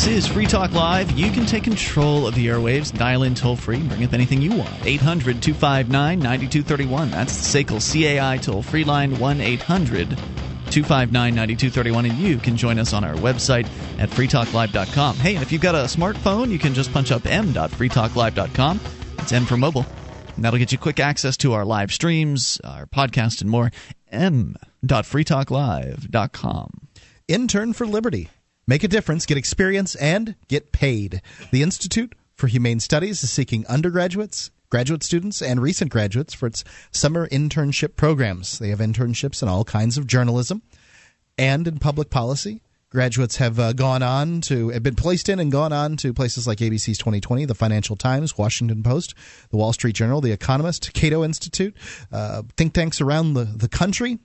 This 0.06 0.24
is 0.24 0.32
Free 0.32 0.46
Talk 0.46 0.70
Live. 0.70 1.18
You 1.18 1.32
can 1.32 1.46
take 1.46 1.64
control 1.64 2.28
of 2.28 2.36
the 2.36 2.46
airwaves, 2.46 2.96
dial 2.96 3.24
in 3.24 3.34
toll 3.34 3.56
free, 3.56 3.82
bring 3.82 4.04
up 4.04 4.12
anything 4.12 4.40
you 4.40 4.52
want. 4.52 4.70
800 4.84 5.42
259 5.42 6.20
9231. 6.20 7.10
That's 7.10 7.52
the 7.52 7.64
SACL 7.64 8.20
CAI 8.20 8.36
toll 8.36 8.62
free 8.62 8.84
line 8.84 9.18
1 9.18 9.40
800 9.40 10.10
259 10.10 11.34
9231. 11.34 12.06
And 12.06 12.16
you 12.18 12.36
can 12.36 12.56
join 12.56 12.78
us 12.78 12.92
on 12.92 13.02
our 13.02 13.14
website 13.14 13.66
at 13.98 14.08
freetalklive.com. 14.08 15.16
Hey, 15.16 15.34
and 15.34 15.42
if 15.42 15.50
you've 15.50 15.60
got 15.60 15.74
a 15.74 15.88
smartphone, 15.88 16.50
you 16.50 16.60
can 16.60 16.72
just 16.72 16.92
punch 16.92 17.10
up 17.10 17.26
m.freetalklive.com. 17.26 18.80
It's 19.18 19.32
M 19.32 19.44
for 19.44 19.56
mobile. 19.56 19.86
And 20.36 20.44
that'll 20.44 20.60
get 20.60 20.70
you 20.70 20.78
quick 20.78 21.00
access 21.00 21.36
to 21.38 21.54
our 21.54 21.64
live 21.64 21.92
streams, 21.92 22.60
our 22.62 22.86
podcast, 22.86 23.40
and 23.40 23.50
more. 23.50 23.72
m.freetalklive.com. 24.12 26.70
Intern 27.26 27.72
for 27.72 27.88
Liberty. 27.88 28.30
Make 28.68 28.82
a 28.82 28.88
difference, 28.88 29.26
get 29.26 29.38
experience, 29.38 29.94
and 29.94 30.34
get 30.48 30.72
paid. 30.72 31.22
The 31.52 31.62
Institute 31.62 32.16
for 32.34 32.48
Humane 32.48 32.80
Studies 32.80 33.22
is 33.22 33.30
seeking 33.30 33.64
undergraduates, 33.68 34.50
graduate 34.70 35.04
students, 35.04 35.40
and 35.40 35.62
recent 35.62 35.92
graduates 35.92 36.34
for 36.34 36.48
its 36.48 36.64
summer 36.90 37.28
internship 37.28 37.94
programs. 37.94 38.58
They 38.58 38.70
have 38.70 38.80
internships 38.80 39.40
in 39.40 39.48
all 39.48 39.62
kinds 39.62 39.96
of 39.96 40.08
journalism 40.08 40.62
and 41.38 41.68
in 41.68 41.78
public 41.78 42.10
policy. 42.10 42.60
Graduates 42.90 43.36
have 43.36 43.60
uh, 43.60 43.72
gone 43.72 44.02
on 44.02 44.40
to 44.42 44.70
have 44.70 44.82
been 44.82 44.96
placed 44.96 45.28
in 45.28 45.38
and 45.38 45.52
gone 45.52 45.72
on 45.72 45.96
to 45.98 46.12
places 46.12 46.48
like 46.48 46.58
ABC's 46.58 46.98
2020, 46.98 47.44
the 47.44 47.54
Financial 47.54 47.94
Times, 47.94 48.36
Washington 48.36 48.82
Post, 48.82 49.14
the 49.50 49.56
Wall 49.56 49.72
Street 49.72 49.94
Journal, 49.94 50.20
the 50.20 50.32
Economist, 50.32 50.92
Cato 50.92 51.22
Institute, 51.22 51.76
uh, 52.10 52.42
think 52.56 52.72
tanks 52.72 53.00
around 53.00 53.34
the, 53.34 53.44
the 53.44 53.68
country. 53.68 54.18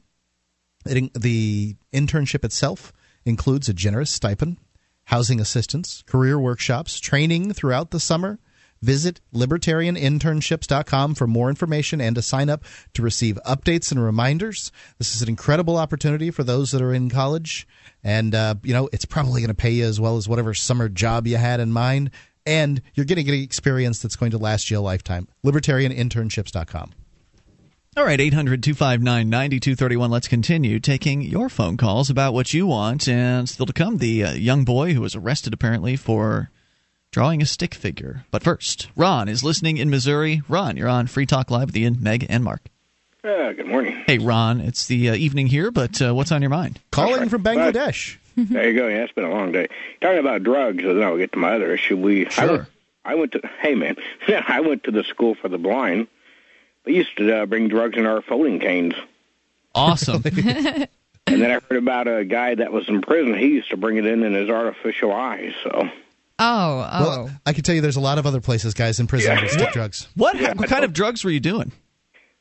It, 0.87 1.13
the 1.13 1.75
internship 1.93 2.43
itself 2.43 2.91
includes 3.25 3.69
a 3.69 3.73
generous 3.73 4.11
stipend, 4.11 4.57
housing 5.05 5.39
assistance, 5.39 6.03
career 6.05 6.39
workshops, 6.39 6.99
training 6.99 7.53
throughout 7.53 7.91
the 7.91 7.99
summer. 7.99 8.39
Visit 8.81 9.21
libertarianinternships.com 9.31 11.13
for 11.13 11.27
more 11.27 11.49
information 11.49 12.01
and 12.01 12.15
to 12.15 12.21
sign 12.21 12.49
up 12.49 12.63
to 12.95 13.03
receive 13.03 13.37
updates 13.45 13.91
and 13.91 14.03
reminders. 14.03 14.71
This 14.97 15.15
is 15.15 15.21
an 15.21 15.29
incredible 15.29 15.77
opportunity 15.77 16.31
for 16.31 16.43
those 16.43 16.71
that 16.71 16.81
are 16.81 16.93
in 16.93 17.09
college. 17.09 17.67
And, 18.03 18.33
uh, 18.33 18.55
you 18.63 18.73
know, 18.73 18.89
it's 18.91 19.05
probably 19.05 19.41
going 19.41 19.49
to 19.49 19.53
pay 19.53 19.69
you 19.69 19.85
as 19.85 19.99
well 19.99 20.17
as 20.17 20.27
whatever 20.27 20.55
summer 20.55 20.89
job 20.89 21.27
you 21.27 21.37
had 21.37 21.59
in 21.59 21.71
mind. 21.71 22.09
And 22.43 22.81
you're 22.95 23.05
getting 23.05 23.29
an 23.29 23.35
experience 23.35 24.01
that's 24.01 24.15
going 24.15 24.31
to 24.31 24.39
last 24.39 24.71
you 24.71 24.79
a 24.79 24.81
lifetime. 24.81 25.27
Libertarianinternships.com. 25.45 26.93
All 27.97 28.05
right, 28.05 28.21
800 28.21 28.63
259 28.63 29.29
9231. 29.29 30.09
Let's 30.09 30.29
continue 30.29 30.79
taking 30.79 31.21
your 31.21 31.49
phone 31.49 31.75
calls 31.75 32.09
about 32.09 32.33
what 32.33 32.53
you 32.53 32.65
want. 32.65 33.05
And 33.09 33.49
still 33.49 33.65
to 33.65 33.73
come, 33.73 33.97
the 33.97 34.23
uh, 34.23 34.31
young 34.31 34.63
boy 34.63 34.93
who 34.93 35.01
was 35.01 35.13
arrested 35.13 35.53
apparently 35.53 35.97
for 35.97 36.49
drawing 37.11 37.41
a 37.41 37.45
stick 37.45 37.75
figure. 37.75 38.23
But 38.31 38.43
first, 38.43 38.87
Ron 38.95 39.27
is 39.27 39.43
listening 39.43 39.75
in 39.75 39.89
Missouri. 39.89 40.41
Ron, 40.47 40.77
you're 40.77 40.87
on 40.87 41.07
Free 41.07 41.25
Talk 41.25 41.51
Live 41.51 41.67
with 41.67 41.75
Ian, 41.75 41.97
Meg, 41.99 42.25
and 42.29 42.45
Mark. 42.45 42.61
Uh, 43.25 43.51
good 43.51 43.67
morning. 43.67 44.01
Hey, 44.07 44.19
Ron, 44.19 44.61
it's 44.61 44.87
the 44.87 45.09
uh, 45.09 45.15
evening 45.15 45.47
here, 45.47 45.69
but 45.69 46.01
uh, 46.01 46.15
what's 46.15 46.31
on 46.31 46.41
your 46.41 46.49
mind? 46.49 46.79
Calling 46.91 47.27
from 47.27 47.43
Bangladesh. 47.43 48.15
there 48.37 48.69
you 48.71 48.73
go. 48.79 48.87
Yeah, 48.87 49.03
it's 49.03 49.11
been 49.11 49.25
a 49.25 49.29
long 49.29 49.51
day. 49.51 49.67
Talking 49.99 50.19
about 50.19 50.43
drugs, 50.43 50.81
and 50.81 50.95
then 50.97 51.03
I'll 51.03 51.17
get 51.17 51.33
to 51.33 51.39
my 51.39 51.55
other 51.55 51.73
issue. 51.73 51.97
We 51.97 52.29
Sure. 52.29 52.41
I 52.43 52.51
went, 52.53 52.67
I 53.03 53.15
went 53.15 53.31
to. 53.33 53.41
Hey, 53.59 53.75
man, 53.75 53.97
I 54.47 54.61
went 54.61 54.85
to 54.85 54.91
the 54.91 55.03
school 55.03 55.35
for 55.35 55.49
the 55.49 55.57
blind. 55.57 56.07
We 56.85 56.95
used 56.95 57.15
to 57.17 57.43
uh, 57.43 57.45
bring 57.45 57.67
drugs 57.67 57.97
in 57.97 58.05
our 58.05 58.21
folding 58.21 58.59
canes. 58.59 58.93
Awesome. 59.73 60.23
And 61.27 61.41
then 61.41 61.51
I 61.51 61.59
heard 61.69 61.77
about 61.77 62.07
a 62.07 62.25
guy 62.25 62.55
that 62.55 62.73
was 62.73 62.89
in 62.89 63.01
prison. 63.01 63.37
He 63.37 63.49
used 63.49 63.69
to 63.69 63.77
bring 63.77 63.95
it 63.97 64.05
in 64.05 64.23
in 64.23 64.33
his 64.33 64.49
artificial 64.49 65.13
eyes. 65.13 65.53
So 65.63 65.87
Oh, 66.43 66.89
oh. 66.91 67.03
Well, 67.03 67.31
I 67.45 67.53
can 67.53 67.63
tell 67.63 67.75
you 67.75 67.81
there's 67.81 67.95
a 67.95 68.01
lot 68.01 68.17
of 68.17 68.25
other 68.25 68.41
places, 68.41 68.73
guys, 68.73 68.99
in 68.99 69.05
prison 69.05 69.35
that 69.35 69.49
stick 69.49 69.71
drugs. 69.71 70.07
what, 70.15 70.35
Yeah, 70.39 70.53
what 70.55 70.67
kind 70.67 70.83
of 70.83 70.91
drugs 70.91 71.23
were 71.23 71.29
you 71.29 71.39
doing? 71.39 71.71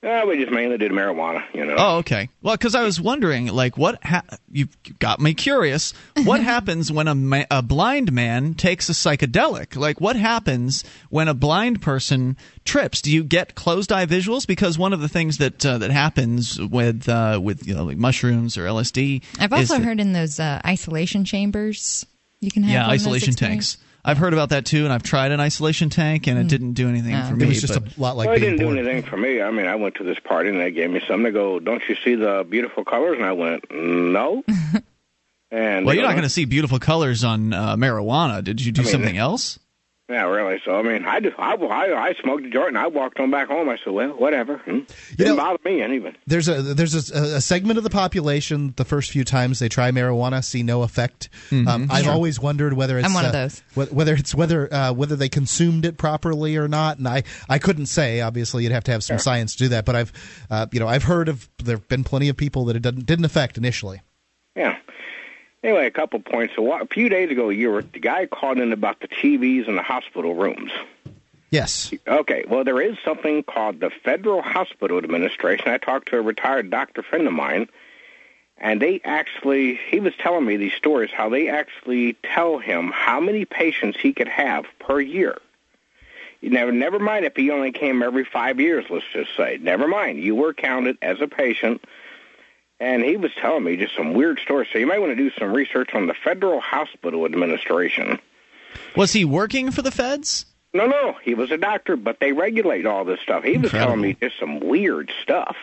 Uh, 0.02 0.24
we 0.26 0.38
just 0.38 0.50
mainly 0.50 0.78
did 0.78 0.92
marijuana. 0.92 1.42
You 1.52 1.66
know. 1.66 1.74
Oh, 1.76 1.96
okay. 1.98 2.28
Well, 2.42 2.56
because 2.56 2.74
I 2.74 2.82
was 2.84 3.00
wondering, 3.00 3.46
like, 3.48 3.76
what 3.76 4.02
ha- 4.02 4.22
you 4.50 4.68
got 4.98 5.20
me 5.20 5.34
curious. 5.34 5.92
What 6.24 6.40
happens 6.44 6.90
when 6.90 7.06
a 7.08 7.14
ma- 7.14 7.44
a 7.50 7.62
blind 7.62 8.10
man 8.12 8.54
takes 8.54 8.88
a 8.88 8.92
psychedelic? 8.92 9.76
Like, 9.76 10.00
what 10.00 10.16
happens 10.16 10.84
when 11.10 11.28
a 11.28 11.34
blind 11.34 11.82
person 11.82 12.36
trips? 12.64 13.02
Do 13.02 13.12
you 13.12 13.22
get 13.24 13.54
closed 13.54 13.92
eye 13.92 14.06
visuals? 14.06 14.46
Because 14.46 14.78
one 14.78 14.92
of 14.92 15.00
the 15.00 15.08
things 15.08 15.38
that 15.38 15.64
uh, 15.66 15.78
that 15.78 15.90
happens 15.90 16.60
with 16.60 17.08
uh, 17.08 17.38
with 17.42 17.66
you 17.66 17.74
know 17.74 17.84
like 17.84 17.98
mushrooms 17.98 18.56
or 18.56 18.64
LSD. 18.64 19.22
I've 19.38 19.52
is 19.52 19.70
also 19.70 19.74
that- 19.80 19.84
heard 19.84 20.00
in 20.00 20.12
those 20.12 20.40
uh, 20.40 20.60
isolation 20.64 21.24
chambers 21.24 22.06
you 22.40 22.50
can 22.50 22.62
have 22.62 22.72
yeah 22.72 22.86
one 22.86 22.94
of 22.94 23.00
those 23.00 23.06
isolation 23.06 23.28
experiences. 23.30 23.74
tanks. 23.76 23.89
I've 24.04 24.18
heard 24.18 24.32
about 24.32 24.48
that 24.50 24.64
too, 24.64 24.84
and 24.84 24.92
I've 24.92 25.02
tried 25.02 25.30
an 25.30 25.40
isolation 25.40 25.90
tank, 25.90 26.26
and 26.26 26.38
it 26.38 26.48
didn't 26.48 26.72
do 26.72 26.88
anything 26.88 27.14
for 27.24 27.36
me. 27.36 27.44
It 27.44 27.48
was 27.48 27.60
just 27.60 27.74
but- 27.74 27.96
a 27.96 28.00
lot 28.00 28.16
like 28.16 28.28
well, 28.28 28.36
it 28.36 28.40
being 28.40 28.56
didn't 28.56 28.66
do 28.74 28.78
anything 28.78 29.02
for 29.02 29.16
me. 29.16 29.42
I 29.42 29.50
mean, 29.50 29.66
I 29.66 29.76
went 29.76 29.96
to 29.96 30.04
this 30.04 30.18
party 30.18 30.48
and 30.48 30.58
they 30.58 30.70
gave 30.70 30.90
me 30.90 31.00
something 31.06 31.24
to 31.26 31.32
go, 31.32 31.60
"Don't 31.60 31.82
you 31.88 31.96
see 32.02 32.14
the 32.14 32.44
beautiful 32.48 32.84
colors?" 32.84 33.18
And 33.18 33.26
I 33.26 33.32
went, 33.32 33.64
"No." 33.70 34.42
and 35.50 35.86
well, 35.86 35.94
you're 35.94 36.04
not 36.04 36.12
going 36.12 36.22
to 36.22 36.28
see 36.28 36.44
beautiful 36.46 36.78
colors 36.78 37.24
on 37.24 37.52
uh, 37.52 37.76
marijuana. 37.76 38.42
Did 38.42 38.60
you 38.60 38.72
do 38.72 38.80
I 38.80 38.84
mean, 38.84 38.92
something 38.92 39.18
else? 39.18 39.58
Yeah, 40.10 40.24
really. 40.24 40.60
So 40.64 40.72
I 40.74 40.82
mean, 40.82 41.04
I 41.04 41.20
just, 41.20 41.38
I, 41.38 41.54
I, 41.54 42.08
I 42.08 42.14
smoked 42.20 42.44
a 42.44 42.50
joint 42.50 42.70
and 42.70 42.78
I 42.78 42.88
walked 42.88 43.20
on 43.20 43.30
back 43.30 43.46
home. 43.46 43.68
I 43.68 43.76
said, 43.84 43.92
well, 43.92 44.08
whatever. 44.08 44.58
Hmm. 44.58 44.80
Didn't 45.16 45.36
know- 45.36 45.36
bother 45.36 45.60
me 45.64 45.80
anyway. 45.82 46.16
There's 46.26 46.48
a 46.48 46.60
there's 46.62 47.10
a, 47.12 47.36
a 47.36 47.40
segment 47.40 47.78
of 47.78 47.84
the 47.84 47.90
population 47.90 48.74
the 48.76 48.84
first 48.84 49.12
few 49.12 49.22
times 49.22 49.60
they 49.60 49.68
try 49.68 49.92
marijuana 49.92 50.42
see 50.44 50.64
no 50.64 50.82
effect. 50.82 51.28
Um, 51.52 51.86
I've 51.90 52.08
always 52.08 52.40
wondered 52.40 52.72
whether 52.72 52.98
it's 52.98 53.06
I'm 53.06 53.14
one 53.14 53.24
of 53.24 53.30
uh, 53.34 53.48
those. 53.48 53.62
whether 53.92 54.14
it's 54.14 54.34
whether 54.34 54.72
uh, 54.74 54.92
whether 54.92 55.14
they 55.14 55.28
consumed 55.28 55.84
it 55.84 55.96
properly 55.96 56.56
or 56.56 56.66
not, 56.66 56.98
and 56.98 57.06
I, 57.06 57.22
I 57.48 57.58
couldn't 57.60 57.86
say. 57.86 58.20
Obviously, 58.20 58.64
you'd 58.64 58.72
have 58.72 58.84
to 58.84 58.90
have 58.92 59.04
some 59.04 59.18
science 59.20 59.52
to 59.52 59.58
do 59.58 59.68
that. 59.68 59.84
But 59.84 59.94
I've 59.94 60.12
uh, 60.50 60.66
you 60.72 60.80
know 60.80 60.88
I've 60.88 61.04
heard 61.04 61.28
of 61.28 61.48
there've 61.62 61.86
been 61.86 62.02
plenty 62.02 62.28
of 62.28 62.36
people 62.36 62.64
that 62.64 62.74
it 62.74 62.82
didn't 62.82 63.06
didn't 63.06 63.24
affect 63.24 63.58
initially. 63.58 64.00
Yeah. 64.56 64.76
Anyway, 65.62 65.86
a 65.86 65.90
couple 65.90 66.20
points. 66.20 66.54
So 66.56 66.72
a 66.72 66.86
few 66.86 67.08
days 67.08 67.30
ago, 67.30 67.50
you 67.50 67.70
were 67.70 67.82
the 67.82 67.98
guy 67.98 68.26
called 68.26 68.58
in 68.58 68.72
about 68.72 69.00
the 69.00 69.08
TVs 69.08 69.68
in 69.68 69.76
the 69.76 69.82
hospital 69.82 70.34
rooms. 70.34 70.70
Yes. 71.50 71.92
Okay. 72.06 72.44
Well, 72.48 72.64
there 72.64 72.80
is 72.80 72.96
something 73.04 73.42
called 73.42 73.80
the 73.80 73.90
Federal 73.90 74.40
Hospital 74.40 74.98
Administration. 74.98 75.68
I 75.68 75.78
talked 75.78 76.08
to 76.08 76.18
a 76.18 76.22
retired 76.22 76.70
doctor 76.70 77.02
friend 77.02 77.26
of 77.26 77.32
mine, 77.32 77.68
and 78.56 78.80
they 78.80 79.00
actually 79.04 79.78
he 79.90 80.00
was 80.00 80.14
telling 80.18 80.46
me 80.46 80.56
these 80.56 80.72
stories 80.74 81.10
how 81.12 81.28
they 81.28 81.48
actually 81.48 82.14
tell 82.22 82.58
him 82.58 82.90
how 82.94 83.20
many 83.20 83.44
patients 83.44 83.98
he 84.00 84.12
could 84.12 84.28
have 84.28 84.64
per 84.78 85.00
year. 85.00 85.38
You 86.40 86.48
never, 86.48 86.72
never 86.72 86.98
mind 86.98 87.26
if 87.26 87.36
he 87.36 87.50
only 87.50 87.72
came 87.72 88.02
every 88.02 88.24
five 88.24 88.60
years. 88.60 88.86
Let's 88.88 89.04
just 89.12 89.36
say, 89.36 89.58
never 89.60 89.86
mind. 89.86 90.20
You 90.20 90.34
were 90.34 90.54
counted 90.54 90.96
as 91.02 91.20
a 91.20 91.28
patient 91.28 91.84
and 92.80 93.04
he 93.04 93.16
was 93.16 93.30
telling 93.40 93.64
me 93.64 93.76
just 93.76 93.94
some 93.94 94.14
weird 94.14 94.40
stories. 94.40 94.68
So 94.72 94.78
you 94.78 94.86
might 94.86 95.00
want 95.00 95.12
to 95.12 95.16
do 95.16 95.30
some 95.38 95.52
research 95.52 95.90
on 95.94 96.06
the 96.06 96.14
Federal 96.14 96.60
Hospital 96.60 97.24
Administration. 97.26 98.18
Was 98.96 99.12
he 99.12 99.24
working 99.24 99.70
for 99.70 99.82
the 99.82 99.90
feds? 99.90 100.46
No, 100.72 100.86
no, 100.86 101.16
he 101.22 101.34
was 101.34 101.50
a 101.50 101.56
doctor, 101.56 101.96
but 101.96 102.20
they 102.20 102.32
regulate 102.32 102.86
all 102.86 103.04
this 103.04 103.20
stuff. 103.20 103.42
He 103.44 103.56
was 103.58 103.70
telling 103.72 104.00
me 104.00 104.16
just 104.20 104.38
some 104.38 104.60
weird 104.60 105.10
stuff. 105.22 105.56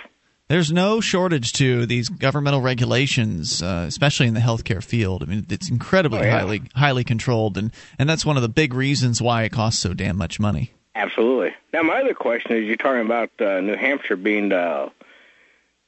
There's 0.49 0.71
no 0.71 1.01
shortage 1.01 1.53
to 1.53 1.85
these 1.85 2.07
governmental 2.09 2.61
regulations, 2.61 3.61
uh, 3.61 3.85
especially 3.87 4.27
in 4.27 4.33
the 4.33 4.39
healthcare 4.39 4.83
field. 4.83 5.23
I 5.23 5.25
mean, 5.25 5.45
it's 5.49 5.69
incredibly 5.69 6.19
Oh, 6.19 6.23
yeah. 6.23 6.39
highly 6.39 6.61
highly 6.75 7.03
controlled, 7.03 7.57
and 7.57 7.71
and 7.99 8.09
that's 8.09 8.25
one 8.25 8.35
of 8.37 8.41
the 8.43 8.49
big 8.49 8.73
reasons 8.73 9.21
why 9.21 9.43
it 9.43 9.49
costs 9.51 9.81
so 9.81 9.93
damn 9.93 10.17
much 10.17 10.39
money. 10.39 10.71
Absolutely. 10.95 11.53
Now, 11.73 11.83
my 11.83 11.99
other 12.01 12.13
question 12.13 12.53
is, 12.53 12.63
you're 12.65 12.75
talking 12.77 13.01
about 13.05 13.29
uh, 13.39 13.59
New 13.61 13.75
Hampshire 13.75 14.15
being 14.15 14.49
the 14.49 14.89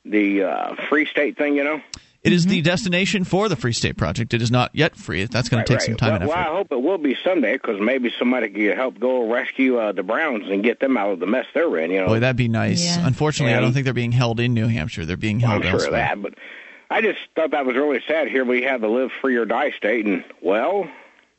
the 0.06 0.44
uh, 0.44 0.76
free 0.90 1.06
state 1.06 1.38
thing, 1.38 1.56
you 1.56 1.64
know? 1.64 1.82
It 2.22 2.34
is 2.34 2.46
the 2.46 2.62
destination 2.62 3.24
for 3.24 3.48
the 3.48 3.56
Free 3.56 3.72
State 3.72 3.96
Project. 3.96 4.34
It 4.34 4.42
is 4.42 4.52
not 4.52 4.72
yet 4.76 4.98
free. 4.98 5.24
That's 5.24 5.48
going 5.48 5.64
to 5.64 5.74
take 5.74 5.80
some 5.80 5.96
time 5.96 6.10
well, 6.10 6.16
and 6.16 6.24
effort. 6.26 6.36
well, 6.36 6.52
I 6.54 6.58
hope 6.58 6.68
it 6.72 6.82
will 6.82 6.98
be 6.98 7.16
someday 7.24 7.54
because 7.54 7.80
maybe 7.80 8.14
somebody 8.20 8.50
could 8.50 8.76
help 8.76 9.00
go 9.00 9.32
rescue 9.32 9.78
uh, 9.78 9.94
the 9.94 10.04
Browns 10.04 10.50
and 10.50 10.62
get 10.62 10.82
them 10.82 10.98
out 10.98 11.12
of 11.12 11.20
the 11.22 11.26
mess 11.26 11.46
they're 11.54 11.78
in. 11.78 11.92
You 11.92 12.02
know, 12.02 12.08
Boy, 12.08 12.20
that'd 12.20 12.36
be 12.36 12.50
nice. 12.50 12.98
Unfortunately, 12.98 13.54
I 13.54 13.62
don't 13.62 13.72
think 13.72 13.86
they're 13.86 13.94
being 13.94 14.12
held 14.12 14.42
in 14.42 14.54
New 14.54 14.68
Hampshire. 14.68 15.06
They're 15.06 15.16
being 15.16 15.40
Well, 15.40 15.52
held 15.52 15.64
I'm 15.64 15.70
sure 15.70 15.78
of 15.80 15.84
elsewhere. 15.94 16.02
that, 16.02 16.22
but 16.22 16.34
I 16.90 17.00
just 17.00 17.20
thought 17.38 17.52
that 17.52 17.66
was 17.66 17.78
really 17.78 18.02
sad. 18.06 18.28
Here 18.28 18.44
we 18.44 18.64
have 18.64 18.82
the 18.82 18.90
live 18.90 19.12
free 19.22 19.38
or 19.38 19.46
die 19.46 19.72
state, 19.72 20.06
and 20.06 20.26
well, 20.42 20.90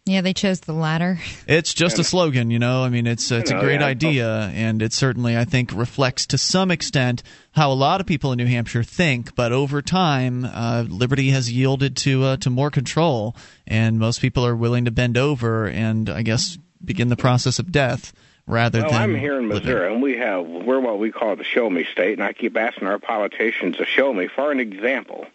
Yeah, 0.07 0.23
they 0.23 0.33
chose 0.33 0.61
the 0.61 0.73
latter. 0.73 1.19
It's 1.47 1.75
just 1.75 1.99
a 1.99 2.05
slogan, 2.05 2.51
you 2.51 2.59
know. 2.59 2.85
I 2.85 2.89
mean, 2.89 3.07
it's 3.07 3.31
it's 3.31 3.51
You 3.51 3.59
a 3.59 3.61
great 3.61 3.81
yeah. 3.81 3.87
idea, 3.87 4.51
and 4.55 4.83
it 4.83 4.93
certainly, 4.93 5.37
I 5.37 5.45
think, 5.45 5.73
reflects 5.73 6.27
to 6.29 6.39
some 6.39 6.71
extent 6.71 7.23
how 7.53 7.73
a 7.73 7.75
lot 7.75 8.01
of 8.01 8.07
people 8.07 8.33
in 8.33 8.39
New 8.39 8.47
Hampshire 8.47 8.85
think. 8.85 9.35
But 9.35 9.53
over 9.53 9.83
time, 9.83 10.45
uh, 10.45 10.85
liberty 10.89 11.31
has 11.31 11.51
yielded 11.51 11.97
to 11.99 12.25
uh, 12.25 12.37
to 12.39 12.51
more 12.51 12.71
control, 12.71 13.37
and 13.67 13.99
most 13.99 14.21
people 14.21 14.47
are 14.47 14.55
willing 14.55 14.85
to 14.85 14.91
bend 14.91 15.19
over 15.19 15.67
and, 15.67 16.09
I 16.09 16.23
guess, 16.23 16.57
begin 16.85 17.09
the 17.09 17.17
process 17.17 17.59
of 17.59 17.73
death 17.73 18.13
rather 18.47 18.83
well, 18.83 18.91
than. 18.91 19.03
I'm 19.03 19.15
here 19.15 19.39
in 19.39 19.49
living. 19.49 19.67
Missouri, 19.67 19.93
and 19.93 20.03
we 20.03 20.17
have 20.19 20.47
we're 20.47 20.81
what 20.81 20.99
we 20.99 21.11
call 21.11 21.37
the 21.37 21.45
show 21.45 21.69
me 21.69 21.85
state, 21.91 22.15
and 22.15 22.23
I 22.23 22.33
keep 22.33 22.57
asking 22.57 22.87
our 22.87 22.99
politicians 22.99 23.77
to 23.79 23.87
show 23.87 24.13
me. 24.13 24.29
For 24.29 24.53
an 24.53 24.61
example, 24.61 25.27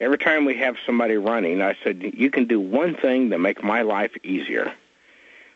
every 0.00 0.18
time 0.18 0.44
we 0.44 0.56
have 0.56 0.76
somebody 0.86 1.16
running, 1.16 1.62
I 1.62 1.76
said, 1.82 2.12
"You 2.14 2.30
can 2.30 2.46
do 2.46 2.60
one 2.60 2.94
thing 2.94 3.30
to 3.30 3.38
make 3.38 3.62
my 3.62 3.82
life 3.82 4.12
easier." 4.22 4.72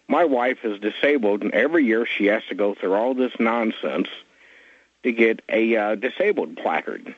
My 0.09 0.25
wife 0.25 0.65
is 0.65 0.79
disabled, 0.81 1.43
and 1.43 1.53
every 1.53 1.85
year 1.85 2.05
she 2.05 2.27
has 2.27 2.45
to 2.49 2.55
go 2.55 2.75
through 2.75 2.95
all 2.95 3.15
this 3.15 3.33
nonsense 3.39 4.09
to 5.05 5.13
get 5.13 5.41
a 5.49 5.77
uh, 5.77 5.95
disabled 5.95 6.57
placard. 6.57 7.15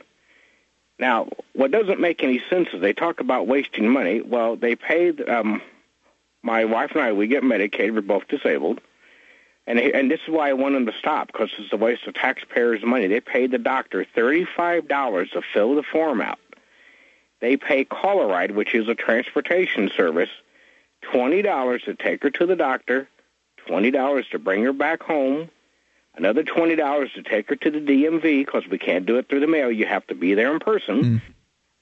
Now, 0.98 1.28
what 1.54 1.72
doesn't 1.72 2.00
make 2.00 2.22
any 2.22 2.40
sense 2.48 2.68
is 2.72 2.80
they 2.80 2.92
talk 2.92 3.20
about 3.20 3.46
wasting 3.46 3.88
money. 3.88 4.20
Well, 4.20 4.54
they 4.56 4.76
paid 4.76 5.28
um, 5.28 5.60
my 6.42 6.64
wife 6.66 6.92
and 6.92 7.00
I. 7.00 7.12
We 7.12 7.26
get 7.26 7.42
Medicaid. 7.42 7.94
We're 7.94 8.00
both 8.00 8.28
disabled. 8.28 8.80
And 9.66 9.78
and 9.78 10.10
this 10.10 10.20
is 10.20 10.28
why 10.28 10.50
I 10.50 10.52
want 10.52 10.74
them 10.74 10.86
to 10.86 10.92
stop 10.98 11.28
because 11.28 11.50
it's 11.58 11.72
a 11.72 11.76
waste 11.76 12.06
of 12.06 12.14
taxpayers' 12.14 12.84
money. 12.84 13.06
They 13.06 13.20
pay 13.20 13.46
the 13.46 13.58
doctor 13.58 14.04
thirty-five 14.04 14.88
dollars 14.88 15.30
to 15.30 15.40
fill 15.40 15.74
the 15.74 15.82
form 15.82 16.20
out. 16.20 16.38
They 17.40 17.56
pay 17.56 17.84
Call-A-Ride, 17.84 18.52
which 18.52 18.74
is 18.74 18.88
a 18.88 18.94
transportation 18.94 19.90
service, 19.96 20.30
twenty 21.02 21.42
dollars 21.42 21.82
to 21.82 21.94
take 21.94 22.22
her 22.22 22.30
to 22.30 22.46
the 22.46 22.56
doctor, 22.56 23.08
twenty 23.56 23.90
dollars 23.90 24.26
to 24.30 24.38
bring 24.38 24.62
her 24.64 24.72
back 24.72 25.02
home, 25.02 25.50
another 26.14 26.42
twenty 26.42 26.76
dollars 26.76 27.10
to 27.14 27.22
take 27.22 27.48
her 27.48 27.56
to 27.56 27.70
the 27.70 27.80
DMV 27.80 28.44
because 28.44 28.66
we 28.68 28.78
can't 28.78 29.06
do 29.06 29.16
it 29.18 29.28
through 29.28 29.40
the 29.40 29.46
mail. 29.46 29.70
You 29.70 29.86
have 29.86 30.06
to 30.06 30.14
be 30.14 30.34
there 30.34 30.52
in 30.52 30.60
person, 30.60 31.04
mm. 31.04 31.22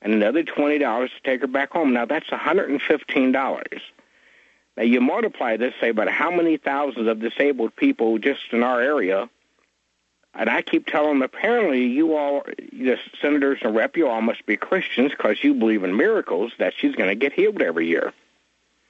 and 0.00 0.12
another 0.12 0.42
twenty 0.42 0.78
dollars 0.78 1.10
to 1.10 1.30
take 1.30 1.42
her 1.42 1.46
back 1.46 1.72
home. 1.72 1.92
Now 1.92 2.06
that's 2.06 2.30
one 2.30 2.40
hundred 2.40 2.70
and 2.70 2.82
fifteen 2.82 3.32
dollars. 3.32 3.82
Now 4.76 4.84
you 4.84 5.00
multiply 5.00 5.56
this, 5.56 5.74
say, 5.80 5.90
about 5.90 6.08
how 6.08 6.30
many 6.30 6.56
thousands 6.56 7.06
of 7.06 7.20
disabled 7.20 7.76
people 7.76 8.18
just 8.18 8.40
in 8.52 8.62
our 8.62 8.80
area, 8.80 9.28
and 10.34 10.48
I 10.48 10.62
keep 10.62 10.86
telling 10.86 11.18
them, 11.18 11.22
apparently 11.22 11.86
you 11.86 12.16
all, 12.16 12.42
the 12.46 12.98
senators 13.20 13.58
and 13.62 13.74
rep, 13.74 13.96
you 13.96 14.08
all 14.08 14.22
must 14.22 14.46
be 14.46 14.56
Christians 14.56 15.12
because 15.12 15.42
you 15.44 15.54
believe 15.54 15.84
in 15.84 15.96
miracles 15.96 16.52
that 16.58 16.72
she's 16.76 16.94
going 16.94 17.08
to 17.08 17.14
get 17.14 17.32
healed 17.32 17.60
every 17.60 17.86
year. 17.86 18.12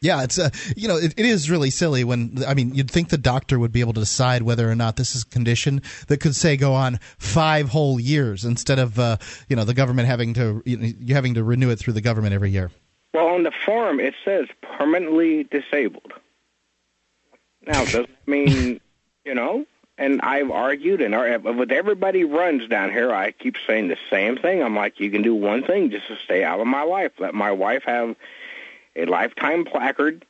Yeah, 0.01 0.25
it's 0.25 0.37
uh, 0.37 0.51
you 0.77 0.89
know 0.89 0.97
it, 0.97 1.15
it 1.17 1.25
is 1.25 1.49
really 1.49 1.71
silly 1.71 2.03
when 2.03 2.43
I 2.45 2.55
mean 2.55 2.75
you'd 2.75 2.91
think 2.91 3.11
the 3.11 3.19
doctor 3.19 3.57
would 3.57 3.71
be 3.71 3.79
able 3.79 3.93
to 3.93 4.01
decide 4.01 4.43
whether 4.43 4.69
or 4.69 4.75
not 4.75 4.97
this 4.97 5.15
is 5.15 5.23
a 5.23 5.27
condition 5.27 5.81
that 6.09 6.19
could 6.19 6.35
say 6.35 6.57
go 6.57 6.75
on 6.75 6.99
five 7.19 7.69
whole 7.69 8.01
years 8.01 8.45
instead 8.45 8.81
of 8.81 8.99
uh, 8.99 9.19
you 9.49 9.55
know 9.55 9.63
the 9.63 9.75
government 9.75 10.09
having 10.09 10.35
to 10.35 10.61
you, 10.67 10.77
know, 10.77 10.93
you 10.99 11.15
having 11.15 11.35
to 11.35 11.45
renew 11.45 11.71
it 11.71 11.79
through 11.79 11.93
the 11.93 12.01
government 12.01 12.35
every 12.35 12.51
year. 12.51 12.73
Well, 13.15 13.29
on 13.29 13.45
the 13.45 13.53
form 13.65 14.01
it 14.01 14.15
says 14.25 14.49
permanently 14.77 15.45
disabled. 15.45 16.13
Now, 17.65 17.85
does 17.85 17.93
that 17.93 18.09
mean, 18.27 18.81
you 19.25 19.35
know? 19.35 19.67
And 20.03 20.21
I've 20.21 20.51
argued, 20.51 21.01
and 21.01 21.15
with 21.57 21.71
everybody 21.71 22.25
runs 22.25 22.67
down 22.67 22.91
here, 22.91 23.13
I 23.13 23.31
keep 23.31 23.55
saying 23.69 23.87
the 23.87 23.97
same 24.11 24.37
thing. 24.37 24.61
I'm 24.61 24.75
like, 24.75 24.99
you 24.99 25.13
can 25.13 25.23
do 25.23 25.33
one 25.33 25.63
thing 25.63 25.91
just 25.91 26.09
to 26.09 26.17
stay 26.25 26.43
out 26.43 26.59
of 26.59 26.67
my 26.67 26.83
life. 26.83 27.13
Let 27.21 27.35
my 27.35 27.53
wife 27.53 27.85
have 27.85 28.17
a 28.97 29.07
lifetime 29.07 29.65
placard 29.65 30.27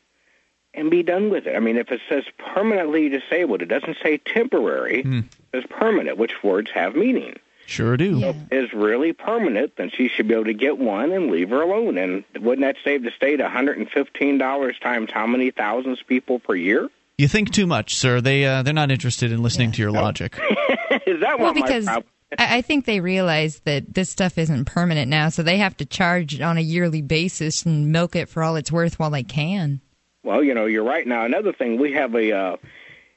and 0.75 0.91
be 0.91 1.03
done 1.03 1.31
with 1.31 1.47
it. 1.47 1.57
I 1.57 1.61
mean, 1.61 1.79
if 1.79 1.91
it 1.91 2.03
says 2.07 2.25
permanently 2.37 3.09
disabled, 3.09 3.63
it 3.63 3.67
doesn't 3.67 3.97
say 4.03 4.19
temporary. 4.19 5.05
Hmm. 5.05 5.21
It 5.21 5.25
says 5.55 5.65
permanent, 5.71 6.19
which 6.19 6.43
words 6.43 6.71
have 6.73 6.95
meaning. 6.95 7.39
Sure 7.65 7.97
do. 7.97 8.35
Is 8.51 8.75
really 8.75 9.15
permanent, 9.15 9.77
then 9.77 9.89
she 9.89 10.09
should 10.09 10.29
be 10.29 10.35
able 10.35 10.45
to 10.45 10.53
get 10.53 10.77
one 10.77 11.13
and 11.13 11.31
leave 11.31 11.49
her 11.49 11.63
alone. 11.63 11.97
And 11.97 12.25
wouldn't 12.39 12.61
that 12.61 12.77
save 12.85 13.05
the 13.05 13.11
state 13.11 13.41
$115 13.41 14.81
times 14.81 15.11
how 15.11 15.27
many 15.27 15.51
thousands 15.51 16.03
people 16.03 16.41
per 16.41 16.55
year? 16.55 16.91
You 17.19 17.29
think 17.29 17.53
too 17.53 17.67
much, 17.67 17.95
sir. 17.95 18.21
They 18.21 18.45
uh, 18.45 18.63
they're 18.63 18.75
not 18.75 18.91
interested 18.91 19.33
in 19.33 19.43
listening 19.43 19.73
to 19.73 19.83
your 19.83 19.91
logic. 19.91 20.35
Is 21.07 21.21
that 21.21 21.39
Well, 21.39 21.53
what 21.53 21.57
my 21.57 21.67
because? 21.67 21.89
I 21.89 22.03
I 22.39 22.63
think 22.63 22.87
they 22.87 23.01
realize 23.01 23.61
that 23.61 23.93
this 23.93 24.09
stuff 24.09 24.39
isn't 24.39 24.65
permanent 24.65 25.09
now, 25.11 25.29
so 25.29 25.43
they 25.43 25.59
have 25.59 25.77
to 25.77 25.85
charge 25.85 26.35
it 26.35 26.41
on 26.41 26.57
a 26.57 26.63
yearly 26.63 27.03
basis 27.03 27.65
and 27.65 27.93
milk 27.93 28.17
it 28.17 28.29
for 28.29 28.43
all 28.43 28.57
it's 28.57 28.73
worth 28.73 28.99
while 28.99 29.11
they 29.11 29.23
can. 29.23 29.81
Well, 30.25 30.43
you 30.43 30.55
know, 30.55 30.67
you're 30.67 30.85
right. 30.85 31.07
Now, 31.07 31.25
another 31.25 31.53
thing, 31.53 31.79
we 31.79 31.93
have 31.93 32.15
a 32.15 32.33
uh, 32.33 32.57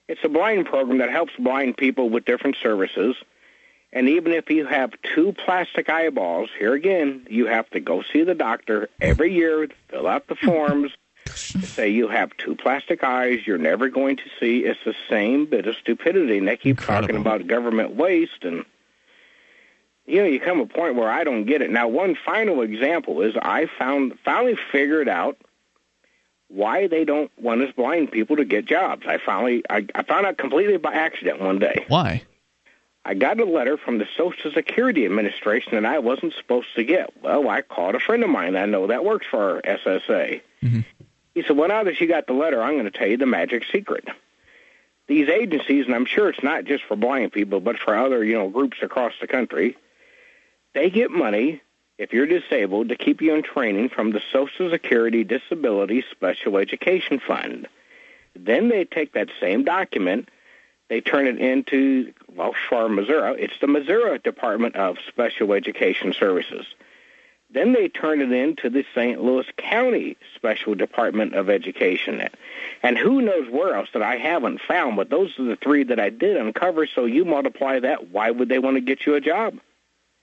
it's 0.07 0.21
a 0.23 0.29
blind 0.29 0.65
program 0.65 0.99
that 0.99 1.11
helps 1.11 1.33
blind 1.37 1.77
people 1.77 2.09
with 2.09 2.25
different 2.25 2.57
services. 2.61 3.15
And 3.93 4.09
even 4.09 4.33
if 4.33 4.49
you 4.49 4.65
have 4.65 4.91
two 5.15 5.33
plastic 5.45 5.89
eyeballs, 5.89 6.49
here 6.59 6.73
again, 6.73 7.25
you 7.29 7.45
have 7.45 7.69
to 7.69 7.79
go 7.79 8.03
see 8.11 8.23
the 8.23 8.35
doctor 8.35 8.89
every 8.99 9.33
year, 9.33 9.69
fill 9.89 10.07
out 10.07 10.27
the 10.27 10.35
forms, 10.43 10.91
say 11.35 11.89
you 11.89 12.07
have 12.07 12.35
two 12.37 12.55
plastic 12.55 13.03
eyes, 13.03 13.45
you're 13.45 13.57
never 13.57 13.89
going 13.89 14.17
to 14.17 14.23
see. 14.39 14.59
It's 14.59 14.79
the 14.85 14.95
same 15.09 15.45
bit 15.45 15.67
of 15.67 15.75
stupidity. 15.75 16.37
And 16.37 16.47
they 16.47 16.57
keep 16.57 16.79
talking 16.79 17.15
about 17.15 17.47
government 17.47 17.95
waste 17.95 18.43
and 18.43 18.65
you 20.07 20.21
know, 20.21 20.27
you 20.27 20.39
come 20.39 20.57
to 20.57 20.63
a 20.63 20.67
point 20.67 20.95
where 20.95 21.09
I 21.09 21.23
don't 21.23 21.45
get 21.45 21.61
it. 21.61 21.71
Now, 21.71 21.87
one 21.87 22.15
final 22.15 22.61
example 22.61 23.21
is 23.21 23.35
I 23.41 23.65
found 23.65 24.17
finally 24.23 24.55
figured 24.71 25.09
out 25.09 25.37
why 26.47 26.87
they 26.87 27.03
don't 27.03 27.31
want 27.39 27.61
us 27.61 27.73
blind 27.75 28.11
people 28.11 28.35
to 28.35 28.45
get 28.45 28.65
jobs. 28.65 29.05
I 29.07 29.17
finally 29.17 29.63
I, 29.69 29.85
I 29.95 30.03
found 30.03 30.25
out 30.25 30.37
completely 30.37 30.77
by 30.77 30.93
accident 30.93 31.41
one 31.41 31.59
day. 31.59 31.85
Why? 31.87 32.23
I 33.03 33.13
got 33.13 33.39
a 33.39 33.45
letter 33.45 33.77
from 33.77 33.99
the 33.99 34.07
Social 34.17 34.51
Security 34.51 35.05
Administration 35.05 35.73
that 35.73 35.85
I 35.85 35.99
wasn't 35.99 36.33
supposed 36.33 36.73
to 36.75 36.83
get. 36.83 37.13
Well, 37.21 37.47
I 37.49 37.61
called 37.61 37.93
a 37.93 37.99
friend 37.99 38.23
of 38.23 38.29
mine 38.29 38.55
I 38.55 38.65
know 38.65 38.87
that 38.87 39.05
works 39.05 39.27
for 39.29 39.61
SSA. 39.63 40.41
Mm-hmm. 40.63 40.79
He 41.35 41.43
said, 41.43 41.55
"Well, 41.55 41.67
now 41.67 41.83
that 41.83 42.01
you 42.01 42.07
got 42.07 42.25
the 42.25 42.33
letter, 42.33 42.63
I'm 42.63 42.73
going 42.73 42.85
to 42.85 42.97
tell 42.97 43.07
you 43.07 43.17
the 43.17 43.27
magic 43.27 43.63
secret." 43.71 44.07
These 45.07 45.29
agencies, 45.29 45.85
and 45.85 45.93
I'm 45.93 46.05
sure 46.05 46.29
it's 46.29 46.41
not 46.41 46.65
just 46.65 46.83
for 46.85 46.95
blind 46.95 47.31
people, 47.31 47.59
but 47.59 47.77
for 47.77 47.95
other 47.95 48.23
you 48.23 48.33
know 48.33 48.49
groups 48.49 48.77
across 48.81 49.13
the 49.21 49.27
country, 49.27 49.77
they 50.73 50.89
get 50.89 51.11
money 51.11 51.61
if 51.97 52.11
you're 52.11 52.25
disabled 52.25 52.89
to 52.89 52.95
keep 52.95 53.21
you 53.21 53.33
in 53.35 53.43
training 53.43 53.89
from 53.89 54.11
the 54.11 54.21
Social 54.31 54.69
Security 54.69 55.23
Disability 55.23 56.03
Special 56.11 56.57
Education 56.57 57.19
Fund. 57.19 57.67
Then 58.35 58.69
they 58.69 58.83
take 58.83 59.13
that 59.13 59.29
same 59.39 59.63
document, 59.63 60.29
they 60.89 61.01
turn 61.01 61.27
it 61.27 61.39
into, 61.39 62.13
well, 62.33 62.53
for 62.69 62.89
Missouri, 62.89 63.41
it's 63.41 63.59
the 63.61 63.67
Missouri 63.67 64.19
Department 64.19 64.75
of 64.75 64.97
Special 65.07 65.53
Education 65.53 66.13
Services. 66.13 66.65
Then 67.55 67.71
they 67.71 67.87
turned 67.87 68.21
it 68.21 68.33
into 68.33 68.69
the 68.69 68.85
St. 68.93 69.23
Louis 69.23 69.45
County 69.55 70.17
Special 70.35 70.75
Department 70.75 71.35
of 71.35 71.49
Education. 71.49 72.27
And 72.83 72.97
who 72.97 73.21
knows 73.21 73.49
where 73.49 73.75
else 73.75 73.87
that 73.93 74.03
I 74.03 74.17
haven't 74.17 74.59
found, 74.59 74.97
but 74.97 75.09
those 75.09 75.39
are 75.39 75.45
the 75.45 75.55
three 75.55 75.85
that 75.85 75.97
I 75.97 76.09
did 76.09 76.35
uncover. 76.35 76.85
So 76.85 77.05
you 77.05 77.23
multiply 77.23 77.79
that, 77.79 78.09
why 78.09 78.29
would 78.29 78.49
they 78.49 78.59
want 78.59 78.75
to 78.75 78.81
get 78.81 79.05
you 79.05 79.15
a 79.15 79.21
job? 79.21 79.57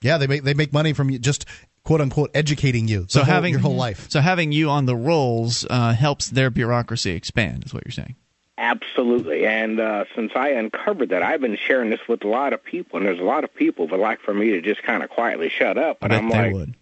Yeah, 0.03 0.19
they 0.19 0.27
make 0.27 0.43
they 0.43 0.53
make 0.53 0.71
money 0.71 0.93
from 0.93 1.09
just 1.19 1.45
quote 1.83 2.01
unquote 2.01 2.29
educating 2.35 2.87
you. 2.87 3.05
So 3.09 3.21
whole, 3.21 3.33
having 3.33 3.53
your 3.53 3.61
whole 3.61 3.75
life. 3.75 4.11
So 4.11 4.19
having 4.19 4.51
you 4.51 4.69
on 4.69 4.85
the 4.85 4.95
rolls 4.95 5.65
uh, 5.67 5.93
helps 5.93 6.29
their 6.29 6.51
bureaucracy 6.51 7.11
expand. 7.11 7.65
Is 7.65 7.73
what 7.73 7.83
you're 7.85 7.93
saying? 7.93 8.15
Absolutely. 8.59 9.47
And 9.47 9.79
uh, 9.79 10.05
since 10.15 10.33
I 10.35 10.49
uncovered 10.49 11.09
that, 11.09 11.23
I've 11.23 11.41
been 11.41 11.57
sharing 11.57 11.89
this 11.89 12.07
with 12.07 12.23
a 12.23 12.27
lot 12.27 12.53
of 12.53 12.63
people, 12.63 12.97
and 12.97 13.07
there's 13.07 13.19
a 13.19 13.23
lot 13.23 13.43
of 13.43 13.53
people 13.55 13.87
would 13.87 13.99
like 13.99 14.21
for 14.21 14.33
me 14.33 14.51
to 14.51 14.61
just 14.61 14.83
kind 14.83 15.01
of 15.01 15.09
quietly 15.09 15.49
shut 15.49 15.77
up. 15.79 15.99
But 15.99 16.11
I'm 16.11 16.29
like, 16.29 16.53
would. 16.53 16.75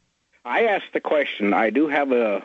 I 0.45 0.65
asked 0.65 0.93
the 0.93 0.99
question. 0.99 1.53
I 1.53 1.69
do 1.69 1.87
have 1.87 2.11
a. 2.11 2.43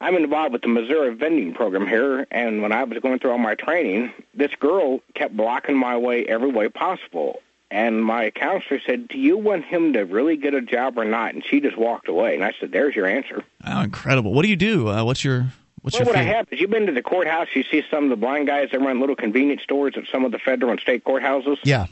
I'm 0.00 0.16
involved 0.16 0.52
with 0.52 0.62
the 0.62 0.68
Missouri 0.68 1.14
vending 1.14 1.54
program 1.54 1.86
here, 1.86 2.26
and 2.30 2.62
when 2.62 2.72
I 2.72 2.84
was 2.84 2.98
going 2.98 3.18
through 3.18 3.30
all 3.30 3.38
my 3.38 3.54
training, 3.54 4.12
this 4.34 4.54
girl 4.56 5.00
kept 5.14 5.36
blocking 5.36 5.78
my 5.78 5.96
way 5.96 6.26
every 6.26 6.50
way 6.50 6.68
possible. 6.68 7.40
And 7.70 8.04
my 8.04 8.30
counselor 8.30 8.80
said, 8.86 9.08
"Do 9.08 9.18
you 9.18 9.36
want 9.36 9.64
him 9.64 9.94
to 9.94 10.02
really 10.02 10.36
get 10.36 10.54
a 10.54 10.60
job 10.60 10.98
or 10.98 11.04
not?" 11.04 11.34
And 11.34 11.44
she 11.44 11.60
just 11.60 11.76
walked 11.76 12.08
away. 12.08 12.34
And 12.34 12.44
I 12.44 12.52
said, 12.60 12.72
"There's 12.72 12.94
your 12.94 13.06
answer." 13.06 13.42
Oh, 13.66 13.80
incredible! 13.80 14.32
What 14.32 14.42
do 14.42 14.48
you 14.48 14.56
do? 14.56 14.88
Uh, 14.88 15.04
what's 15.04 15.24
your 15.24 15.46
what's 15.82 15.94
well, 15.94 16.06
your? 16.06 16.14
what 16.14 16.16
I 16.16 16.22
have 16.22 16.48
is 16.50 16.60
you've 16.60 16.70
been 16.70 16.86
to 16.86 16.92
the 16.92 17.02
courthouse. 17.02 17.48
You 17.54 17.62
see 17.62 17.82
some 17.90 18.04
of 18.04 18.10
the 18.10 18.16
blind 18.16 18.46
guys 18.46 18.68
that 18.72 18.80
run 18.80 19.00
little 19.00 19.16
convenience 19.16 19.62
stores 19.62 19.94
at 19.96 20.04
some 20.10 20.24
of 20.24 20.32
the 20.32 20.38
federal 20.38 20.72
and 20.72 20.80
state 20.80 21.04
courthouses. 21.04 21.58
Yeah. 21.64 21.86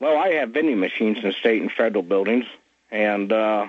Well, 0.00 0.16
I 0.16 0.28
have 0.34 0.50
vending 0.50 0.78
machines 0.78 1.18
in 1.22 1.32
state 1.32 1.60
and 1.60 1.70
federal 1.70 2.02
buildings, 2.02 2.46
and 2.90 3.32
uh, 3.32 3.68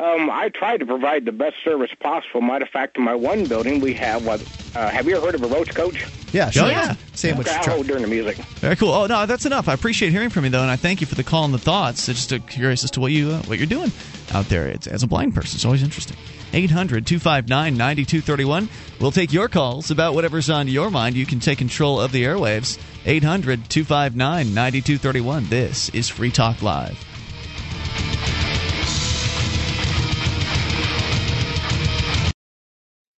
um, 0.00 0.30
I 0.30 0.48
try 0.48 0.78
to 0.78 0.86
provide 0.86 1.26
the 1.26 1.32
best 1.32 1.56
service 1.62 1.90
possible. 2.00 2.40
Matter 2.40 2.64
of 2.64 2.70
fact, 2.70 2.96
in 2.96 3.04
my 3.04 3.14
one 3.14 3.46
building, 3.46 3.80
we 3.80 3.92
have 3.94 4.24
what? 4.24 4.40
Uh, 4.74 4.88
have 4.88 5.06
you 5.06 5.14
ever 5.16 5.26
heard 5.26 5.34
of 5.34 5.42
a 5.42 5.48
roach 5.48 5.74
coach? 5.74 6.06
Yeah, 6.32 6.48
sure. 6.50 6.64
Oh, 6.64 6.68
yeah. 6.68 6.94
Sandwich 7.12 7.48
okay, 7.48 7.56
I'll 7.56 7.64
truck. 7.64 7.76
hold 7.76 7.86
during 7.86 8.02
the 8.02 8.08
music. 8.08 8.36
Very 8.36 8.76
cool. 8.76 8.92
Oh 8.92 9.06
no, 9.06 9.26
that's 9.26 9.44
enough. 9.44 9.68
I 9.68 9.74
appreciate 9.74 10.10
hearing 10.10 10.30
from 10.30 10.44
you 10.44 10.50
though, 10.50 10.62
and 10.62 10.70
I 10.70 10.76
thank 10.76 11.00
you 11.00 11.06
for 11.06 11.16
the 11.16 11.24
call 11.24 11.44
and 11.44 11.52
the 11.52 11.58
thoughts. 11.58 12.08
It's 12.08 12.26
just 12.26 12.32
uh, 12.32 12.38
curious 12.46 12.82
as 12.82 12.90
to 12.92 13.00
what 13.00 13.12
you 13.12 13.30
uh, 13.30 13.42
what 13.42 13.58
you're 13.58 13.66
doing 13.66 13.92
out 14.32 14.46
there. 14.46 14.68
It's, 14.68 14.86
as 14.86 15.02
a 15.02 15.06
blind 15.06 15.34
person, 15.34 15.56
it's 15.56 15.64
always 15.66 15.82
interesting. 15.82 16.16
800-259-9231. 16.52 18.68
We'll 19.00 19.12
take 19.12 19.32
your 19.32 19.48
calls 19.48 19.90
about 19.90 20.14
whatever's 20.14 20.50
on 20.50 20.66
your 20.66 20.90
mind. 20.90 21.14
You 21.16 21.24
can 21.26 21.38
take 21.40 21.58
control 21.58 22.00
of 22.00 22.10
the 22.10 22.24
airwaves. 22.24 22.76
800-259-9231. 23.04 25.48
This 25.48 25.90
is 25.90 26.08
Free 26.08 26.32
Talk 26.32 26.60
Live. 26.62 27.04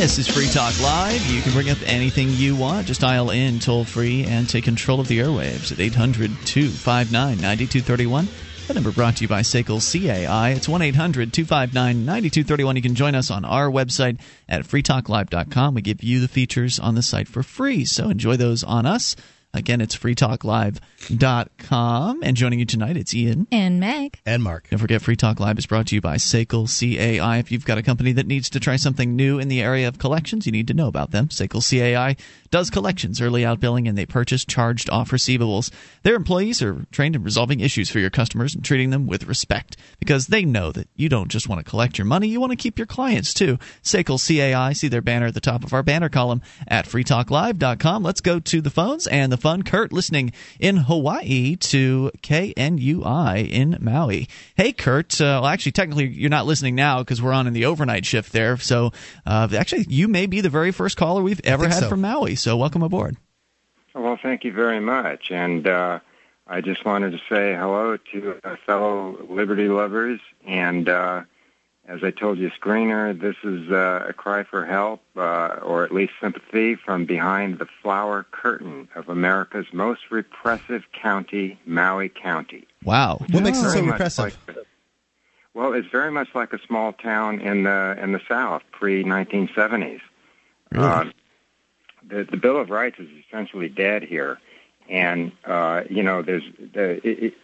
This 0.00 0.18
is 0.18 0.28
Free 0.28 0.48
Talk 0.48 0.80
Live. 0.80 1.24
You 1.26 1.42
can 1.42 1.52
bring 1.52 1.68
up 1.68 1.76
anything 1.84 2.30
you 2.30 2.56
want. 2.56 2.86
Just 2.86 3.02
dial 3.02 3.28
in 3.30 3.58
toll 3.58 3.84
free 3.84 4.24
and 4.24 4.48
take 4.48 4.64
control 4.64 4.98
of 4.98 5.08
the 5.08 5.18
airwaves 5.18 5.70
at 5.70 5.78
800 5.78 6.30
259 6.46 7.12
9231. 7.38 8.26
That 8.70 8.74
number 8.74 8.92
brought 8.92 9.16
to 9.16 9.22
you 9.22 9.28
by 9.28 9.40
SACL 9.40 9.80
CAI. 9.80 10.50
It's 10.50 10.68
1 10.68 10.80
800 10.80 11.32
259 11.32 12.06
9231. 12.06 12.76
You 12.76 12.82
can 12.82 12.94
join 12.94 13.16
us 13.16 13.28
on 13.28 13.44
our 13.44 13.68
website 13.68 14.20
at 14.48 14.62
freetalklive.com. 14.62 15.74
We 15.74 15.82
give 15.82 16.04
you 16.04 16.20
the 16.20 16.28
features 16.28 16.78
on 16.78 16.94
the 16.94 17.02
site 17.02 17.26
for 17.26 17.42
free, 17.42 17.84
so 17.84 18.10
enjoy 18.10 18.36
those 18.36 18.62
on 18.62 18.86
us. 18.86 19.16
Again, 19.52 19.80
it's 19.80 19.96
freetalklive.com. 19.96 22.20
And 22.22 22.36
joining 22.36 22.60
you 22.60 22.64
tonight, 22.64 22.96
it's 22.96 23.12
Ian. 23.12 23.48
And 23.50 23.80
Meg. 23.80 24.20
And 24.24 24.44
Mark. 24.44 24.68
Don't 24.70 24.78
forget, 24.78 25.02
Free 25.02 25.16
Talk 25.16 25.40
Live 25.40 25.58
is 25.58 25.66
brought 25.66 25.88
to 25.88 25.96
you 25.96 26.00
by 26.00 26.14
SACL 26.16 26.68
CAI. 26.68 27.38
If 27.38 27.50
you've 27.50 27.64
got 27.64 27.78
a 27.78 27.82
company 27.82 28.12
that 28.12 28.28
needs 28.28 28.48
to 28.50 28.60
try 28.60 28.76
something 28.76 29.16
new 29.16 29.40
in 29.40 29.48
the 29.48 29.60
area 29.60 29.88
of 29.88 29.98
collections, 29.98 30.46
you 30.46 30.52
need 30.52 30.68
to 30.68 30.74
know 30.74 30.86
about 30.86 31.10
them. 31.10 31.26
SACL 31.28 31.68
CAI 31.68 32.14
does 32.50 32.70
collections, 32.70 33.20
early 33.20 33.42
outbilling, 33.42 33.88
and 33.88 33.98
they 33.98 34.06
purchase 34.06 34.44
charged 34.44 34.88
off 34.88 35.10
receivables. 35.10 35.72
Their 36.04 36.14
employees 36.14 36.62
are 36.62 36.86
trained 36.92 37.16
in 37.16 37.24
resolving 37.24 37.58
issues 37.58 37.90
for 37.90 37.98
your 37.98 38.10
customers 38.10 38.54
and 38.54 38.64
treating 38.64 38.90
them 38.90 39.08
with 39.08 39.26
respect 39.26 39.76
because 39.98 40.28
they 40.28 40.44
know 40.44 40.70
that 40.72 40.88
you 40.94 41.08
don't 41.08 41.28
just 41.28 41.48
want 41.48 41.64
to 41.64 41.68
collect 41.68 41.98
your 41.98 42.04
money, 42.04 42.28
you 42.28 42.38
want 42.40 42.52
to 42.52 42.56
keep 42.56 42.78
your 42.78 42.86
clients 42.86 43.34
too. 43.34 43.58
SACL 43.82 44.18
CAI, 44.18 44.74
see 44.74 44.86
their 44.88 45.02
banner 45.02 45.26
at 45.26 45.34
the 45.34 45.40
top 45.40 45.64
of 45.64 45.72
our 45.72 45.82
banner 45.82 46.08
column 46.08 46.40
at 46.68 46.86
freetalklive.com. 46.86 48.04
Let's 48.04 48.20
go 48.20 48.38
to 48.38 48.60
the 48.60 48.70
phones 48.70 49.08
and 49.08 49.32
the 49.32 49.39
fun. 49.40 49.62
Kurt 49.62 49.92
listening 49.92 50.32
in 50.58 50.76
Hawaii 50.76 51.56
to 51.56 52.10
KNUI 52.22 53.48
in 53.50 53.78
Maui. 53.80 54.28
Hey, 54.56 54.72
Kurt. 54.72 55.20
Uh, 55.20 55.40
well, 55.42 55.46
actually, 55.46 55.72
technically, 55.72 56.08
you're 56.08 56.30
not 56.30 56.46
listening 56.46 56.74
now 56.74 56.98
because 57.00 57.20
we're 57.20 57.32
on 57.32 57.46
in 57.46 57.52
the 57.52 57.66
overnight 57.66 58.06
shift 58.06 58.32
there. 58.32 58.56
So, 58.58 58.92
uh, 59.26 59.48
actually, 59.56 59.86
you 59.88 60.08
may 60.08 60.26
be 60.26 60.40
the 60.40 60.50
very 60.50 60.72
first 60.72 60.96
caller 60.96 61.22
we've 61.22 61.40
ever 61.44 61.66
had 61.66 61.80
so. 61.80 61.88
from 61.88 62.00
Maui. 62.00 62.34
So, 62.36 62.56
welcome 62.56 62.82
aboard. 62.82 63.16
Well, 63.94 64.18
thank 64.22 64.44
you 64.44 64.52
very 64.52 64.80
much. 64.80 65.30
And 65.30 65.66
uh, 65.66 66.00
I 66.46 66.60
just 66.60 66.84
wanted 66.84 67.12
to 67.12 67.18
say 67.28 67.54
hello 67.54 67.96
to 68.12 68.40
uh, 68.44 68.56
fellow 68.66 69.26
Liberty 69.28 69.68
lovers. 69.68 70.20
And 70.46 70.88
uh, 70.88 71.22
as 71.90 72.04
I 72.04 72.12
told 72.12 72.38
you, 72.38 72.50
Screener, 72.50 73.20
this 73.20 73.34
is 73.42 73.68
uh, 73.68 74.06
a 74.08 74.12
cry 74.12 74.44
for 74.44 74.64
help, 74.64 75.02
uh, 75.16 75.58
or 75.60 75.82
at 75.82 75.92
least 75.92 76.12
sympathy, 76.20 76.76
from 76.76 77.04
behind 77.04 77.58
the 77.58 77.66
flower 77.82 78.24
curtain 78.30 78.88
of 78.94 79.08
America's 79.08 79.66
most 79.72 80.02
repressive 80.08 80.84
county, 80.92 81.58
Maui 81.66 82.08
County. 82.08 82.68
Wow. 82.84 83.18
What 83.30 83.42
makes 83.42 83.58
it 83.58 83.70
so 83.70 83.82
repressive? 83.82 84.38
like- 84.46 84.56
well, 85.52 85.72
it's 85.72 85.88
very 85.88 86.12
much 86.12 86.28
like 86.32 86.52
a 86.52 86.60
small 86.64 86.92
town 86.92 87.40
in 87.40 87.64
the 87.64 87.96
in 88.00 88.12
the 88.12 88.20
South 88.28 88.62
pre 88.70 89.02
1970s. 89.02 90.00
Really? 90.70 90.86
Uh, 90.86 91.04
the 92.08 92.22
the 92.22 92.36
Bill 92.36 92.56
of 92.56 92.70
Rights 92.70 93.00
is 93.00 93.08
essentially 93.26 93.68
dead 93.68 94.04
here, 94.04 94.38
and 94.88 95.32
uh, 95.44 95.82
you 95.90 96.04
know 96.04 96.22
there's 96.22 96.44
the 96.72 97.04
it, 97.04 97.24
it, 97.24 97.34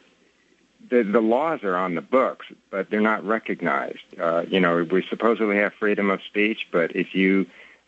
the 0.88 1.02
the 1.02 1.20
laws 1.20 1.62
are 1.62 1.76
on 1.76 1.94
the 1.94 2.00
books, 2.00 2.46
but 2.70 2.90
they're 2.90 3.00
not 3.00 3.24
recognized. 3.24 4.04
Uh, 4.20 4.44
you 4.48 4.60
know 4.60 4.86
we 4.90 5.04
supposedly 5.08 5.56
have 5.56 5.72
freedom 5.74 6.10
of 6.10 6.20
speech, 6.22 6.66
but 6.70 6.94
if 6.94 7.14
you 7.14 7.46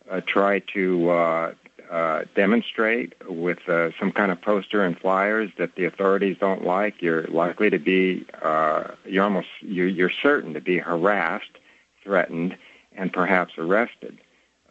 uh, 0.09 0.21
try 0.21 0.59
to 0.73 1.09
uh, 1.09 1.53
uh, 1.89 2.23
demonstrate 2.35 3.13
with 3.27 3.67
uh, 3.67 3.89
some 3.99 4.11
kind 4.11 4.31
of 4.31 4.41
poster 4.41 4.83
and 4.83 4.99
flyers 4.99 5.49
that 5.57 5.75
the 5.75 5.85
authorities 5.85 6.37
don't 6.39 6.63
like, 6.63 7.01
you're 7.01 7.27
likely 7.27 7.69
to 7.69 7.79
be 7.79 8.25
uh, 8.41 8.83
you're 9.05 9.23
almost 9.23 9.47
you're, 9.61 9.87
you're 9.87 10.11
certain 10.21 10.53
to 10.53 10.61
be 10.61 10.77
harassed, 10.77 11.57
threatened, 12.03 12.57
and 12.93 13.11
perhaps 13.11 13.53
arrested. 13.57 14.19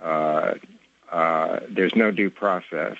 Uh, 0.00 0.54
uh, 1.10 1.60
there's 1.68 1.94
no 1.96 2.10
due 2.10 2.30
process. 2.30 2.96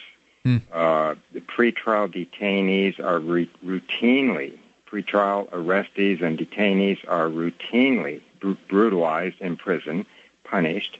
Uh, 0.72 1.14
the 1.32 1.40
pretrial 1.40 2.08
detainees 2.08 2.98
are 2.98 3.20
ru- 3.20 3.46
routinely, 3.64 4.58
pretrial 4.90 5.48
arrestees 5.50 6.22
and 6.22 6.38
detainees 6.38 6.98
are 7.08 7.28
routinely 7.28 8.20
br- 8.40 8.52
brutalized 8.68 9.40
in 9.40 9.56
prison, 9.56 10.06
punished. 10.44 10.98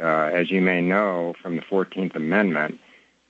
Uh, 0.00 0.30
as 0.32 0.50
you 0.50 0.60
may 0.60 0.80
know 0.80 1.34
from 1.42 1.56
the 1.56 1.62
14th 1.62 2.14
Amendment, 2.14 2.78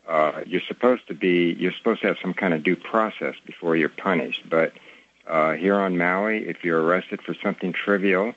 uh, 0.09 0.43
you're 0.45 0.61
supposed 0.67 1.07
to 1.09 1.15
be, 1.15 1.57
you're 1.59 1.73
supposed 1.73 2.01
to 2.01 2.09
have 2.09 2.17
some 2.21 2.35
kind 2.35 2.53
of 2.53 2.63
due 2.63 2.77
process 2.77 3.35
before 3.47 3.77
you're 3.77 3.89
punished. 3.89 4.43
But 4.49 4.73
uh, 5.29 5.53
here 5.53 5.77
on 5.77 5.97
Maui, 5.97 6.49
if 6.49 6.65
you're 6.65 6.83
arrested 6.83 7.23
for 7.23 7.35
something 7.43 7.73
trivial, 7.73 8.35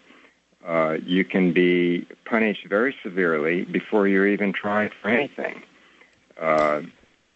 uh, 0.65 0.97
you 1.03 1.25
can 1.25 1.51
be 1.51 2.05
punished 2.25 2.65
very 2.67 2.95
severely 3.03 3.63
before 3.65 4.07
you're 4.07 4.27
even 4.27 4.53
tried 4.53 4.91
for 5.01 5.09
anything. 5.09 5.61
Uh, 6.39 6.81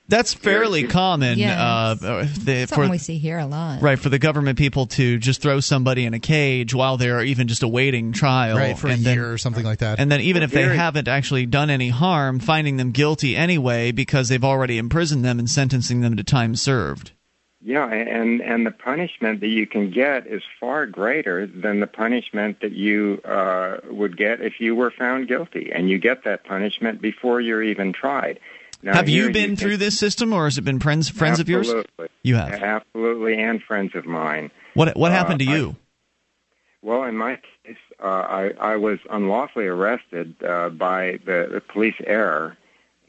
That's 0.09 0.33
fairly 0.33 0.83
common. 0.87 1.37
Yeah, 1.37 1.61
uh, 1.61 1.93
the, 1.95 2.65
Something 2.67 2.67
for, 2.67 2.89
we 2.89 2.97
see 2.97 3.17
here 3.17 3.39
a 3.39 3.45
lot. 3.45 3.81
Right, 3.81 3.99
for 3.99 4.09
the 4.09 4.19
government 4.19 4.57
people 4.57 4.85
to 4.87 5.17
just 5.17 5.41
throw 5.41 5.59
somebody 5.59 6.05
in 6.05 6.13
a 6.13 6.19
cage 6.19 6.73
while 6.73 6.97
they're 6.97 7.21
even 7.23 7.47
just 7.47 7.63
awaiting 7.63 8.13
trial. 8.13 8.57
Right, 8.57 8.77
for 8.77 8.87
a 8.87 8.91
and 8.91 9.01
year 9.01 9.31
or 9.31 9.37
something 9.37 9.65
like 9.65 9.79
that. 9.79 9.99
And 9.99 10.09
then 10.09 10.21
even 10.21 10.43
if 10.43 10.51
they 10.51 10.63
Very- 10.63 10.77
haven't 10.77 11.07
actually 11.07 11.45
done 11.45 11.69
any 11.69 11.89
harm, 11.89 12.39
finding 12.39 12.77
them 12.77 12.91
guilty 12.91 13.35
anyway 13.35 13.91
because 13.91 14.29
they've 14.29 14.43
already 14.43 14.77
imprisoned 14.77 15.25
them 15.25 15.39
and 15.39 15.49
sentencing 15.49 16.01
them 16.01 16.15
to 16.15 16.23
time 16.23 16.55
served. 16.55 17.11
Yeah, 17.61 17.91
and 17.91 18.39
and 18.39 18.65
the 18.65 18.71
punishment 18.71 19.41
that 19.41 19.47
you 19.47 19.67
can 19.67 19.89
get 19.91 20.25
is 20.27 20.41
far 20.59 20.85
greater 20.85 21.45
than 21.47 21.81
the 21.81 21.87
punishment 21.87 22.61
that 22.61 22.71
you 22.71 23.19
uh, 23.25 23.79
would 23.89 24.15
get 24.15 24.39
if 24.41 24.61
you 24.61 24.73
were 24.73 24.91
found 24.91 25.27
guilty, 25.27 25.71
and 25.73 25.89
you 25.89 25.97
get 25.97 26.23
that 26.23 26.45
punishment 26.45 27.01
before 27.01 27.41
you're 27.41 27.63
even 27.63 27.91
tried. 27.91 28.39
Now, 28.83 28.93
have 28.93 29.09
you 29.09 29.31
been 29.31 29.49
can- 29.51 29.55
through 29.57 29.77
this 29.77 29.97
system, 29.97 30.31
or 30.33 30.45
has 30.45 30.57
it 30.57 30.61
been 30.63 30.79
friends 30.79 31.09
friends 31.09 31.39
of 31.39 31.49
yours? 31.49 31.73
You 32.23 32.35
have. 32.35 32.51
Absolutely, 32.53 33.39
and 33.41 33.61
friends 33.61 33.95
of 33.95 34.05
mine. 34.05 34.51
What 34.75 34.95
what 34.95 35.11
Uh, 35.11 35.15
happened 35.15 35.39
to 35.39 35.47
I- 35.49 35.55
you? 35.55 35.75
Well, 36.83 37.03
in 37.03 37.17
my 37.17 37.37
case, 37.65 37.75
uh, 38.01 38.05
I, 38.05 38.51
I 38.61 38.75
was 38.77 38.99
unlawfully 39.09 39.65
arrested 39.65 40.35
uh, 40.43 40.69
by 40.69 41.19
the, 41.25 41.49
the 41.51 41.59
police 41.61 41.95
error, 42.05 42.55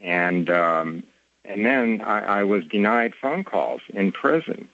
and 0.00 0.48
um, 0.50 1.02
and 1.44 1.64
then 1.66 2.00
I, 2.00 2.40
I 2.40 2.42
was 2.44 2.64
denied 2.64 3.12
phone 3.20 3.44
calls 3.44 3.82
in 3.90 4.10
prison, 4.10 4.68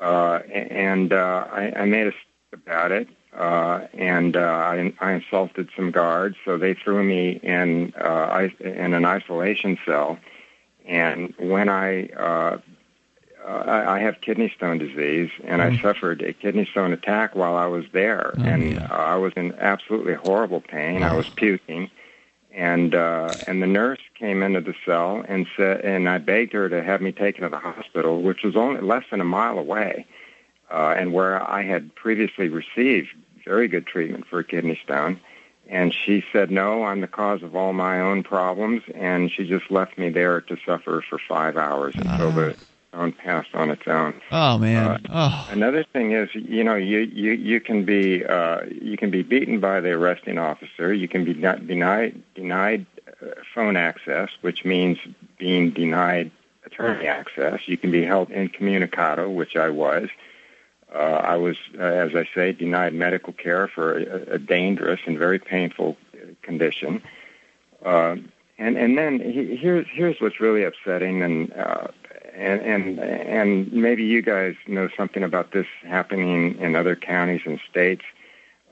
uh, 0.00 0.36
and 0.52 1.12
uh, 1.12 1.46
I, 1.50 1.72
I 1.80 1.84
made 1.84 2.06
a 2.06 2.12
about 2.54 2.92
it, 2.92 3.08
uh, 3.38 3.86
and 3.94 4.36
uh, 4.36 4.40
I, 4.40 4.92
I 5.00 5.12
insulted 5.12 5.68
some 5.76 5.92
guards, 5.92 6.36
so 6.44 6.58
they 6.58 6.74
threw 6.74 7.04
me 7.04 7.38
in 7.42 7.94
uh, 7.96 8.04
I, 8.04 8.52
in 8.58 8.94
an 8.94 9.04
isolation 9.04 9.78
cell, 9.86 10.18
and 10.84 11.32
when 11.38 11.68
I 11.68 12.06
uh, 12.08 12.58
uh, 13.46 13.48
I 13.48 13.96
I 13.96 13.98
have 14.00 14.20
kidney 14.22 14.52
stone 14.56 14.78
disease, 14.78 15.30
and 15.44 15.62
I 15.62 15.80
suffered 15.80 16.20
a 16.22 16.32
kidney 16.32 16.66
stone 16.66 16.92
attack 16.92 17.36
while 17.36 17.54
I 17.54 17.66
was 17.66 17.84
there, 17.92 18.34
and 18.38 18.80
uh, 18.80 18.86
I 18.90 19.14
was 19.14 19.32
in 19.36 19.54
absolutely 19.54 20.14
horrible 20.14 20.60
pain. 20.60 21.04
I 21.04 21.14
was 21.14 21.28
puking, 21.28 21.92
and 22.52 22.92
uh, 22.92 23.32
and 23.46 23.62
the 23.62 23.68
nurse 23.68 24.00
came 24.18 24.42
into 24.42 24.60
the 24.60 24.74
cell 24.84 25.24
and 25.28 25.46
said, 25.56 25.82
and 25.82 26.08
I 26.08 26.18
begged 26.18 26.52
her 26.54 26.68
to 26.68 26.82
have 26.82 27.00
me 27.00 27.12
taken 27.12 27.44
to 27.44 27.48
the 27.50 27.58
hospital, 27.58 28.20
which 28.20 28.42
was 28.42 28.56
only 28.56 28.80
less 28.80 29.04
than 29.12 29.20
a 29.20 29.24
mile 29.24 29.60
away, 29.60 30.06
uh, 30.72 30.94
and 30.98 31.12
where 31.12 31.40
I 31.48 31.62
had 31.62 31.94
previously 31.94 32.48
received 32.48 33.10
very 33.48 33.66
good 33.66 33.86
treatment 33.86 34.26
for 34.26 34.38
a 34.40 34.44
kidney 34.44 34.78
stone. 34.84 35.18
And 35.68 35.92
she 35.92 36.24
said, 36.32 36.50
no, 36.50 36.84
I'm 36.84 37.00
the 37.00 37.08
cause 37.08 37.42
of 37.42 37.56
all 37.56 37.72
my 37.72 38.00
own 38.00 38.22
problems. 38.22 38.82
And 38.94 39.30
she 39.30 39.46
just 39.46 39.70
left 39.70 39.98
me 39.98 40.08
there 40.10 40.40
to 40.42 40.56
suffer 40.64 41.02
for 41.08 41.18
five 41.18 41.56
hours 41.56 41.94
until 41.96 42.30
the 42.30 42.56
stone 42.88 43.12
passed 43.12 43.54
on 43.54 43.70
its 43.70 43.86
own. 43.86 44.20
Oh 44.30 44.58
man. 44.58 44.86
Uh, 44.86 44.98
oh. 45.10 45.48
Another 45.50 45.84
thing 45.84 46.12
is, 46.12 46.30
you 46.34 46.64
know, 46.64 46.74
you 46.74 47.00
you 47.00 47.32
you 47.32 47.60
can 47.60 47.84
be 47.84 48.24
uh, 48.24 48.60
you 48.70 48.96
can 48.96 49.10
be 49.10 49.22
beaten 49.22 49.60
by 49.60 49.80
the 49.80 49.90
arresting 49.90 50.38
officer. 50.38 50.92
You 50.92 51.06
can 51.06 51.24
be 51.24 51.34
not 51.34 51.66
denied 51.66 52.22
denied 52.34 52.86
uh, 53.22 53.26
phone 53.54 53.76
access, 53.76 54.30
which 54.40 54.64
means 54.64 54.98
being 55.38 55.70
denied 55.70 56.30
attorney 56.64 57.06
access. 57.06 57.60
You 57.66 57.76
can 57.76 57.90
be 57.90 58.04
held 58.04 58.30
incommunicado, 58.30 59.28
which 59.34 59.54
I 59.54 59.68
was. 59.68 60.08
Uh, 60.94 60.98
I 60.98 61.36
was, 61.36 61.56
uh, 61.78 61.82
as 61.82 62.14
I 62.14 62.26
say, 62.34 62.52
denied 62.52 62.94
medical 62.94 63.32
care 63.32 63.68
for 63.68 63.98
a, 63.98 64.34
a 64.34 64.38
dangerous 64.38 65.00
and 65.06 65.18
very 65.18 65.38
painful 65.38 65.96
condition. 66.42 67.02
Uh, 67.84 68.16
and 68.58 68.76
and 68.76 68.98
then 68.98 69.20
he, 69.20 69.56
here's 69.56 69.86
here's 69.92 70.20
what's 70.20 70.40
really 70.40 70.64
upsetting, 70.64 71.22
and 71.22 71.52
uh, 71.52 71.88
and 72.34 72.60
and 72.62 72.98
and 72.98 73.72
maybe 73.72 74.02
you 74.04 74.22
guys 74.22 74.54
know 74.66 74.88
something 74.96 75.22
about 75.22 75.52
this 75.52 75.66
happening 75.82 76.58
in 76.58 76.74
other 76.74 76.96
counties 76.96 77.42
and 77.44 77.60
states. 77.70 78.02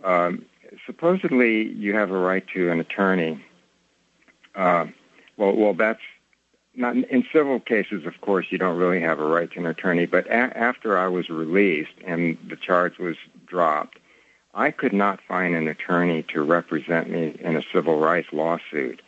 Um, 0.02 0.44
supposedly, 0.86 1.68
you 1.72 1.94
have 1.94 2.10
a 2.10 2.18
right 2.18 2.47
to 2.55 2.70
an 2.70 2.80
attorney. 2.80 3.44
Uh, 4.55 4.86
well, 5.36 5.55
well, 5.55 5.74
that's 5.74 6.01
not 6.77 6.97
in 6.97 7.24
civil 7.32 7.61
cases. 7.61 8.07
Of 8.07 8.20
course, 8.20 8.47
you 8.51 8.59
don't 8.59 8.77
really 8.77 9.01
have 9.01 9.19
a 9.19 9.24
right 9.24 9.51
to 9.53 9.59
an 9.59 9.66
attorney. 9.66 10.07
But 10.07 10.27
a- 10.27 10.57
after 10.57 10.98
I 10.98 11.09
was 11.09 11.28
released 11.28 11.94
and 12.05 12.36
the 12.48 12.57
charge 12.57 12.98
was 12.98 13.16
dropped, 13.47 13.98
I 14.55 14.70
could 14.70 14.93
not 14.93 15.20
find 15.27 15.55
an 15.55 15.69
attorney 15.69 16.24
to 16.32 16.43
represent 16.43 17.11
me 17.11 17.36
in 17.40 17.57
a 17.57 17.62
civil 17.73 17.98
rights 17.98 18.28
lawsuit. 18.32 19.01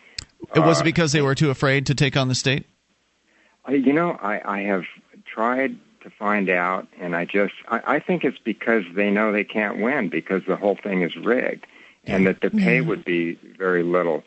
It 0.54 0.60
was 0.60 0.78
Uh, 0.78 0.80
it 0.82 0.84
because 0.84 1.12
they 1.12 1.22
were 1.22 1.34
too 1.34 1.50
afraid 1.50 1.86
to 1.86 1.94
take 1.94 2.16
on 2.16 2.28
the 2.28 2.34
state? 2.34 2.64
I, 3.64 3.72
you 3.72 3.92
know, 3.92 4.18
I, 4.22 4.40
I 4.44 4.60
have 4.62 4.84
tried 5.26 5.76
to 6.02 6.10
find 6.10 6.48
out, 6.48 6.86
and 7.00 7.16
I 7.16 7.24
just, 7.24 7.54
I, 7.68 7.96
I 7.96 7.98
think 7.98 8.24
it's 8.24 8.38
because 8.38 8.84
they 8.94 9.10
know 9.10 9.32
they 9.32 9.44
can't 9.44 9.78
win 9.78 10.08
because 10.08 10.42
the 10.46 10.56
whole 10.56 10.76
thing 10.76 11.02
is 11.02 11.16
rigged, 11.16 11.66
and 12.04 12.26
that 12.26 12.40
the 12.40 12.50
pay 12.50 12.80
would 12.80 13.04
be 13.04 13.34
very 13.58 13.82
little. 13.82 14.22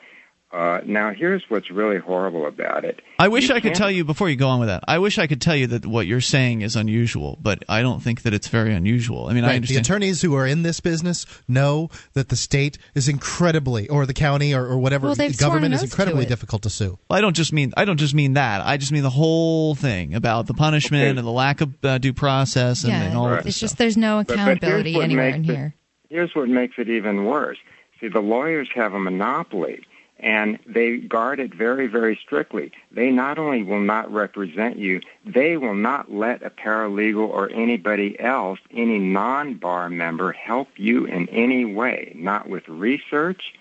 Uh, 0.54 0.82
now, 0.86 1.12
here's 1.14 1.42
what's 1.48 1.72
really 1.72 1.98
horrible 1.98 2.46
about 2.46 2.84
it. 2.84 3.00
I 3.18 3.30
wish 3.30 3.48
You 3.48 3.56
I 3.56 3.62
could 3.62 3.74
tell 3.74 3.90
you 3.90 4.04
before 4.04 4.30
you 4.30 4.36
go 4.36 4.50
on 4.50 4.60
with 4.60 4.68
that. 4.68 4.84
I 4.86 5.00
wish 5.00 5.18
I 5.18 5.26
could 5.28 5.40
tell 5.40 5.56
you 5.56 5.68
that 5.68 5.86
what 5.86 6.08
you're 6.08 6.20
saying 6.20 6.62
is 6.62 6.76
unusual, 6.76 7.38
but 7.42 7.64
I 7.70 7.82
don't 7.82 8.02
think 8.04 8.24
that 8.24 8.34
it's 8.34 8.50
very 8.50 8.74
unusual. 8.74 9.28
I 9.28 9.34
mean, 9.34 9.46
I 9.46 9.52
Right. 9.52 9.62
The 9.66 9.78
attorneys 9.78 10.22
who 10.22 10.36
are 10.36 10.46
in 10.46 10.64
this 10.64 10.82
business 10.82 11.26
know 11.48 11.90
that 12.16 12.28
the 12.28 12.36
state 12.36 12.78
is 12.96 13.08
incredibly, 13.08 13.88
or 13.88 14.06
the 14.06 14.14
county, 14.14 14.54
or, 14.54 14.66
or 14.66 14.78
whatever 14.78 15.08
Well, 15.08 15.16
they've 15.16 15.38
government 15.38 15.74
is 15.74 15.84
oath 15.84 15.90
to 15.90 15.94
incredibly 15.94 16.26
difficult 16.26 16.64
to 16.64 16.70
sue. 16.70 17.00
Well, 17.10 17.18
I 17.18 17.22
don't 17.22 17.36
just 17.36 17.54
mean 17.54 17.72
I 17.78 17.86
don't 17.86 17.98
just 17.98 18.14
mean 18.14 18.34
that. 18.34 18.60
I 18.62 18.76
just 18.76 18.92
mean 18.92 19.04
the 19.04 19.10
whole 19.10 19.74
thing 19.76 20.16
about 20.16 20.48
the 20.48 20.54
punishment 20.54 21.04
Okay. 21.04 21.10
and 21.18 21.26
the 21.26 21.32
lack 21.32 21.62
of 21.62 21.74
uh, 21.86 21.98
due 21.98 22.12
process 22.14 22.84
and, 22.84 22.92
and 22.92 23.18
all 23.18 23.30
yeah, 23.30 23.38
of 23.38 23.44
this 23.46 23.54
it's 23.54 23.60
just 23.62 23.78
there's 23.78 23.96
no 23.96 24.18
But- 24.20 24.28
but 24.28 24.34
accountability 24.36 25.00
anywhere 25.02 25.30
in 25.30 25.46
it- 25.46 25.46
here. 25.46 25.76
Here's 26.10 26.36
what 26.36 26.50
makes 26.50 26.76
it 26.78 26.90
even 26.90 27.24
worse. 27.24 27.58
See, 28.02 28.10
the 28.10 28.20
lawyers 28.20 28.68
have 28.76 28.94
a 28.94 29.00
monopoly, 29.00 29.80
and 30.22 30.60
they 30.68 30.98
guard 30.98 31.40
it 31.40 31.54
very, 31.54 31.88
very 31.88 32.16
strictly. 32.24 32.72
They 32.92 33.10
not 33.10 33.40
only 33.40 33.64
will 33.64 33.82
not 33.82 34.12
represent 34.12 34.78
you, 34.78 35.02
they 35.26 35.58
will 35.58 35.76
not 35.76 36.12
let 36.12 36.44
a 36.44 36.52
paralegal 36.52 37.28
or 37.28 37.50
anybody 37.52 38.20
else, 38.20 38.60
any 38.72 39.00
non-bar 39.00 39.90
member, 39.90 40.32
help 40.32 40.70
you 40.78 41.06
in 41.06 41.28
any 41.30 41.66
way, 41.66 42.14
not 42.16 42.48
with 42.48 42.68
research, 42.70 43.54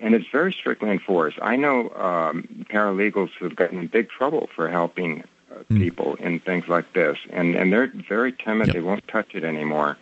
and 0.00 0.14
it's 0.14 0.28
very 0.30 0.52
strictly 0.52 0.90
enforced. 0.90 1.38
I 1.40 1.56
know 1.56 1.90
um, 1.90 2.66
paralegals 2.68 3.30
who've 3.38 3.54
gotten 3.54 3.78
in 3.78 3.86
big 3.86 4.10
trouble 4.10 4.48
for 4.54 4.68
helping 4.68 5.22
uh, 5.52 5.62
people 5.68 6.16
in 6.16 6.40
things 6.40 6.68
like 6.68 6.92
this, 6.92 7.18
and 7.30 7.54
and 7.54 7.72
they're 7.72 7.92
very 8.08 8.32
timid. 8.32 8.72
They 8.72 8.80
won't 8.80 9.06
touch 9.08 9.34
it 9.34 9.44
anymore. 9.44 9.96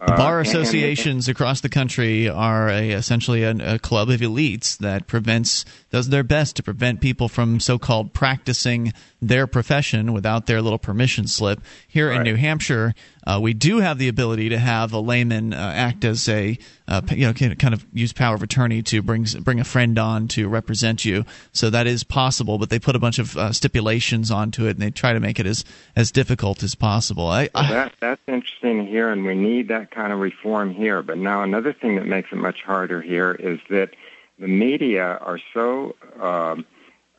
The 0.00 0.14
bar 0.14 0.36
Uh, 0.36 0.38
and- 0.38 0.48
associations 0.48 1.28
across 1.28 1.60
the 1.60 1.68
country 1.68 2.26
are 2.26 2.70
a, 2.70 2.90
essentially 2.90 3.42
a, 3.42 3.74
a 3.74 3.78
club 3.78 4.08
of 4.08 4.20
elites 4.20 4.78
that 4.78 5.06
prevents 5.06 5.66
does 5.90 6.08
their 6.08 6.22
best 6.22 6.56
to 6.56 6.62
prevent 6.62 7.02
people 7.02 7.28
from 7.28 7.60
so-called 7.60 8.14
practicing 8.14 8.94
their 9.20 9.46
profession 9.46 10.14
without 10.14 10.46
their 10.46 10.62
little 10.62 10.78
permission 10.78 11.26
slip. 11.26 11.60
Here 11.86 12.10
in 12.10 12.22
New 12.22 12.36
Hampshire, 12.36 12.94
uh, 13.26 13.38
we 13.42 13.52
do 13.52 13.80
have 13.80 13.98
the 13.98 14.08
ability 14.08 14.48
to 14.48 14.58
have 14.58 14.94
a 14.94 15.00
layman 15.00 15.52
uh, 15.52 15.72
act 15.74 16.04
as 16.06 16.26
a 16.28 16.56
uh, 16.90 17.00
you 17.10 17.26
know 17.26 17.32
kind 17.32 17.72
of 17.72 17.86
use 17.92 18.12
power 18.12 18.34
of 18.34 18.42
attorney 18.42 18.82
to 18.82 19.00
bring 19.00 19.24
bring 19.40 19.60
a 19.60 19.64
friend 19.64 19.98
on 19.98 20.28
to 20.28 20.48
represent 20.48 21.04
you. 21.04 21.24
So 21.52 21.70
that 21.70 21.86
is 21.86 22.04
possible, 22.04 22.58
but 22.58 22.68
they 22.68 22.78
put 22.78 22.96
a 22.96 22.98
bunch 22.98 23.18
of 23.18 23.36
uh, 23.36 23.52
stipulations 23.52 24.30
onto 24.30 24.66
it 24.66 24.70
and 24.70 24.80
they 24.80 24.90
try 24.90 25.12
to 25.12 25.20
make 25.20 25.38
it 25.38 25.46
as 25.46 25.64
as 25.94 26.10
difficult 26.10 26.62
as 26.62 26.74
possible. 26.74 27.28
I, 27.28 27.48
Well, 27.54 27.64
I, 27.64 27.70
that 27.70 27.92
that's 28.00 28.22
interesting 28.26 28.86
here, 28.86 29.10
and 29.10 29.24
we 29.24 29.34
need 29.34 29.68
that 29.68 29.90
kind 29.90 30.12
of 30.12 30.18
reform 30.18 30.74
here. 30.74 31.02
But 31.02 31.18
now 31.18 31.42
another 31.42 31.72
thing 31.72 31.96
that 31.96 32.06
makes 32.06 32.32
it 32.32 32.36
much 32.36 32.62
harder 32.62 33.00
here 33.00 33.32
is 33.32 33.60
that 33.70 33.90
the 34.38 34.48
media 34.48 35.18
are 35.20 35.38
so, 35.54 35.94
um, 36.20 36.64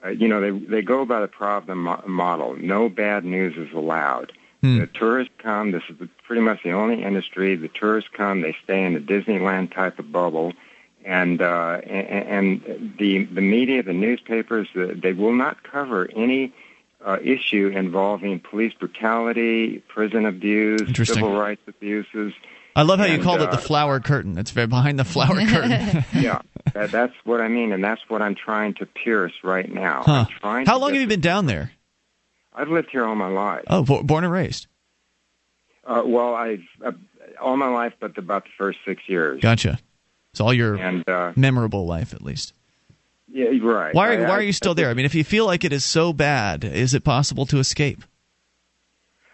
uh, 0.03 0.10
you 0.10 0.27
know, 0.27 0.41
they 0.41 0.52
they 0.52 0.81
go 0.81 1.06
by 1.06 1.22
the 1.22 1.27
problem 1.27 1.84
mo- 1.84 2.03
model. 2.06 2.56
No 2.57 2.89
bad 2.89 3.23
news 3.23 3.56
is 3.56 3.73
allowed. 3.73 4.34
The 4.80 4.88
tourists 4.88 5.34
come. 5.39 5.72
This 5.72 5.81
is 5.89 5.98
the, 5.98 6.07
pretty 6.31 6.41
much 6.41 6.63
the 6.63 6.71
only 6.71 7.03
industry. 7.03 7.57
The 7.57 7.67
tourists 7.67 8.09
come. 8.15 8.39
They 8.39 8.55
stay 8.63 8.85
in 8.85 8.93
the 8.93 9.01
Disneyland 9.01 9.75
type 9.75 9.99
of 9.99 10.13
bubble. 10.13 10.53
And 11.03 11.41
uh, 11.41 11.81
and, 11.85 12.63
and 12.63 12.95
the 12.97 13.25
the 13.25 13.41
media, 13.41 13.83
the 13.83 13.91
newspapers, 13.91 14.69
the, 14.73 14.97
they 14.97 15.11
will 15.11 15.33
not 15.33 15.61
cover 15.61 16.09
any 16.15 16.53
uh, 17.05 17.17
issue 17.21 17.67
involving 17.75 18.39
police 18.39 18.73
brutality, 18.73 19.79
prison 19.89 20.25
abuse, 20.25 20.79
civil 21.05 21.35
rights 21.37 21.63
abuses. 21.67 22.31
I 22.77 22.83
love 22.83 22.99
how 22.99 23.05
you 23.07 23.15
And, 23.15 23.23
called 23.23 23.41
it 23.41 23.49
uh, 23.49 23.51
the 23.51 23.57
flower 23.57 23.99
curtain. 23.99 24.37
It's 24.37 24.53
behind 24.53 24.97
the 24.97 25.03
flower 25.03 25.35
curtain. 25.45 26.05
yeah, 26.13 26.39
that, 26.73 26.91
that's 26.91 27.13
what 27.25 27.41
I 27.41 27.49
mean, 27.49 27.73
and 27.73 27.83
that's 27.83 28.03
what 28.07 28.21
I'm 28.21 28.35
trying 28.35 28.75
to 28.75 28.85
pierce 28.85 29.33
right 29.43 29.69
now. 29.69 30.03
Huh. 30.05 30.25
Trying 30.39 30.65
How 30.65 30.79
long 30.79 30.93
have 30.93 31.01
you 31.01 31.07
been 31.07 31.19
down 31.19 31.47
there? 31.47 31.73
I've 32.53 32.69
lived 32.69 32.87
here 32.89 33.03
all 33.03 33.15
my 33.15 33.27
life. 33.27 33.65
Oh, 33.67 33.83
born 33.83 34.23
and 34.23 34.31
raised. 34.31 34.67
Uh, 35.85 36.03
well, 36.05 36.35
I've 36.35 36.63
uh, 36.85 36.91
all 37.41 37.57
my 37.57 37.69
life, 37.69 37.93
but 37.99 38.17
about 38.17 38.43
the 38.43 38.51
first 38.57 38.79
six 38.85 39.01
years. 39.07 39.41
Gotcha. 39.41 39.79
It's 40.31 40.39
all 40.39 40.53
your 40.53 40.75
And 40.75 41.07
uh, 41.09 41.33
memorable 41.35 41.85
life, 41.85 42.13
at 42.13 42.21
least. 42.21 42.53
Yeah, 43.33 43.47
right. 43.61 43.93
Why 43.93 44.13
are, 44.13 44.27
why 44.27 44.31
are 44.31 44.41
you 44.41 44.53
still 44.53 44.75
there? 44.75 44.89
I 44.89 44.93
mean, 44.93 45.05
if 45.05 45.15
you 45.15 45.23
feel 45.23 45.45
like 45.45 45.63
it 45.63 45.71
is 45.71 45.85
so 45.85 46.11
bad, 46.11 46.63
is 46.63 46.93
it 46.93 47.03
possible 47.03 47.45
to 47.47 47.59
escape? 47.59 48.03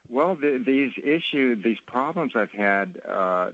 Well, 0.07 0.35
the, 0.35 0.61
these 0.63 0.93
issues, 1.03 1.63
these 1.63 1.79
problems 1.79 2.33
I've 2.35 2.51
had 2.51 3.01
uh, 3.03 3.51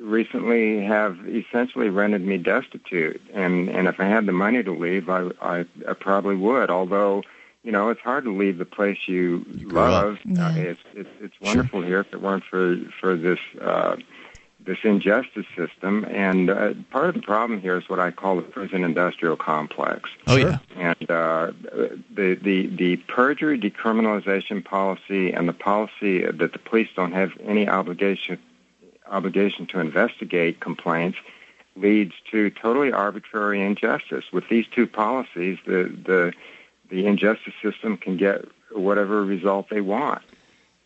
recently 0.00 0.82
have 0.84 1.18
essentially 1.28 1.88
rendered 1.88 2.24
me 2.24 2.38
destitute, 2.38 3.20
and 3.34 3.68
and 3.68 3.86
if 3.86 4.00
I 4.00 4.04
had 4.04 4.26
the 4.26 4.32
money 4.32 4.62
to 4.62 4.72
leave, 4.72 5.08
I 5.08 5.30
I, 5.42 5.64
I 5.88 5.92
probably 5.94 6.36
would. 6.36 6.70
Although, 6.70 7.22
you 7.62 7.72
know, 7.72 7.90
it's 7.90 8.00
hard 8.00 8.24
to 8.24 8.32
leave 8.32 8.58
the 8.58 8.64
place 8.64 8.98
you, 9.06 9.44
you 9.54 9.68
love. 9.68 10.18
Yeah. 10.24 10.48
Uh, 10.48 10.54
it's 10.54 10.80
it's 10.94 11.10
it's 11.20 11.40
wonderful 11.40 11.80
sure. 11.80 11.88
here. 11.88 12.00
If 12.00 12.12
it 12.12 12.20
weren't 12.20 12.44
for 12.44 12.76
for 13.00 13.16
this. 13.16 13.38
Uh, 13.60 13.96
this 14.62 14.76
injustice 14.84 15.46
system, 15.56 16.04
and 16.04 16.50
uh, 16.50 16.74
part 16.90 17.08
of 17.08 17.14
the 17.14 17.22
problem 17.22 17.60
here 17.62 17.78
is 17.78 17.88
what 17.88 17.98
I 17.98 18.10
call 18.10 18.36
the 18.36 18.42
prison 18.42 18.84
industrial 18.84 19.36
complex. 19.36 20.10
Oh 20.26 20.36
yeah, 20.36 20.58
and 20.76 21.10
uh, 21.10 21.52
the 22.14 22.38
the 22.40 22.66
the 22.66 22.96
perjury 23.08 23.58
decriminalization 23.58 24.62
policy 24.62 25.32
and 25.32 25.48
the 25.48 25.54
policy 25.54 26.26
that 26.26 26.52
the 26.52 26.58
police 26.58 26.88
don't 26.94 27.12
have 27.12 27.32
any 27.42 27.68
obligation 27.68 28.38
obligation 29.10 29.66
to 29.66 29.80
investigate 29.80 30.60
complaints 30.60 31.18
leads 31.76 32.12
to 32.30 32.50
totally 32.50 32.92
arbitrary 32.92 33.62
injustice. 33.62 34.24
With 34.32 34.48
these 34.48 34.66
two 34.74 34.86
policies, 34.86 35.58
the 35.66 35.84
the 36.04 36.32
the 36.90 37.06
injustice 37.06 37.54
system 37.62 37.96
can 37.96 38.16
get 38.16 38.44
whatever 38.72 39.24
result 39.24 39.68
they 39.70 39.80
want. 39.80 40.22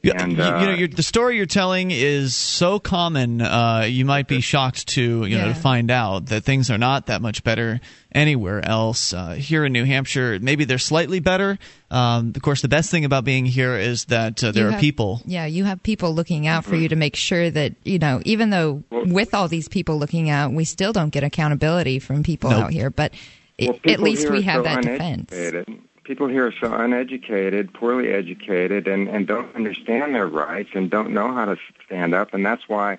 Yeah, 0.05 0.23
and, 0.23 0.39
uh, 0.39 0.75
you, 0.77 0.87
know, 0.87 0.95
the 0.95 1.03
story 1.03 1.39
you're 1.39 1.47
telling 1.47 1.91
is 1.91 2.37
so 2.37 2.79
common. 2.79 3.41
Uh, 3.41 3.87
you 3.89 4.05
might 4.05 4.29
be 4.29 4.43
shocked 4.43 4.89
to 4.89 5.01
you 5.01 5.25
yeah. 5.25 5.47
know 5.47 5.49
to 5.49 5.55
find 5.55 5.91
out 5.91 6.27
that 6.27 6.45
things 6.45 6.71
are 6.71 6.77
not 6.77 7.07
that 7.07 7.23
much 7.23 7.43
better 7.43 7.81
anywhere 8.13 8.63
else. 8.63 9.15
Uh, 9.15 9.31
here 9.31 9.65
in 9.65 9.73
New 9.73 9.87
Hampshire, 9.87 10.39
maybe 10.43 10.67
they're 10.67 10.77
slightly 10.77 11.21
better. 11.21 11.59
Um, 11.91 12.35
of 12.37 12.43
course, 12.43 12.61
the 12.61 12.69
best 12.69 12.91
thing 12.91 13.07
about 13.07 13.25
being 13.25 13.47
here 13.47 13.79
is 13.79 14.05
that 14.07 14.45
uh, 14.45 14.53
there 14.53 14.69
you 14.69 14.77
are 14.77 14.79
people. 14.79 15.23
Yeah, 15.25 15.47
you 15.47 15.65
have 15.65 15.83
people 15.83 16.15
looking 16.15 16.47
out 16.47 16.67
for 16.67 16.77
you 16.77 16.91
to 16.91 16.97
make 16.97 17.17
sure 17.17 17.51
that 17.51 17.73
you 17.85 17.99
know, 17.99 18.21
even 18.27 18.51
though 18.51 18.85
with 18.91 19.33
all 19.33 19.49
these 19.49 19.69
people 19.69 19.97
looking 19.97 20.29
out, 20.29 20.53
we 20.53 20.67
still 20.67 20.93
don't 20.93 21.11
get 21.11 21.25
accountability 21.25 21.99
from 21.99 22.23
people 22.23 22.51
nope. 22.51 22.65
out 22.65 22.73
here. 22.73 22.91
But 22.91 23.15
well, 23.59 23.79
at 23.87 24.01
least 24.01 24.29
we 24.29 24.43
have 24.43 24.59
so 24.59 24.63
that 24.65 24.83
defense 24.83 25.33
people 26.05 26.29
here 26.29 26.47
are 26.47 26.55
so 26.61 26.73
uneducated, 26.73 27.73
poorly 27.75 28.13
educated, 28.13 28.87
and, 28.87 29.09
and 29.09 29.27
don't 29.27 29.55
understand 29.57 30.15
their 30.15 30.27
rights 30.27 30.71
and 30.75 30.91
don't 30.91 31.11
know 31.11 31.33
how 31.33 31.47
to 31.47 31.57
stand 31.85 32.15
up, 32.15 32.35
and 32.35 32.45
that's 32.45 32.69
why 32.69 32.99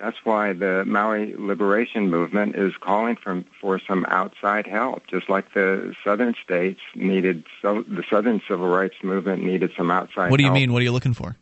that's 0.00 0.16
why 0.24 0.52
the 0.52 0.84
Maui 0.84 1.34
liberation 1.36 2.10
movement 2.10 2.56
is 2.56 2.72
calling 2.80 3.16
for 3.16 3.44
for 3.60 3.78
some 3.78 4.04
outside 4.08 4.66
help, 4.66 5.06
just 5.06 5.28
like 5.28 5.54
the 5.54 5.94
southern 6.02 6.34
states 6.42 6.80
needed. 6.94 7.44
So 7.62 7.82
the 7.82 8.04
southern 8.10 8.40
civil 8.48 8.68
rights 8.68 8.96
movement 9.02 9.44
needed 9.44 9.70
some 9.76 9.90
outside. 9.90 10.30
What 10.30 10.38
do 10.38 10.42
you 10.42 10.48
help. 10.48 10.54
mean? 10.54 10.72
What 10.72 10.80
are 10.80 10.84
you 10.84 10.92
looking 10.92 11.14
for? 11.14 11.36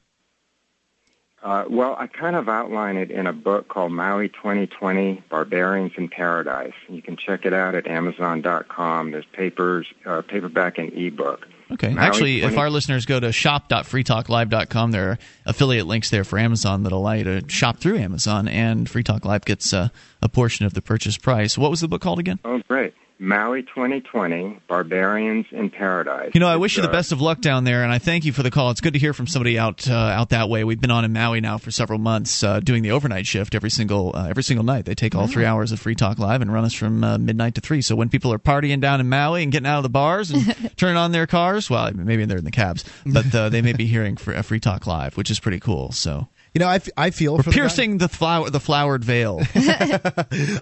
Uh, 1.43 1.65
well, 1.69 1.97
I 1.99 2.07
kind 2.07 2.37
of 2.37 2.49
outline 2.49 2.97
it 2.97 3.11
in 3.11 3.27
a 3.27 3.33
book 3.33 3.69
called 3.69 3.91
Maui 3.93 4.29
2020 4.29 5.25
Barbarians 5.29 5.93
in 5.97 6.09
Paradise. 6.09 6.73
You 6.89 7.03
can 7.03 7.17
check 7.17 7.45
it 7.45 7.53
out 7.53 7.75
at 7.75 7.89
Amazon.com. 7.89 9.11
There's 9.11 9.25
papers, 9.33 9.87
uh, 10.07 10.23
paperback 10.23 10.79
and 10.79 10.93
ebook. 10.93 11.49
Okay. 11.73 11.89
Maui 11.89 11.99
Actually, 12.05 12.41
20- 12.43 12.45
if 12.45 12.59
our 12.59 12.71
listeners 12.71 13.07
go 13.07 13.19
to 13.19 13.33
shop.freetalklive.com, 13.33 14.93
there 14.93 15.11
are 15.11 15.19
affiliate 15.47 15.87
links 15.87 16.11
there 16.11 16.23
for 16.23 16.39
Amazon 16.39 16.85
that 16.85 16.93
allow 16.93 17.13
you 17.13 17.25
to 17.25 17.43
shop 17.49 17.79
through 17.79 17.99
Amazon, 17.99 18.47
and 18.47 18.89
Free 18.89 19.03
Talk 19.03 19.25
Live 19.25 19.45
gets 19.45 19.73
uh, 19.73 19.89
a 20.21 20.29
portion 20.29 20.65
of 20.67 20.75
the 20.75 20.83
purchase 20.83 21.17
price. 21.19 21.59
What 21.59 21.71
was 21.71 21.81
the 21.81 21.89
book 21.89 22.03
called 22.03 22.21
again? 22.21 22.39
Oh, 22.45 22.61
great. 22.69 22.95
Maui 23.23 23.63
2020 23.63 24.59
Barbarians 24.67 25.47
in 25.53 25.71
Paradise. 25.71 26.33
You 26.35 26.41
know, 26.41 26.49
I 26.49 26.57
wish 26.57 26.77
you 26.77 26.83
the 26.83 26.89
best 26.89 27.13
of 27.13 27.21
luck 27.21 27.41
down 27.41 27.63
there, 27.63 27.85
and 27.85 27.93
I 27.93 27.99
thank 27.99 28.25
you 28.25 28.33
for 28.33 28.43
the 28.43 28.51
call. 28.51 28.73
It's 28.73 28.81
good 28.81 28.95
to 28.95 28.99
hear 28.99 29.13
from 29.13 29.29
somebody 29.29 29.57
out 29.57 29.89
uh, 29.89 29.95
out 29.95 30.31
that 30.31 30.49
way. 30.49 30.65
We've 30.65 30.81
been 30.81 30.91
on 30.91 31.05
in 31.05 31.13
Maui 31.13 31.41
now 31.41 31.57
for 31.57 31.71
several 31.71 32.01
months, 32.01 32.43
uh, 32.43 32.59
doing 32.59 32.83
the 32.83 32.91
overnight 32.91 33.29
shift 33.29 33.55
every 33.55 33.71
single 33.71 34.11
uh, 34.13 34.27
every 34.29 34.43
single 34.43 34.65
night. 34.65 34.87
They 34.87 34.97
take 34.97 35.15
all 35.15 35.29
three 35.29 35.45
hours 35.45 35.71
of 35.71 35.79
Free 35.79 35.95
Talk 35.95 36.19
Live 36.19 36.43
and 36.43 36.53
run 36.53 36.65
us 36.65 36.75
from 36.75 37.05
uh, 37.05 37.17
midnight 37.17 37.55
to 37.55 37.61
three. 37.61 37.81
So 37.81 37.95
when 37.95 38.09
people 38.09 38.33
are 38.33 38.41
partying 38.41 38.81
down 38.81 38.99
in 39.01 39.09
Maui 39.09 39.45
and 39.45 39.53
getting 39.53 39.69
out 39.69 39.77
of 39.77 39.85
the 39.85 39.89
bars 39.89 40.33
and 40.33 40.73
turning 40.77 40.97
on 40.97 41.13
their 41.13 41.29
cars, 41.29 41.71
well, 41.71 41.93
maybe 41.95 42.25
they're 42.25 42.39
in 42.39 42.45
the 42.45 42.51
cabs, 42.51 42.85
but 43.07 43.33
uh, 43.33 43.49
they 43.49 43.63
may 43.63 43.73
be 43.73 43.87
hearing 43.87 44.17
for 44.17 44.33
a 44.33 44.43
Free 44.43 44.59
Talk 44.59 44.89
Live, 44.89 45.17
which 45.17 45.31
is 45.31 45.39
pretty 45.39 45.61
cool. 45.61 45.93
So. 45.93 46.27
You 46.55 46.59
know, 46.59 46.69
I, 46.69 46.77
f- 46.77 46.91
I 46.99 47.11
feel 47.11 47.37
We're 47.37 47.45
for 47.45 47.51
piercing 47.51 47.99
the, 47.99 48.09
the 48.09 48.15
flower 48.15 48.51
the 48.51 48.61
flowered 48.61 49.05
veil. 49.05 49.41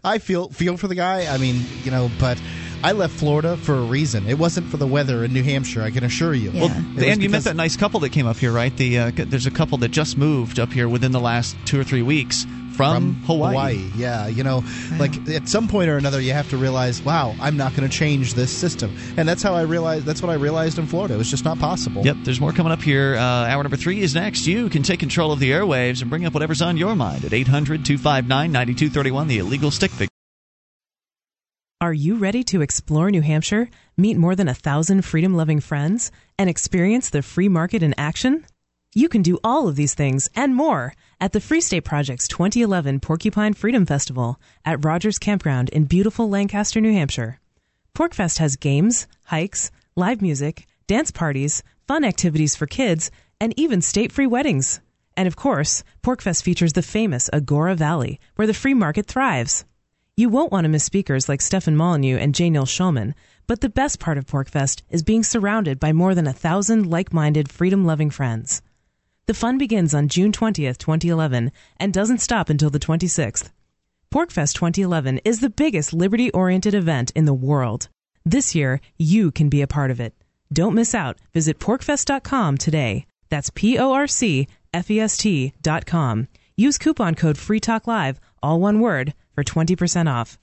I 0.05 0.19
feel 0.19 0.49
feel 0.51 0.77
for 0.77 0.87
the 0.87 0.95
guy. 0.95 1.27
I 1.33 1.39
mean, 1.39 1.65
you 1.83 1.91
know, 1.91 2.09
but 2.21 2.41
I 2.85 2.93
left 2.93 3.15
Florida 3.19 3.57
for 3.57 3.75
a 3.75 3.83
reason. 3.83 4.29
It 4.29 4.39
wasn't 4.39 4.69
for 4.69 4.77
the 4.77 4.87
weather 4.87 5.25
in 5.25 5.33
New 5.33 5.43
Hampshire. 5.43 5.83
I 5.83 5.91
can 5.91 6.05
assure 6.05 6.33
you. 6.33 6.51
Yeah. 6.53 6.61
Well, 6.61 7.05
and 7.05 7.23
you 7.23 7.29
met 7.29 7.43
that 7.45 7.57
nice 7.57 7.77
couple 7.77 7.99
that 8.01 8.11
came 8.11 8.27
up 8.27 8.37
here, 8.37 8.53
right? 8.53 8.75
The 8.77 8.99
uh, 8.99 9.11
there's 9.17 9.47
a 9.47 9.51
couple 9.51 9.79
that 9.79 9.89
just 9.91 10.17
moved 10.17 10.61
up 10.61 10.73
here 10.73 10.89
within 10.89 11.11
the 11.11 11.21
last 11.21 11.57
two 11.65 11.81
or 11.81 11.85
three 11.85 12.03
weeks 12.03 12.47
from, 12.81 13.15
from 13.15 13.23
Hawaii. 13.25 13.53
Hawaii. 13.53 13.91
Yeah, 13.97 14.27
you 14.27 14.43
know, 14.43 14.65
like 14.99 15.29
at 15.29 15.49
some 15.49 15.69
point 15.69 15.89
or 15.89 15.97
another, 15.97 16.21
you 16.21 16.33
have 16.33 16.49
to 16.51 16.57
realize, 16.57 17.03
wow, 17.03 17.35
I'm 17.41 17.57
not 17.57 17.75
going 17.75 17.89
to 17.89 17.95
change 17.95 18.35
this 18.35 18.51
system, 18.51 18.97
and 19.17 19.29
that's 19.29 19.43
how 19.43 19.55
I 19.55 19.63
realized. 19.63 20.05
That's 20.07 20.23
what 20.23 20.31
I 20.31 20.35
realized 20.35 20.79
in 20.79 20.87
Florida. 20.87 21.15
It 21.15 21.19
was 21.19 21.31
just 21.31 21.45
not 21.45 21.59
possible. 21.59 22.05
Yep. 22.05 22.17
There's 22.25 22.41
more 22.41 22.53
coming 22.53 22.73
up 22.73 22.83
here. 22.83 23.17
Uh, 23.17 23.21
hour 23.21 23.63
number 23.63 23.77
three 23.77 24.01
is 24.01 24.15
next. 24.15 24.47
You 24.47 24.69
can 24.69 24.83
take 24.83 25.01
control 25.01 25.33
of 25.33 25.39
the 25.39 25.51
airwaves 25.51 26.01
and 26.01 26.11
bring 26.11 26.25
up 26.27 26.35
whatever's 26.35 26.63
on 26.63 26.77
your 26.77 26.95
mind 26.97 27.25
at 27.25 27.33
800-259-9231. 27.33 29.29
The 29.29 29.39
illegal 29.39 29.71
stick 29.71 29.91
figure. 29.91 30.09
Are 31.83 31.95
you 31.95 32.17
ready 32.17 32.45
to 32.45 32.61
explore 32.61 33.11
New 33.11 33.23
Hampshire, 33.23 33.71
meet 33.97 34.19
more 34.19 34.37
than 34.37 34.49
a 34.49 34.55
thousand 34.55 35.03
freedom 35.03 35.35
loving 35.35 35.61
friends, 35.61 36.13
and 36.39 36.51
experience 36.51 37.09
the 37.09 37.23
free 37.23 37.49
market 37.49 37.83
in 37.83 37.95
action? 37.97 38.45
You 38.95 39.09
can 39.09 39.23
do 39.23 39.39
all 39.43 39.67
of 39.67 39.77
these 39.77 39.95
things 39.95 40.29
and 40.37 40.55
more 40.55 40.95
at 41.21 41.33
the 41.33 41.41
Free 41.41 41.61
State 41.61 41.85
Project's 41.85 42.27
2011 42.29 43.01
Porcupine 43.01 43.53
Freedom 43.53 43.85
Festival 43.85 44.41
at 44.65 44.83
Rogers 44.85 45.19
Campground 45.19 45.69
in 45.69 45.85
beautiful 45.85 46.31
Lancaster, 46.31 46.81
New 46.81 46.93
Hampshire. 46.93 47.39
PorcFest 47.95 48.39
has 48.39 48.57
games, 48.57 49.07
hikes, 49.27 49.71
live 49.95 50.23
music, 50.23 50.67
dance 50.87 51.11
parties, 51.11 51.63
fun 51.87 52.05
activities 52.05 52.57
for 52.57 52.67
kids, 52.67 53.11
and 53.39 53.53
even 53.59 53.83
state 53.83 54.13
free 54.13 54.27
weddings. 54.27 54.81
And 55.17 55.27
of 55.27 55.37
course, 55.37 55.85
PorcFest 56.03 56.43
features 56.43 56.73
the 56.73 56.83
famous 56.83 57.29
Agora 57.33 57.75
Valley, 57.75 58.19
where 58.37 58.47
the 58.47 58.55
free 58.55 58.75
market 58.75 59.07
thrives. 59.07 59.67
You 60.17 60.31
won't 60.31 60.53
want 60.53 60.65
to 60.65 60.69
miss 60.71 60.85
speakers 60.85 61.29
like 61.29 61.43
Stefan 61.43 61.77
Molyneux 61.77 62.17
and 62.17 62.35
J. 62.35 62.49
Neil 62.49 62.65
Schulman, 62.65 63.13
but 63.47 63.61
the 63.61 63.69
best 63.69 63.99
part 63.99 64.17
of 64.17 64.27
PorcFest 64.27 64.83
is 64.89 65.03
being 65.03 65.23
surrounded 65.23 65.79
by 65.79 65.93
more 65.93 66.15
than 66.15 66.27
a 66.27 66.33
thousand 66.33 66.89
like-minded, 66.89 67.51
freedom-loving 67.51 68.11
friends. 68.11 68.63
The 69.31 69.35
fun 69.35 69.59
begins 69.59 69.95
on 69.95 70.09
June 70.09 70.33
20th, 70.33 70.77
2011, 70.79 71.53
and 71.79 71.93
doesn't 71.93 72.19
stop 72.19 72.51
until 72.51 72.69
the 72.69 72.81
26th. 72.81 73.51
PorcFest 74.13 74.55
2011 74.55 75.19
is 75.19 75.39
the 75.39 75.49
biggest 75.49 75.93
liberty-oriented 75.93 76.75
event 76.75 77.13
in 77.15 77.27
the 77.27 77.33
world. 77.33 77.89
This 78.25 78.57
year, 78.57 78.81
you 78.99 79.31
can 79.31 79.49
be 79.49 79.63
a 79.63 79.69
part 79.69 79.93
of 79.93 80.01
it. 80.01 80.15
Don't 80.53 80.75
miss 80.75 80.97
out. 80.97 81.17
Visit 81.33 81.61
porcfest.com 81.61 82.59
today. 82.59 83.07
That's 83.29 83.51
P-O-R-C-F-E-S-T 83.51 83.93
dot 85.63 85.87
com. 85.87 86.27
Use 86.57 86.77
coupon 86.77 87.15
code 87.15 87.39
FREETALKLIVE, 87.39 88.19
all 88.43 88.59
one 88.59 88.81
word, 88.81 89.15
for 89.33 89.45
20% 89.45 90.13
off. 90.13 90.41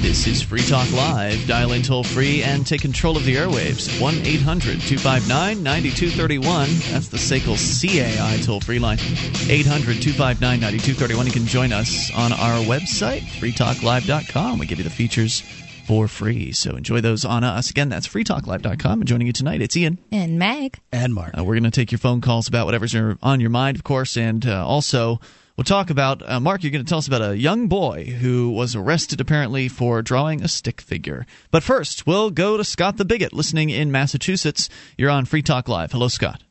This 0.00 0.26
is 0.26 0.42
Free 0.42 0.62
Talk 0.62 0.90
Live. 0.92 1.46
Dial 1.46 1.72
in 1.72 1.82
toll 1.82 2.02
free 2.02 2.42
and 2.42 2.66
take 2.66 2.80
control 2.80 3.16
of 3.16 3.24
the 3.24 3.36
airwaves 3.36 3.94
at 3.94 4.00
1 4.00 4.14
800 4.14 4.80
259 4.80 5.62
9231. 5.62 6.68
That's 6.90 7.08
the 7.08 7.18
SACL 7.18 7.56
CAI 7.56 8.38
toll 8.42 8.60
free 8.60 8.78
line. 8.78 8.98
800 8.98 10.00
259 10.00 10.40
9231. 10.40 11.26
You 11.26 11.32
can 11.32 11.44
join 11.46 11.72
us 11.72 12.10
on 12.14 12.32
our 12.32 12.64
website, 12.64 13.20
freetalklive.com. 13.20 14.58
We 14.58 14.66
give 14.66 14.78
you 14.78 14.84
the 14.84 14.90
features 14.90 15.42
for 15.86 16.08
free. 16.08 16.52
So 16.52 16.76
enjoy 16.76 17.00
those 17.00 17.24
on 17.24 17.44
us. 17.44 17.70
Again, 17.70 17.88
that's 17.88 18.08
freetalklive.com. 18.08 19.00
And 19.00 19.06
joining 19.06 19.26
you 19.26 19.32
tonight, 19.32 19.60
it's 19.60 19.76
Ian. 19.76 19.98
And 20.10 20.38
Meg. 20.38 20.80
And 20.92 21.14
Mark. 21.14 21.36
Uh, 21.36 21.44
we're 21.44 21.54
going 21.54 21.64
to 21.64 21.70
take 21.70 21.92
your 21.92 21.98
phone 21.98 22.20
calls 22.20 22.48
about 22.48 22.66
whatever's 22.66 22.94
on 22.94 23.40
your 23.40 23.50
mind, 23.50 23.76
of 23.76 23.84
course, 23.84 24.16
and 24.16 24.46
uh, 24.46 24.66
also 24.66 25.20
we'll 25.56 25.64
talk 25.64 25.90
about 25.90 26.28
uh, 26.28 26.40
Mark. 26.40 26.62
You're 26.62 26.72
going 26.72 26.84
to 26.84 26.88
tell 26.88 26.98
us 26.98 27.06
about 27.08 27.22
a 27.22 27.36
young 27.36 27.68
boy 27.68 28.04
who 28.04 28.50
was 28.50 28.74
arrested 28.76 29.20
apparently 29.20 29.68
for 29.68 30.02
drawing 30.02 30.42
a 30.42 30.48
stick 30.48 30.80
figure. 30.80 31.26
But 31.50 31.62
first, 31.62 32.06
we'll 32.06 32.30
go 32.30 32.56
to 32.56 32.64
Scott 32.64 32.96
the 32.96 33.04
Bigot, 33.04 33.32
listening 33.32 33.70
in 33.70 33.90
Massachusetts. 33.92 34.68
You're 34.96 35.10
on 35.10 35.24
Free 35.24 35.42
Talk 35.42 35.68
Live. 35.68 35.92
Hello, 35.92 36.08
Scott. 36.08 36.42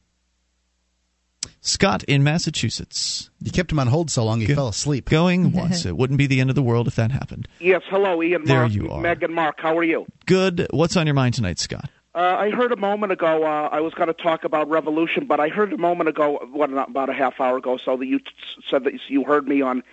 Scott 1.61 2.03
in 2.03 2.23
Massachusetts. 2.23 3.31
You 3.41 3.51
kept 3.51 3.71
him 3.71 3.79
on 3.79 3.87
hold 3.87 4.11
so 4.11 4.23
long 4.23 4.39
he 4.39 4.45
Go- 4.45 4.53
fell 4.55 4.67
asleep. 4.67 5.09
Going 5.09 5.51
once. 5.53 5.85
It 5.85 5.97
wouldn't 5.97 6.19
be 6.19 6.27
the 6.27 6.39
end 6.39 6.51
of 6.51 6.55
the 6.55 6.61
world 6.61 6.87
if 6.87 6.95
that 6.95 7.11
happened. 7.11 7.47
Yes, 7.59 7.81
hello, 7.89 8.21
Ian. 8.21 8.45
There 8.45 8.59
Mark, 8.59 8.71
you 8.71 8.91
are. 8.91 9.01
Megan, 9.01 9.33
Mark, 9.33 9.55
how 9.59 9.75
are 9.77 9.83
you? 9.83 10.05
Good. 10.27 10.67
What's 10.69 10.95
on 10.95 11.07
your 11.07 11.15
mind 11.15 11.33
tonight, 11.33 11.57
Scott? 11.57 11.89
Uh, 12.15 12.37
I 12.39 12.49
heard 12.49 12.71
a 12.71 12.77
moment 12.77 13.11
ago. 13.11 13.43
Uh, 13.43 13.67
I 13.69 13.81
was 13.81 13.93
going 13.93 14.07
to 14.07 14.13
talk 14.13 14.45
about 14.45 14.69
revolution, 14.69 15.25
but 15.25 15.41
I 15.41 15.49
heard 15.49 15.73
a 15.73 15.77
moment 15.77 16.07
ago, 16.07 16.39
what 16.49 16.71
about 16.71 17.09
a 17.09 17.13
half 17.13 17.41
hour 17.41 17.57
ago, 17.57 17.75
so 17.77 17.97
that 17.97 18.05
you 18.05 18.19
t- 18.19 18.25
said 18.69 18.85
that 18.85 18.93
you 19.09 19.25
heard 19.25 19.49
me 19.49 19.61
on 19.61 19.83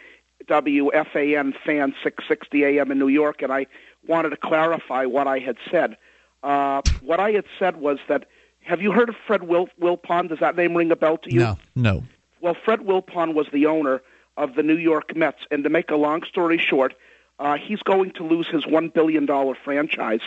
WFAN 0.46 1.52
Fan 1.64 1.94
660 2.04 2.64
AM 2.64 2.92
in 2.92 2.98
New 3.00 3.08
York, 3.08 3.42
and 3.42 3.52
I 3.52 3.66
wanted 4.06 4.30
to 4.30 4.36
clarify 4.36 5.04
what 5.04 5.26
I 5.26 5.40
had 5.40 5.56
said. 5.68 5.96
Uh, 6.44 6.82
what 7.00 7.18
I 7.18 7.32
had 7.32 7.44
said 7.58 7.76
was 7.78 7.98
that. 8.08 8.26
Have 8.64 8.80
you 8.80 8.92
heard 8.92 9.08
of 9.08 9.16
Fred 9.26 9.42
Wil- 9.42 9.70
Wilpon? 9.80 10.28
Does 10.28 10.38
that 10.38 10.54
name 10.54 10.76
ring 10.76 10.92
a 10.92 10.96
bell 10.96 11.18
to 11.18 11.34
you? 11.34 11.40
No. 11.40 11.58
No. 11.74 12.04
Well, 12.40 12.54
Fred 12.64 12.78
Wilpon 12.78 13.34
was 13.34 13.48
the 13.52 13.66
owner 13.66 14.00
of 14.36 14.54
the 14.54 14.62
New 14.62 14.76
York 14.76 15.16
Mets, 15.16 15.40
and 15.50 15.64
to 15.64 15.70
make 15.70 15.90
a 15.90 15.96
long 15.96 16.22
story 16.22 16.58
short, 16.58 16.94
uh, 17.40 17.56
he's 17.56 17.80
going 17.80 18.12
to 18.12 18.22
lose 18.22 18.46
his 18.46 18.64
one 18.64 18.88
billion 18.88 19.26
dollar 19.26 19.56
franchise 19.56 20.20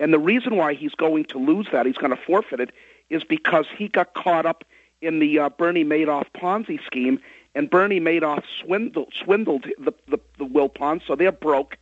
and 0.00 0.12
the 0.12 0.18
reason 0.18 0.56
why 0.56 0.74
he's 0.74 0.94
going 0.94 1.24
to 1.26 1.38
lose 1.38 1.68
that, 1.72 1.86
he's 1.86 1.96
going 1.96 2.14
to 2.14 2.22
forfeit 2.22 2.60
it, 2.60 2.70
is 3.10 3.24
because 3.24 3.66
he 3.76 3.88
got 3.88 4.14
caught 4.14 4.46
up 4.46 4.64
in 5.00 5.18
the 5.18 5.38
uh, 5.38 5.48
Bernie 5.48 5.84
Madoff 5.84 6.26
Ponzi 6.34 6.84
scheme, 6.84 7.20
and 7.54 7.70
Bernie 7.70 8.00
Madoff 8.00 8.44
swindled, 8.60 9.12
swindled 9.14 9.64
the, 9.78 9.94
the, 10.08 10.18
the 10.38 10.44
Wilpons, 10.44 11.02
so 11.06 11.14
they're 11.14 11.32
broke. 11.32 11.76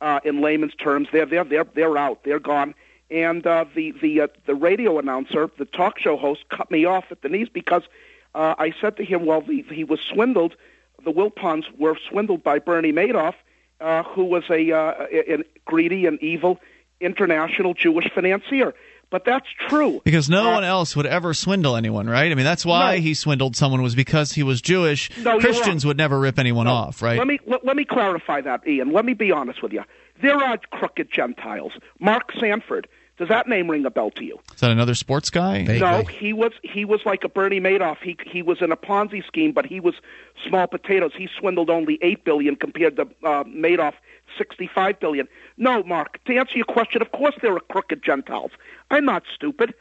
Uh, 0.00 0.18
in 0.24 0.40
layman's 0.40 0.74
terms, 0.74 1.06
they're 1.12 1.26
they're 1.26 1.44
they're 1.44 1.62
they're 1.62 1.96
out, 1.96 2.24
they're 2.24 2.40
gone. 2.40 2.74
And 3.08 3.46
uh, 3.46 3.66
the 3.72 3.92
the 3.92 4.22
uh, 4.22 4.26
the 4.46 4.54
radio 4.56 4.98
announcer, 4.98 5.48
the 5.58 5.64
talk 5.64 6.00
show 6.00 6.16
host, 6.16 6.48
cut 6.48 6.72
me 6.72 6.84
off 6.84 7.04
at 7.12 7.22
the 7.22 7.28
knees 7.28 7.48
because 7.48 7.84
uh, 8.34 8.56
I 8.58 8.74
said 8.80 8.96
to 8.96 9.04
him, 9.04 9.26
"Well, 9.26 9.42
the, 9.42 9.62
he 9.70 9.84
was 9.84 10.00
swindled. 10.00 10.56
The 11.04 11.12
Wilpons 11.12 11.66
were 11.78 11.96
swindled 12.08 12.42
by 12.42 12.58
Bernie 12.58 12.92
Madoff, 12.92 13.34
uh, 13.80 14.02
who 14.02 14.24
was 14.24 14.42
a, 14.50 14.72
uh, 14.72 15.06
a 15.12 15.44
greedy 15.66 16.06
and 16.06 16.20
evil 16.20 16.58
international 17.02 17.74
Jewish 17.74 18.10
financier. 18.14 18.74
But 19.10 19.26
that's 19.26 19.46
true. 19.68 20.00
Because 20.04 20.30
no 20.30 20.48
uh, 20.48 20.54
one 20.54 20.64
else 20.64 20.96
would 20.96 21.04
ever 21.04 21.34
swindle 21.34 21.76
anyone, 21.76 22.08
right? 22.08 22.32
I 22.32 22.34
mean, 22.34 22.46
that's 22.46 22.64
why 22.64 22.96
no. 22.96 23.02
he 23.02 23.12
swindled 23.12 23.54
someone 23.54 23.82
was 23.82 23.94
because 23.94 24.32
he 24.32 24.42
was 24.42 24.62
Jewish. 24.62 25.10
No, 25.18 25.38
Christians 25.38 25.84
would 25.84 25.98
never 25.98 26.18
rip 26.18 26.38
anyone 26.38 26.64
no. 26.64 26.72
off, 26.72 27.02
right? 27.02 27.18
Let 27.18 27.26
me 27.26 27.38
let, 27.46 27.62
let 27.62 27.76
me 27.76 27.84
clarify 27.84 28.40
that, 28.40 28.66
Ian. 28.66 28.90
Let 28.90 29.04
me 29.04 29.12
be 29.12 29.30
honest 29.30 29.62
with 29.62 29.74
you. 29.74 29.84
There 30.22 30.42
are 30.42 30.56
crooked 30.70 31.10
Gentiles. 31.12 31.72
Mark 32.00 32.32
Sanford. 32.40 32.88
Does 33.18 33.28
that 33.28 33.46
name 33.46 33.70
ring 33.70 33.84
a 33.84 33.90
bell 33.90 34.10
to 34.12 34.24
you? 34.24 34.40
Is 34.54 34.60
that 34.60 34.70
another 34.70 34.94
sports 34.94 35.28
guy? 35.28 35.58
Vaguely. 35.66 35.80
No, 35.80 36.04
he 36.04 36.32
was 36.32 36.52
he 36.62 36.86
was 36.86 37.00
like 37.04 37.22
a 37.22 37.28
Bernie 37.28 37.60
Madoff. 37.60 37.98
He 38.02 38.16
he 38.26 38.40
was 38.40 38.62
in 38.62 38.72
a 38.72 38.76
Ponzi 38.76 39.24
scheme, 39.26 39.52
but 39.52 39.66
he 39.66 39.78
was 39.78 39.94
small 40.48 40.66
potatoes. 40.66 41.12
He 41.16 41.28
swindled 41.38 41.68
only 41.68 41.98
eight 42.00 42.24
billion 42.24 42.56
compared 42.56 42.96
to 42.96 43.02
uh, 43.02 43.44
Madoff 43.44 43.92
65 44.38 45.00
billion. 45.00 45.28
No, 45.56 45.82
Mark, 45.82 46.22
to 46.24 46.36
answer 46.36 46.56
your 46.56 46.64
question, 46.64 47.02
of 47.02 47.12
course 47.12 47.34
there 47.40 47.54
are 47.54 47.60
crooked 47.60 48.02
Gentiles. 48.02 48.50
I'm 48.90 49.04
not 49.04 49.24
stupid. 49.34 49.74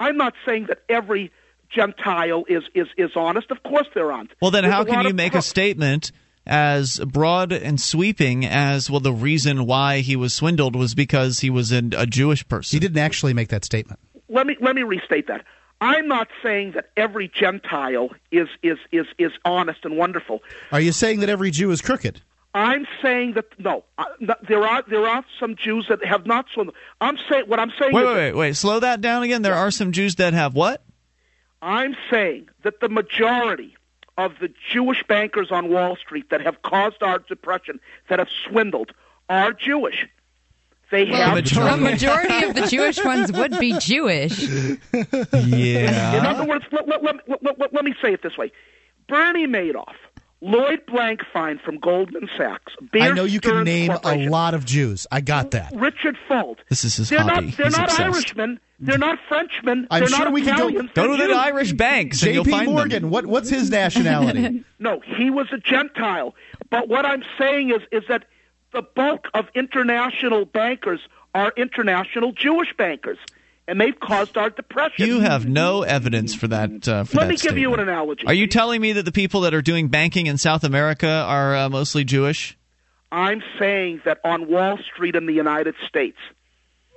I'm 0.00 0.16
not 0.16 0.34
saying 0.46 0.66
that 0.66 0.82
every 0.88 1.32
Gentile 1.70 2.44
is, 2.48 2.64
is, 2.74 2.88
is 2.96 3.10
honest. 3.14 3.50
Of 3.50 3.62
course 3.62 3.88
there 3.94 4.12
aren't. 4.12 4.32
Well, 4.40 4.50
then 4.50 4.62
There's 4.62 4.74
how 4.74 4.84
can 4.84 5.06
you 5.06 5.14
make 5.14 5.34
a 5.34 5.42
statement 5.42 6.12
as 6.46 6.98
broad 7.00 7.52
and 7.52 7.80
sweeping 7.80 8.46
as, 8.46 8.90
well, 8.90 9.00
the 9.00 9.12
reason 9.12 9.66
why 9.66 10.00
he 10.00 10.16
was 10.16 10.32
swindled 10.32 10.74
was 10.74 10.94
because 10.94 11.40
he 11.40 11.50
was 11.50 11.72
a, 11.72 11.82
a 11.96 12.06
Jewish 12.06 12.46
person? 12.48 12.76
He 12.76 12.80
didn't 12.80 12.98
actually 12.98 13.34
make 13.34 13.48
that 13.48 13.64
statement. 13.64 14.00
Let 14.28 14.46
me, 14.46 14.56
let 14.60 14.74
me 14.74 14.82
restate 14.82 15.26
that. 15.28 15.44
I'm 15.80 16.08
not 16.08 16.28
saying 16.42 16.72
that 16.72 16.90
every 16.96 17.28
Gentile 17.28 18.10
is, 18.32 18.48
is, 18.62 18.78
is, 18.90 19.06
is 19.16 19.32
honest 19.44 19.84
and 19.84 19.96
wonderful. 19.96 20.42
Are 20.72 20.80
you 20.80 20.92
saying 20.92 21.20
that 21.20 21.28
every 21.28 21.50
Jew 21.50 21.70
is 21.70 21.80
crooked? 21.80 22.20
I'm 22.58 22.86
saying 23.00 23.34
that 23.34 23.46
no, 23.58 23.84
uh, 23.98 24.04
there 24.48 24.66
are 24.66 24.82
there 24.88 25.06
are 25.06 25.24
some 25.38 25.54
Jews 25.54 25.86
that 25.88 26.04
have 26.04 26.26
not 26.26 26.46
swindled. 26.52 26.76
I'm 27.00 27.16
saying 27.30 27.44
what 27.46 27.60
I'm 27.60 27.72
saying. 27.78 27.92
Wait, 27.92 28.02
is 28.02 28.06
wait, 28.06 28.14
wait, 28.14 28.32
wait. 28.32 28.56
Slow 28.56 28.80
that 28.80 29.00
down 29.00 29.22
again. 29.22 29.42
There 29.42 29.54
are 29.54 29.70
some 29.70 29.92
Jews 29.92 30.16
that 30.16 30.32
have 30.32 30.54
what? 30.54 30.82
I'm 31.62 31.96
saying 32.10 32.48
that 32.64 32.80
the 32.80 32.88
majority 32.88 33.76
of 34.16 34.32
the 34.40 34.52
Jewish 34.72 35.04
bankers 35.06 35.52
on 35.52 35.68
Wall 35.68 35.96
Street 35.96 36.30
that 36.30 36.40
have 36.40 36.62
caused 36.62 37.02
our 37.02 37.20
depression, 37.20 37.78
that 38.08 38.18
have 38.18 38.28
swindled, 38.44 38.92
are 39.28 39.52
Jewish. 39.52 40.06
They 40.90 41.04
well, 41.04 41.36
have 41.36 41.44
the 41.44 41.76
majority 41.76 42.44
of 42.44 42.54
the 42.54 42.66
Jewish 42.66 43.02
ones 43.04 43.30
would 43.30 43.58
be 43.58 43.78
Jewish. 43.78 44.48
yeah. 45.32 46.18
In 46.18 46.26
other 46.26 46.44
words, 46.44 46.64
let, 46.72 46.88
let, 46.88 47.02
let, 47.28 47.72
let 47.72 47.84
me 47.84 47.94
say 48.02 48.14
it 48.14 48.22
this 48.22 48.36
way: 48.36 48.50
Bernie 49.06 49.46
Madoff 49.46 49.94
Lloyd 50.40 50.86
Blankfein 50.86 51.60
from 51.60 51.78
Goldman 51.78 52.28
Sachs. 52.36 52.72
Bear 52.92 53.10
I 53.10 53.14
know 53.14 53.24
you 53.24 53.40
can 53.40 53.64
name 53.64 53.90
a 54.04 54.28
lot 54.28 54.54
of 54.54 54.64
Jews. 54.64 55.06
I 55.10 55.20
got 55.20 55.50
that. 55.50 55.72
Richard 55.74 56.16
Fuld. 56.28 56.58
This 56.68 56.84
is 56.84 56.96
his 56.96 57.08
they're 57.08 57.20
hobby. 57.20 57.46
Not, 57.46 57.56
they're 57.56 57.66
He's 57.66 57.76
not 57.76 57.88
obsessed. 57.88 58.00
Irishmen. 58.00 58.60
They're 58.80 58.98
not 58.98 59.18
Frenchmen. 59.28 59.88
I'm 59.90 60.00
they're 60.00 60.08
sure 60.08 60.26
not 60.26 60.32
we 60.32 60.42
Italians. 60.42 60.90
can 60.94 61.06
go, 61.06 61.08
go 61.08 61.16
to 61.16 61.26
the 61.26 61.34
Irish 61.34 61.72
banks 61.72 62.22
and 62.22 62.32
you'll 62.34 62.44
J.P. 62.44 62.56
find 62.56 62.70
Morgan. 62.70 63.02
them. 63.02 63.10
What, 63.10 63.26
what's 63.26 63.48
his 63.48 63.70
nationality? 63.70 64.64
no, 64.78 65.00
he 65.00 65.30
was 65.30 65.48
a 65.52 65.58
Gentile. 65.58 66.36
But 66.70 66.88
what 66.88 67.04
I'm 67.04 67.24
saying 67.36 67.70
is, 67.70 67.82
is 67.90 68.04
that 68.08 68.26
the 68.72 68.82
bulk 68.82 69.26
of 69.34 69.46
international 69.56 70.44
bankers 70.44 71.00
are 71.34 71.52
international 71.56 72.30
Jewish 72.30 72.72
bankers 72.76 73.18
and 73.68 73.78
they've 73.78 74.00
caused 74.00 74.36
our 74.36 74.50
depression. 74.50 75.06
You 75.06 75.20
have 75.20 75.46
no 75.46 75.82
evidence 75.82 76.34
for 76.34 76.48
that. 76.48 76.88
Uh, 76.88 77.04
for 77.04 77.18
Let 77.18 77.24
that 77.24 77.28
me 77.28 77.34
give 77.34 77.40
statement. 77.40 77.60
you 77.60 77.74
an 77.74 77.80
analogy. 77.80 78.26
Are 78.26 78.34
you 78.34 78.46
telling 78.46 78.80
me 78.80 78.94
that 78.94 79.04
the 79.04 79.12
people 79.12 79.42
that 79.42 79.54
are 79.54 79.62
doing 79.62 79.88
banking 79.88 80.26
in 80.26 80.38
South 80.38 80.64
America 80.64 81.06
are 81.06 81.54
uh, 81.54 81.68
mostly 81.68 82.02
Jewish? 82.02 82.56
I'm 83.12 83.42
saying 83.58 84.00
that 84.06 84.18
on 84.24 84.48
Wall 84.48 84.78
Street 84.92 85.14
in 85.14 85.26
the 85.26 85.34
United 85.34 85.74
States. 85.86 86.16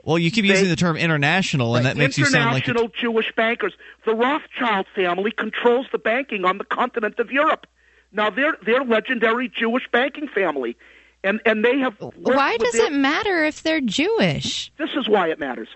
Well, 0.03 0.17
you 0.17 0.31
keep 0.31 0.45
they, 0.45 0.51
using 0.51 0.69
the 0.69 0.75
term 0.75 0.97
international, 0.97 1.75
and 1.75 1.85
that 1.85 1.95
makes 1.95 2.17
you 2.17 2.25
sound 2.25 2.53
like 2.53 2.67
international 2.67 2.91
Jewish 2.99 3.31
bankers. 3.35 3.73
The 4.05 4.15
Rothschild 4.15 4.87
family 4.95 5.31
controls 5.31 5.85
the 5.91 5.99
banking 5.99 6.43
on 6.43 6.57
the 6.57 6.63
continent 6.63 7.19
of 7.19 7.31
Europe. 7.31 7.67
Now 8.11 8.29
they're 8.29 8.57
they're 8.65 8.83
legendary 8.83 9.47
Jewish 9.47 9.83
banking 9.91 10.27
family, 10.27 10.75
and 11.23 11.39
and 11.45 11.63
they 11.63 11.77
have. 11.79 11.95
Why 11.99 12.57
does 12.57 12.73
their, 12.73 12.87
it 12.87 12.93
matter 12.93 13.43
if 13.43 13.61
they're 13.61 13.79
Jewish? 13.79 14.71
This 14.77 14.89
is 14.95 15.07
why 15.07 15.29
it 15.29 15.39
matters. 15.39 15.69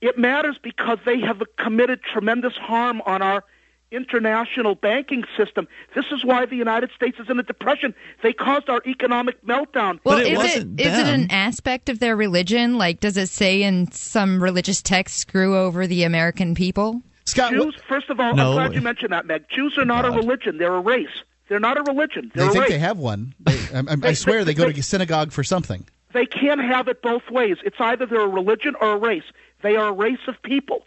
It 0.00 0.18
matters 0.18 0.58
because 0.62 0.98
they 1.04 1.20
have 1.20 1.42
committed 1.56 2.00
tremendous 2.02 2.54
harm 2.54 3.02
on 3.04 3.22
our 3.22 3.44
international 3.90 4.74
banking 4.74 5.24
system. 5.36 5.66
This 5.94 6.04
is 6.12 6.24
why 6.24 6.46
the 6.46 6.56
United 6.56 6.90
States 6.94 7.18
is 7.18 7.30
in 7.30 7.38
a 7.38 7.42
depression. 7.42 7.94
They 8.22 8.32
caused 8.32 8.68
our 8.68 8.82
economic 8.86 9.42
meltdown. 9.44 9.98
Well, 10.04 10.18
it 10.18 10.26
is 10.26 10.32
it 10.32 10.36
wasn't 10.36 10.80
is 10.80 10.98
it 10.98 11.06
an 11.06 11.30
aspect 11.30 11.88
of 11.88 11.98
their 11.98 12.14
religion? 12.16 12.76
Like, 12.76 13.00
does 13.00 13.16
it 13.16 13.28
say 13.28 13.62
in 13.62 13.90
some 13.90 14.42
religious 14.42 14.82
text, 14.82 15.16
"Screw 15.18 15.56
over 15.56 15.86
the 15.86 16.02
American 16.04 16.54
people"? 16.54 17.02
Scott, 17.24 17.52
Jews, 17.52 17.76
first 17.88 18.08
of 18.08 18.20
all, 18.20 18.34
No. 18.34 18.50
I'm 18.50 18.54
glad 18.54 18.74
you 18.74 18.80
mentioned 18.80 19.12
that, 19.12 19.26
Meg. 19.26 19.44
Jews 19.50 19.76
are 19.78 19.84
not 19.84 20.04
a 20.04 20.10
religion; 20.10 20.58
they're 20.58 20.74
a 20.74 20.80
race. 20.80 21.08
They're 21.48 21.60
not 21.60 21.78
a 21.78 21.82
religion. 21.82 22.30
They're 22.34 22.44
they 22.44 22.50
a 22.50 22.52
think 22.52 22.62
race. 22.64 22.72
they 22.72 22.78
have 22.78 22.98
one. 22.98 23.34
They, 23.40 23.52
I, 23.74 23.80
I, 23.80 23.96
I 24.02 24.12
swear 24.12 24.44
they 24.44 24.54
go 24.54 24.70
to 24.70 24.82
synagogue 24.82 25.32
for 25.32 25.42
something. 25.42 25.86
They 26.12 26.26
can't 26.26 26.60
have 26.60 26.88
it 26.88 27.02
both 27.02 27.30
ways. 27.30 27.56
It's 27.64 27.80
either 27.80 28.06
they're 28.06 28.20
a 28.20 28.28
religion 28.28 28.74
or 28.80 28.92
a 28.92 28.96
race. 28.96 29.24
They 29.62 29.76
are 29.76 29.88
a 29.88 29.92
race 29.92 30.18
of 30.26 30.40
people, 30.42 30.84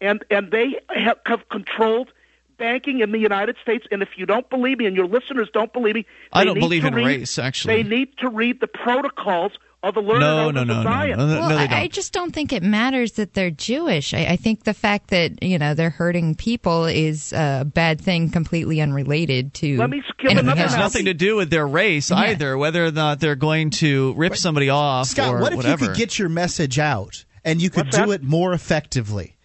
and 0.00 0.24
and 0.30 0.50
they 0.50 0.80
have, 0.94 1.18
have 1.26 1.48
controlled 1.48 2.12
banking 2.58 3.00
in 3.00 3.10
the 3.12 3.18
United 3.18 3.56
States. 3.62 3.86
And 3.90 4.02
if 4.02 4.10
you 4.16 4.26
don't 4.26 4.48
believe 4.48 4.78
me, 4.78 4.86
and 4.86 4.96
your 4.96 5.06
listeners 5.06 5.48
don't 5.52 5.72
believe 5.72 5.94
me, 5.94 6.06
I 6.32 6.44
don't 6.44 6.58
believe 6.60 6.84
in 6.84 6.94
read, 6.94 7.06
race, 7.06 7.38
actually. 7.38 7.82
they 7.82 7.88
need 7.88 8.16
to 8.18 8.28
read 8.28 8.60
the 8.60 8.68
protocols 8.68 9.52
of 9.82 9.94
the 9.94 10.00
learned 10.00 10.20
No, 10.20 10.38
elders 10.38 10.54
no, 10.54 10.64
no, 10.64 10.82
no, 10.82 10.82
no, 10.82 11.26
no, 11.26 11.40
Well, 11.40 11.48
no, 11.48 11.56
I, 11.56 11.80
I 11.80 11.88
just 11.88 12.12
don't 12.12 12.32
think 12.32 12.52
it 12.52 12.62
matters 12.62 13.12
that 13.12 13.34
they're 13.34 13.50
Jewish. 13.50 14.14
I, 14.14 14.26
I 14.26 14.36
think 14.36 14.62
the 14.62 14.74
fact 14.74 15.08
that 15.10 15.42
you 15.42 15.58
know 15.58 15.74
they're 15.74 15.90
hurting 15.90 16.36
people 16.36 16.84
is 16.84 17.32
a 17.32 17.64
bad 17.64 18.00
thing, 18.00 18.30
completely 18.30 18.80
unrelated 18.80 19.54
to. 19.54 19.76
Let 19.78 19.90
me 19.90 20.02
give 20.18 20.30
anything 20.30 20.38
another 20.46 20.60
It 20.60 20.68
has 20.68 20.76
nothing 20.76 21.06
to 21.06 21.14
do 21.14 21.34
with 21.34 21.50
their 21.50 21.66
race 21.66 22.10
Yeah. 22.10 22.16
either, 22.18 22.56
whether 22.56 22.84
or 22.84 22.92
not 22.92 23.18
they're 23.18 23.34
going 23.34 23.70
to 23.70 24.14
rip 24.14 24.36
somebody 24.36 24.68
off 24.68 25.08
Scott, 25.08 25.34
or 25.34 25.40
what 25.40 25.52
if 25.52 25.56
whatever. 25.56 25.84
you 25.86 25.90
could 25.90 25.96
get 25.96 26.16
your 26.16 26.28
message 26.28 26.78
out 26.78 27.24
and 27.44 27.60
you 27.62 27.70
could 27.70 27.86
What's 27.86 27.96
do 27.96 28.06
that? 28.06 28.12
it 28.14 28.22
more 28.22 28.52
effectively? 28.52 29.36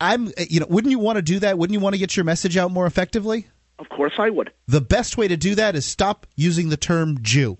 I'm, 0.00 0.32
you 0.50 0.60
know, 0.60 0.66
wouldn't 0.68 0.90
you 0.90 0.98
want 0.98 1.16
to 1.16 1.22
do 1.22 1.38
that? 1.40 1.56
Wouldn't 1.58 1.72
you 1.74 1.80
want 1.80 1.94
to 1.94 1.98
get 1.98 2.16
your 2.16 2.24
message 2.24 2.56
out 2.56 2.70
more 2.70 2.86
effectively? 2.86 3.46
Of 3.78 3.88
course, 3.88 4.12
I 4.18 4.30
would. 4.30 4.52
The 4.66 4.80
best 4.80 5.16
way 5.16 5.28
to 5.28 5.36
do 5.36 5.54
that 5.54 5.74
is 5.76 5.84
stop 5.84 6.26
using 6.36 6.68
the 6.68 6.76
term 6.76 7.18
Jew. 7.22 7.56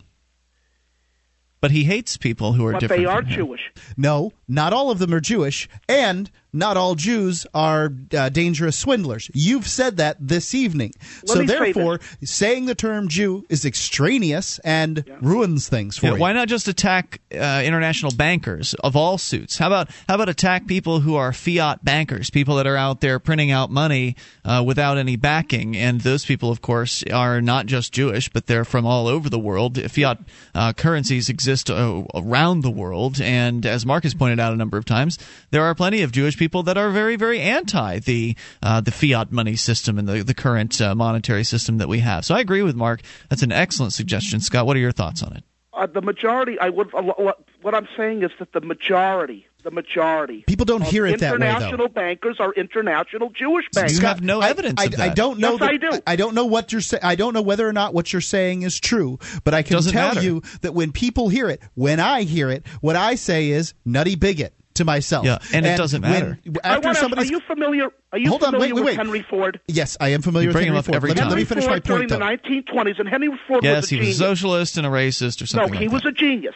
but 1.60 1.70
he 1.70 1.84
hates 1.84 2.16
people 2.18 2.52
who 2.52 2.66
are 2.66 2.72
But 2.72 2.80
different. 2.80 3.02
they 3.02 3.06
are. 3.06 3.22
Jewish. 3.22 3.72
No, 3.96 4.32
not 4.46 4.72
all 4.74 4.90
of 4.90 4.98
them 4.98 5.14
are 5.14 5.20
Jewish, 5.20 5.66
and 5.88 6.30
not 6.54 6.76
all 6.76 6.94
Jews 6.94 7.46
are 7.52 7.92
uh, 8.16 8.28
dangerous 8.28 8.78
swindlers. 8.78 9.30
You've 9.34 9.66
said 9.66 9.96
that 9.98 10.16
this 10.20 10.54
evening. 10.54 10.92
Let 11.26 11.28
so 11.28 11.40
me 11.40 11.46
say 11.46 11.58
therefore, 11.58 12.00
saying 12.22 12.66
the 12.66 12.74
term 12.76 13.08
Jew 13.08 13.44
is 13.48 13.64
extraneous 13.64 14.60
and 14.60 15.04
ruins 15.20 15.68
things 15.68 15.98
for 15.98 16.06
Yeah, 16.06 16.12
you. 16.14 16.18
why 16.20 16.32
not 16.32 16.48
just 16.48 16.68
attack 16.68 17.20
uh, 17.32 17.60
international 17.64 18.12
bankers 18.12 18.74
of 18.74 18.94
all 18.96 19.18
suits? 19.18 19.58
How 19.58 19.66
about 19.66 19.90
how 20.08 20.14
about 20.14 20.28
attack 20.28 20.66
people 20.68 21.00
who 21.00 21.16
are 21.16 21.32
fiat 21.32 21.84
bankers, 21.84 22.30
people 22.30 22.54
that 22.56 22.66
are 22.66 22.76
out 22.76 23.00
there 23.00 23.18
printing 23.18 23.50
out 23.50 23.70
money 23.70 24.14
uh, 24.44 24.62
without 24.64 24.96
any 24.96 25.16
backing? 25.16 25.76
And 25.76 26.02
those 26.02 26.24
people, 26.24 26.50
of 26.50 26.62
course, 26.62 27.02
are 27.12 27.40
not 27.40 27.66
just 27.66 27.92
Jewish, 27.92 28.28
but 28.28 28.46
they're 28.46 28.64
from 28.64 28.86
all 28.86 29.08
over 29.08 29.28
the 29.28 29.38
world. 29.40 29.78
Fiat 29.90 30.18
uh, 30.54 30.72
currencies 30.72 31.28
exist 31.28 31.68
uh, 31.68 32.04
around 32.14 32.60
the 32.60 32.70
world, 32.70 33.20
and 33.20 33.66
as 33.66 33.84
Mark 33.84 34.04
has 34.04 34.14
pointed 34.14 34.38
out 34.38 34.52
a 34.52 34.56
number 34.56 34.78
of 34.78 34.84
times, 34.84 35.18
there 35.50 35.62
are 35.62 35.74
plenty 35.74 36.02
of 36.02 36.12
Jewish 36.12 36.36
people 36.36 36.43
people 36.44 36.62
that 36.64 36.76
are 36.76 36.90
very, 36.90 37.16
very 37.16 37.40
anti 37.40 38.00
the 38.00 38.36
uh, 38.62 38.80
the 38.82 38.90
fiat 38.90 39.32
money 39.32 39.56
system 39.56 39.98
and 39.98 40.06
the 40.06 40.22
the 40.22 40.34
current 40.34 40.78
uh, 40.78 40.94
monetary 40.94 41.42
system 41.42 41.78
that 41.78 41.88
we 41.88 42.00
have. 42.00 42.22
So 42.24 42.34
I 42.34 42.40
agree 42.40 42.60
with 42.60 42.76
Mark. 42.76 43.00
That's 43.30 43.42
an 43.42 43.50
excellent 43.50 43.94
suggestion, 43.94 44.40
Scott. 44.40 44.66
What 44.66 44.76
are 44.76 44.80
your 44.80 44.92
thoughts 44.92 45.22
on 45.22 45.34
it? 45.34 45.44
Uh, 45.72 45.86
the 45.86 46.02
majority, 46.02 46.58
I 46.60 46.68
would. 46.68 46.92
what 46.92 47.74
I'm 47.74 47.88
saying 47.96 48.22
is 48.22 48.30
that 48.38 48.52
the 48.52 48.60
majority 48.60 49.46
the 49.64 49.70
majority. 49.70 50.44
People 50.46 50.66
don't 50.66 50.82
hear 50.82 51.06
it 51.06 51.20
that 51.20 51.32
way, 51.32 51.38
though. 51.38 51.46
International 51.46 51.88
bankers 51.88 52.36
are 52.38 52.52
international 52.52 53.30
Jewish 53.30 53.64
bankers. 53.72 53.98
You 53.98 54.06
have 54.06 54.22
no 54.22 54.40
evidence 54.40 54.78
I, 54.78 54.84
of 54.84 54.90
that. 54.92 55.00
I 55.00 55.08
don't 55.08 55.38
know. 55.38 55.52
Yes, 55.52 55.60
that, 55.60 55.70
I 55.70 55.76
do. 55.78 56.02
I 56.06 56.16
don't 56.16 56.34
know 56.34 56.44
what 56.44 56.70
you're 56.70 56.82
saying. 56.82 57.02
I 57.02 57.14
don't 57.14 57.32
know 57.32 57.40
whether 57.40 57.66
or 57.66 57.72
not 57.72 57.94
what 57.94 58.12
you're 58.12 58.20
saying 58.20 58.60
is 58.60 58.78
true, 58.78 59.18
but 59.42 59.54
I 59.54 59.62
can 59.62 59.76
Doesn't 59.76 59.94
tell 59.94 60.14
matter. 60.14 60.22
you 60.22 60.42
that 60.60 60.74
when 60.74 60.92
people 60.92 61.30
hear 61.30 61.48
it, 61.48 61.62
when 61.74 61.98
I 61.98 62.22
hear 62.22 62.50
it, 62.50 62.66
what 62.82 62.94
I 62.94 63.14
say 63.14 63.48
is 63.48 63.72
nutty 63.86 64.16
bigot 64.16 64.54
to 64.74 64.84
myself. 64.84 65.24
Yeah, 65.24 65.38
and 65.52 65.64
it 65.66 65.76
doesn't 65.76 66.02
when- 66.02 66.10
matter. 66.10 66.38
After 66.64 66.88
wanna- 66.88 66.98
somebody's 66.98 67.30
are 67.30 67.34
you 67.34 67.40
familiar? 67.40 67.88
Are 68.12 68.18
you 68.18 68.28
Hold 68.30 68.42
on, 68.44 68.52
familiar 68.52 68.74
wait, 68.74 68.74
wait, 68.74 68.80
with 68.84 68.86
wait. 68.86 68.96
Henry 68.96 69.22
Ford? 69.28 69.60
Yes, 69.68 69.96
I 70.00 70.10
am 70.10 70.22
familiar 70.22 70.44
You 70.44 70.48
with 70.48 70.54
bring 70.54 70.64
Henry 70.66 70.76
him 70.76 70.78
up 70.80 70.84
Ford. 70.86 70.96
every 70.96 71.08
let, 71.10 71.16
me- 71.16 71.20
time. 71.20 71.28
let 71.30 71.36
me 71.38 71.44
finish 71.44 71.64
Ford 71.64 71.70
my 71.72 71.74
point, 71.80 71.84
during 71.84 72.08
though. 72.08 72.14
the 72.18 72.24
1920s, 72.24 72.98
and 73.00 73.08
Henry 73.08 73.28
Ford 73.48 73.64
Yes, 73.64 73.76
was 73.82 73.92
a 73.92 73.94
he 73.94 74.00
was 74.00 74.06
a 74.08 74.12
genius. 74.12 74.18
socialist 74.18 74.76
and 74.78 74.86
a 74.86 74.90
racist 74.90 75.42
or 75.42 75.46
something. 75.46 75.72
No, 75.72 75.78
he 75.78 75.86
like 75.86 75.92
was 75.94 76.02
that. 76.02 76.08
a 76.08 76.12
genius. 76.12 76.54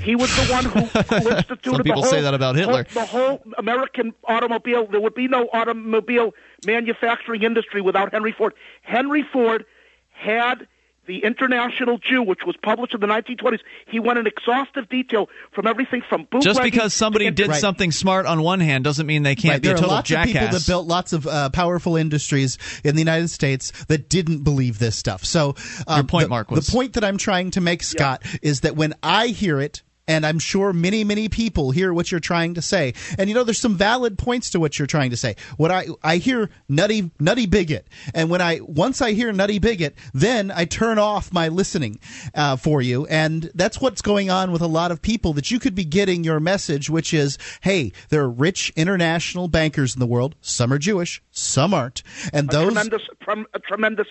He 0.00 0.16
was 0.16 0.28
the 0.36 0.52
one 0.52 0.64
who, 0.64 0.80
who 1.20 1.28
instituted 1.36 1.64
Some 1.64 1.82
people 1.82 1.84
the 1.84 1.92
whole, 1.94 2.04
say 2.10 2.20
that 2.20 2.34
about 2.34 2.56
Hitler. 2.56 2.84
the 2.92 3.04
whole 3.06 3.40
American 3.58 4.12
automobile. 4.26 4.86
There 4.90 5.00
would 5.00 5.14
be 5.14 5.28
no 5.28 5.48
automobile 5.52 6.34
manufacturing 6.66 7.42
industry 7.44 7.80
without 7.80 8.12
Henry 8.12 8.32
Ford. 8.32 8.54
Henry 8.82 9.22
Ford 9.32 9.64
had 10.10 10.66
the 11.06 11.22
International 11.24 11.98
Jew, 11.98 12.22
which 12.22 12.40
was 12.46 12.56
published 12.62 12.94
in 12.94 13.00
the 13.00 13.06
1920s. 13.06 13.60
He 13.86 14.00
went 14.00 14.18
in 14.18 14.26
exhaustive 14.26 14.88
detail 14.88 15.28
from 15.52 15.66
everything 15.66 16.02
from 16.08 16.22
bootlegging. 16.24 16.42
Just 16.42 16.62
because 16.62 16.94
somebody 16.94 17.30
did 17.30 17.48
Right. 17.48 17.60
something 17.60 17.92
smart 17.92 18.26
on 18.26 18.42
one 18.42 18.60
hand 18.60 18.84
doesn't 18.84 19.06
mean 19.06 19.22
they 19.22 19.34
can't 19.36 19.52
Right, 19.54 19.62
be 19.62 19.68
there 19.68 19.76
a 19.76 19.80
are 19.82 19.86
lots 19.86 20.08
jackass. 20.08 20.34
of 20.34 20.40
people 20.40 20.58
that 20.58 20.66
built 20.66 20.86
lots 20.86 21.12
of 21.12 21.26
uh, 21.26 21.50
powerful 21.50 21.96
industries 21.96 22.58
in 22.82 22.94
the 22.96 23.00
United 23.00 23.28
States 23.28 23.70
that 23.88 24.08
didn't 24.08 24.44
believe 24.44 24.78
this 24.78 24.96
stuff. 24.96 25.24
So, 25.24 25.54
um, 25.86 25.98
Your 25.98 26.04
point, 26.04 26.24
the, 26.24 26.30
Mark, 26.30 26.50
was- 26.50 26.66
the 26.66 26.72
point 26.72 26.94
that 26.94 27.04
I'm 27.04 27.18
trying 27.18 27.50
to 27.52 27.60
make, 27.60 27.82
Scott, 27.82 28.22
is 28.42 28.62
that 28.62 28.74
when 28.76 28.94
I 29.02 29.28
hear 29.28 29.60
it. 29.60 29.82
And 30.06 30.26
I'm 30.26 30.38
sure 30.38 30.72
many, 30.74 31.02
many 31.02 31.28
people 31.30 31.70
hear 31.70 31.92
what 31.94 32.10
you're 32.10 32.20
trying 32.20 32.54
to 32.54 32.62
say. 32.62 32.92
And 33.18 33.28
you 33.30 33.34
know, 33.34 33.42
there's 33.42 33.60
some 33.60 33.74
valid 33.76 34.18
points 34.18 34.50
to 34.50 34.60
what 34.60 34.78
you're 34.78 34.86
trying 34.86 35.10
to 35.10 35.16
say. 35.16 35.36
What 35.56 35.70
I 35.70 35.86
I 36.02 36.18
hear 36.18 36.50
nutty 36.68 37.10
nutty 37.18 37.46
bigot, 37.46 37.88
and 38.14 38.28
when 38.28 38.42
I 38.42 38.58
once 38.62 39.00
I 39.00 39.12
hear 39.12 39.32
nutty 39.32 39.58
bigot, 39.58 39.94
then 40.12 40.50
I 40.50 40.66
turn 40.66 40.98
off 40.98 41.32
my 41.32 41.48
listening 41.48 42.00
uh, 42.34 42.56
for 42.56 42.82
you. 42.82 43.06
And 43.06 43.50
that's 43.54 43.80
what's 43.80 44.02
going 44.02 44.28
on 44.30 44.52
with 44.52 44.60
a 44.60 44.66
lot 44.66 44.90
of 44.90 45.00
people. 45.00 45.32
That 45.32 45.50
you 45.50 45.58
could 45.58 45.74
be 45.74 45.84
getting 45.84 46.22
your 46.22 46.38
message, 46.38 46.90
which 46.90 47.14
is, 47.14 47.38
hey, 47.62 47.92
there 48.10 48.22
are 48.22 48.30
rich 48.30 48.72
international 48.76 49.48
bankers 49.48 49.94
in 49.94 50.00
the 50.00 50.06
world. 50.06 50.34
Some 50.42 50.70
are 50.72 50.78
Jewish, 50.78 51.22
some 51.30 51.72
aren't, 51.72 52.02
and 52.32 52.50
a 52.50 52.52
those 52.52 52.64
tremendous, 52.66 53.02
trem- 53.22 53.46
a 53.54 53.58
tremendous 53.58 54.08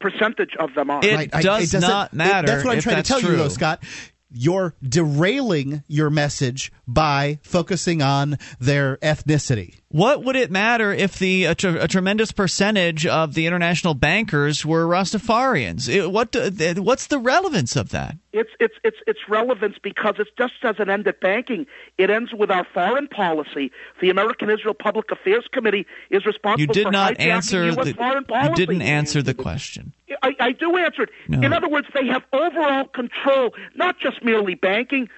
percentage 0.00 0.56
of 0.58 0.74
them 0.74 0.90
are. 0.90 1.00
It 1.04 1.14
Right, 1.14 1.30
I- 1.32 1.42
does 1.42 1.70
doesn't- 1.72 1.88
not 1.88 2.12
matter 2.12 2.46
that's 2.46 2.64
what 2.64 2.72
I'm 2.72 2.78
if 2.78 2.84
trying 2.84 2.96
to 2.96 3.08
that's 3.08 3.08
tell 3.08 3.30
you, 3.30 3.36
though, 3.36 3.48
Scott. 3.48 3.82
You're 4.30 4.74
derailing 4.82 5.82
your 5.88 6.10
message 6.10 6.72
by 6.86 7.38
focusing 7.42 8.02
on 8.02 8.38
their 8.60 8.96
ethnicity. 8.98 9.80
What 9.90 10.22
would 10.22 10.36
it 10.36 10.50
matter 10.50 10.92
if 10.92 11.18
the 11.18 11.46
a, 11.46 11.54
tr- 11.54 11.68
a 11.78 11.88
tremendous 11.88 12.30
percentage 12.30 13.06
of 13.06 13.32
the 13.32 13.46
international 13.46 13.94
bankers 13.94 14.64
were 14.64 14.86
Rastafarians? 14.86 15.88
It, 15.88 16.10
what 16.10 16.36
uh, 16.36 16.50
do- 16.50 16.82
what's 16.82 17.06
the 17.06 17.18
relevance 17.18 17.74
of 17.74 17.88
that? 17.90 18.16
It's 18.34 18.50
it's 18.60 18.74
it's 18.84 18.98
it's 19.06 19.20
relevance 19.30 19.76
because 19.82 20.16
it 20.18 20.28
just 20.36 20.60
doesn't 20.60 20.90
end 20.90 21.08
at 21.08 21.22
banking. 21.22 21.66
It 21.96 22.10
ends 22.10 22.34
with 22.34 22.50
our 22.50 22.66
foreign 22.74 23.08
policy. 23.08 23.72
The 24.02 24.10
American 24.10 24.50
Israel 24.50 24.74
Public 24.74 25.10
Affairs 25.10 25.46
Committee 25.52 25.86
is 26.10 26.26
responsible. 26.26 26.60
You 26.60 26.66
did 26.66 26.84
for 26.88 26.92
not 26.92 27.18
answer 27.18 27.74
the 27.74 27.94
foreign 27.94 28.24
policy. 28.24 28.50
you 28.60 28.66
didn't 28.66 28.82
answer 28.82 29.22
the 29.22 29.34
question. 29.34 29.94
I, 30.22 30.34
I 30.38 30.52
do 30.52 30.76
answer 30.76 31.04
it. 31.04 31.10
No. 31.28 31.40
In 31.40 31.52
other 31.54 31.68
words, 31.68 31.86
they 31.94 32.06
have 32.08 32.24
overall 32.34 32.84
control, 32.86 33.54
not 33.74 33.98
just 33.98 34.22
merely 34.22 34.54
banking, 34.54 35.08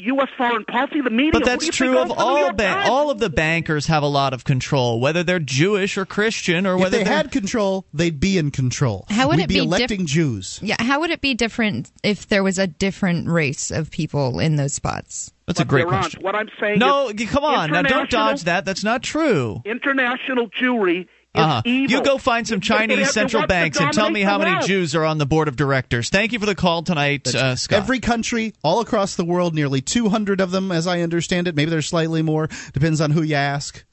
U.S. 0.00 0.28
foreign 0.36 0.64
policy, 0.64 1.00
the 1.00 1.10
media. 1.10 1.32
But 1.32 1.44
that's 1.44 1.66
true 1.68 1.98
of 1.98 2.10
all 2.12 2.38
York 2.40 2.56
ban- 2.56 2.76
Times? 2.76 2.88
all 2.90 3.10
of 3.10 3.18
the 3.18 3.30
bankers 3.30 3.86
have 3.86 4.02
a 4.02 4.06
lot 4.08 4.32
of 4.32 4.44
control, 4.44 5.00
whether 5.00 5.22
they're 5.22 5.38
Jewish 5.38 5.96
or 5.98 6.04
Christian 6.06 6.66
or 6.66 6.74
If 6.74 6.80
whether 6.80 6.98
they 6.98 7.04
they're 7.04 7.12
had 7.16 7.30
control, 7.32 7.84
they'd 7.92 8.18
be 8.20 8.38
in 8.38 8.50
control. 8.50 9.06
How 9.10 9.28
would 9.28 9.36
We'd 9.38 9.44
it 9.44 9.48
be 9.48 9.54
be 9.54 9.60
diff- 9.60 9.66
electing 9.66 10.06
Jews? 10.06 10.60
Yeah, 10.62 10.76
how 10.78 11.00
would 11.00 11.10
it 11.10 11.20
be 11.20 11.34
different 11.34 11.90
if 12.02 12.28
there 12.28 12.42
was 12.42 12.58
a 12.58 12.66
different 12.66 13.28
race 13.28 13.70
of 13.70 13.90
people 13.90 14.38
in 14.40 14.56
those 14.56 14.74
spots? 14.74 15.32
That's 15.46 15.60
a 15.60 15.64
great 15.64 15.88
there 15.88 15.98
question. 15.98 16.22
What 16.22 16.34
I'm 16.34 16.48
saying 16.60 16.78
No, 16.78 17.08
is 17.08 17.30
come 17.30 17.42
on. 17.44 17.70
Now 17.70 17.80
don't 17.82 18.10
dodge 18.10 18.42
that. 18.44 18.64
That's 18.66 18.84
not 18.84 19.02
true. 19.02 19.62
International 19.64 20.48
Jewry 20.50 21.02
is 21.02 21.06
Uh-huh. 21.38 21.62
evil. 21.64 21.90
You 21.90 22.02
go 22.02 22.18
find 22.18 22.46
some 22.46 22.60
Chinese 22.60 23.12
central 23.12 23.46
banks 23.46 23.80
and 23.80 23.92
tell 23.92 24.10
me 24.10 24.22
how 24.22 24.38
many 24.38 24.66
Jews 24.66 24.94
are 24.94 25.04
on 25.04 25.18
the 25.18 25.26
board 25.26 25.48
of 25.48 25.56
directors. 25.56 26.10
Thank 26.10 26.32
you 26.32 26.38
for 26.38 26.46
the 26.46 26.54
call 26.54 26.82
tonight, 26.82 27.32
uh, 27.34 27.56
Scott. 27.56 27.78
Every 27.78 28.00
country, 28.00 28.54
all 28.62 28.80
across 28.80 29.16
the 29.16 29.24
world, 29.24 29.54
nearly 29.54 29.80
200 29.80 30.40
of 30.40 30.50
them, 30.50 30.72
as 30.72 30.86
I 30.86 31.00
understand 31.00 31.48
it. 31.48 31.54
Maybe 31.54 31.70
there's 31.70 31.86
slightly 31.86 32.22
more. 32.22 32.48
Depends 32.72 33.00
on 33.00 33.10
who 33.10 33.22
you 33.22 33.34
ask. 33.34 33.84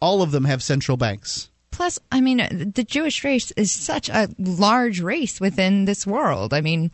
All 0.00 0.22
of 0.22 0.30
them 0.30 0.44
have 0.44 0.62
central 0.62 0.96
banks. 0.96 1.50
Plus, 1.70 1.98
I 2.12 2.20
mean, 2.20 2.40
uh, 2.40 2.48
the 2.50 2.84
Jewish 2.84 3.24
race 3.24 3.50
is 3.52 3.72
such 3.72 4.08
a 4.08 4.28
large 4.38 5.00
race 5.00 5.40
within 5.40 5.86
this 5.86 6.06
world. 6.06 6.54
I 6.54 6.60
mean, 6.60 6.92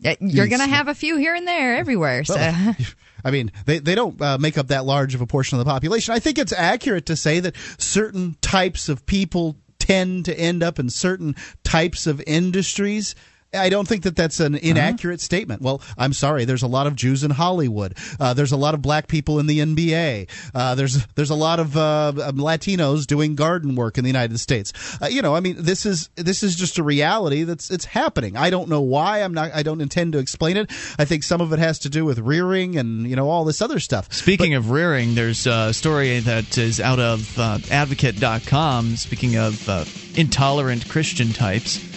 you're 0.00 0.48
going 0.48 0.60
to 0.60 0.66
have 0.66 0.88
a 0.88 0.94
few 0.94 1.16
here 1.16 1.34
and 1.34 1.46
there 1.46 1.76
everywhere. 1.76 2.24
So. 2.24 2.34
Well, 2.34 2.76
I 3.24 3.30
mean, 3.30 3.52
they, 3.66 3.78
they 3.78 3.94
don't 3.94 4.20
uh, 4.20 4.38
make 4.38 4.58
up 4.58 4.68
that 4.68 4.84
large 4.84 5.14
of 5.14 5.20
a 5.20 5.26
portion 5.26 5.58
of 5.58 5.64
the 5.64 5.70
population. 5.70 6.14
I 6.14 6.18
think 6.18 6.38
it's 6.38 6.52
accurate 6.52 7.06
to 7.06 7.16
say 7.16 7.40
that 7.40 7.56
certain 7.78 8.36
types 8.40 8.88
of 8.88 9.06
people 9.06 9.56
tend 9.78 10.26
to 10.26 10.38
end 10.38 10.62
up 10.62 10.78
in 10.78 10.90
certain 10.90 11.34
types 11.64 12.06
of 12.06 12.22
industries. 12.26 13.14
I 13.52 13.68
don't 13.68 13.86
think 13.88 14.04
that 14.04 14.14
that's 14.14 14.38
an 14.38 14.54
inaccurate 14.54 15.20
statement. 15.20 15.60
Well, 15.60 15.82
I'm 15.98 16.12
sorry. 16.12 16.44
There's 16.44 16.62
a 16.62 16.68
lot 16.68 16.86
of 16.86 16.94
Jews 16.94 17.24
in 17.24 17.32
Hollywood. 17.32 17.96
Uh, 18.20 18.32
there's 18.32 18.52
a 18.52 18.56
lot 18.56 18.74
of 18.74 18.82
black 18.82 19.08
people 19.08 19.40
in 19.40 19.46
the 19.46 19.58
NBA. 19.58 20.28
Uh, 20.54 20.74
there's 20.76 21.04
there's 21.16 21.30
a 21.30 21.34
lot 21.34 21.58
of 21.58 21.76
uh, 21.76 22.12
um, 22.22 22.36
Latinos 22.36 23.06
doing 23.06 23.34
garden 23.34 23.74
work 23.74 23.98
in 23.98 24.04
the 24.04 24.08
United 24.08 24.38
States. 24.38 24.72
Uh, 25.02 25.06
you 25.06 25.20
know, 25.20 25.34
I 25.34 25.40
mean, 25.40 25.56
this 25.58 25.84
is 25.84 26.10
this 26.14 26.44
is 26.44 26.54
just 26.54 26.78
a 26.78 26.84
reality 26.84 27.42
that's 27.42 27.70
it's 27.72 27.86
happening. 27.86 28.36
I 28.36 28.50
don't 28.50 28.68
know 28.68 28.82
why. 28.82 29.22
I'm 29.22 29.34
not. 29.34 29.52
I 29.52 29.64
don't 29.64 29.80
intend 29.80 30.12
to 30.12 30.18
explain 30.18 30.56
it. 30.56 30.70
I 30.98 31.04
think 31.04 31.24
some 31.24 31.40
of 31.40 31.52
it 31.52 31.58
has 31.58 31.80
to 31.80 31.88
do 31.88 32.04
with 32.04 32.20
rearing 32.20 32.76
and 32.76 33.08
you 33.08 33.16
know 33.16 33.28
all 33.28 33.44
this 33.44 33.60
other 33.60 33.80
stuff. 33.80 34.12
Speaking 34.12 34.54
of 34.54 34.70
rearing, 34.70 35.16
there's 35.16 35.48
a 35.48 35.74
story 35.74 36.20
that 36.20 36.56
is 36.56 36.80
out 36.80 37.00
of 37.00 37.36
uh, 37.36 37.58
advocate.com. 37.70 38.94
Speaking 38.94 39.36
of 39.36 39.68
uh, 39.68 39.84
intolerant 40.14 40.88
Christian 40.88 41.32
types, 41.32 41.89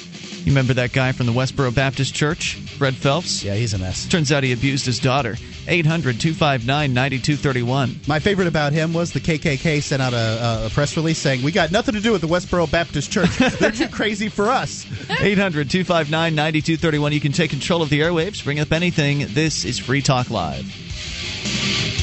you 0.45 0.51
remember 0.51 0.73
that 0.73 0.91
guy 0.91 1.11
from 1.11 1.25
the 1.25 1.31
Westboro 1.31 1.73
Baptist 1.73 2.13
Church, 2.13 2.55
Fred 2.55 2.95
Phelps? 2.95 3.43
Yeah, 3.43 3.55
he's 3.55 3.73
a 3.73 3.77
mess. 3.77 4.07
Turns 4.07 4.31
out 4.31 4.43
he 4.43 4.51
abused 4.51 4.85
his 4.85 4.99
daughter. 4.99 5.35
800 5.67 6.19
259 6.19 6.93
9231. 6.93 8.01
My 8.07 8.19
favorite 8.19 8.47
about 8.47 8.73
him 8.73 8.93
was 8.93 9.13
the 9.13 9.21
KKK 9.21 9.81
sent 9.81 10.01
out 10.01 10.13
a, 10.13 10.65
a 10.65 10.69
press 10.69 10.97
release 10.97 11.17
saying, 11.17 11.41
"We 11.43 11.51
got 11.53 11.71
nothing 11.71 11.95
to 11.95 12.01
do 12.01 12.11
with 12.11 12.21
the 12.21 12.27
Westboro 12.27 12.69
Baptist 12.69 13.11
Church. 13.11 13.37
They're 13.37 13.71
too 13.71 13.87
crazy 13.87 14.27
for 14.27 14.49
us." 14.49 14.85
800 15.09 15.69
259 15.69 16.35
9231. 16.35 17.13
You 17.13 17.21
can 17.21 17.31
take 17.31 17.49
control 17.49 17.81
of 17.81 17.89
the 17.89 18.01
airwaves, 18.01 18.43
bring 18.43 18.59
up 18.59 18.73
anything. 18.73 19.25
This 19.29 19.63
is 19.63 19.79
Free 19.79 20.01
Talk 20.01 20.29
Live. 20.29 22.02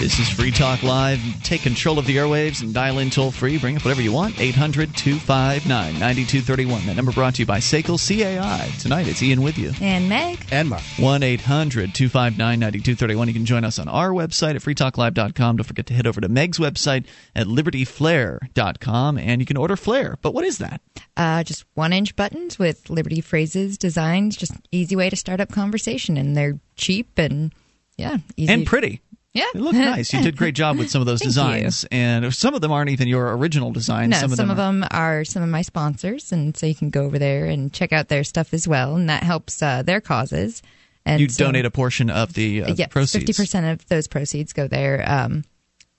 This 0.00 0.18
is 0.18 0.28
Free 0.28 0.50
Talk 0.50 0.82
Live. 0.82 1.20
Take 1.42 1.62
control 1.62 1.98
of 1.98 2.04
the 2.04 2.16
airwaves 2.16 2.62
and 2.62 2.74
dial 2.74 2.98
in 2.98 3.08
toll 3.08 3.30
free. 3.30 3.56
Bring 3.56 3.76
up 3.76 3.84
whatever 3.84 4.02
you 4.02 4.12
want. 4.12 4.38
800 4.38 4.94
259 4.94 5.68
9231. 5.98 6.86
That 6.86 6.96
number 6.96 7.12
brought 7.12 7.36
to 7.36 7.42
you 7.42 7.46
by 7.46 7.58
SACL 7.58 7.96
CAI. 7.96 8.68
Tonight 8.80 9.08
it's 9.08 9.22
Ian 9.22 9.40
with 9.40 9.56
you. 9.56 9.72
And 9.80 10.08
Meg. 10.08 10.44
And 10.50 10.68
Mark. 10.68 10.82
1 10.98 11.22
800 11.22 11.94
259 11.94 12.36
9231. 12.38 13.28
You 13.28 13.34
can 13.34 13.46
join 13.46 13.64
us 13.64 13.78
on 13.78 13.88
our 13.88 14.10
website 14.10 14.56
at 14.56 14.62
freetalklive.com. 14.62 15.56
Don't 15.56 15.64
forget 15.64 15.86
to 15.86 15.94
head 15.94 16.06
over 16.06 16.20
to 16.20 16.28
Meg's 16.28 16.58
website 16.58 17.06
at 17.34 17.46
libertyflare.com 17.46 19.16
and 19.18 19.40
you 19.40 19.46
can 19.46 19.56
order 19.56 19.76
Flare. 19.76 20.18
But 20.20 20.34
what 20.34 20.44
is 20.44 20.58
that? 20.58 20.82
Uh, 21.16 21.44
just 21.44 21.64
one 21.74 21.94
inch 21.94 22.14
buttons 22.14 22.58
with 22.58 22.90
Liberty 22.90 23.22
phrases, 23.22 23.78
designs, 23.78 24.36
just 24.36 24.52
easy 24.70 24.96
way 24.96 25.08
to 25.08 25.16
start 25.16 25.40
up 25.40 25.50
conversation. 25.50 26.18
And 26.18 26.36
they're 26.36 26.58
cheap 26.76 27.18
and, 27.18 27.54
yeah, 27.96 28.18
easy. 28.36 28.52
And 28.52 28.66
pretty. 28.66 29.00
Yeah. 29.34 29.46
They 29.52 29.60
look 29.60 29.74
nice. 29.74 30.12
You 30.12 30.22
did 30.22 30.34
a 30.34 30.36
great 30.36 30.54
job 30.54 30.78
with 30.78 30.90
some 30.90 31.02
of 31.02 31.06
those 31.06 31.20
designs. 31.22 31.82
You. 31.82 31.98
And 31.98 32.34
some 32.34 32.54
of 32.54 32.60
them 32.60 32.70
aren't 32.70 32.90
even 32.90 33.08
your 33.08 33.36
original 33.36 33.72
designs. 33.72 34.10
No, 34.10 34.18
some 34.18 34.30
of 34.32 34.36
some 34.36 34.48
them, 34.48 34.58
of 34.58 34.60
are, 34.60 34.72
them 34.72 34.88
are 34.92 35.24
some 35.24 35.42
of 35.42 35.48
my 35.48 35.62
sponsors. 35.62 36.30
And 36.30 36.56
so 36.56 36.66
you 36.66 36.74
can 36.74 36.90
go 36.90 37.04
over 37.04 37.18
there 37.18 37.46
and 37.46 37.72
check 37.72 37.92
out 37.92 38.08
their 38.08 38.22
stuff 38.22 38.54
as 38.54 38.68
well. 38.68 38.94
And 38.94 39.10
that 39.10 39.24
helps 39.24 39.60
uh, 39.60 39.82
their 39.82 40.00
causes. 40.00 40.62
And 41.04 41.20
you 41.20 41.28
so, 41.28 41.46
donate 41.46 41.66
a 41.66 41.70
portion 41.70 42.10
of 42.10 42.32
the 42.32 42.62
uh, 42.62 42.74
yes, 42.76 42.88
proceeds. 42.90 43.38
50% 43.38 43.72
of 43.72 43.86
those 43.88 44.06
proceeds 44.06 44.52
go 44.52 44.68
there. 44.68 45.04
Um, 45.06 45.44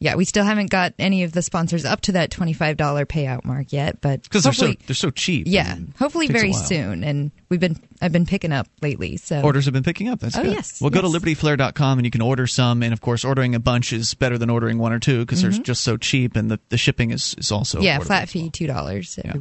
yeah, 0.05 0.13
we 0.13 0.23
still 0.23 0.43
haven't 0.43 0.69
got 0.69 0.93
any 0.99 1.23
of 1.23 1.31
the 1.31 1.41
sponsors 1.41 1.83
up 1.83 2.01
to 2.01 2.11
that 2.11 2.29
twenty-five 2.29 2.77
dollar 2.77 3.07
payout 3.07 3.43
mark 3.43 3.73
yet, 3.73 4.01
but 4.01 4.21
because 4.21 4.43
they're 4.43 4.53
so 4.53 4.71
they're 4.85 4.93
so 4.93 5.09
cheap. 5.09 5.47
Yeah, 5.49 5.77
hopefully 5.97 6.27
very 6.27 6.53
soon. 6.53 7.03
And 7.03 7.31
we've 7.49 7.59
been 7.59 7.79
I've 8.03 8.11
been 8.11 8.27
picking 8.27 8.51
up 8.51 8.67
lately. 8.83 9.17
So 9.17 9.41
orders 9.41 9.65
have 9.65 9.73
been 9.73 9.81
picking 9.81 10.07
up. 10.07 10.19
That's 10.19 10.37
oh 10.37 10.43
good. 10.43 10.53
yes. 10.53 10.79
Well, 10.79 10.91
yes. 10.93 11.01
go 11.01 11.11
to 11.11 11.19
libertyflare.com 11.19 11.97
and 11.97 12.05
you 12.05 12.11
can 12.11 12.21
order 12.21 12.45
some. 12.45 12.83
And 12.83 12.93
of 12.93 13.01
course, 13.01 13.25
ordering 13.25 13.55
a 13.55 13.59
bunch 13.59 13.93
is 13.93 14.13
better 14.13 14.37
than 14.37 14.51
ordering 14.51 14.77
one 14.77 14.93
or 14.93 14.99
two 14.99 15.21
because 15.21 15.41
mm-hmm. 15.41 15.49
they're 15.49 15.63
just 15.63 15.83
so 15.83 15.97
cheap, 15.97 16.35
and 16.35 16.51
the, 16.51 16.59
the 16.69 16.77
shipping 16.77 17.09
is 17.09 17.33
is 17.39 17.51
also 17.51 17.81
yeah 17.81 17.97
flat 17.97 18.29
fee 18.29 18.51
two 18.51 18.67
dollars. 18.67 19.09
So. 19.09 19.23
Yeah. 19.25 19.33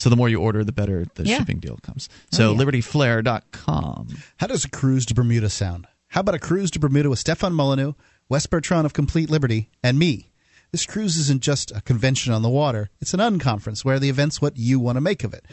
So 0.00 0.10
the 0.10 0.16
more 0.16 0.28
you 0.28 0.40
order, 0.40 0.64
the 0.64 0.72
better 0.72 1.06
the 1.14 1.24
yeah. 1.24 1.38
shipping 1.38 1.58
deal 1.58 1.78
comes. 1.82 2.08
So 2.32 2.50
oh, 2.50 2.52
yeah. 2.54 2.64
libertyflare.com. 2.64 4.08
How 4.38 4.46
does 4.48 4.64
a 4.64 4.70
cruise 4.70 5.06
to 5.06 5.14
Bermuda 5.14 5.48
sound? 5.48 5.86
How 6.08 6.20
about 6.20 6.34
a 6.34 6.38
cruise 6.38 6.70
to 6.72 6.78
Bermuda 6.78 7.10
with 7.10 7.18
Stefan 7.18 7.52
Molyneux, 7.52 7.92
Wes 8.30 8.44
Bertrand 8.44 8.84
of 8.84 8.92
Complete 8.92 9.30
Liberty, 9.30 9.70
and 9.82 9.98
me? 9.98 10.30
This 10.70 10.84
cruise 10.84 11.16
isn't 11.16 11.42
just 11.42 11.70
a 11.70 11.80
convention 11.80 12.30
on 12.34 12.42
the 12.42 12.50
water; 12.50 12.90
it's 13.00 13.14
an 13.14 13.20
unconference 13.20 13.86
where 13.86 13.98
the 13.98 14.10
event's 14.10 14.38
what 14.38 14.58
you 14.58 14.78
want 14.78 14.96
to 14.96 15.00
make 15.00 15.24
of 15.24 15.32
it. 15.32 15.46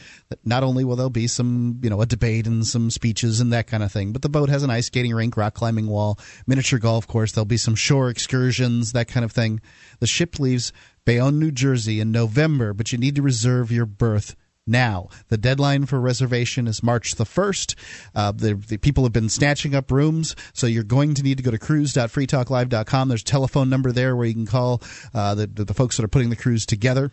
Not 0.43 0.61
only 0.61 0.83
will 0.83 0.97
there 0.97 1.09
be 1.09 1.27
some, 1.27 1.79
you 1.81 1.89
know, 1.89 2.01
a 2.01 2.05
debate 2.05 2.45
and 2.45 2.67
some 2.67 2.91
speeches 2.91 3.39
and 3.39 3.53
that 3.53 3.67
kind 3.67 3.81
of 3.81 3.93
thing, 3.93 4.11
but 4.11 4.23
the 4.23 4.27
boat 4.27 4.49
has 4.49 4.61
an 4.61 4.71
ice 4.71 4.87
skating 4.87 5.13
rink, 5.13 5.37
rock 5.37 5.53
climbing 5.53 5.87
wall, 5.87 6.19
miniature 6.47 6.77
golf 6.77 7.07
course. 7.07 7.31
There'll 7.31 7.45
be 7.45 7.55
some 7.55 7.75
shore 7.75 8.09
excursions, 8.09 8.91
that 8.91 9.07
kind 9.07 9.23
of 9.23 9.31
thing. 9.31 9.61
The 10.01 10.07
ship 10.07 10.37
leaves 10.37 10.73
Bayonne, 11.05 11.39
New 11.39 11.51
Jersey, 11.51 12.01
in 12.01 12.11
November, 12.11 12.73
but 12.73 12.91
you 12.91 12.97
need 12.97 13.15
to 13.15 13.21
reserve 13.21 13.71
your 13.71 13.85
berth 13.85 14.35
now. 14.67 15.09
The 15.29 15.37
deadline 15.37 15.85
for 15.85 15.99
reservation 15.99 16.67
is 16.67 16.83
March 16.83 17.15
the 17.15 17.23
1st. 17.23 17.75
Uh, 18.13 18.31
the, 18.31 18.55
the, 18.55 18.77
people 18.77 19.03
have 19.03 19.13
been 19.13 19.29
snatching 19.29 19.75
up 19.75 19.91
rooms, 19.91 20.35
so 20.53 20.67
you're 20.67 20.83
going 20.83 21.13
to 21.15 21.23
need 21.23 21.37
to 21.37 21.43
go 21.43 21.51
to 21.51 21.57
cruise.freetalklive.com. 21.57 23.07
There's 23.09 23.21
a 23.21 23.25
telephone 23.25 23.69
number 23.69 23.91
there 23.91 24.15
where 24.15 24.25
you 24.25 24.33
can 24.33 24.45
call 24.45 24.81
uh, 25.13 25.35
the, 25.35 25.47
the 25.47 25.73
folks 25.73 25.97
that 25.97 26.03
are 26.03 26.09
putting 26.09 26.29
the 26.29 26.35
cruise 26.35 26.65
together, 26.65 27.11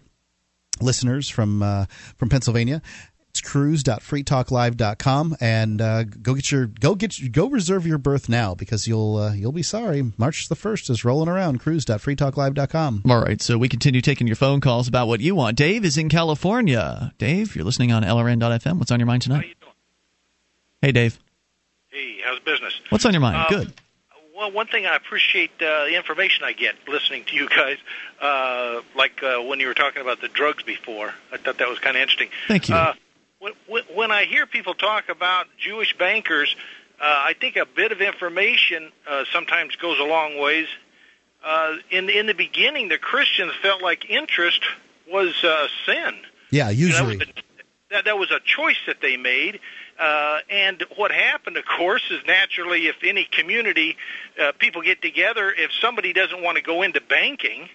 listeners 0.80 1.28
from 1.28 1.62
uh, 1.62 1.86
from 2.16 2.28
Pennsylvania. 2.28 2.82
It's 3.32 3.40
cruise.freetalklive.com 3.40 5.36
and 5.40 5.80
uh, 5.80 6.04
go 6.04 6.34
get 6.34 6.50
your 6.52 6.66
go 6.66 6.94
get 6.94 7.18
your, 7.18 7.30
go 7.30 7.48
reserve 7.48 7.86
your 7.86 7.96
berth 7.96 8.28
now 8.28 8.54
because 8.54 8.86
you'll 8.86 9.16
uh, 9.16 9.32
you'll 9.32 9.52
be 9.52 9.62
sorry. 9.62 10.12
March 10.18 10.50
the 10.50 10.54
first 10.54 10.90
is 10.90 11.02
rolling 11.02 11.30
around. 11.30 11.58
Cruise.freetalklive.com. 11.60 13.04
All 13.08 13.22
right, 13.22 13.40
so 13.40 13.56
we 13.56 13.70
continue 13.70 14.02
taking 14.02 14.26
your 14.26 14.36
phone 14.36 14.60
calls 14.60 14.86
about 14.86 15.08
what 15.08 15.20
you 15.20 15.34
want. 15.34 15.56
Dave 15.56 15.82
is 15.86 15.96
in 15.96 16.10
California. 16.10 17.14
Dave, 17.16 17.56
you're 17.56 17.64
listening 17.64 17.90
on 17.90 18.02
LRN.FM. 18.02 18.78
What's 18.78 18.90
on 18.90 19.00
your 19.00 19.06
mind 19.06 19.22
tonight? 19.22 19.36
How 19.36 19.48
you 19.48 19.54
doing? 19.62 19.72
Hey, 20.82 20.92
Dave. 20.92 21.18
Hey, 21.88 22.16
how's 22.22 22.38
business? 22.40 22.78
What's 22.90 23.06
on 23.06 23.14
your 23.14 23.22
mind? 23.22 23.36
Um, 23.36 23.46
Good. 23.48 23.72
Well, 24.36 24.52
one 24.52 24.66
thing 24.66 24.84
I 24.84 24.94
appreciate 24.96 25.52
uh, 25.62 25.84
the 25.86 25.96
information 25.96 26.44
I 26.44 26.52
get 26.52 26.74
listening 26.86 27.24
to 27.26 27.34
you 27.36 27.48
guys, 27.48 27.78
uh, 28.20 28.82
like 28.94 29.22
uh, 29.22 29.38
when 29.42 29.58
you 29.58 29.68
were 29.68 29.74
talking 29.74 30.02
about 30.02 30.20
the 30.20 30.28
drugs 30.28 30.62
before. 30.64 31.14
I 31.32 31.38
thought 31.38 31.56
that 31.58 31.68
was 31.68 31.78
kind 31.78 31.96
of 31.96 32.02
interesting. 32.02 32.28
Thank 32.48 32.68
you. 32.68 32.74
Uh, 32.74 32.92
when, 33.68 33.82
when 33.94 34.10
I 34.10 34.24
hear 34.24 34.46
people 34.46 34.74
talk 34.74 35.08
about 35.08 35.46
Jewish 35.58 35.96
bankers, 35.98 36.54
uh, 37.00 37.04
I 37.04 37.34
think 37.38 37.56
a 37.56 37.66
bit 37.66 37.92
of 37.92 38.00
information 38.00 38.92
uh, 39.08 39.24
sometimes 39.32 39.76
goes 39.76 39.98
a 39.98 40.04
long 40.04 40.38
ways. 40.38 40.68
Uh, 41.44 41.76
in 41.90 42.08
in 42.08 42.26
the 42.26 42.34
beginning, 42.34 42.88
the 42.88 42.98
Christians 42.98 43.52
felt 43.60 43.82
like 43.82 44.08
interest 44.08 44.62
was 45.10 45.34
uh, 45.42 45.66
sin. 45.84 46.14
Yeah, 46.50 46.70
usually. 46.70 47.16
That 47.16 47.26
was, 47.26 47.28
a, 47.28 47.42
that, 47.90 48.04
that 48.04 48.18
was 48.18 48.30
a 48.30 48.38
choice 48.44 48.76
that 48.86 49.00
they 49.00 49.16
made. 49.16 49.58
Uh, 49.98 50.38
and 50.48 50.84
what 50.96 51.10
happened, 51.10 51.56
of 51.56 51.64
course, 51.64 52.02
is 52.10 52.20
naturally 52.26 52.86
if 52.86 52.96
any 53.02 53.24
community 53.24 53.96
uh, 54.40 54.52
people 54.58 54.82
get 54.82 55.02
together, 55.02 55.52
if 55.52 55.70
somebody 55.80 56.12
doesn't 56.12 56.42
want 56.42 56.56
to 56.56 56.62
go 56.62 56.82
into 56.82 57.00
banking, 57.00 57.68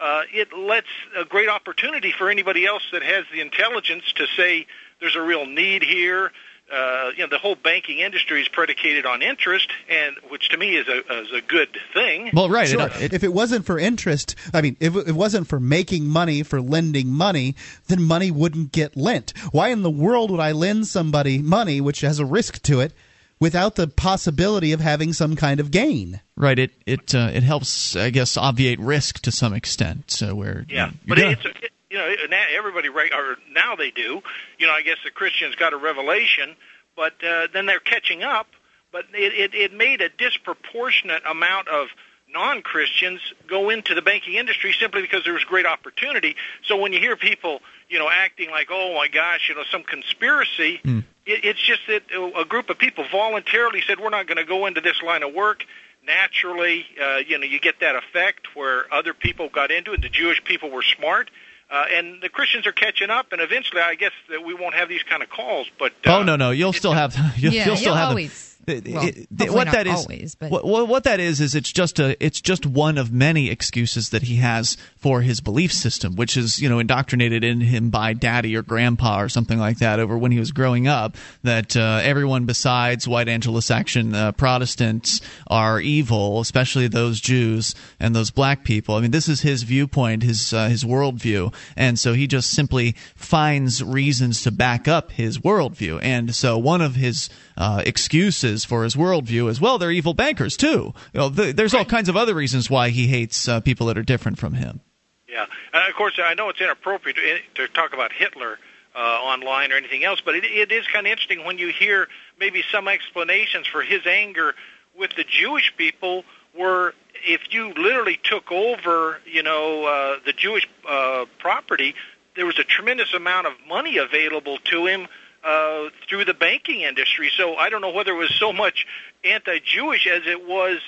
uh, 0.00 0.22
it 0.32 0.52
lets 0.52 0.88
a 1.16 1.24
great 1.24 1.48
opportunity 1.48 2.10
for 2.10 2.30
anybody 2.30 2.66
else 2.66 2.82
that 2.92 3.02
has 3.02 3.24
the 3.32 3.40
intelligence 3.40 4.12
to 4.14 4.26
say 4.36 4.66
there's 5.00 5.16
a 5.16 5.22
real 5.22 5.46
need 5.46 5.82
here. 5.82 6.30
Uh, 6.72 7.10
you 7.16 7.24
know, 7.24 7.28
the 7.28 7.38
whole 7.38 7.56
banking 7.56 7.98
industry 7.98 8.40
is 8.40 8.46
predicated 8.46 9.04
on 9.04 9.22
interest, 9.22 9.68
and 9.88 10.14
which 10.28 10.50
to 10.50 10.56
me 10.56 10.76
is 10.76 10.86
a 10.86 10.98
is 11.22 11.32
a 11.32 11.40
good 11.40 11.76
thing. 11.92 12.30
Well, 12.32 12.48
right. 12.48 12.68
Sure. 12.68 12.82
It, 12.82 13.02
it, 13.02 13.12
if 13.12 13.24
it 13.24 13.32
wasn't 13.34 13.66
for 13.66 13.76
interest, 13.76 14.36
I 14.54 14.60
mean, 14.60 14.76
if 14.78 14.94
it 14.94 15.16
wasn't 15.16 15.48
for 15.48 15.58
making 15.58 16.06
money, 16.06 16.44
for 16.44 16.60
lending 16.60 17.08
money, 17.08 17.56
then 17.88 18.02
money 18.02 18.30
wouldn't 18.30 18.70
get 18.70 18.96
lent. 18.96 19.32
Why 19.50 19.70
in 19.70 19.82
the 19.82 19.90
world 19.90 20.30
would 20.30 20.38
I 20.38 20.52
lend 20.52 20.86
somebody 20.86 21.38
money, 21.38 21.80
which 21.80 22.02
has 22.02 22.20
a 22.20 22.24
risk 22.24 22.62
to 22.62 22.78
it, 22.78 22.92
without 23.40 23.74
the 23.74 23.88
possibility 23.88 24.70
of 24.70 24.78
having 24.78 25.12
some 25.12 25.34
kind 25.34 25.58
of 25.58 25.72
gain? 25.72 26.20
Right. 26.36 26.58
It 26.58 26.70
it 26.86 27.16
uh, 27.16 27.30
it 27.34 27.42
helps, 27.42 27.96
I 27.96 28.10
guess, 28.10 28.36
obviate 28.36 28.78
risk 28.78 29.18
to 29.22 29.32
some 29.32 29.54
extent. 29.54 30.12
So 30.12 30.36
where 30.36 30.66
yeah, 30.68 30.86
you 30.86 30.92
know, 30.92 30.98
but 31.08 31.18
gonna, 31.18 31.30
it's. 31.32 31.46
You 31.90 31.98
know, 31.98 32.14
everybody, 32.56 32.88
or 32.88 33.36
now 33.52 33.76
they 33.76 33.90
do. 33.90 34.22
You 34.58 34.66
know, 34.66 34.72
I 34.72 34.82
guess 34.82 34.98
the 35.04 35.10
Christians 35.10 35.56
got 35.56 35.72
a 35.72 35.76
revelation, 35.76 36.54
but 36.96 37.14
uh, 37.24 37.48
then 37.52 37.66
they're 37.66 37.80
catching 37.80 38.22
up. 38.22 38.46
But 38.92 39.06
it, 39.12 39.54
it, 39.54 39.54
it 39.54 39.72
made 39.72 40.00
a 40.00 40.08
disproportionate 40.08 41.22
amount 41.28 41.68
of 41.68 41.88
non-Christians 42.32 43.20
go 43.48 43.70
into 43.70 43.94
the 43.94 44.02
banking 44.02 44.34
industry 44.34 44.72
simply 44.72 45.02
because 45.02 45.24
there 45.24 45.32
was 45.32 45.44
great 45.44 45.66
opportunity. 45.66 46.36
So 46.64 46.76
when 46.76 46.92
you 46.92 47.00
hear 47.00 47.16
people, 47.16 47.60
you 47.88 47.98
know, 47.98 48.08
acting 48.08 48.50
like, 48.50 48.68
oh 48.70 48.94
my 48.94 49.08
gosh, 49.08 49.48
you 49.48 49.54
know, 49.54 49.64
some 49.70 49.82
conspiracy, 49.82 50.80
mm. 50.84 51.04
it, 51.26 51.44
it's 51.44 51.60
just 51.60 51.82
that 51.88 52.02
a 52.36 52.44
group 52.44 52.70
of 52.70 52.78
people 52.78 53.04
voluntarily 53.10 53.82
said, 53.86 53.98
we're 54.00 54.10
not 54.10 54.26
going 54.26 54.38
to 54.38 54.44
go 54.44 54.66
into 54.66 54.80
this 54.80 55.02
line 55.02 55.22
of 55.22 55.34
work 55.34 55.64
naturally, 56.06 56.86
uh, 57.02 57.18
you 57.18 57.38
know, 57.38 57.44
you 57.44 57.60
get 57.60 57.80
that 57.80 57.94
effect 57.96 58.56
where 58.56 58.92
other 58.92 59.14
people 59.14 59.48
got 59.48 59.70
into 59.70 59.92
it. 59.92 60.02
The 60.02 60.08
Jewish 60.08 60.42
people 60.44 60.70
were 60.70 60.82
smart. 60.82 61.30
Uh, 61.70 61.84
and 61.92 62.20
the 62.20 62.28
Christians 62.28 62.66
are 62.66 62.72
catching 62.72 63.10
up, 63.10 63.32
and 63.32 63.40
eventually, 63.40 63.80
I 63.80 63.94
guess 63.94 64.10
that 64.28 64.44
we 64.44 64.54
won't 64.54 64.74
have 64.74 64.88
these 64.88 65.04
kind 65.04 65.22
of 65.22 65.30
calls. 65.30 65.68
But 65.78 65.92
uh, 66.04 66.18
oh 66.18 66.22
no, 66.24 66.34
no, 66.34 66.50
you'll 66.50 66.72
still 66.72 66.92
have 66.92 67.14
you'll, 67.36 67.52
yeah, 67.52 67.66
you'll 67.66 67.76
still 67.76 67.94
have 67.94 68.08
always. 68.08 68.49
Well, 68.70 69.06
it, 69.06 69.52
what 69.52 69.70
that 69.72 69.86
is, 69.86 70.00
always, 70.00 70.34
but. 70.34 70.50
what, 70.50 70.88
what 70.88 71.04
that 71.04 71.20
is, 71.20 71.40
is 71.40 71.54
it's 71.54 71.72
just 71.72 71.98
a, 71.98 72.16
it's 72.24 72.40
just 72.40 72.66
one 72.66 72.98
of 72.98 73.12
many 73.12 73.50
excuses 73.50 74.10
that 74.10 74.22
he 74.22 74.36
has 74.36 74.76
for 74.96 75.22
his 75.22 75.40
belief 75.40 75.72
system, 75.72 76.16
which 76.16 76.36
is 76.36 76.60
you 76.60 76.68
know 76.68 76.78
indoctrinated 76.78 77.44
in 77.44 77.60
him 77.60 77.90
by 77.90 78.12
daddy 78.12 78.56
or 78.56 78.62
grandpa 78.62 79.20
or 79.20 79.28
something 79.28 79.58
like 79.58 79.78
that 79.78 80.00
over 80.00 80.16
when 80.16 80.32
he 80.32 80.38
was 80.38 80.52
growing 80.52 80.86
up. 80.86 81.16
That 81.42 81.76
uh, 81.76 82.00
everyone 82.02 82.46
besides 82.46 83.08
white 83.08 83.28
Anglo-Saxon 83.28 84.14
uh, 84.14 84.32
Protestants 84.32 85.20
are 85.46 85.80
evil, 85.80 86.40
especially 86.40 86.88
those 86.88 87.20
Jews 87.20 87.74
and 87.98 88.14
those 88.14 88.30
black 88.30 88.64
people. 88.64 88.94
I 88.94 89.00
mean, 89.00 89.10
this 89.10 89.28
is 89.28 89.40
his 89.42 89.62
viewpoint, 89.62 90.22
his 90.22 90.52
uh, 90.52 90.68
his 90.68 90.84
worldview, 90.84 91.54
and 91.76 91.98
so 91.98 92.12
he 92.12 92.26
just 92.26 92.50
simply 92.50 92.94
finds 93.14 93.82
reasons 93.82 94.42
to 94.42 94.50
back 94.50 94.88
up 94.88 95.12
his 95.12 95.38
worldview. 95.38 95.98
And 96.02 96.34
so 96.34 96.58
one 96.58 96.80
of 96.80 96.94
his 96.94 97.28
uh, 97.60 97.82
excuses 97.84 98.64
for 98.64 98.84
his 98.84 98.96
worldview 98.96 99.50
as 99.50 99.60
well, 99.60 99.76
they're 99.76 99.90
evil 99.90 100.14
bankers 100.14 100.56
too. 100.56 100.94
You 101.12 101.20
know, 101.20 101.28
the, 101.28 101.52
there's 101.52 101.74
all 101.74 101.84
kinds 101.84 102.08
of 102.08 102.16
other 102.16 102.34
reasons 102.34 102.70
why 102.70 102.88
he 102.88 103.06
hates 103.06 103.46
uh, 103.46 103.60
people 103.60 103.86
that 103.88 103.98
are 103.98 104.02
different 104.02 104.38
from 104.38 104.54
him. 104.54 104.80
Yeah, 105.28 105.44
and 105.74 105.88
of 105.88 105.94
course, 105.94 106.18
I 106.18 106.32
know 106.32 106.48
it's 106.48 106.60
inappropriate 106.62 107.16
to, 107.16 107.66
to 107.66 107.72
talk 107.74 107.92
about 107.92 108.12
Hitler 108.12 108.58
uh, 108.96 108.98
online 108.98 109.72
or 109.72 109.76
anything 109.76 110.04
else, 110.04 110.22
but 110.24 110.34
it, 110.34 110.44
it 110.44 110.72
is 110.72 110.86
kind 110.86 111.06
of 111.06 111.10
interesting 111.10 111.44
when 111.44 111.58
you 111.58 111.68
hear 111.68 112.08
maybe 112.38 112.64
some 112.72 112.88
explanations 112.88 113.66
for 113.66 113.82
his 113.82 114.06
anger 114.06 114.54
with 114.98 115.14
the 115.16 115.24
Jewish 115.24 115.70
people 115.76 116.24
were 116.58 116.94
if 117.26 117.52
you 117.52 117.74
literally 117.74 118.18
took 118.22 118.50
over, 118.50 119.20
you 119.26 119.42
know, 119.42 119.84
uh, 119.84 120.18
the 120.24 120.32
Jewish 120.32 120.66
uh, 120.88 121.26
property, 121.38 121.94
there 122.36 122.46
was 122.46 122.58
a 122.58 122.64
tremendous 122.64 123.12
amount 123.12 123.46
of 123.46 123.52
money 123.68 123.98
available 123.98 124.56
to 124.64 124.86
him 124.86 125.08
uh, 125.44 125.88
through 126.08 126.24
the 126.24 126.34
banking 126.34 126.82
industry. 126.82 127.30
So 127.36 127.54
I 127.56 127.70
don't 127.70 127.80
know 127.80 127.92
whether 127.92 128.12
it 128.12 128.18
was 128.18 128.34
so 128.34 128.52
much 128.52 128.86
anti-Jewish 129.24 130.06
as 130.06 130.22
it 130.26 130.46
was 130.46 130.80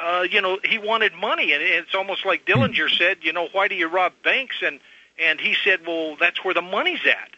uh, 0.00 0.22
you 0.30 0.40
know, 0.40 0.58
he 0.64 0.78
wanted 0.78 1.12
money, 1.14 1.52
and 1.52 1.62
it's 1.62 1.94
almost 1.94 2.24
like 2.24 2.46
Dillinger 2.46 2.88
said, 2.88 3.18
you 3.22 3.32
know, 3.32 3.48
why 3.52 3.68
do 3.68 3.74
you 3.74 3.88
rob 3.88 4.12
banks? 4.22 4.56
And 4.64 4.80
and 5.20 5.40
he 5.40 5.56
said, 5.64 5.80
well, 5.86 6.16
that's 6.18 6.44
where 6.44 6.54
the 6.54 6.62
money's 6.62 7.00
at. 7.04 7.30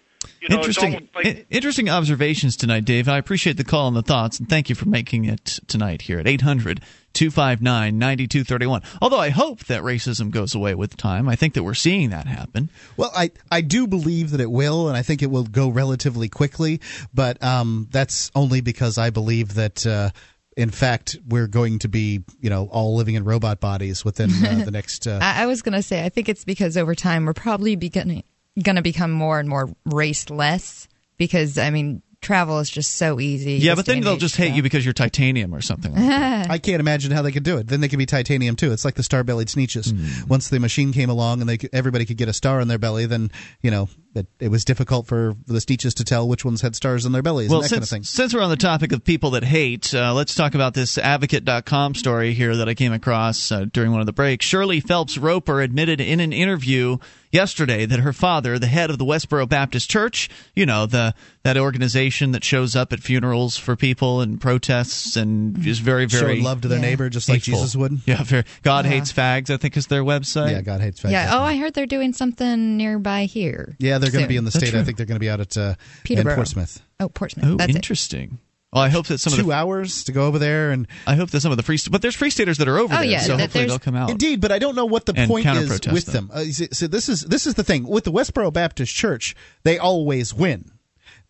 You 0.42 0.50
know, 0.50 0.56
interesting, 0.56 1.08
like, 1.14 1.46
interesting 1.48 1.88
observations 1.88 2.56
tonight, 2.56 2.84
Dave. 2.84 3.08
I 3.08 3.16
appreciate 3.16 3.56
the 3.56 3.64
call 3.64 3.88
and 3.88 3.96
the 3.96 4.02
thoughts, 4.02 4.38
and 4.38 4.48
thank 4.48 4.68
you 4.68 4.74
for 4.74 4.88
making 4.88 5.24
it 5.24 5.60
tonight 5.66 6.02
here 6.02 6.18
at 6.18 6.26
800 6.26 6.82
259 7.20 7.98
9231. 7.98 8.82
Although 9.02 9.18
I 9.18 9.28
hope 9.28 9.66
that 9.66 9.82
racism 9.82 10.30
goes 10.30 10.54
away 10.54 10.74
with 10.74 10.96
time. 10.96 11.28
I 11.28 11.36
think 11.36 11.52
that 11.52 11.62
we're 11.62 11.74
seeing 11.74 12.08
that 12.10 12.26
happen. 12.26 12.70
Well, 12.96 13.12
I, 13.14 13.30
I 13.52 13.60
do 13.60 13.86
believe 13.86 14.30
that 14.30 14.40
it 14.40 14.50
will, 14.50 14.88
and 14.88 14.96
I 14.96 15.02
think 15.02 15.22
it 15.22 15.30
will 15.30 15.44
go 15.44 15.68
relatively 15.68 16.30
quickly, 16.30 16.80
but 17.12 17.42
um, 17.44 17.88
that's 17.90 18.30
only 18.34 18.62
because 18.62 18.96
I 18.96 19.10
believe 19.10 19.54
that. 19.54 19.86
Uh, 19.86 20.10
in 20.56 20.70
fact, 20.70 21.16
we're 21.26 21.46
going 21.46 21.78
to 21.78 21.88
be, 21.88 22.24
you 22.40 22.50
know, 22.50 22.66
all 22.72 22.96
living 22.96 23.14
in 23.14 23.24
robot 23.24 23.60
bodies 23.60 24.04
within 24.04 24.30
uh, 24.30 24.64
the 24.64 24.70
next. 24.72 25.06
Uh, 25.06 25.18
I, 25.22 25.44
I 25.44 25.46
was 25.46 25.62
going 25.62 25.74
to 25.74 25.82
say, 25.82 26.04
I 26.04 26.08
think 26.08 26.28
it's 26.28 26.44
because 26.44 26.76
over 26.76 26.94
time 26.94 27.24
we're 27.24 27.32
probably 27.32 27.76
beginning 27.76 28.24
going 28.60 28.76
to 28.76 28.82
become 28.82 29.12
more 29.12 29.38
and 29.38 29.48
more 29.48 29.68
raceless 29.86 30.88
because 31.16 31.56
I 31.56 31.70
mean 31.70 32.02
travel 32.20 32.58
is 32.58 32.68
just 32.68 32.96
so 32.96 33.18
easy. 33.18 33.54
Yeah, 33.54 33.74
but 33.74 33.86
then 33.86 34.00
they'll 34.00 34.16
just 34.16 34.36
hate 34.36 34.54
you 34.54 34.62
because 34.62 34.84
you're 34.84 34.94
titanium 34.94 35.54
or 35.54 35.60
something. 35.60 35.94
Like 35.94 36.50
I 36.50 36.58
can't 36.58 36.80
imagine 36.80 37.10
how 37.12 37.22
they 37.22 37.32
could 37.32 37.42
do 37.42 37.56
it. 37.58 37.66
Then 37.66 37.80
they 37.80 37.88
could 37.88 37.98
be 37.98 38.06
titanium 38.06 38.56
too. 38.56 38.72
It's 38.72 38.84
like 38.84 38.94
the 38.94 39.02
star-bellied 39.02 39.48
sneetches. 39.48 39.92
Mm. 39.92 40.28
Once 40.28 40.48
the 40.48 40.60
machine 40.60 40.92
came 40.92 41.10
along 41.10 41.40
and 41.40 41.48
they 41.48 41.58
could, 41.58 41.70
everybody 41.72 42.04
could 42.04 42.16
get 42.16 42.28
a 42.28 42.32
star 42.32 42.60
on 42.60 42.68
their 42.68 42.78
belly, 42.78 43.06
then 43.06 43.30
you 43.62 43.70
know 43.70 43.88
it, 44.14 44.26
it 44.38 44.48
was 44.48 44.64
difficult 44.64 45.06
for 45.06 45.34
the 45.46 45.58
sneetches 45.58 45.94
to 45.94 46.04
tell 46.04 46.28
which 46.28 46.44
ones 46.44 46.60
had 46.60 46.76
stars 46.76 47.06
on 47.06 47.12
their 47.12 47.22
bellies 47.22 47.48
well, 47.48 47.58
and 47.58 47.64
that 47.64 47.68
since, 47.68 47.78
kind 47.78 47.82
of 47.84 47.88
thing. 47.88 48.02
Since 48.04 48.34
we're 48.34 48.42
on 48.42 48.50
the 48.50 48.56
topic 48.56 48.92
of 48.92 49.04
people 49.04 49.30
that 49.30 49.44
hate, 49.44 49.94
uh, 49.94 50.12
let's 50.14 50.34
talk 50.34 50.54
about 50.54 50.74
this 50.74 50.98
Advocate.com 50.98 51.94
story 51.94 52.34
here 52.34 52.56
that 52.56 52.68
I 52.68 52.74
came 52.74 52.92
across 52.92 53.50
uh, 53.50 53.66
during 53.72 53.92
one 53.92 54.00
of 54.00 54.06
the 54.06 54.12
breaks. 54.12 54.44
Shirley 54.44 54.80
Phelps 54.80 55.16
Roper 55.16 55.60
admitted 55.60 56.00
in 56.00 56.20
an 56.20 56.32
interview 56.32 56.98
yesterday 57.30 57.86
that 57.86 58.00
her 58.00 58.12
father, 58.12 58.58
the 58.58 58.66
head 58.66 58.90
of 58.90 58.98
the 58.98 59.04
Westboro 59.04 59.48
Baptist 59.48 59.90
Church, 59.90 60.28
you 60.54 60.66
know, 60.66 60.86
the 60.86 61.14
that 61.42 61.56
organization 61.56 62.32
that 62.32 62.44
shows 62.44 62.76
up 62.76 62.92
at 62.92 63.00
funerals 63.00 63.56
for 63.56 63.74
people 63.74 64.20
and 64.20 64.40
protests 64.40 65.16
and 65.16 65.66
is 65.66 65.78
very, 65.78 66.04
very 66.06 66.34
Showing 66.34 66.44
love 66.44 66.60
to 66.62 66.68
their 66.68 66.78
yeah. 66.78 66.84
neighbor, 66.84 67.08
just 67.08 67.28
hateful. 67.28 67.52
like 67.52 67.60
Jesus 67.60 67.76
would. 67.76 68.00
Yeah, 68.06 68.22
very, 68.22 68.44
God 68.62 68.84
yeah. 68.84 68.90
hates 68.92 69.12
fags. 69.12 69.50
I 69.50 69.56
think 69.56 69.76
is 69.76 69.86
their 69.86 70.02
website. 70.02 70.50
Yeah, 70.50 70.62
God 70.62 70.80
hates 70.80 71.00
fags. 71.00 71.12
Yeah. 71.12 71.30
Oh, 71.32 71.42
I 71.42 71.56
heard 71.56 71.74
they're 71.74 71.86
doing 71.86 72.12
something 72.12 72.76
nearby 72.76 73.24
here. 73.24 73.76
Yeah, 73.78 73.98
they're 73.98 74.10
going 74.10 74.24
to 74.24 74.28
be 74.28 74.36
in 74.36 74.44
the 74.44 74.50
state. 74.50 74.74
I 74.74 74.82
think 74.84 74.96
they're 74.96 75.06
going 75.06 75.16
to 75.16 75.20
be 75.20 75.30
out 75.30 75.40
at 75.40 75.56
uh, 75.56 75.74
Peterborough. 76.04 76.34
Portsmouth. 76.34 76.82
Oh, 76.98 77.08
Portsmouth. 77.08 77.46
Oh, 77.46 77.56
That's 77.56 77.74
interesting. 77.74 78.38
It. 78.42 78.49
Well, 78.72 78.84
I 78.84 78.88
hope 78.88 79.08
that 79.08 79.18
some 79.18 79.32
two 79.32 79.40
of 79.40 79.46
the, 79.46 79.52
hours 79.52 80.04
to 80.04 80.12
go 80.12 80.26
over 80.26 80.38
there, 80.38 80.70
and 80.70 80.86
I 81.04 81.16
hope 81.16 81.30
that 81.30 81.40
some 81.40 81.50
of 81.50 81.56
the 81.56 81.64
free, 81.64 81.78
but 81.90 82.02
there's 82.02 82.14
free 82.14 82.30
staters 82.30 82.58
that 82.58 82.68
are 82.68 82.78
over 82.78 82.94
oh, 82.94 82.98
there, 82.98 83.06
yeah, 83.06 83.20
so 83.20 83.36
hopefully 83.36 83.66
they'll 83.66 83.80
come 83.80 83.96
out. 83.96 84.10
Indeed, 84.10 84.40
but 84.40 84.52
I 84.52 84.60
don't 84.60 84.76
know 84.76 84.84
what 84.84 85.06
the 85.06 85.14
point 85.14 85.46
is 85.46 85.80
with 85.90 86.06
them. 86.06 86.28
them. 86.28 86.38
Uh, 86.38 86.44
so 86.44 86.86
this 86.86 87.08
is 87.08 87.22
this 87.22 87.46
is 87.46 87.54
the 87.54 87.64
thing 87.64 87.84
with 87.84 88.04
the 88.04 88.12
Westboro 88.12 88.52
Baptist 88.52 88.94
Church; 88.94 89.34
they 89.64 89.78
always 89.78 90.32
win. 90.32 90.70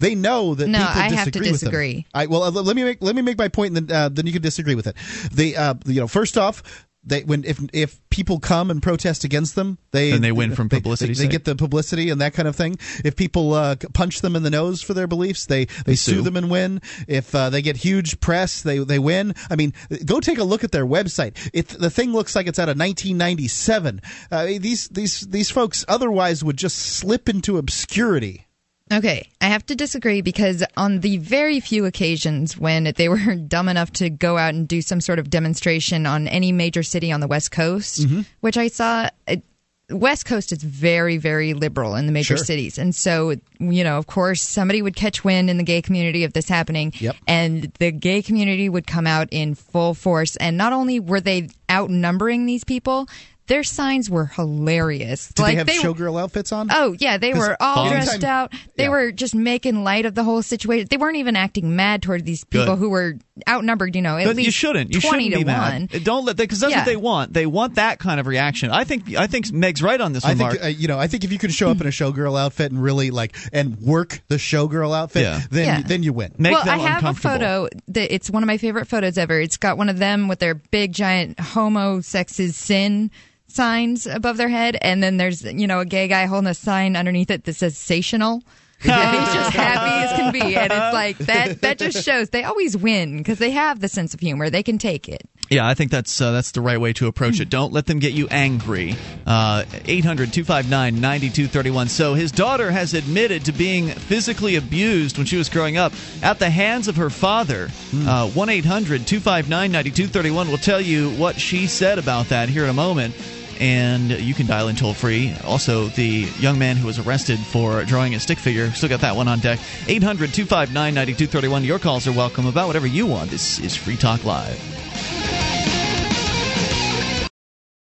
They 0.00 0.14
know 0.14 0.54
that 0.54 0.66
no, 0.66 0.78
people 0.78 1.00
I 1.00 1.08
disagree 1.08 1.16
have 1.16 1.30
to 1.32 1.40
disagree. 1.40 1.94
with 1.96 2.04
them. 2.04 2.10
I, 2.14 2.26
well, 2.26 2.42
uh, 2.42 2.50
let 2.50 2.76
me 2.76 2.84
make 2.84 3.02
let 3.02 3.16
me 3.16 3.22
make 3.22 3.38
my 3.38 3.48
point, 3.48 3.74
and 3.74 3.88
then 3.88 3.96
uh, 3.96 4.08
then 4.10 4.26
you 4.26 4.32
can 4.32 4.42
disagree 4.42 4.74
with 4.74 4.86
it. 4.86 4.96
The 5.32 5.56
uh, 5.56 5.74
you 5.86 6.00
know, 6.00 6.08
first 6.08 6.36
off, 6.36 6.62
they 7.11 7.23
when 7.23 7.45
if 7.45 7.61
if 7.74 8.01
people 8.09 8.41
come 8.41 8.70
and 8.70 8.82
protest 8.82 9.24
against 9.24 9.55
them, 9.55 9.77
they 9.91 10.12
and 10.12 10.24
they 10.24 10.32
win 10.32 10.55
from 10.55 10.69
publicity. 10.69 11.12
They, 11.12 11.19
they, 11.19 11.27
they, 11.27 11.31
get 11.31 11.45
the 11.45 11.57
publicity 11.57 12.09
and 12.09 12.20
that 12.20 12.32
kind 12.32 12.49
of 12.49 12.57
thing. 12.57 12.78
If 13.05 13.16
people 13.16 13.53
uh, 13.53 13.77
punch 13.93 14.23
them 14.23 14.35
in 14.35 14.43
the 14.43 14.51
nose 14.51 14.81
for 14.81 14.95
their 14.95 15.07
beliefs, 15.07 15.47
they 15.47 15.66
they, 15.66 15.82
they 15.85 15.97
sue. 15.97 16.12
sue. 16.12 16.23
them 16.23 16.37
and 16.37 16.51
win. 16.51 16.81
If 17.07 17.35
uh, 17.35 17.51
they 17.51 17.61
get 17.61 17.77
huge 17.77 18.20
press, 18.20 18.62
they 18.62 18.78
they 18.78 18.99
win. 18.99 19.35
I 19.51 19.57
mean, 19.57 19.74
go 20.07 20.20
take 20.20 20.39
a 20.39 20.45
look 20.45 20.65
at 20.65 20.73
their 20.73 20.87
website. 20.87 21.37
If 21.53 21.69
the 21.69 21.91
thing 21.91 22.12
looks 22.12 22.35
like 22.35 22.47
it's 22.47 22.59
out 22.59 22.69
of 22.69 22.78
1997, 22.78 24.01
uh, 24.31 24.47
these 24.47 24.89
these 24.89 25.20
these 25.20 25.51
folks 25.51 25.85
otherwise 25.89 26.43
would 26.43 26.57
just 26.57 26.78
slip 26.78 27.28
into 27.28 27.59
obscurity. 27.59 28.47
Okay, 28.92 29.28
I 29.40 29.46
have 29.46 29.64
to 29.66 29.76
disagree 29.76 30.20
because 30.20 30.64
on 30.76 31.00
the 31.00 31.18
very 31.18 31.60
few 31.60 31.84
occasions 31.84 32.58
when 32.58 32.92
they 32.96 33.08
were 33.08 33.34
dumb 33.48 33.68
enough 33.68 33.92
to 33.94 34.10
go 34.10 34.36
out 34.36 34.54
and 34.54 34.66
do 34.66 34.82
some 34.82 35.00
sort 35.00 35.18
of 35.18 35.30
demonstration 35.30 36.06
on 36.06 36.26
any 36.26 36.50
major 36.50 36.82
city 36.82 37.12
on 37.12 37.20
the 37.20 37.28
West 37.28 37.52
Coast, 37.52 38.00
mm-hmm. 38.00 38.22
which 38.40 38.56
I 38.56 38.66
saw, 38.66 39.08
it, 39.28 39.42
West 39.90 40.24
Coast 40.24 40.52
is 40.52 40.62
very, 40.62 41.16
very 41.18 41.54
liberal 41.54 41.94
in 41.94 42.06
the 42.06 42.12
major 42.12 42.36
sure. 42.36 42.44
cities. 42.44 42.78
And 42.78 42.94
so, 42.94 43.34
you 43.58 43.84
know, 43.84 43.98
of 43.98 44.06
course, 44.06 44.42
somebody 44.42 44.82
would 44.82 44.96
catch 44.96 45.24
wind 45.24 45.50
in 45.50 45.56
the 45.56 45.62
gay 45.62 45.82
community 45.82 46.24
of 46.24 46.32
this 46.32 46.48
happening. 46.48 46.92
Yep. 46.98 47.16
And 47.26 47.72
the 47.78 47.90
gay 47.92 48.22
community 48.22 48.68
would 48.68 48.86
come 48.86 49.06
out 49.06 49.28
in 49.30 49.54
full 49.54 49.94
force. 49.94 50.36
And 50.36 50.56
not 50.56 50.72
only 50.72 51.00
were 51.00 51.20
they 51.20 51.48
outnumbering 51.70 52.46
these 52.46 52.64
people, 52.64 53.08
their 53.46 53.64
signs 53.64 54.08
were 54.08 54.26
hilarious. 54.26 55.28
Did 55.28 55.42
like, 55.42 55.52
they 55.52 55.56
have 55.56 55.66
they, 55.66 55.78
showgirl 55.78 56.20
outfits 56.20 56.52
on? 56.52 56.68
Oh 56.70 56.94
yeah, 56.98 57.18
they 57.18 57.34
were 57.34 57.56
all 57.60 57.88
dressed 57.88 58.24
out. 58.24 58.52
They 58.76 58.84
yeah. 58.84 58.90
were 58.90 59.12
just 59.12 59.34
making 59.34 59.82
light 59.82 60.06
of 60.06 60.14
the 60.14 60.24
whole 60.24 60.42
situation. 60.42 60.86
They 60.90 60.96
weren't 60.96 61.16
even 61.16 61.36
acting 61.36 61.76
mad 61.76 62.02
toward 62.02 62.24
these 62.24 62.44
people 62.44 62.76
Good. 62.76 62.78
who 62.78 62.90
were 62.90 63.16
outnumbered. 63.48 63.96
You 63.96 64.02
know, 64.02 64.16
at 64.16 64.26
but 64.26 64.36
least 64.36 64.46
you 64.46 64.52
shouldn't. 64.52 64.92
You 64.92 65.00
twenty 65.00 65.30
shouldn't 65.30 65.46
to 65.46 65.52
one. 65.52 65.88
Mad. 65.92 66.04
Don't 66.04 66.24
let 66.24 66.36
because 66.36 66.60
that's 66.60 66.70
yeah. 66.70 66.80
what 66.80 66.86
they 66.86 66.96
want. 66.96 67.32
They 67.32 67.46
want 67.46 67.76
that 67.76 67.98
kind 67.98 68.20
of 68.20 68.26
reaction. 68.26 68.70
I 68.70 68.84
think 68.84 69.14
I 69.16 69.26
think 69.26 69.52
Meg's 69.52 69.82
right 69.82 70.00
on 70.00 70.12
this 70.12 70.24
I 70.24 70.32
remark. 70.32 70.52
Think, 70.52 70.64
uh, 70.64 70.68
you 70.68 70.88
know, 70.88 70.98
I 70.98 71.06
think 71.06 71.24
if 71.24 71.32
you 71.32 71.38
can 71.38 71.50
show 71.50 71.70
up 71.70 71.80
in 71.80 71.86
a 71.86 71.90
showgirl 71.90 72.38
outfit 72.38 72.72
and 72.72 72.82
really 72.82 73.10
like 73.10 73.36
and 73.52 73.78
work 73.78 74.20
the 74.28 74.36
showgirl 74.36 74.96
outfit, 74.96 75.22
yeah. 75.22 75.40
then 75.50 75.64
yeah. 75.64 75.82
then 75.86 76.02
you 76.02 76.12
win. 76.12 76.34
Make 76.38 76.52
well, 76.52 76.68
I 76.68 76.78
have 76.78 77.04
a 77.04 77.14
photo 77.14 77.68
that 77.88 78.14
it's 78.14 78.30
one 78.30 78.42
of 78.42 78.46
my 78.46 78.58
favorite 78.58 78.86
photos 78.86 79.18
ever. 79.18 79.40
It's 79.40 79.56
got 79.56 79.76
one 79.76 79.88
of 79.88 79.98
them 79.98 80.28
with 80.28 80.38
their 80.38 80.54
big 80.54 80.92
giant 80.92 81.38
homo 81.38 82.00
sex 82.00 82.40
is 82.40 82.56
sin 82.56 83.10
signs 83.48 84.06
above 84.06 84.36
their 84.36 84.48
head, 84.48 84.78
and 84.80 85.02
then 85.02 85.16
there's 85.16 85.42
you 85.42 85.66
know 85.66 85.80
a 85.80 85.84
gay 85.84 86.08
guy 86.08 86.26
holding 86.26 86.48
a 86.48 86.54
sign 86.54 86.96
underneath 86.96 87.30
it 87.30 87.44
that 87.44 87.54
says 87.54 87.74
"sational." 87.74 88.42
he's 88.82 88.90
just 88.90 89.52
happy 89.52 90.07
as 90.07 90.19
can 90.19 90.32
be, 90.32 90.57
and 90.57 90.73
it's 90.73 90.94
like 90.94 91.19
that. 91.19 91.61
That 91.61 91.78
just 91.78 92.02
shows 92.02 92.31
they 92.31 92.44
always 92.44 92.77
win 92.77 93.19
because 93.19 93.39
they 93.39 93.51
have 93.51 93.81
the 93.81 93.89
sense 93.89 94.15
of 94.15 94.20
humor. 94.20 94.48
They 94.48 94.62
can 94.62 94.78
take 94.78 95.07
it. 95.07 95.28
Yeah, 95.51 95.66
I 95.66 95.74
think 95.74 95.90
that's 95.90 96.20
uh, 96.20 96.31
that's 96.31 96.52
the 96.52 96.61
right 96.61 96.81
way 96.81 96.93
to 96.94 97.07
approach 97.07 97.40
it. 97.40 97.51
Don't 97.51 97.73
let 97.73 97.86
them 97.86 97.98
get 97.98 98.12
you 98.12 98.28
angry. 98.28 98.94
Uh, 99.27 99.65
800 99.85 100.32
259 100.32 101.01
9231. 101.01 101.89
So 101.89 102.15
his 102.15 102.32
daughter 102.32 102.70
has 102.70 102.94
admitted 102.94 103.44
to 103.47 103.52
being 103.52 103.89
physically 103.89 104.57
abused 104.57 105.19
when 105.19 105.27
she 105.27 105.36
was 105.36 105.48
growing 105.48 105.77
up 105.77 105.93
at 106.23 106.39
the 106.39 106.48
hands 106.48 106.89
of 106.89 106.97
her 106.97 107.11
father. 107.11 107.69
Hmm. 107.90 108.09
Uh, 108.09 108.28
1 108.28 108.48
800 108.48 109.07
259 109.07 109.73
9231 109.73 110.48
will 110.48 110.57
tell 110.57 110.81
you 110.81 111.11
what 111.16 111.36
she 111.36 111.66
said 111.66 111.98
about 111.98 112.28
that 112.28 112.48
here 112.48 112.65
in 112.65 112.70
a 112.70 112.74
moment 112.74 113.15
and 113.61 114.11
you 114.11 114.35
can 114.35 114.47
dial 114.47 114.69
in 114.69 114.77
toll 114.77 114.95
free. 114.95 115.35
Also, 115.45 115.87
the 115.89 116.27
young 116.39 116.59
man 116.59 116.77
who 116.77 116.87
was 116.87 116.99
arrested 116.99 117.39
for 117.39 117.85
drawing 117.85 118.15
a 118.15 118.20
stick 118.20 118.39
figure, 118.39 118.70
still 118.73 118.89
got 118.89 119.01
that 119.01 119.15
one 119.15 119.28
on 119.28 119.39
deck. 119.39 119.61
800 119.87 120.32
259 120.32 120.73
9231. 120.95 121.65
Your 121.65 121.78
calls 121.78 122.07
are 122.09 122.12
welcome 122.12 122.47
about 122.47 122.66
whatever 122.66 122.87
you 122.87 123.07
want. 123.07 123.31
This 123.31 123.59
is 123.61 123.77
Free 123.77 123.97
Talk 123.97 124.24
Live. 124.24 124.59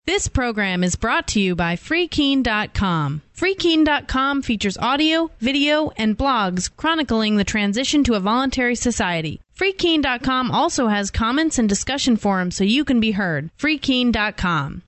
This 0.07 0.29
program 0.29 0.85
is 0.85 0.95
brought 0.95 1.27
to 1.27 1.41
you 1.41 1.53
by 1.53 1.75
FreeKeene.com. 1.75 3.21
FreeKeene.com 3.35 4.41
features 4.41 4.77
audio, 4.77 5.29
video, 5.39 5.91
and 5.97 6.17
blogs 6.17 6.75
chronicling 6.75 7.35
the 7.35 7.43
transition 7.43 8.05
to 8.05 8.13
a 8.13 8.21
voluntary 8.21 8.75
society. 8.75 9.41
FreeKeene.com 9.57 10.49
also 10.49 10.87
has 10.87 11.11
comments 11.11 11.59
and 11.59 11.67
discussion 11.67 12.15
forums 12.15 12.55
so 12.55 12.63
you 12.63 12.85
can 12.85 13.01
be 13.01 13.11
heard. 13.11 13.51
FreeKeene.com. 13.59 14.83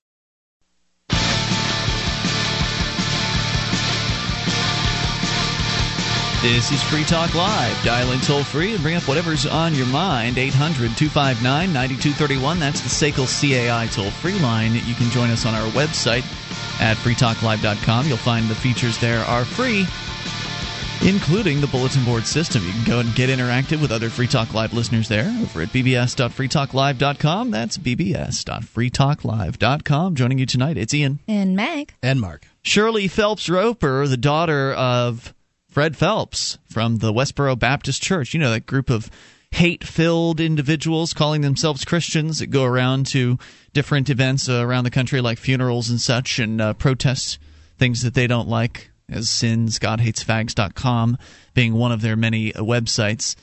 This 6.41 6.71
is 6.71 6.81
Free 6.83 7.03
Talk 7.03 7.35
Live. 7.35 7.83
Dial 7.83 8.13
in 8.13 8.21
toll 8.21 8.45
free 8.45 8.73
and 8.73 8.81
bring 8.81 8.95
up 8.95 9.05
whatever's 9.09 9.45
on 9.45 9.75
your 9.75 9.87
mind. 9.87 10.37
800 10.37 10.95
259 10.95 11.73
9231. 11.73 12.59
That's 12.59 12.79
the 12.79 12.87
SACL 12.87 13.27
CAI 13.27 13.87
toll 13.87 14.09
free 14.09 14.39
line. 14.39 14.73
You 14.73 14.95
can 14.95 15.09
join 15.09 15.31
us 15.31 15.45
on 15.45 15.53
our 15.53 15.67
website 15.71 16.23
at 16.79 16.95
freetalklive.com. 16.95 18.07
You'll 18.07 18.15
find 18.15 18.47
the 18.47 18.55
features 18.55 18.97
there 18.99 19.19
are 19.25 19.43
free, 19.43 19.85
including 21.05 21.59
the 21.59 21.67
bulletin 21.67 22.05
board 22.05 22.25
system. 22.25 22.65
You 22.65 22.71
can 22.71 22.85
go 22.85 22.99
and 23.01 23.13
get 23.15 23.29
interactive 23.29 23.81
with 23.81 23.91
other 23.91 24.09
Free 24.09 24.27
Talk 24.27 24.53
Live 24.53 24.71
listeners 24.71 25.09
there 25.09 25.25
over 25.41 25.63
at 25.63 25.73
bbs.freetalklive.com. 25.73 27.51
That's 27.51 27.77
bbs.freetalklive.com. 27.77 30.15
Joining 30.15 30.39
you 30.39 30.45
tonight, 30.45 30.77
it's 30.77 30.93
Ian. 30.93 31.19
And 31.27 31.57
Meg. 31.57 31.93
And 32.01 32.21
Mark. 32.21 32.47
Shirley 32.61 33.09
Phelps 33.09 33.49
Roper, 33.49 34.07
the 34.07 34.15
daughter 34.15 34.71
of 34.73 35.33
Fred 35.69 35.95
Phelps 35.95 36.57
from 36.67 36.97
the 36.97 37.13
Westboro 37.13 37.57
Baptist 37.57 38.01
Church. 38.01 38.33
You 38.33 38.39
know, 38.39 38.51
that 38.51 38.65
group 38.65 38.89
of 38.89 39.09
hate 39.51 39.83
filled 39.83 40.39
individuals 40.39 41.13
calling 41.13 41.41
themselves 41.41 41.85
Christians 41.85 42.39
that 42.39 42.47
go 42.47 42.63
around 42.63 43.05
to 43.07 43.37
different 43.73 44.09
events 44.09 44.49
around 44.49 44.83
the 44.83 44.91
country, 44.91 45.21
like 45.21 45.37
funerals 45.37 45.89
and 45.89 46.01
such, 46.01 46.39
and 46.39 46.59
uh, 46.59 46.73
protest 46.73 47.39
things 47.77 48.01
that 48.03 48.13
they 48.13 48.27
don't 48.27 48.47
like, 48.47 48.91
as 49.07 49.29
sins, 49.29 49.79
GodHatesFags.com 49.79 51.17
being 51.53 51.73
one 51.73 51.91
of 51.91 52.01
their 52.01 52.15
many 52.15 52.51
websites. 52.53 53.35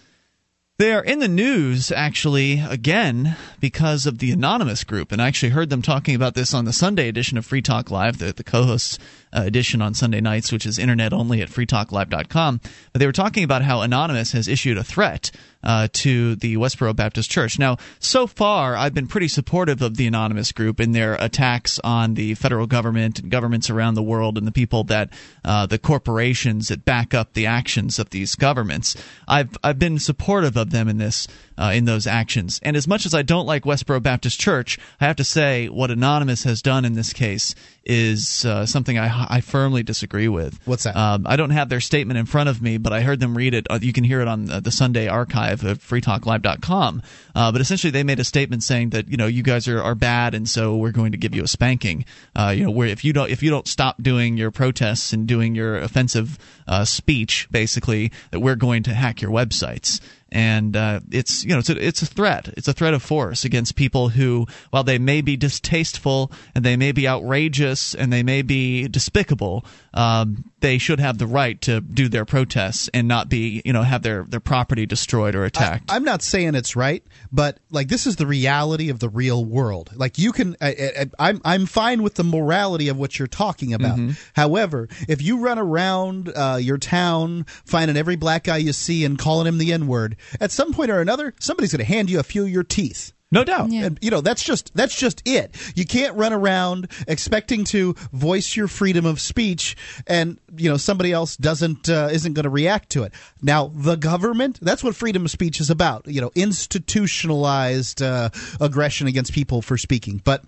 They 0.79 0.93
are 0.93 1.03
in 1.03 1.21
the 1.21 1.29
news, 1.29 1.91
actually, 1.91 2.61
again, 2.61 3.35
because 3.61 4.05
of 4.05 4.19
the 4.19 4.31
Anonymous 4.31 4.85
group. 4.85 5.11
And 5.11 5.23
I 5.23 5.27
actually 5.27 5.49
heard 5.51 5.71
them 5.71 5.81
talking 5.81 6.15
about 6.15 6.35
this 6.35 6.53
on 6.53 6.67
the 6.67 6.73
Sunday 6.73 7.09
edition 7.09 7.39
of 7.39 7.47
Free 7.47 7.63
Talk 7.63 7.91
Live, 7.91 8.19
the, 8.19 8.33
the 8.35 8.45
co 8.45 8.65
hosts 8.65 8.99
edition 9.33 9.83
on 9.83 9.95
Sunday 9.95 10.21
nights, 10.21 10.53
which 10.53 10.67
is 10.67 10.79
internet 10.79 11.13
only 11.13 11.43
at 11.43 11.49
freetalklive.com. 11.49 12.61
But 12.93 12.99
they 12.99 13.07
were 13.07 13.13
talking 13.13 13.45
about 13.45 13.63
how 13.63 13.83
Anonymous 13.83 14.33
has 14.33 14.49
issued 14.49 14.79
a 14.79 14.85
threat 14.85 15.31
uh, 15.63 15.89
to 15.93 16.37
the 16.37 16.57
Westboro 16.57 16.95
Baptist 16.95 17.31
Church. 17.31 17.59
Now, 17.59 17.77
so 17.99 18.27
far, 18.27 18.77
I've 18.77 18.95
been 18.95 19.09
pretty 19.09 19.29
supportive 19.29 19.83
of 19.83 19.97
the 19.97 20.07
Anonymous 20.07 20.53
group 20.53 20.81
in 20.81 20.93
their 20.93 21.15
attacks 21.15 21.81
on 21.83 22.15
the 22.15 22.35
federal 22.35 22.67
government 22.67 23.19
and 23.19 23.31
governments 23.31 23.69
around 23.69 23.95
the 23.95 24.03
world 24.03 24.39
and 24.39 24.47
the 24.47 24.53
people 24.53 24.85
that, 24.85 25.11
uh, 25.45 25.67
the 25.67 25.79
corporations 25.79 26.69
that 26.69 26.85
back 26.85 27.15
up 27.15 27.33
the 27.33 27.47
actions 27.47 27.99
of 27.99 28.11
these 28.11 28.37
governments. 28.37 28.97
I've 29.27 29.57
I've 29.63 29.79
been 29.79 29.99
supportive 29.99 30.57
of 30.57 30.71
them 30.71 30.89
in 30.89 30.99
this 30.99 31.27
uh, 31.59 31.73
in 31.75 31.85
those 31.85 32.07
actions. 32.07 32.61
And 32.63 32.77
as 32.77 32.87
much 32.87 33.07
as 33.07 33.15
I 33.15 33.23
don't 33.23 33.47
like 33.47 33.65
Westboro 33.65 34.03
Baptist 34.03 34.41
Church, 34.41 34.79
I 35.01 35.07
have 35.07 35.17
to 35.17 35.25
say 35.25 35.69
what 35.69 35.91
Anonymous 35.91 36.45
has 36.45 36.63
done 36.63 36.85
in 36.85 36.95
this 36.95 37.13
case 37.13 37.55
is 37.85 38.45
uh, 38.45 38.67
something 38.67 38.99
I, 38.99 39.27
I 39.29 39.41
firmly 39.41 39.83
disagree 39.83 40.29
with. 40.29 40.59
What's 40.65 40.85
that? 40.85 40.97
Um, 40.97 41.25
I 41.27 41.37
don't 41.37 41.51
have 41.51 41.69
their 41.69 41.81
statement 41.81 42.19
in 42.19 42.27
front 42.27 42.49
of 42.49 42.61
me, 42.61 42.79
but 42.79 42.93
I 42.93 43.01
heard 43.01 43.21
them 43.21 43.37
read 43.37 43.55
it. 43.55 43.67
Uh, 43.71 43.79
you 43.81 43.93
can 43.93 44.03
hear 44.03 44.21
it 44.21 44.29
on 44.29 44.47
the 44.47 44.71
Sunday 44.71 45.07
archive 45.07 45.65
at 45.65 45.79
freetalklive.com. 45.79 47.03
Uh, 47.35 47.53
but 47.53 47.61
essentially, 47.61 47.93
they 47.93 48.03
made 48.03 48.19
a 48.19 48.25
statement 48.25 48.63
saying 48.63 48.91
that 48.91 49.09
you 49.09 49.17
know 49.17 49.27
you 49.27 49.43
guys 49.43 49.69
are, 49.69 49.81
are 49.81 49.95
bad, 49.95 50.35
and 50.35 50.49
so 50.49 50.77
we're 50.77 50.91
going 50.91 51.13
to 51.13 51.19
give 51.19 51.35
you 51.35 51.45
a 51.45 51.49
spanking. 51.49 52.05
Uh, 52.35 52.53
you 52.57 52.65
know, 52.65 52.71
where 52.71 52.89
if 52.89 53.05
you 53.05 53.13
don't 53.13 53.31
if 53.31 53.43
you 53.43 53.51
don't 53.51 53.69
stop 53.69 54.03
doing 54.03 54.37
your 54.37 54.51
protests 54.51 55.13
and 55.13 55.27
doing 55.29 55.55
your 55.55 55.77
offensive 55.77 56.39
uh, 56.67 56.85
speech, 56.85 57.47
basically, 57.51 58.11
that 58.33 58.41
we're 58.41 58.57
going 58.57 58.83
to 58.83 58.95
hack 58.95 59.21
your 59.21 59.31
websites 59.31 60.01
and 60.37 60.77
uh, 60.77 61.01
it's 61.11 61.45
you 61.45 61.53
know 61.53 61.61
it's 61.61 61.71
a, 61.71 61.83
it's 61.83 62.03
a 62.03 62.07
threat. 62.07 62.53
It's 62.59 62.69
a 62.69 62.75
threat 62.75 62.93
of 62.93 63.03
force 63.03 63.47
against 63.47 63.75
people 63.75 64.11
who, 64.11 64.47
while 64.69 64.85
they 64.85 64.99
may 64.99 65.23
be 65.23 65.35
distasteful 65.35 66.31
and 66.55 66.63
they 66.63 66.77
may 66.77 66.93
be 66.93 67.09
outrageous 67.09 67.95
and 67.95 68.13
they 68.13 68.23
may 68.23 68.43
be 68.43 68.87
despicable, 68.87 69.65
um, 69.95 70.45
they 70.61 70.77
should 70.77 71.01
have 71.01 71.17
the 71.17 71.27
right 71.27 71.59
to 71.63 71.81
do 71.81 72.11
their 72.11 72.27
protests 72.27 72.91
and 72.93 73.09
not 73.09 73.31
be 73.31 73.63
you 73.65 73.73
know 73.73 73.83
have 73.83 74.03
their 74.03 74.25
their 74.25 74.41
property 74.41 74.85
destroyed 74.85 75.35
or 75.35 75.47
attacked. 75.47 75.91
I, 75.91 75.97
am 75.97 76.05
not 76.05 76.21
saying 76.21 76.55
it's 76.55 76.77
right, 76.77 77.03
but 77.33 77.59
like 77.71 77.89
this 77.89 78.07
is 78.07 78.17
the 78.17 78.27
reality 78.27 78.91
of 78.91 78.99
the 78.99 79.09
real 79.09 79.43
world. 79.43 79.91
Like 79.95 80.19
you 80.19 80.33
can, 80.33 80.55
I, 80.61 80.73
am 80.73 81.13
I'm, 81.19 81.41
I'm 81.47 81.67
fine 81.67 82.03
with 82.03 82.15
the 82.15 82.25
morality 82.25 82.89
of 82.89 82.99
what 82.99 83.19
you're 83.19 83.27
talking 83.27 83.73
about. 83.73 83.97
Mm-hmm. 83.97 84.11
However, 84.35 84.89
if 85.09 85.23
you 85.23 85.39
run 85.39 85.59
around 85.59 86.31
uh, 86.37 86.59
your 86.61 86.77
town 86.77 87.47
finding 87.65 87.97
every 87.97 88.17
black 88.17 88.45
guy 88.45 88.59
you 88.59 88.75
see 88.75 89.05
and 89.07 89.19
calling 89.19 89.47
him 89.47 89.57
the 89.57 89.73
N 89.73 89.87
word, 89.87 90.17
at 90.41 90.51
some 90.51 90.73
point 90.73 90.91
or 90.91 91.01
another, 91.01 91.35
somebody's 91.41 91.73
going 91.73 91.85
to 91.85 91.93
hand 91.93 92.11
you 92.11 92.19
a 92.19 92.23
few 92.23 92.45
of 92.45 92.51
your 92.51 92.65
teeth. 92.65 93.13
No 93.33 93.43
doubt. 93.43 93.73
Yeah. 93.73 93.87
And, 93.87 93.99
you 94.01 94.11
know, 94.11 94.21
that's 94.21 94.43
just 94.43 94.73
that's 94.75 94.97
just 94.97 95.21
it. 95.27 95.57
You 95.75 95.85
can't 95.85 96.17
run 96.17 96.33
around 96.33 96.89
expecting 97.09 97.65
to 97.65 97.95
voice 98.13 98.55
your 98.55 98.69
freedom 98.69 99.05
of 99.05 99.21
speech 99.21 99.77
and, 100.07 100.39
you 100.57 100.71
know, 100.71 100.77
somebody 100.77 101.13
else 101.13 101.37
doesn't 101.37 101.89
uh, 101.89 102.09
isn't 102.13 102.35
going 102.35 102.45
to 102.45 102.51
react 102.51 102.91
to 102.91 103.03
it. 103.03 103.13
Now, 103.43 103.73
the 103.75 103.97
government, 103.97 104.61
that's 104.63 104.85
what 104.85 104.95
freedom 104.95 105.25
of 105.25 105.31
speech 105.33 105.61
is 105.61 105.71
about, 105.71 106.07
you 106.07 106.21
know, 106.21 106.31
institutionalized 106.37 108.01
uh, 108.01 108.31
aggression 108.61 109.09
against 109.09 109.33
people 109.33 109.61
for 109.61 109.77
speaking. 109.77 110.21
But 110.23 110.45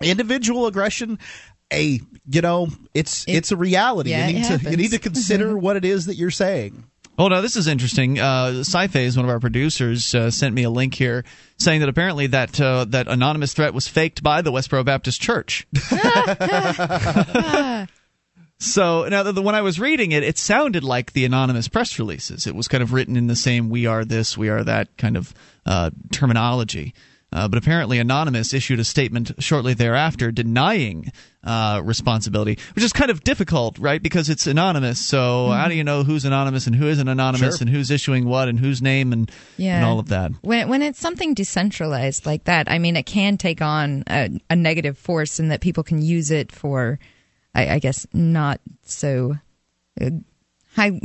individual 0.00 0.66
aggression 0.66 1.18
a 1.72 2.00
you 2.26 2.40
know 2.40 2.68
it's 2.92 3.24
it, 3.24 3.36
it's 3.36 3.52
a 3.52 3.56
reality 3.56 4.10
yeah, 4.10 4.28
you 4.28 4.34
need 4.34 4.44
to 4.44 4.70
you 4.70 4.76
need 4.76 4.90
to 4.90 4.98
consider 4.98 5.56
what 5.58 5.76
it 5.76 5.84
is 5.84 6.06
that 6.06 6.14
you're 6.14 6.30
saying 6.30 6.84
Oh 7.16 7.28
no, 7.28 7.42
this 7.42 7.56
is 7.56 7.68
interesting. 7.68 8.18
Uh, 8.18 8.60
Sci-Phase, 8.60 9.16
one 9.16 9.24
of 9.24 9.30
our 9.30 9.38
producers, 9.38 10.14
uh, 10.14 10.30
sent 10.30 10.54
me 10.54 10.64
a 10.64 10.70
link 10.70 10.94
here 10.94 11.24
saying 11.58 11.80
that 11.80 11.88
apparently 11.88 12.26
that 12.28 12.60
uh, 12.60 12.86
that 12.86 13.06
anonymous 13.06 13.54
threat 13.54 13.72
was 13.72 13.86
faked 13.86 14.22
by 14.22 14.42
the 14.42 14.50
Westboro 14.50 14.84
Baptist 14.84 15.20
Church. 15.20 15.66
so 18.58 19.06
now, 19.08 19.22
the, 19.22 19.40
when 19.40 19.54
I 19.54 19.62
was 19.62 19.78
reading 19.78 20.10
it, 20.10 20.24
it 20.24 20.38
sounded 20.38 20.82
like 20.82 21.12
the 21.12 21.24
anonymous 21.24 21.68
press 21.68 22.00
releases. 22.00 22.48
It 22.48 22.56
was 22.56 22.66
kind 22.66 22.82
of 22.82 22.92
written 22.92 23.16
in 23.16 23.28
the 23.28 23.36
same 23.36 23.70
"we 23.70 23.86
are 23.86 24.04
this, 24.04 24.36
we 24.36 24.48
are 24.48 24.64
that" 24.64 24.96
kind 24.96 25.16
of 25.16 25.32
uh, 25.64 25.90
terminology. 26.10 26.94
Uh, 27.34 27.48
but 27.48 27.58
apparently, 27.58 27.98
Anonymous 27.98 28.54
issued 28.54 28.78
a 28.78 28.84
statement 28.84 29.32
shortly 29.40 29.74
thereafter 29.74 30.30
denying 30.30 31.10
uh, 31.42 31.82
responsibility, 31.84 32.56
which 32.76 32.84
is 32.84 32.92
kind 32.92 33.10
of 33.10 33.24
difficult, 33.24 33.76
right? 33.80 34.00
Because 34.00 34.30
it's 34.30 34.46
anonymous. 34.46 35.04
So 35.04 35.18
mm-hmm. 35.18 35.60
how 35.60 35.66
do 35.66 35.74
you 35.74 35.82
know 35.82 36.04
who's 36.04 36.24
anonymous 36.24 36.68
and 36.68 36.76
who 36.76 36.86
isn't 36.86 37.08
anonymous 37.08 37.56
sure. 37.56 37.62
and 37.62 37.68
who's 37.68 37.90
issuing 37.90 38.26
what 38.26 38.48
and 38.48 38.60
whose 38.60 38.80
name 38.80 39.12
and, 39.12 39.30
yeah. 39.56 39.78
and 39.78 39.84
all 39.84 39.98
of 39.98 40.08
that? 40.10 40.30
When, 40.42 40.68
when 40.68 40.80
it's 40.80 41.00
something 41.00 41.34
decentralized 41.34 42.24
like 42.24 42.44
that, 42.44 42.70
I 42.70 42.78
mean, 42.78 42.96
it 42.96 43.04
can 43.04 43.36
take 43.36 43.60
on 43.60 44.04
a, 44.06 44.30
a 44.48 44.54
negative 44.54 44.96
force 44.96 45.40
in 45.40 45.48
that 45.48 45.60
people 45.60 45.82
can 45.82 46.00
use 46.00 46.30
it 46.30 46.52
for, 46.52 47.00
I, 47.52 47.74
I 47.74 47.78
guess, 47.80 48.06
not 48.12 48.60
so. 48.84 49.36
Uh, 50.00 50.10
high 50.74 51.00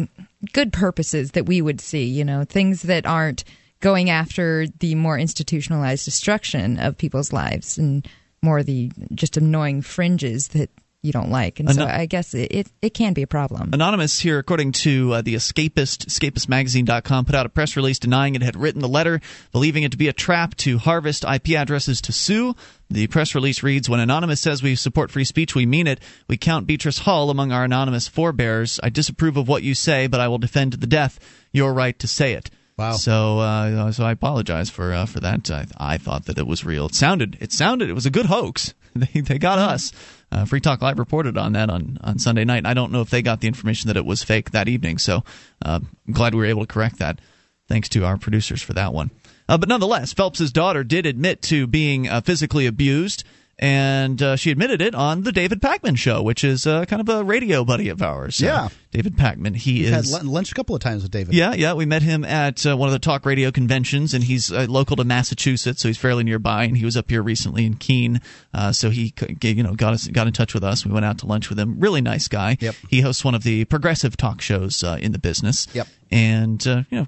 good 0.51 0.73
purposes 0.73 1.31
that 1.31 1.45
we 1.45 1.61
would 1.61 1.79
see 1.79 2.03
you 2.03 2.25
know 2.25 2.43
things 2.43 2.81
that 2.81 3.05
aren't 3.05 3.43
going 3.79 4.09
after 4.09 4.67
the 4.79 4.95
more 4.95 5.17
institutionalized 5.17 6.05
destruction 6.05 6.79
of 6.79 6.97
people's 6.97 7.31
lives 7.31 7.77
and 7.77 8.07
more 8.41 8.63
the 8.63 8.91
just 9.13 9.37
annoying 9.37 9.81
fringes 9.81 10.49
that 10.49 10.69
you 11.01 11.13
don't 11.13 11.29
like. 11.29 11.61
And 11.61 11.73
so 11.73 11.85
I 11.85 12.05
guess 12.07 12.33
it, 12.33 12.51
it, 12.51 12.67
it, 12.81 12.93
can 12.93 13.13
be 13.13 13.21
a 13.21 13.27
problem. 13.27 13.69
Anonymous 13.71 14.19
here, 14.19 14.37
according 14.37 14.73
to 14.73 15.13
uh, 15.13 15.21
the 15.21 15.35
Escapist, 15.35 16.07
escapistmagazine.com, 16.07 17.23
put 17.23 17.35
out 17.35 17.45
a 17.45 17.49
press 17.49 17.77
release 17.77 17.99
denying 17.99 18.35
it 18.35 18.41
had 18.41 18.57
written 18.57 18.81
the 18.81 18.89
letter, 18.89 19.21
believing 19.53 19.83
it 19.83 19.91
to 19.91 19.97
be 19.97 20.09
a 20.09 20.13
trap 20.13 20.55
to 20.55 20.77
harvest 20.77 21.23
IP 21.23 21.51
addresses 21.51 22.01
to 22.01 22.11
sue. 22.11 22.53
The 22.89 23.07
press 23.07 23.33
release 23.33 23.63
reads 23.63 23.89
When 23.89 24.01
Anonymous 24.01 24.41
says 24.41 24.61
we 24.61 24.75
support 24.75 25.09
free 25.09 25.23
speech, 25.23 25.55
we 25.55 25.65
mean 25.65 25.87
it. 25.87 26.01
We 26.27 26.35
count 26.35 26.67
Beatrice 26.67 26.99
Hall 26.99 27.29
among 27.29 27.53
our 27.53 27.63
anonymous 27.63 28.09
forebears. 28.09 28.77
I 28.83 28.89
disapprove 28.89 29.37
of 29.37 29.47
what 29.47 29.63
you 29.63 29.75
say, 29.75 30.07
but 30.07 30.19
I 30.19 30.27
will 30.27 30.37
defend 30.37 30.73
to 30.73 30.77
the 30.77 30.87
death 30.87 31.19
your 31.53 31.73
right 31.73 31.97
to 31.99 32.07
say 32.07 32.33
it. 32.33 32.49
Wow. 32.79 32.93
So, 32.93 33.39
uh, 33.39 33.91
so 33.91 34.05
I 34.05 34.13
apologize 34.13 34.69
for 34.69 34.93
uh, 34.93 35.05
for 35.05 35.19
that. 35.19 35.51
I, 35.51 35.65
I, 35.77 35.97
thought 35.97 36.27
that 36.27 36.37
it 36.37 36.47
was 36.47 36.63
real. 36.63 36.85
It 36.85 36.95
sounded, 36.95 37.37
it 37.41 37.51
sounded, 37.51 37.89
it 37.89 37.93
was 37.93 38.05
a 38.05 38.09
good 38.09 38.27
hoax. 38.27 38.73
they 38.95 39.19
they 39.19 39.37
got 39.37 39.59
us. 39.59 39.91
Uh, 40.31 40.45
Free 40.45 40.61
Talk 40.61 40.81
Live 40.81 40.97
reported 40.97 41.37
on 41.37 41.51
that 41.53 41.69
on, 41.69 41.97
on 42.01 42.19
Sunday 42.19 42.45
night. 42.45 42.65
I 42.65 42.73
don't 42.73 42.93
know 42.93 43.01
if 43.01 43.09
they 43.09 43.21
got 43.21 43.41
the 43.41 43.49
information 43.49 43.89
that 43.89 43.97
it 43.97 44.05
was 44.05 44.23
fake 44.23 44.51
that 44.51 44.69
evening. 44.69 44.97
So, 44.97 45.25
uh, 45.65 45.81
I'm 46.07 46.13
glad 46.13 46.33
we 46.33 46.39
were 46.39 46.45
able 46.45 46.65
to 46.65 46.73
correct 46.73 46.99
that. 46.99 47.19
Thanks 47.67 47.89
to 47.89 48.05
our 48.05 48.17
producers 48.17 48.61
for 48.61 48.71
that 48.71 48.93
one. 48.93 49.11
Uh, 49.49 49.57
but 49.57 49.67
nonetheless, 49.67 50.13
Phelps's 50.13 50.53
daughter 50.53 50.85
did 50.85 51.05
admit 51.05 51.41
to 51.41 51.67
being 51.67 52.07
uh, 52.07 52.21
physically 52.21 52.65
abused 52.65 53.25
and 53.61 54.21
uh, 54.21 54.37
she 54.37 54.51
admitted 54.51 54.81
it 54.81 54.95
on 54.95 55.23
the 55.23 55.33
David 55.33 55.61
Pakman 55.61 55.97
show, 55.97 56.23
which 56.23 56.45
is 56.45 56.65
uh, 56.65 56.85
kind 56.85 57.01
of 57.01 57.09
a 57.09 57.23
radio 57.25 57.65
buddy 57.65 57.89
of 57.89 58.01
ours. 58.01 58.39
Yeah, 58.39 58.63
uh, 58.63 58.69
David 58.91 59.17
Pakman. 59.17 59.53
He 59.53 59.81
We've 59.81 59.93
is 59.93 60.13
had 60.13 60.23
lunch 60.23 60.53
a 60.53 60.55
couple 60.55 60.75
of 60.75 60.81
times 60.81 61.03
with 61.03 61.11
David. 61.11 61.35
Yeah, 61.35 61.53
yeah. 61.53 61.73
We 61.73 61.85
met 61.85 62.01
him 62.01 62.23
at 62.23 62.65
uh, 62.65 62.77
one 62.77 62.87
of 62.87 62.93
the 62.93 62.99
talk 62.99 63.25
radio 63.25 63.51
conventions, 63.51 64.13
and 64.13 64.23
he's 64.23 64.49
uh, 64.49 64.65
local 64.69 64.95
to 64.95 65.03
Massachusetts, 65.03 65.81
so 65.81 65.89
he's 65.89 65.97
fairly 65.97 66.23
nearby. 66.23 66.63
And 66.63 66.77
he 66.77 66.85
was 66.85 66.95
up 66.95 67.09
here 67.09 67.21
recently 67.21 67.65
in 67.65 67.75
Keene, 67.75 68.21
uh, 68.53 68.71
so 68.71 68.89
he 68.89 69.13
you 69.41 69.61
know 69.61 69.75
got 69.75 69.93
us 69.93 70.07
got 70.07 70.25
in 70.25 70.31
touch 70.31 70.53
with 70.53 70.63
us. 70.63 70.85
We 70.85 70.93
went 70.93 71.05
out 71.05 71.17
to 71.19 71.25
lunch 71.25 71.49
with 71.49 71.59
him. 71.59 71.81
Really 71.81 72.01
nice 72.01 72.29
guy. 72.29 72.57
Yep. 72.61 72.75
He 72.89 73.01
hosts 73.01 73.25
one 73.25 73.35
of 73.35 73.43
the 73.43 73.65
progressive 73.65 74.15
talk 74.15 74.39
shows 74.41 74.83
in 74.83 75.11
the 75.11 75.19
business. 75.19 75.67
Yep. 75.73 75.87
And 76.11 76.65
you 76.65 76.85
know 76.91 77.07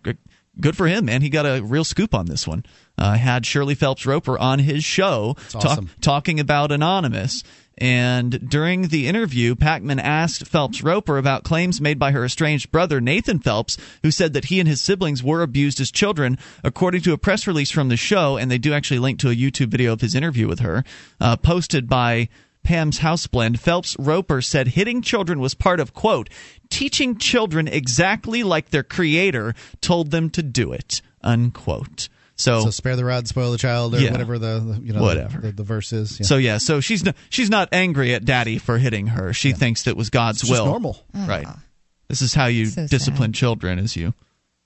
good 0.60 0.76
for 0.78 0.88
him, 0.88 1.06
man. 1.06 1.22
He 1.22 1.30
got 1.30 1.46
a 1.46 1.62
real 1.62 1.84
scoop 1.84 2.14
on 2.14 2.26
this 2.26 2.48
one. 2.48 2.66
Uh, 2.98 3.16
had 3.16 3.46
Shirley 3.46 3.76
Phelps 3.76 4.06
Roper 4.06 4.38
on 4.38 4.60
his 4.60 4.84
show 4.84 5.36
awesome. 5.56 5.90
talking 6.02 6.40
about 6.40 6.72
Anonymous. 6.72 7.44
And 7.78 8.48
during 8.48 8.90
the 8.90 9.08
interview, 9.08 9.56
Pakman 9.56 10.00
asked 10.00 10.46
Phelps 10.46 10.84
Roper 10.84 11.18
about 11.18 11.44
claims 11.44 11.82
made 11.82 11.98
by 11.98 12.12
her 12.12 12.24
estranged 12.24 12.72
brother, 12.72 13.02
Nathan 13.02 13.40
Phelps, 13.40 13.78
who 14.04 14.12
said 14.12 14.34
that 14.34 14.46
he 14.46 14.60
and 14.60 14.70
his 14.70 14.82
siblings 14.82 15.24
were 15.24 15.42
abused 15.42 15.80
as 15.80 15.90
children. 15.90 16.38
According 16.64 17.02
to 17.04 17.14
a 17.14 17.18
press 17.18 17.48
release 17.48 17.72
from 17.72 17.90
the 17.90 17.98
show, 17.98 18.38
and 18.38 18.52
they 18.52 18.60
do 18.60 18.74
actually 18.74 19.00
link 19.00 19.18
to 19.20 19.32
a 19.32 19.36
YouTube 19.36 19.70
video 19.70 19.94
of 19.94 20.02
his 20.02 20.14
interview 20.14 20.48
with 20.48 20.60
her, 20.60 20.84
uh, 21.20 21.38
posted 21.38 21.90
by 21.90 22.30
Pam's 22.64 23.00
House 23.00 23.28
Blend, 23.28 23.60
Phelps 23.60 23.96
Roper 24.00 24.42
said 24.42 24.70
hitting 24.70 25.02
children 25.02 25.40
was 25.40 25.54
part 25.54 25.80
of, 25.80 25.94
quote, 25.94 26.30
teaching 26.70 27.18
children 27.18 27.68
exactly 27.68 28.44
like 28.44 28.70
their 28.70 28.84
creator 28.84 29.54
told 29.82 30.12
them 30.12 30.30
to 30.32 30.44
do 30.44 30.72
it, 30.72 31.02
unquote. 31.22 32.10
So, 32.36 32.62
so 32.62 32.70
spare 32.72 32.96
the 32.96 33.06
rod, 33.06 33.28
spoil 33.28 33.52
the 33.52 33.58
child, 33.58 33.94
or 33.94 34.00
yeah, 34.00 34.12
whatever 34.12 34.40
the, 34.40 34.60
the, 34.60 34.82
you 34.82 34.94
know 34.94 35.02
whatever 35.02 35.40
the, 35.42 35.52
the 35.52 35.64
verse 35.64 35.94
is. 35.94 36.20
Yeah. 36.20 36.26
So 36.26 36.38
yeah, 36.38 36.58
so 36.58 36.80
she's 36.80 37.06
not, 37.06 37.16
she's 37.30 37.52
not 37.52 37.70
angry 37.72 38.16
at 38.16 38.26
daddy 38.26 38.58
for 38.58 38.80
hitting 38.80 39.08
her. 39.08 39.32
She 39.32 39.50
yeah. 39.50 39.56
thinks 39.56 39.84
that 39.84 39.96
was 39.96 40.10
God's 40.10 40.42
it's 40.42 40.50
will. 40.50 40.66
normal, 40.66 41.06
right? 41.14 41.46
Oh. 41.48 41.60
This 42.08 42.22
is 42.22 42.34
how 42.34 42.48
you 42.48 42.66
so 42.66 42.88
discipline 42.88 43.34
sad. 43.34 43.40
children: 43.40 43.78
is 43.80 43.96
you 43.96 44.14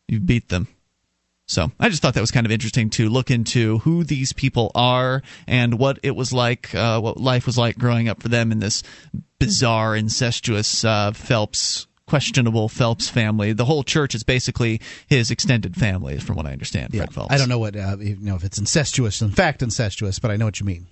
you 0.07 0.21
beat 0.21 0.47
them. 0.47 0.69
So 1.47 1.71
I 1.79 1.89
just 1.89 2.01
thought 2.01 2.15
that 2.15 2.21
was 2.21 2.31
kind 2.31 2.45
of 2.45 2.51
interesting 2.51 2.89
to 2.91 3.07
look 3.07 3.29
into 3.29 3.79
who 3.79 4.03
these 4.03 4.33
people 4.33 4.71
are 4.73 5.21
and 5.47 5.77
what 5.77 5.99
it 6.01 6.15
was 6.15 6.33
like, 6.33 6.73
uh, 6.73 6.99
what 6.99 7.17
life 7.17 7.45
was 7.45 7.57
like 7.57 7.77
growing 7.77 8.09
up 8.09 8.21
for 8.21 8.29
them 8.29 8.51
in 8.51 8.59
this 8.59 8.81
bizarre, 9.37 9.95
incestuous 9.95 10.83
uh, 10.83 11.11
Phelps 11.11 11.87
questionable 12.07 12.69
Phelps 12.69 13.09
family. 13.09 13.53
The 13.53 13.65
whole 13.65 13.83
church 13.83 14.15
is 14.15 14.23
basically 14.23 14.81
his 15.07 15.31
extended 15.31 15.75
family, 15.75 16.17
from 16.19 16.35
what 16.35 16.45
I 16.45 16.51
understand. 16.51 16.93
Yeah. 16.93 17.01
Fred 17.01 17.13
Phelps. 17.13 17.33
I 17.33 17.37
don't 17.37 17.49
know 17.49 17.59
what 17.59 17.75
uh, 17.75 17.97
you 17.99 18.17
know 18.19 18.35
if 18.35 18.43
it's 18.43 18.57
incestuous. 18.57 19.21
In 19.21 19.31
fact, 19.31 19.61
incestuous, 19.61 20.19
but 20.19 20.31
I 20.31 20.35
know 20.35 20.45
what 20.45 20.59
you 20.59 20.65
mean. 20.65 20.87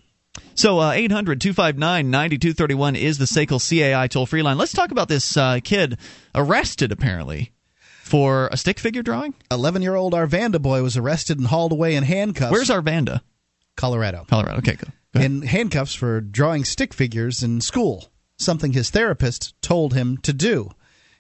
So 0.56 0.80
uh, 0.80 0.92
800 0.92 1.42
259 1.42 2.10
9231 2.10 2.96
is 2.96 3.18
the 3.18 3.26
SACL 3.26 3.60
CAI 3.60 4.08
toll 4.08 4.26
free 4.26 4.42
line. 4.42 4.58
Let's 4.58 4.74
talk 4.74 4.92
about 4.92 5.08
this 5.08 5.38
uh, 5.38 5.60
kid 5.64 5.98
arrested 6.34 6.92
apparently 6.92 7.52
for 8.04 8.50
a 8.52 8.58
stick 8.58 8.80
figure 8.80 9.02
drawing. 9.02 9.34
11 9.50 9.82
year 9.82 9.96
old 9.96 10.14
Arvada 10.14 10.62
boy 10.62 10.84
was 10.84 10.98
arrested 10.98 11.40
and 11.40 11.48
hauled 11.48 11.72
away 11.72 11.96
in 11.96 12.04
handcuffs. 12.04 12.52
Where's 12.52 12.70
Arvada? 12.70 13.22
Colorado. 13.78 14.26
Colorado. 14.30 14.58
Okay, 14.58 14.76
go. 14.76 14.88
go 15.14 15.22
in 15.22 15.42
handcuffs 15.42 15.96
for 15.96 16.20
drawing 16.20 16.66
stick 16.66 16.94
figures 16.94 17.42
in 17.42 17.62
school, 17.62 18.12
something 18.38 18.74
his 18.74 18.90
therapist 18.90 19.60
told 19.62 19.94
him 19.94 20.18
to 20.18 20.34
do. 20.34 20.70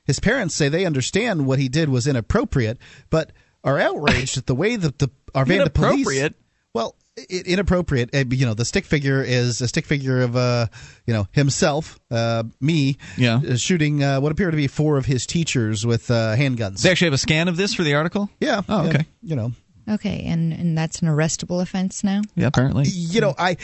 His 0.03 0.19
parents 0.19 0.55
say 0.55 0.67
they 0.67 0.85
understand 0.85 1.47
what 1.47 1.57
he 1.57 1.69
did 1.69 1.87
was 1.87 2.05
inappropriate, 2.05 2.77
but 3.09 3.31
are 3.63 3.79
outraged 3.79 4.37
at 4.37 4.45
the 4.45 4.55
way 4.55 4.75
that 4.75 4.99
the 4.99 5.09
Arvada 5.33 5.61
inappropriate. 5.61 6.33
police. 6.33 6.43
Well, 6.73 6.97
inappropriate. 7.29 8.09
You 8.13 8.45
know, 8.45 8.53
the 8.53 8.65
stick 8.65 8.85
figure 8.85 9.21
is 9.21 9.61
a 9.61 9.67
stick 9.67 9.85
figure 9.85 10.21
of, 10.21 10.35
uh, 10.35 10.67
you 11.05 11.13
know, 11.13 11.27
himself, 11.31 11.99
uh, 12.11 12.43
me, 12.59 12.97
yeah. 13.17 13.39
Uh, 13.47 13.55
shooting 13.55 14.03
uh, 14.03 14.19
what 14.19 14.31
appear 14.31 14.51
to 14.51 14.57
be 14.57 14.67
four 14.67 14.97
of 14.97 15.05
his 15.05 15.25
teachers 15.25 15.85
with 15.85 16.09
uh, 16.09 16.35
handguns. 16.35 16.81
They 16.81 16.91
actually 16.91 17.07
have 17.07 17.13
a 17.13 17.19
scan 17.19 17.47
of 17.47 17.57
this 17.57 17.73
for 17.73 17.83
the 17.83 17.95
article. 17.95 18.29
Yeah. 18.39 18.61
Oh, 18.67 18.87
okay. 18.87 19.05
you 19.21 19.35
know, 19.35 19.51
Okay, 19.89 20.23
and 20.25 20.53
and 20.53 20.77
that's 20.77 21.01
an 21.01 21.09
arrestable 21.09 21.61
offense 21.61 22.03
now. 22.03 22.21
Yeah, 22.35 22.47
apparently. 22.47 22.85
You 22.87 23.19
know, 23.21 23.35
I 23.37 23.57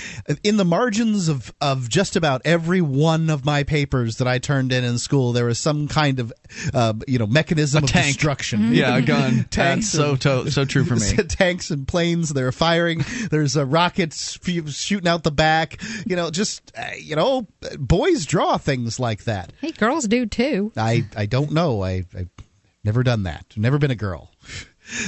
in 0.44 0.58
the 0.58 0.66
margins 0.66 1.30
of 1.30 1.54
of 1.62 1.88
just 1.88 2.16
about 2.16 2.42
every 2.44 2.82
one 2.82 3.30
of 3.30 3.46
my 3.46 3.64
papers 3.64 4.18
that 4.18 4.28
I 4.28 4.38
turned 4.40 4.74
in 4.74 4.84
in 4.84 4.98
school, 4.98 5.32
there 5.32 5.46
was 5.46 5.60
some 5.60 5.88
kind 5.88 6.20
of 6.20 6.34
uh, 6.74 6.94
you 7.08 7.20
know 7.20 7.28
mechanism 7.28 7.84
a 7.84 7.86
of 7.86 7.92
tank. 7.92 8.08
destruction. 8.08 8.60
Mm-hmm. 8.60 8.74
Yeah, 8.74 8.98
a 8.98 9.02
gun. 9.02 9.46
tanks. 9.50 9.92
That's 9.94 10.20
so 10.22 10.44
to, 10.44 10.52
so 10.52 10.66
true 10.66 10.84
for 10.84 10.96
me. 10.98 11.24
tanks 11.30 11.72
and 11.72 11.88
planes. 11.88 12.30
They're 12.30 12.52
firing. 12.52 13.04
There's 13.32 13.56
uh, 13.56 13.66
rockets 13.66 14.38
shooting 14.76 15.08
out 15.08 15.24
the 15.24 15.32
back. 15.32 15.82
You 16.06 16.16
know, 16.18 16.32
just 16.32 16.72
uh, 16.78 16.92
you 17.00 17.16
know, 17.16 17.48
boys 17.78 18.26
draw 18.26 18.58
things 18.58 19.00
like 19.00 19.24
that. 19.24 19.54
Hey, 19.62 19.72
girls 19.72 20.06
do 20.08 20.26
too. 20.26 20.72
I 20.76 21.06
I 21.16 21.26
don't 21.28 21.52
know. 21.52 21.82
I 21.84 22.06
I've 22.14 22.30
never 22.84 23.04
done 23.04 23.24
that. 23.24 23.46
Never 23.56 23.78
been 23.78 23.92
a 23.92 23.96
girl. 23.96 24.29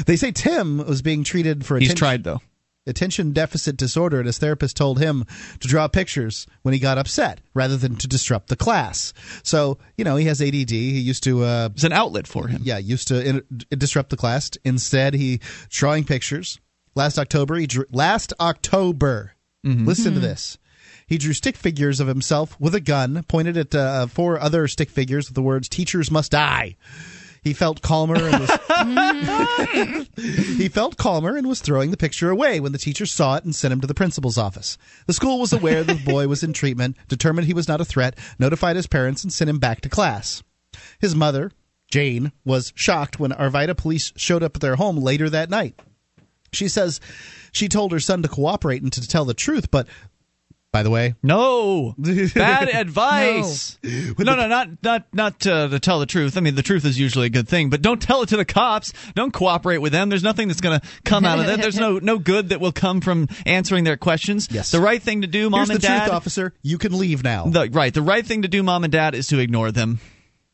They 0.05 0.15
say 0.15 0.31
Tim 0.31 0.77
was 0.77 1.01
being 1.01 1.23
treated 1.23 1.65
for. 1.65 1.77
He's 1.77 1.89
attention, 1.89 1.97
tried 1.97 2.23
though. 2.23 2.41
Attention 2.87 3.31
deficit 3.31 3.77
disorder, 3.77 4.17
and 4.17 4.25
his 4.25 4.39
therapist 4.39 4.75
told 4.75 4.99
him 4.99 5.25
to 5.59 5.67
draw 5.67 5.87
pictures 5.87 6.47
when 6.63 6.73
he 6.73 6.79
got 6.79 6.97
upset 6.97 7.39
rather 7.53 7.77
than 7.77 7.95
to 7.97 8.07
disrupt 8.07 8.47
the 8.47 8.55
class. 8.55 9.13
So 9.43 9.77
you 9.97 10.03
know 10.03 10.15
he 10.15 10.25
has 10.25 10.41
ADD. 10.41 10.69
He 10.69 10.99
used 10.99 11.23
to. 11.23 11.43
Uh, 11.43 11.69
it's 11.73 11.83
an 11.83 11.93
outlet 11.93 12.27
for 12.27 12.47
him. 12.47 12.61
Yeah, 12.63 12.77
used 12.77 13.07
to 13.09 13.23
in, 13.23 13.43
disrupt 13.69 14.09
the 14.09 14.17
class. 14.17 14.51
Instead, 14.63 15.13
he 15.13 15.39
drawing 15.69 16.03
pictures. 16.03 16.59
Last 16.95 17.17
October, 17.17 17.55
he 17.55 17.67
drew. 17.67 17.85
Last 17.91 18.33
October, 18.39 19.33
mm-hmm. 19.65 19.85
listen 19.85 20.13
mm-hmm. 20.13 20.21
to 20.21 20.27
this. 20.27 20.57
He 21.05 21.17
drew 21.17 21.33
stick 21.33 21.57
figures 21.57 21.99
of 21.99 22.07
himself 22.07 22.57
with 22.59 22.73
a 22.73 22.79
gun, 22.79 23.23
pointed 23.27 23.57
at 23.57 23.75
uh, 23.75 24.07
four 24.07 24.39
other 24.39 24.67
stick 24.67 24.89
figures 24.89 25.27
with 25.27 25.35
the 25.35 25.41
words 25.41 25.67
"Teachers 25.69 26.09
must 26.09 26.31
die." 26.31 26.77
He 27.43 27.53
felt 27.53 27.81
calmer 27.81 28.15
and 28.15 28.39
was 28.39 30.07
he 30.57 30.69
felt 30.69 30.97
calmer 30.97 31.35
and 31.35 31.47
was 31.47 31.59
throwing 31.59 31.89
the 31.89 31.97
picture 31.97 32.29
away 32.29 32.59
when 32.59 32.71
the 32.71 32.77
teacher 32.77 33.07
saw 33.07 33.35
it 33.35 33.43
and 33.43 33.55
sent 33.55 33.71
him 33.71 33.81
to 33.81 33.87
the 33.87 33.95
principal's 33.95 34.37
office. 34.37 34.77
The 35.07 35.13
school 35.13 35.39
was 35.39 35.51
aware 35.51 35.83
the 35.83 35.95
boy 35.95 36.27
was 36.27 36.43
in 36.43 36.53
treatment, 36.53 36.97
determined 37.07 37.47
he 37.47 37.55
was 37.55 37.67
not 37.67 37.81
a 37.81 37.85
threat, 37.85 38.15
notified 38.37 38.75
his 38.75 38.85
parents, 38.85 39.23
and 39.23 39.33
sent 39.33 39.49
him 39.49 39.57
back 39.57 39.81
to 39.81 39.89
class. 39.89 40.43
His 40.99 41.15
mother, 41.15 41.51
Jane, 41.89 42.31
was 42.45 42.73
shocked 42.75 43.19
when 43.19 43.31
Arvada 43.31 43.75
police 43.75 44.13
showed 44.15 44.43
up 44.43 44.55
at 44.57 44.61
their 44.61 44.75
home 44.75 44.97
later 44.97 45.27
that 45.27 45.49
night. 45.49 45.79
She 46.53 46.67
says 46.67 46.99
she 47.51 47.67
told 47.67 47.91
her 47.91 47.99
son 47.99 48.21
to 48.21 48.27
cooperate 48.27 48.83
and 48.83 48.93
to 48.93 49.07
tell 49.07 49.25
the 49.25 49.33
truth, 49.33 49.71
but 49.71 49.87
by 50.71 50.83
the 50.83 50.89
way. 50.89 51.15
No, 51.21 51.95
bad 52.35 52.69
advice. 52.69 53.77
No, 53.83 54.13
no, 54.19 54.35
no, 54.35 54.47
not 54.47 54.69
not 54.81 55.05
not 55.13 55.47
uh, 55.47 55.67
to 55.67 55.79
tell 55.79 55.99
the 55.99 56.05
truth. 56.05 56.37
I 56.37 56.39
mean, 56.39 56.55
the 56.55 56.63
truth 56.63 56.85
is 56.85 56.97
usually 56.97 57.27
a 57.27 57.29
good 57.29 57.47
thing, 57.47 57.69
but 57.69 57.81
don't 57.81 58.01
tell 58.01 58.21
it 58.21 58.29
to 58.29 58.37
the 58.37 58.45
cops. 58.45 58.93
Don't 59.13 59.33
cooperate 59.33 59.79
with 59.79 59.91
them. 59.91 60.09
There's 60.09 60.23
nothing 60.23 60.47
that's 60.47 60.61
going 60.61 60.79
to 60.79 60.87
come 61.03 61.25
out 61.25 61.39
of 61.39 61.47
that. 61.47 61.61
There's 61.61 61.77
no 61.77 61.99
no 62.01 62.17
good 62.17 62.49
that 62.49 62.61
will 62.61 62.71
come 62.71 63.01
from 63.01 63.27
answering 63.45 63.83
their 63.83 63.97
questions. 63.97 64.47
Yes, 64.49 64.71
the 64.71 64.79
right 64.79 65.01
thing 65.01 65.21
to 65.21 65.27
do, 65.27 65.49
mom 65.49 65.59
Here's 65.59 65.69
and 65.71 65.79
the 65.79 65.87
dad. 65.87 66.05
Truth, 66.05 66.15
officer, 66.15 66.53
you 66.61 66.77
can 66.77 66.97
leave 66.97 67.23
now. 67.23 67.45
The, 67.45 67.69
right, 67.71 67.93
the 67.93 68.01
right 68.01 68.25
thing 68.25 68.43
to 68.43 68.47
do, 68.47 68.63
mom 68.63 68.83
and 68.83 68.91
dad, 68.91 69.15
is 69.15 69.27
to 69.27 69.39
ignore 69.39 69.71
them. 69.71 69.99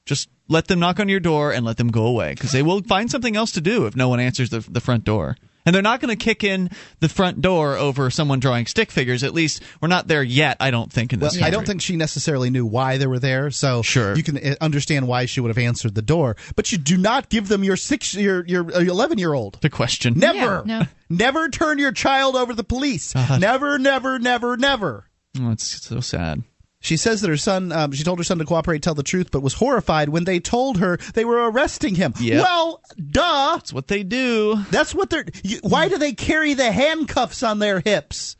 Just 0.05 0.29
let 0.47 0.67
them 0.67 0.79
knock 0.79 0.99
on 0.99 1.09
your 1.09 1.19
door 1.19 1.51
and 1.51 1.65
let 1.65 1.77
them 1.77 1.89
go 1.89 2.05
away 2.05 2.33
because 2.33 2.51
they 2.51 2.63
will 2.63 2.81
find 2.81 3.11
something 3.11 3.35
else 3.35 3.51
to 3.51 3.61
do 3.61 3.85
if 3.85 3.95
no 3.95 4.09
one 4.09 4.19
answers 4.19 4.49
the 4.49 4.59
the 4.59 4.81
front 4.81 5.03
door. 5.03 5.37
And 5.67 5.75
they're 5.75 5.83
not 5.83 5.99
going 5.99 6.15
to 6.17 6.23
kick 6.23 6.45
in 6.45 6.69
the 7.01 7.09
front 7.09 7.41
door 7.41 7.75
over 7.75 8.09
someone 8.09 8.39
drawing 8.39 8.67
stick 8.67 8.89
figures. 8.89 9.21
At 9.21 9.33
least 9.33 9.61
we're 9.81 9.89
not 9.89 10.07
there 10.07 10.23
yet. 10.23 10.55
I 10.61 10.71
don't 10.71 10.91
think 10.91 11.11
in 11.11 11.19
this. 11.19 11.35
Well, 11.35 11.43
I 11.43 11.49
don't 11.49 11.67
think 11.67 11.81
she 11.81 11.97
necessarily 11.97 12.49
knew 12.49 12.65
why 12.65 12.97
they 12.97 13.05
were 13.05 13.19
there. 13.19 13.51
So 13.51 13.81
sure. 13.81 14.15
you 14.15 14.23
can 14.23 14.37
uh, 14.37 14.55
understand 14.61 15.09
why 15.09 15.25
she 15.25 15.41
would 15.41 15.49
have 15.49 15.57
answered 15.57 15.93
the 15.93 16.01
door. 16.01 16.37
But 16.55 16.71
you 16.71 16.77
do 16.77 16.95
not 16.95 17.27
give 17.27 17.49
them 17.49 17.65
your 17.65 17.75
six, 17.75 18.15
your 18.15 18.45
your 18.45 18.71
eleven 18.71 19.17
year 19.17 19.33
old 19.33 19.59
the 19.59 19.69
question. 19.69 20.13
Never, 20.15 20.63
yeah, 20.65 20.79
no. 20.79 20.85
never 21.09 21.49
turn 21.49 21.79
your 21.79 21.91
child 21.91 22.37
over 22.37 22.53
to 22.53 22.55
the 22.55 22.63
police. 22.63 23.13
Uh, 23.13 23.37
never, 23.37 23.77
never, 23.77 24.17
never, 24.19 24.55
never. 24.55 25.09
Oh, 25.37 25.51
it's 25.51 25.85
so 25.85 25.99
sad. 25.99 26.43
She 26.79 26.95
says 26.95 27.21
that 27.21 27.29
her 27.29 27.37
son, 27.37 27.71
um, 27.71 27.91
she 27.91 28.03
told 28.03 28.19
her 28.19 28.23
son 28.23 28.37
to 28.37 28.45
cooperate, 28.45 28.81
tell 28.83 28.93
the 28.93 29.03
truth, 29.03 29.31
but 29.31 29.41
was 29.41 29.55
horrified 29.55 30.09
when 30.09 30.25
they 30.25 30.39
told 30.39 30.77
her 30.77 30.97
they 31.15 31.25
were 31.25 31.49
arresting 31.49 31.95
him. 31.95 32.13
Yep. 32.19 32.43
Well, 32.43 32.81
duh. 33.11 33.55
That's 33.55 33.73
what 33.73 33.87
they 33.87 34.03
do. 34.03 34.63
That's 34.69 34.93
what 34.93 35.09
they're. 35.09 35.25
You, 35.43 35.59
why 35.63 35.89
do 35.89 35.97
they 35.97 36.13
carry 36.13 36.53
the 36.53 36.71
handcuffs 36.71 37.41
on 37.41 37.59
their 37.59 37.79
hips? 37.79 38.35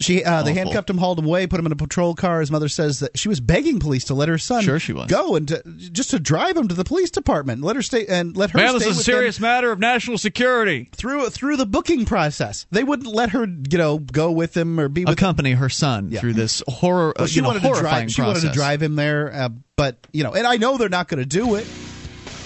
She, 0.00 0.24
uh, 0.24 0.42
they 0.42 0.54
handcuffed 0.54 0.88
him, 0.88 0.96
hauled 0.96 1.18
him 1.18 1.26
away, 1.26 1.46
put 1.46 1.60
him 1.60 1.66
in 1.66 1.72
a 1.72 1.76
patrol 1.76 2.14
car. 2.14 2.40
His 2.40 2.50
mother 2.50 2.68
says 2.68 3.00
that 3.00 3.18
she 3.18 3.28
was 3.28 3.38
begging 3.38 3.80
police 3.80 4.04
to 4.04 4.14
let 4.14 4.28
her 4.30 4.38
son 4.38 4.62
sure 4.62 4.78
she 4.78 4.94
was. 4.94 5.10
go 5.10 5.36
and 5.36 5.46
to, 5.48 5.62
just 5.92 6.10
to 6.10 6.18
drive 6.18 6.56
him 6.56 6.68
to 6.68 6.74
the 6.74 6.84
police 6.84 7.10
department, 7.10 7.62
let 7.62 7.76
her 7.76 7.82
stay 7.82 8.06
and 8.06 8.34
let 8.36 8.50
her. 8.50 8.58
Man, 8.58 8.72
this 8.74 8.86
is 8.86 8.98
a 8.98 9.02
serious 9.02 9.38
matter 9.38 9.70
of 9.70 9.78
national 9.78 10.16
security. 10.16 10.88
through 10.92 11.28
through 11.28 11.56
the 11.58 11.66
booking 11.66 12.06
process. 12.06 12.66
They 12.70 12.82
wouldn't 12.82 13.14
let 13.14 13.30
her, 13.30 13.44
you 13.46 13.76
know, 13.78 13.98
go 13.98 14.30
with 14.30 14.56
him 14.56 14.80
or 14.80 14.88
be 14.88 15.04
with 15.04 15.12
accompany 15.12 15.52
her 15.52 15.68
son 15.68 16.08
Yeah. 16.10 16.20
through 16.20 16.32
this 16.34 16.62
horror. 16.66 17.12
Well, 17.18 17.28
she 17.28 17.40
know, 17.42 17.48
wanted 17.48 17.62
to 17.62 17.68
drive. 17.80 18.10
She 18.10 18.22
process. 18.22 18.42
wanted 18.42 18.48
to 18.48 18.54
drive 18.58 18.82
him 18.82 18.96
there, 18.96 19.32
uh, 19.32 19.48
but 19.76 19.98
you 20.12 20.24
know, 20.24 20.32
and 20.32 20.46
I 20.46 20.56
know 20.56 20.78
they're 20.78 20.88
not 20.88 21.08
going 21.08 21.20
to 21.20 21.26
do 21.26 21.56
it. 21.56 21.66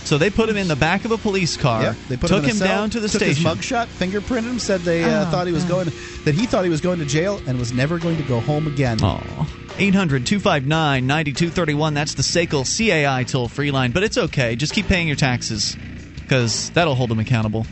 So 0.04 0.18
they 0.18 0.28
put 0.30 0.48
him 0.50 0.56
in 0.56 0.68
the 0.68 0.76
back 0.76 1.04
of 1.04 1.12
a 1.12 1.18
police 1.18 1.56
car. 1.56 1.82
Yep, 1.82 1.96
they 2.08 2.16
put 2.18 2.28
took 2.28 2.44
him, 2.44 2.56
cell, 2.56 2.68
down 2.68 2.90
to 2.90 3.00
the 3.00 3.08
took 3.08 3.22
station. 3.22 3.44
His 3.44 3.56
mugshot, 3.58 3.86
fingerprinted 3.86 4.50
him, 4.50 4.58
said 4.58 4.82
they 4.82 5.02
uh, 5.02 5.26
Oh, 5.26 5.30
thought 5.30 5.46
he 5.46 5.52
was 5.52 5.64
God. 5.64 5.86
going, 5.86 5.96
that 6.24 6.34
he 6.34 6.46
thought 6.46 6.64
he 6.64 6.70
was 6.70 6.82
going 6.82 6.98
to 6.98 7.06
jail 7.06 7.40
and 7.46 7.58
was 7.58 7.72
never 7.72 7.98
going 7.98 8.18
to 8.18 8.22
go 8.24 8.40
home 8.40 8.66
again. 8.66 9.02
Aw. 9.02 9.46
800 9.78 10.26
259 10.26 11.06
9231. 11.06 11.94
That's 11.94 12.14
the 12.14 12.22
SACL 12.22 12.64
CAI 12.64 13.24
toll 13.24 13.48
free 13.48 13.70
line. 13.70 13.92
But 13.92 14.02
it's 14.04 14.18
okay. 14.18 14.54
Just 14.56 14.74
keep 14.74 14.86
paying 14.86 15.06
your 15.08 15.16
taxes 15.16 15.76
because 16.14 16.70
that'll 16.70 16.94
hold 16.94 17.10
them 17.10 17.18
accountable. 17.18 17.64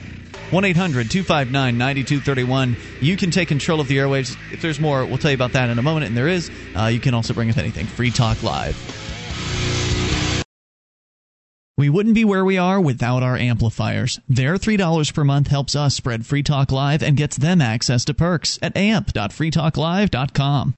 1 0.51 0.65
800 0.65 1.11
259 1.11 1.79
9231. 1.79 2.77
You 3.01 3.17
can 3.17 3.31
take 3.31 3.49
control 3.49 3.81
of 3.81 3.89
the 3.89 3.99
airwaves. 3.99 4.37
If 4.53 4.63
there's 4.63 4.81
more, 4.81 5.05
we'll 5.07 5.19
tell 5.19 5.31
you 5.31 5.37
about 5.37 5.53
that 5.53 5.71
in 5.71 5.79
a 5.79 5.83
moment. 5.83 6.07
And 6.07 6.17
there 6.17 6.29
is. 6.29 6.51
Uh, 6.75 6.87
you 6.87 6.99
can 6.99 7.15
also 7.15 7.35
bring 7.35 7.51
up 7.51 7.59
anything. 7.59 7.87
Free 7.87 8.11
Talk 8.11 8.43
Live. 8.43 8.77
We 11.79 11.89
wouldn't 11.89 12.15
be 12.15 12.25
where 12.25 12.45
we 12.45 12.59
are 12.59 12.81
without 12.81 13.23
our 13.23 13.37
amplifiers. 13.37 14.21
Their 14.29 14.57
$3 14.57 15.15
per 15.15 15.25
month 15.25 15.49
helps 15.49 15.75
us 15.75 15.95
spread 15.95 16.27
Free 16.27 16.43
Talk 16.43 16.71
Live 16.71 17.03
and 17.03 17.17
gets 17.17 17.37
them 17.39 17.63
access 17.63 18.05
to 18.07 18.15
perks 18.15 18.59
at 18.61 18.77
amp.freetalklive.com. 18.77 20.75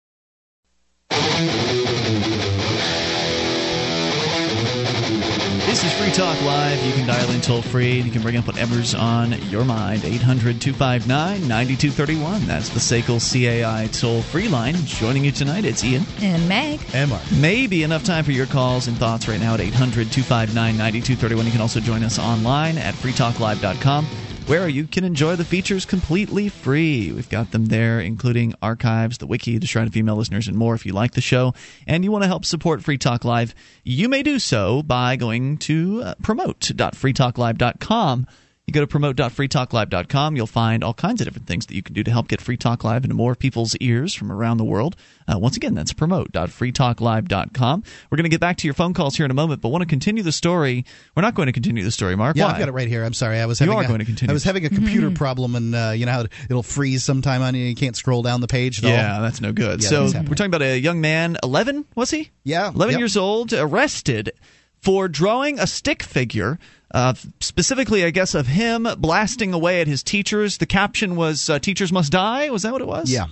Talk 6.15 6.41
Live. 6.43 6.81
You 6.87 6.93
can 6.93 7.09
dial 7.09 7.29
in 7.33 7.41
toll 7.41 7.61
free 7.61 7.97
and 7.97 8.07
you 8.07 8.13
can 8.13 8.23
bring 8.23 8.37
up 8.37 8.47
whatever's 8.47 8.95
on 8.95 9.33
your 9.51 9.65
mind. 9.65 10.05
800 10.05 10.61
259 10.61 11.09
9231. 11.49 12.47
That's 12.47 12.69
the 12.69 12.79
SACL 12.79 13.19
CAI 13.19 13.89
toll 13.89 14.23
free 14.23 14.47
line. 14.47 14.77
Joining 14.85 15.25
you 15.25 15.33
tonight, 15.33 15.65
it's 15.65 15.83
Ian. 15.83 16.05
And 16.23 16.49
Meg. 16.49 16.81
Am 16.95 17.13
I? 17.13 17.21
Maybe 17.41 17.83
enough 17.83 18.05
time 18.05 18.23
for 18.23 18.31
your 18.31 18.47
calls 18.47 18.87
and 18.87 18.97
thoughts 18.97 19.27
right 19.27 19.41
now 19.41 19.55
at 19.55 19.61
800 19.61 20.13
259 20.13 20.55
9231. 20.55 21.47
You 21.47 21.51
can 21.51 21.61
also 21.61 21.81
join 21.81 22.05
us 22.05 22.21
online 22.21 22.79
at 22.79 22.95
freetalklive.com 22.95 24.07
where 24.47 24.69
you 24.69 24.87
can 24.87 25.05
enjoy 25.05 25.37
the 25.37 25.45
features 25.45 25.87
completely 25.87 26.51
free. 26.51 27.11
We've 27.13 27.31
got 27.31 27.51
them 27.51 27.67
there, 27.67 28.01
including 28.01 28.55
archives, 28.61 29.19
the 29.19 29.27
wiki, 29.27 29.57
the 29.57 29.67
Shrine 29.67 29.87
of 29.87 29.93
Female 29.93 30.17
Listeners, 30.17 30.49
and 30.49 30.57
more. 30.57 30.75
If 30.75 30.85
you 30.85 30.93
like 30.93 31.13
the 31.13 31.23
show 31.23 31.55
and 31.87 32.05
you 32.05 32.13
want 32.13 32.25
to 32.25 32.29
help 32.29 32.45
support 32.45 32.83
Free 32.83 32.99
Talk 32.99 33.25
Live, 33.25 33.55
you 33.85 34.09
may 34.09 34.23
do 34.23 34.39
so 34.39 34.83
by 34.83 35.17
going 35.17 35.57
to 35.59 36.03
uh, 36.05 36.15
promote.freetalklive.com 36.23 38.27
You 38.67 38.73
go 38.73 38.81
to 38.81 38.87
promote.freetalklive.com. 38.87 40.37
You'll 40.37 40.47
find 40.47 40.83
all 40.83 40.95
kinds 40.95 41.21
of 41.21 41.27
different 41.27 41.47
things 41.47 41.67
that 41.67 41.75
you 41.75 41.83
can 41.83 41.93
do 41.93 42.03
to 42.03 42.11
help 42.11 42.29
get 42.29 42.41
Free 42.41 42.57
Talk 42.57 42.83
Live 42.83 43.05
into 43.05 43.15
more 43.15 43.35
people's 43.35 43.77
ears 43.77 44.15
from 44.15 44.33
around 44.33 44.57
the 44.57 44.65
world. 44.65 44.97
Uh, 45.29 45.39
once 45.39 45.59
again, 45.59 45.75
that's 45.75 45.93
promote.freetalklive.com. 45.93 47.83
We're 48.11 48.17
going 48.17 48.25
to 48.25 48.31
get 48.31 48.41
back 48.41 48.57
to 48.59 48.67
your 48.67 48.73
phone 48.73 48.95
calls 48.95 49.17
here 49.17 49.27
in 49.27 49.31
a 49.31 49.35
moment, 49.35 49.61
but 49.61 49.69
want 49.69 49.83
to 49.83 49.87
continue 49.87 50.23
the 50.23 50.33
story. 50.33 50.87
We're 51.15 51.21
not 51.21 51.35
going 51.35 51.45
to 51.45 51.53
continue 51.53 51.85
the 51.85 51.91
story, 51.91 52.17
Mark. 52.17 52.37
Yeah, 52.37 52.47
Why? 52.47 52.53
I've 52.53 52.59
got 52.59 52.69
it 52.71 52.73
right 52.73 52.89
here. 52.89 53.05
I'm 53.05 53.13
sorry. 53.13 53.39
I 53.39 53.45
was 53.45 53.61
You 53.61 53.67
having 53.67 53.83
are 53.83 53.85
a, 53.85 53.87
going 53.87 53.99
to 53.99 54.07
continue. 54.07 54.33
I 54.33 54.35
was 54.35 54.45
having 54.45 54.65
a 54.65 54.71
computer 54.71 55.11
problem, 55.11 55.57
and 55.57 55.75
uh, 55.75 55.93
you 55.95 56.07
know 56.07 56.13
how 56.13 56.25
it'll 56.49 56.63
freeze 56.63 57.05
sometime 57.05 57.43
on 57.43 57.55
you. 57.55 57.67
You 57.67 57.75
can't 57.75 57.97
scroll 57.97 58.23
down 58.23 58.41
the 58.41 58.49
page 58.49 58.79
at 58.79 58.87
all. 58.87 58.91
Yeah, 58.91 59.21
that's 59.21 59.43
no 59.43 59.53
good. 59.53 59.83
Yeah, 59.83 59.89
so 59.91 60.05
we're 60.05 60.37
talking 60.37 60.47
about 60.47 60.63
a 60.63 60.79
young 60.79 61.03
man, 61.03 61.37
11, 61.43 61.85
was 61.95 62.11
he? 62.11 62.31
Yeah. 62.45 62.71
11 62.71 62.93
yep. 62.93 62.99
years 62.99 63.19
old, 63.19 63.53
arrested 63.53 64.33
for 64.81 65.09
drawing 65.09 65.59
a 65.59 65.67
stick 65.67 66.03
figure. 66.03 66.59
Uh, 66.91 67.15
specifically, 67.41 68.05
I 68.05 68.11
guess, 68.11 68.35
of 68.35 68.47
him 68.47 68.87
blasting 68.99 69.53
away 69.53 69.81
at 69.81 69.87
his 69.87 70.03
teachers. 70.03 70.59
The 70.59 70.67
caption 70.67 71.17
was 71.17 71.51
uh, 71.51 71.59
"Teachers 71.59 71.93
must 71.93 72.13
die." 72.13 72.51
Was 72.51 72.63
that 72.63 72.73
what 72.73 72.83
it 72.83 72.87
was? 72.87 73.11
Yeah. 73.11 73.27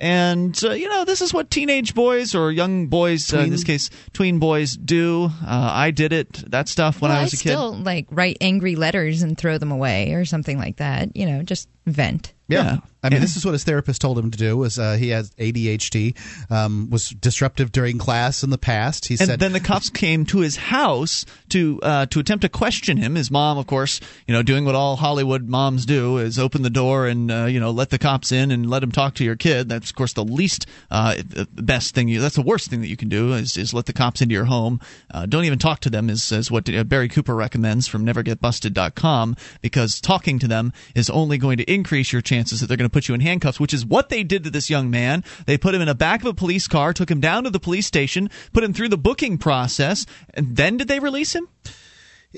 And 0.00 0.58
uh, 0.62 0.70
you 0.70 0.88
know, 0.88 1.04
this 1.04 1.20
is 1.20 1.34
what 1.34 1.50
teenage 1.50 1.94
boys 1.94 2.34
or 2.34 2.52
young 2.52 2.86
boys, 2.86 3.34
uh, 3.34 3.38
in 3.38 3.50
this 3.50 3.64
case, 3.64 3.90
tween 4.12 4.38
boys, 4.38 4.76
do. 4.76 5.24
Uh, 5.44 5.70
I 5.72 5.90
did 5.90 6.12
it. 6.12 6.32
That 6.50 6.68
stuff 6.68 7.00
when 7.00 7.10
well, 7.10 7.18
I 7.18 7.24
was 7.24 7.32
a 7.32 7.36
kid. 7.36 7.48
still 7.48 7.74
like 7.74 8.06
write 8.10 8.36
angry 8.40 8.76
letters 8.76 9.22
and 9.22 9.36
throw 9.36 9.58
them 9.58 9.72
away 9.72 10.12
or 10.12 10.24
something 10.24 10.56
like 10.56 10.76
that. 10.76 11.16
You 11.16 11.26
know, 11.26 11.42
just 11.42 11.68
vent. 11.86 12.32
Yeah. 12.46 12.62
Yeah. 12.62 12.78
I 13.02 13.10
mean, 13.10 13.20
this 13.20 13.36
is 13.36 13.44
what 13.44 13.52
his 13.52 13.62
therapist 13.62 14.00
told 14.00 14.18
him 14.18 14.30
to 14.32 14.38
do. 14.38 14.56
Was 14.56 14.78
uh, 14.78 14.94
he 14.94 15.10
has 15.10 15.30
ADHD, 15.32 16.16
um, 16.50 16.90
was 16.90 17.10
disruptive 17.10 17.70
during 17.70 17.96
class 17.96 18.42
in 18.42 18.50
the 18.50 18.58
past. 18.58 19.06
He 19.06 19.14
and 19.14 19.28
said, 19.28 19.40
then 19.40 19.52
the 19.52 19.60
cops 19.60 19.88
came 19.88 20.26
to 20.26 20.38
his 20.38 20.56
house 20.56 21.24
to 21.50 21.78
uh, 21.82 22.06
to 22.06 22.18
attempt 22.18 22.42
to 22.42 22.48
question 22.48 22.96
him. 22.96 23.14
His 23.14 23.30
mom, 23.30 23.56
of 23.56 23.68
course, 23.68 24.00
you 24.26 24.34
know, 24.34 24.42
doing 24.42 24.64
what 24.64 24.74
all 24.74 24.96
Hollywood 24.96 25.48
moms 25.48 25.86
do 25.86 26.18
is 26.18 26.40
open 26.40 26.62
the 26.62 26.70
door 26.70 27.06
and 27.06 27.30
uh, 27.30 27.44
you 27.44 27.60
know 27.60 27.70
let 27.70 27.90
the 27.90 27.98
cops 27.98 28.32
in 28.32 28.50
and 28.50 28.68
let 28.68 28.80
them 28.80 28.90
talk 28.90 29.14
to 29.14 29.24
your 29.24 29.36
kid. 29.36 29.68
That's 29.68 29.90
of 29.90 29.96
course 29.96 30.14
the 30.14 30.24
least 30.24 30.66
uh, 30.90 31.14
the 31.16 31.46
best 31.54 31.94
thing 31.94 32.08
you. 32.08 32.20
That's 32.20 32.36
the 32.36 32.42
worst 32.42 32.68
thing 32.68 32.80
that 32.80 32.88
you 32.88 32.96
can 32.96 33.08
do 33.08 33.32
is 33.32 33.56
is 33.56 33.72
let 33.72 33.86
the 33.86 33.92
cops 33.92 34.22
into 34.22 34.32
your 34.32 34.46
home. 34.46 34.80
Uh, 35.08 35.24
don't 35.26 35.44
even 35.44 35.60
talk 35.60 35.78
to 35.80 35.90
them 35.90 36.10
is 36.10 36.32
is 36.32 36.50
what 36.50 36.68
uh, 36.68 36.82
Barry 36.82 37.08
Cooper 37.08 37.36
recommends 37.36 37.86
from 37.86 38.04
NeverGetBusted.com 38.04 39.36
because 39.60 40.00
talking 40.00 40.40
to 40.40 40.48
them 40.48 40.72
is 40.96 41.08
only 41.08 41.38
going 41.38 41.58
to 41.58 41.72
increase 41.72 42.12
your 42.12 42.22
chances 42.22 42.60
that 42.60 42.66
they're 42.66 42.76
going 42.76 42.87
to 42.88 42.94
put 42.94 43.08
you 43.08 43.14
in 43.14 43.20
handcuffs, 43.20 43.60
which 43.60 43.74
is 43.74 43.84
what 43.84 44.08
they 44.08 44.22
did 44.22 44.44
to 44.44 44.50
this 44.50 44.70
young 44.70 44.90
man. 44.90 45.24
They 45.46 45.58
put 45.58 45.74
him 45.74 45.80
in 45.80 45.88
the 45.88 45.94
back 45.94 46.20
of 46.20 46.26
a 46.26 46.34
police 46.34 46.68
car, 46.68 46.92
took 46.92 47.10
him 47.10 47.20
down 47.20 47.44
to 47.44 47.50
the 47.50 47.60
police 47.60 47.86
station, 47.86 48.30
put 48.52 48.64
him 48.64 48.72
through 48.72 48.88
the 48.88 48.98
booking 48.98 49.38
process, 49.38 50.06
and 50.34 50.56
then 50.56 50.76
did 50.76 50.88
they 50.88 51.00
release 51.00 51.34
him? 51.34 51.48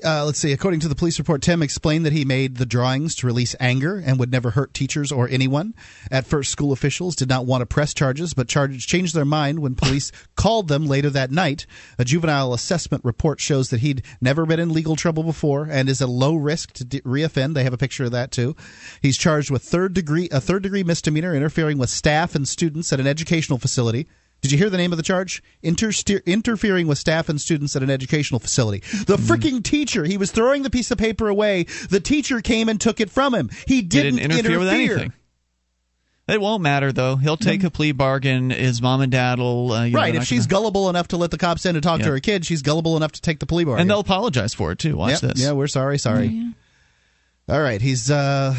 Uh, 0.05 0.25
let's 0.25 0.39
see. 0.39 0.53
According 0.53 0.81
to 0.81 0.89
the 0.89 0.95
police 0.95 1.19
report, 1.19 1.43
Tim 1.43 1.63
explained 1.63 2.07
that 2.07 2.13
he 2.13 2.25
made 2.25 2.57
the 2.57 2.67
drawings 2.67 3.17
to 3.17 3.27
release 3.27 3.57
anger 3.59 4.01
and 4.05 4.21
would 4.21 4.31
never 4.31 4.51
hurt 4.51 4.73
teachers 4.73 5.11
or 5.11 5.29
anyone. 5.29 5.75
At 6.13 6.27
first, 6.27 6.53
school 6.53 6.71
officials 6.71 7.17
did 7.17 7.29
not 7.29 7.45
want 7.45 7.63
to 7.63 7.67
press 7.67 7.93
charges, 7.93 8.33
but 8.33 8.49
charges 8.49 8.87
changed 8.87 9.17
their 9.17 9.25
mind 9.25 9.59
when 9.59 9.75
police 9.75 10.13
called 10.37 10.69
them 10.69 10.87
later 10.87 11.11
that 11.11 11.33
night. 11.33 11.67
A 11.99 12.05
juvenile 12.05 12.55
assessment 12.55 13.05
report 13.05 13.41
shows 13.41 13.71
that 13.71 13.81
he'd 13.81 14.05
never 14.21 14.47
been 14.47 14.61
in 14.61 14.73
legal 14.73 14.95
trouble 14.95 15.25
before 15.25 15.67
and 15.69 15.89
is 15.89 16.01
at 16.01 16.09
low 16.09 16.37
risk 16.37 16.73
to 16.75 16.85
de- 16.85 17.01
reoffend. 17.01 17.55
They 17.55 17.65
have 17.65 17.73
a 17.73 17.79
picture 17.79 18.05
of 18.05 18.13
that 18.13 18.31
too. 18.31 18.55
He's 19.03 19.19
charged 19.19 19.51
with 19.51 19.63
third 19.63 19.93
degree 19.93 20.29
a 20.31 20.41
third 20.41 20.63
degree 20.63 20.85
misdemeanor 20.85 21.35
interfering 21.35 21.79
with 21.79 21.91
staff 21.91 22.37
and 22.37 22.47
students 22.47 22.93
at 22.93 23.01
an 23.01 23.09
educational 23.09 23.59
facility. 23.59 24.07
Did 24.41 24.53
you 24.53 24.59
hear 24.59 24.71
the 24.71 24.77
name 24.79 24.93
of 24.93 24.97
the 24.97 25.03
charge? 25.03 25.43
Interste- 25.63 26.25
interfering 26.25 26.87
with 26.87 26.97
staff 26.99 27.29
and 27.29 27.41
students 27.41 27.77
at 27.77 27.83
an 27.83 27.91
educational 27.91 28.41
facility. 28.41 28.83
The 29.07 29.17
Hmm. 29.19 29.25
freaking 29.25 29.63
teacher, 29.63 30.05
he 30.05 30.17
was 30.17 30.31
throwing 30.31 30.63
the 30.63 30.71
piece 30.71 30.91
of 30.91 30.97
paper 30.99 31.29
away. 31.29 31.65
The 31.91 32.01
teacher 32.01 32.41
came 32.41 32.69
and 32.69 32.81
took 32.81 33.01
it 33.01 33.11
from 33.11 33.35
him. 33.35 33.51
He 33.67 33.77
He 33.77 33.83
didn't, 33.83 34.17
didn't 34.17 34.33
interfere, 34.33 34.59
with 34.59 34.69
anything. 34.69 35.13
It 36.29 36.41
won't 36.41 36.63
matter 36.63 36.93
though. 36.93 37.17
He'll 37.17 37.37
take 37.37 37.65
a 37.65 37.71
plea 37.71 37.91
bargain. 37.93 38.51
His 38.51 38.81
mom 38.81 39.01
and 39.01 39.11
dad 39.11 39.39
will. 39.41 39.73
Uh, 39.73 39.85
you 39.85 39.91
know, 39.93 39.99
Right. 39.99 40.13
they're 40.13 40.23
If 40.23 40.29
she's 40.29 40.47
gonna- 40.47 40.61
gullible 40.63 40.89
enough 40.89 41.09
to 41.09 41.17
let 41.17 41.33
the 41.33 41.39
cops 41.39 41.67
in 41.67 41.75
to 41.75 41.81
talk 41.81 41.99
Yeah. 41.99 42.07
to 42.07 42.13
her 42.13 42.21
kid, 42.21 42.47
she's 42.47 42.63
gullible 42.63 42.97
enough 42.97 43.13
to 43.13 43.21
take 43.21 43.41
the 43.41 43.47
plea 43.47 43.65
bargain. 43.65 43.81
and 43.83 43.91
they'll 43.91 43.99
apologize 44.01 44.55
for 44.55 44.71
it 44.73 44.79
too. 44.79 44.97
Watch 44.97 45.23
Yep. 45.23 45.35
this. 45.35 45.43
Yeah, 45.43 45.53
we're 45.53 45.67
sorry. 45.67 45.99
Sorry. 45.99 46.47
All 47.49 47.61
right. 47.61 47.83
He's. 47.83 48.11
uh 48.11 48.55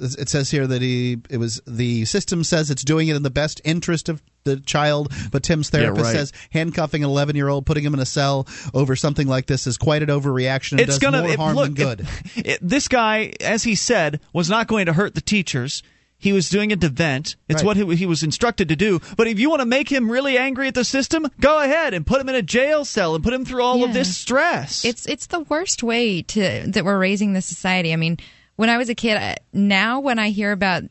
it 0.00 0.28
says 0.28 0.50
here 0.50 0.66
that 0.66 0.80
he 0.82 1.18
it 1.30 1.36
was 1.38 1.60
the 1.66 2.04
system 2.04 2.44
says 2.44 2.70
it's 2.70 2.84
doing 2.84 3.08
it 3.08 3.16
in 3.16 3.22
the 3.22 3.30
best 3.30 3.60
interest 3.64 4.08
of 4.08 4.22
the 4.44 4.56
child 4.60 5.12
but 5.30 5.42
tim's 5.42 5.70
Yeah, 5.72 5.80
therapist 5.80 6.04
right. 6.06 6.12
says 6.16 6.32
handcuffing 6.50 7.04
an 7.04 7.10
11 7.10 7.36
year 7.36 7.48
old 7.48 7.64
putting 7.66 7.84
him 7.84 7.94
in 7.94 8.00
a 8.00 8.06
cell 8.06 8.46
over 8.74 8.96
something 8.96 9.28
like 9.28 9.46
this 9.46 9.66
is 9.66 9.76
quite 9.78 10.02
an 10.02 10.08
overreaction 10.08 10.72
and 10.72 10.80
it's 10.80 10.90
does 10.90 10.98
gonna 10.98 11.22
more 11.22 11.30
it- 11.30 11.38
harm 11.38 11.54
look, 11.56 11.64
than 11.66 11.74
good 11.74 12.00
it- 12.36 12.46
it- 12.46 12.58
this 12.62 12.88
guy, 12.88 13.32
as 13.40 13.62
he 13.64 13.74
said, 13.74 14.20
was 14.32 14.48
not 14.50 14.66
going 14.66 14.86
to 14.86 14.92
hurt 14.92 15.14
the 15.14 15.20
teachers. 15.20 15.82
He 16.18 16.32
was 16.32 16.48
doing 16.48 16.70
it 16.70 16.80
to 16.82 16.88
vent. 16.88 17.34
It's 17.48 17.64
Right. 17.64 17.66
what 17.66 17.76
he, 17.76 17.96
he 17.96 18.06
was 18.06 18.22
instructed 18.22 18.68
to 18.68 18.76
do. 18.76 19.00
But 19.16 19.26
if 19.26 19.40
you 19.40 19.50
want 19.50 19.58
to 19.60 19.66
make 19.66 19.88
him 19.90 20.08
really 20.08 20.38
angry 20.38 20.68
at 20.68 20.74
the 20.74 20.84
system, 20.84 21.26
go 21.40 21.60
ahead 21.60 21.94
and 21.94 22.06
put 22.06 22.20
him 22.20 22.28
in 22.28 22.36
a 22.36 22.42
jail 22.42 22.84
cell 22.84 23.16
and 23.16 23.24
put 23.24 23.32
him 23.32 23.44
through 23.44 23.62
all 23.62 23.82
of 23.82 23.92
this 23.92 24.16
stress. 24.16 24.84
It's 24.84 25.04
it's 25.06 25.26
the 25.26 25.40
worst 25.40 25.82
way 25.82 26.22
to 26.22 26.62
that 26.68 26.84
we're 26.84 26.98
raising 26.98 27.32
the 27.32 27.42
society. 27.42 27.92
I 27.92 27.96
mean, 27.96 28.18
when 28.56 28.68
I 28.70 28.78
was 28.78 28.88
a 28.88 28.94
kid, 28.94 29.16
I- 29.16 29.36
now 29.52 30.00
when 30.00 30.18
I 30.18 30.30
hear 30.30 30.52
about 30.52 30.84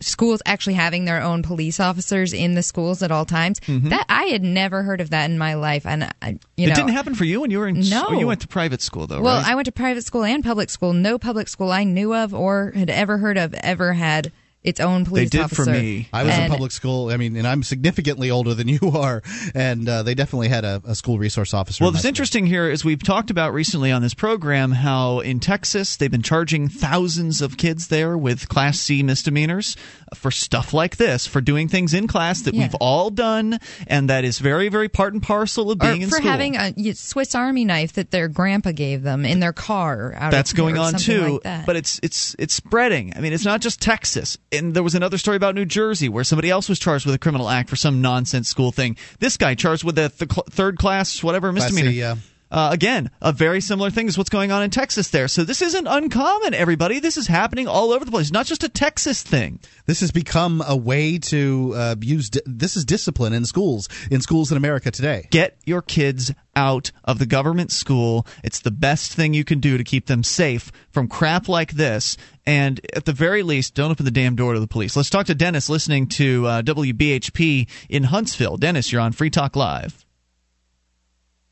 schools 0.00 0.42
actually 0.44 0.74
having 0.74 1.06
their 1.06 1.22
own 1.22 1.42
police 1.42 1.80
officers 1.80 2.34
in 2.34 2.54
the 2.54 2.62
schools 2.62 3.02
at 3.02 3.10
all 3.10 3.24
times, 3.24 3.58
mm-hmm. 3.60 3.88
that 3.88 4.04
I 4.08 4.24
had 4.24 4.42
never 4.42 4.82
heard 4.82 5.00
of 5.00 5.10
that 5.10 5.30
in 5.30 5.38
my 5.38 5.54
life, 5.54 5.86
and 5.86 6.04
I, 6.20 6.38
you 6.56 6.68
it 6.68 6.74
didn't 6.74 6.90
happen 6.90 7.14
for 7.14 7.24
you 7.24 7.40
when 7.40 7.50
you 7.50 7.58
were 7.58 7.68
in. 7.68 7.80
No. 7.88 8.12
you 8.12 8.26
went 8.26 8.42
to 8.42 8.48
private 8.48 8.82
school 8.82 9.06
though, 9.06 9.22
Well, 9.22 9.38
right? 9.38 9.48
I 9.48 9.54
went 9.54 9.66
to 9.66 9.72
private 9.72 10.04
school 10.04 10.24
and 10.24 10.44
public 10.44 10.68
school. 10.68 10.92
No 10.92 11.18
public 11.18 11.48
school 11.48 11.70
I 11.70 11.84
knew 11.84 12.14
of 12.14 12.34
or 12.34 12.72
had 12.74 12.90
ever 12.90 13.18
heard 13.18 13.38
of 13.38 13.54
ever 13.54 13.94
had 13.94 14.30
its 14.64 14.78
own 14.80 15.04
police 15.04 15.30
they 15.30 15.38
did 15.38 15.44
officer. 15.44 15.64
for 15.64 15.70
me. 15.70 16.08
i 16.12 16.22
was 16.22 16.36
in 16.38 16.48
public 16.50 16.70
school 16.72 17.10
i 17.10 17.16
mean 17.16 17.34
and 17.36 17.46
i'm 17.46 17.62
significantly 17.62 18.30
older 18.30 18.54
than 18.54 18.68
you 18.76 18.78
are 18.94 19.22
and 19.54 19.88
uh, 19.88 20.02
they 20.02 20.14
definitely 20.14 20.48
had 20.48 20.64
a, 20.64 20.80
a 20.84 20.94
school 20.94 21.18
resource 21.18 21.52
officer 21.54 21.82
Well, 21.82 21.88
in 21.88 21.94
my 21.94 21.96
what's 21.96 22.02
school. 22.02 22.08
interesting 22.08 22.46
here 22.46 22.70
is 22.70 22.84
we've 22.84 23.02
talked 23.02 23.30
about 23.30 23.52
recently 23.52 23.90
on 23.90 24.02
this 24.02 24.14
program 24.14 24.72
how 24.72 25.20
in 25.20 25.40
Texas 25.40 25.96
they've 25.96 26.10
been 26.10 26.22
charging 26.22 26.68
thousands 26.68 27.40
of 27.42 27.56
kids 27.56 27.88
there 27.88 28.16
with 28.16 28.48
Class 28.48 28.78
C 28.78 29.02
misdemeanors 29.02 29.76
for 30.14 30.30
stuff 30.30 30.74
like 30.74 30.98
this, 30.98 31.26
for 31.26 31.40
doing 31.40 31.68
things 31.68 31.94
in 31.94 32.06
class 32.06 32.42
that 32.42 32.52
Yeah. 32.52 32.64
we've 32.64 32.74
all 32.76 33.08
done, 33.08 33.58
and 33.86 34.10
that 34.10 34.24
is 34.24 34.38
very, 34.40 34.68
very 34.68 34.90
part 34.90 35.14
and 35.14 35.22
parcel 35.22 35.70
of 35.70 35.80
or 35.80 35.88
being 35.88 36.02
in 36.02 36.10
for 36.10 36.16
school. 36.16 36.30
having 36.30 36.54
a 36.56 36.92
Swiss 36.92 37.34
Army 37.34 37.64
knife 37.64 37.94
that 37.94 38.10
their 38.10 38.28
grandpa 38.28 38.72
gave 38.72 39.02
them 39.02 39.24
in 39.24 39.40
their 39.40 39.54
car. 39.54 40.12
Out 40.14 40.30
That's 40.30 40.50
of, 40.50 40.56
going 40.58 40.76
on 40.76 40.94
too, 40.94 41.34
like 41.34 41.42
that. 41.44 41.66
but 41.66 41.76
it's 41.76 41.98
it's 42.02 42.36
it's 42.38 42.52
spreading. 42.52 43.14
I 43.16 43.20
mean, 43.20 43.32
it's 43.32 43.46
not 43.46 43.62
just 43.62 43.80
Texas. 43.80 44.36
And 44.52 44.74
there 44.74 44.82
was 44.82 44.94
another 44.94 45.16
story 45.18 45.36
about 45.36 45.54
New 45.54 45.64
Jersey 45.64 46.08
where 46.10 46.24
somebody 46.24 46.50
else 46.50 46.68
was 46.68 46.78
charged 46.78 47.06
with 47.06 47.14
a 47.14 47.18
criminal 47.18 47.48
act 47.48 47.70
for 47.70 47.76
some 47.76 48.02
nonsense 48.02 48.48
school 48.48 48.70
thing. 48.70 48.96
This 49.18 49.36
guy 49.38 49.54
charged 49.54 49.82
with 49.82 49.96
a 49.98 50.10
th- 50.10 50.30
third 50.50 50.76
class 50.76 51.22
whatever 51.22 51.50
Class 51.52 51.70
C, 51.70 51.74
misdemeanor. 51.74 51.90
yeah. 51.96 52.16
Uh, 52.52 52.68
again, 52.70 53.10
a 53.22 53.32
very 53.32 53.62
similar 53.62 53.90
thing 53.90 54.06
is 54.08 54.18
what's 54.18 54.30
going 54.30 54.52
on 54.52 54.62
in 54.62 54.70
Texas 54.70 55.08
there. 55.08 55.26
So 55.26 55.42
this 55.42 55.62
isn't 55.62 55.86
uncommon, 55.86 56.52
everybody. 56.52 57.00
This 57.00 57.16
is 57.16 57.26
happening 57.26 57.66
all 57.66 57.92
over 57.92 58.04
the 58.04 58.10
place. 58.10 58.30
Not 58.30 58.44
just 58.44 58.62
a 58.62 58.68
Texas 58.68 59.22
thing. 59.22 59.58
this 59.86 60.00
has 60.00 60.12
become 60.12 60.62
a 60.66 60.76
way 60.76 61.18
to 61.18 61.72
uh, 61.74 61.96
use 62.00 62.28
di- 62.28 62.42
this 62.44 62.76
is 62.76 62.84
discipline 62.84 63.32
in 63.32 63.46
schools 63.46 63.88
in 64.10 64.20
schools 64.20 64.50
in 64.50 64.56
america 64.56 64.90
today 64.90 65.26
Get 65.30 65.56
your 65.64 65.80
kids 65.80 66.32
out 66.54 66.92
of 67.04 67.18
the 67.18 67.26
government 67.26 67.72
school. 67.72 68.26
It's 68.44 68.60
the 68.60 68.70
best 68.70 69.12
thing 69.14 69.32
you 69.32 69.44
can 69.44 69.60
do 69.60 69.78
to 69.78 69.84
keep 69.84 70.06
them 70.06 70.22
safe 70.22 70.70
from 70.90 71.08
crap 71.08 71.48
like 71.48 71.72
this. 71.72 72.16
And 72.44 72.80
at 72.94 73.06
the 73.06 73.12
very 73.12 73.42
least, 73.42 73.74
don't 73.74 73.90
open 73.90 74.04
the 74.04 74.10
damn 74.10 74.36
door 74.36 74.52
to 74.52 74.60
the 74.60 74.66
police. 74.66 74.94
Let's 74.96 75.08
talk 75.10 75.26
to 75.26 75.34
Dennis 75.34 75.70
listening 75.70 76.08
to 76.08 76.46
uh, 76.46 76.62
WBHP 76.62 77.68
in 77.88 78.04
Huntsville. 78.04 78.58
Dennis, 78.58 78.92
you're 78.92 79.00
on 79.00 79.12
Free 79.12 79.30
Talk 79.30 79.56
Live. 79.56 80.01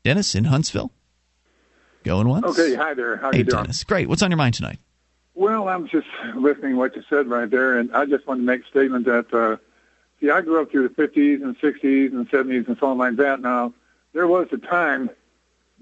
Dennis 0.03 0.35
in 0.35 0.45
Huntsville? 0.45 0.91
Going 2.03 2.27
once? 2.27 2.45
Okay, 2.45 2.73
hi 2.75 2.93
there. 2.93 3.17
How 3.17 3.31
Hey, 3.31 3.39
you 3.39 3.43
doing? 3.43 3.63
Dennis. 3.63 3.83
Great. 3.83 4.09
What's 4.09 4.23
on 4.23 4.31
your 4.31 4.37
mind 4.37 4.55
tonight? 4.55 4.79
Well, 5.35 5.69
I'm 5.69 5.87
just 5.87 6.07
listening 6.35 6.71
to 6.71 6.77
what 6.77 6.95
you 6.95 7.03
said 7.09 7.27
right 7.27 7.49
there, 7.49 7.77
and 7.77 7.95
I 7.95 8.05
just 8.05 8.27
want 8.27 8.39
to 8.39 8.43
make 8.45 8.63
a 8.63 8.67
statement 8.67 9.05
that, 9.05 9.33
uh, 9.33 9.57
see, 10.19 10.29
I 10.29 10.41
grew 10.41 10.61
up 10.61 10.71
through 10.71 10.87
the 10.89 10.93
50s 10.95 11.41
and 11.43 11.57
60s 11.59 12.11
and 12.11 12.29
70s 12.29 12.67
and 12.67 12.77
so 12.79 12.87
on 12.87 12.97
like 12.97 13.15
that. 13.17 13.39
Now, 13.41 13.73
there 14.13 14.27
was 14.27 14.47
a 14.51 14.57
time 14.57 15.09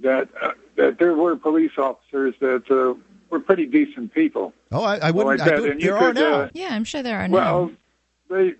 that 0.01 0.29
uh, 0.41 0.51
that 0.75 0.97
there 0.99 1.13
were 1.13 1.35
police 1.35 1.71
officers 1.77 2.35
that 2.39 2.69
uh, 2.71 2.93
were 3.29 3.39
pretty 3.39 3.65
decent 3.65 4.13
people. 4.13 4.53
oh 4.71 4.83
i, 4.83 4.95
I 4.97 5.11
wouldn't 5.11 5.39
like 5.39 5.41
I 5.41 5.49
that, 5.49 5.57
do- 5.57 5.71
and 5.71 5.81
you 5.81 5.89
there 5.89 5.97
are 5.97 6.13
now 6.13 6.41
uh, 6.41 6.49
yeah, 6.53 6.69
I'm 6.71 6.85
sure 6.85 7.03
there 7.03 7.19
are 7.19 7.27
now. 7.27 7.35
Well, 7.35 7.71
they 8.29 8.53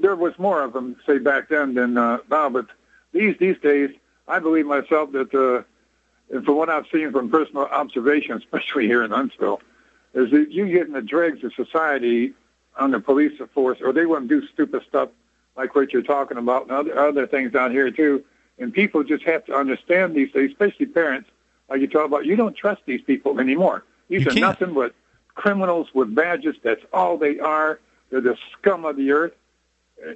there 0.00 0.16
was 0.16 0.32
more 0.38 0.62
of 0.62 0.72
them, 0.72 0.96
say 1.06 1.18
back 1.18 1.48
then 1.50 1.74
than 1.74 1.98
uh, 1.98 2.18
now, 2.30 2.48
but 2.48 2.66
these 3.12 3.36
these 3.38 3.58
days, 3.58 3.90
I 4.28 4.38
believe 4.38 4.66
myself 4.66 5.12
that, 5.12 5.34
uh, 5.34 5.62
and 6.34 6.44
from 6.44 6.56
what 6.56 6.70
I've 6.70 6.86
seen 6.92 7.10
from 7.12 7.30
personal 7.30 7.64
observation, 7.64 8.32
especially 8.36 8.86
here 8.86 9.02
in 9.02 9.10
Huntsville, 9.10 9.60
is 10.14 10.30
that 10.30 10.50
you 10.50 10.68
get 10.68 10.86
in 10.86 10.92
the 10.92 11.02
dregs 11.02 11.42
of 11.44 11.52
society 11.54 12.32
on 12.78 12.90
the 12.90 13.00
police 13.00 13.38
force, 13.54 13.78
or 13.82 13.92
they 13.92 14.06
wouldn't 14.06 14.28
do 14.28 14.46
stupid 14.48 14.82
stuff 14.88 15.08
like 15.56 15.74
what 15.74 15.92
you're 15.92 16.02
talking 16.02 16.38
about, 16.38 16.62
and 16.62 16.72
other 16.72 16.98
other 16.98 17.26
things 17.26 17.52
down 17.52 17.70
here 17.70 17.90
too. 17.90 18.24
And 18.58 18.72
people 18.72 19.02
just 19.02 19.24
have 19.24 19.44
to 19.46 19.54
understand 19.54 20.14
these 20.14 20.30
days, 20.32 20.50
especially 20.50 20.86
parents, 20.86 21.28
like 21.68 21.80
you 21.80 21.88
talk 21.88 22.06
about. 22.06 22.24
You 22.26 22.36
don't 22.36 22.56
trust 22.56 22.82
these 22.86 23.00
people 23.02 23.40
anymore. 23.40 23.84
These 24.08 24.22
You 24.24 24.28
are 24.30 24.34
can't. 24.34 24.40
nothing 24.40 24.74
but 24.74 24.94
criminals 25.34 25.88
with 25.94 26.14
badges. 26.14 26.56
That's 26.62 26.82
all 26.92 27.16
they 27.18 27.38
are. 27.38 27.80
They're 28.10 28.20
the 28.20 28.36
scum 28.52 28.84
of 28.84 28.96
the 28.96 29.10
earth. 29.12 29.32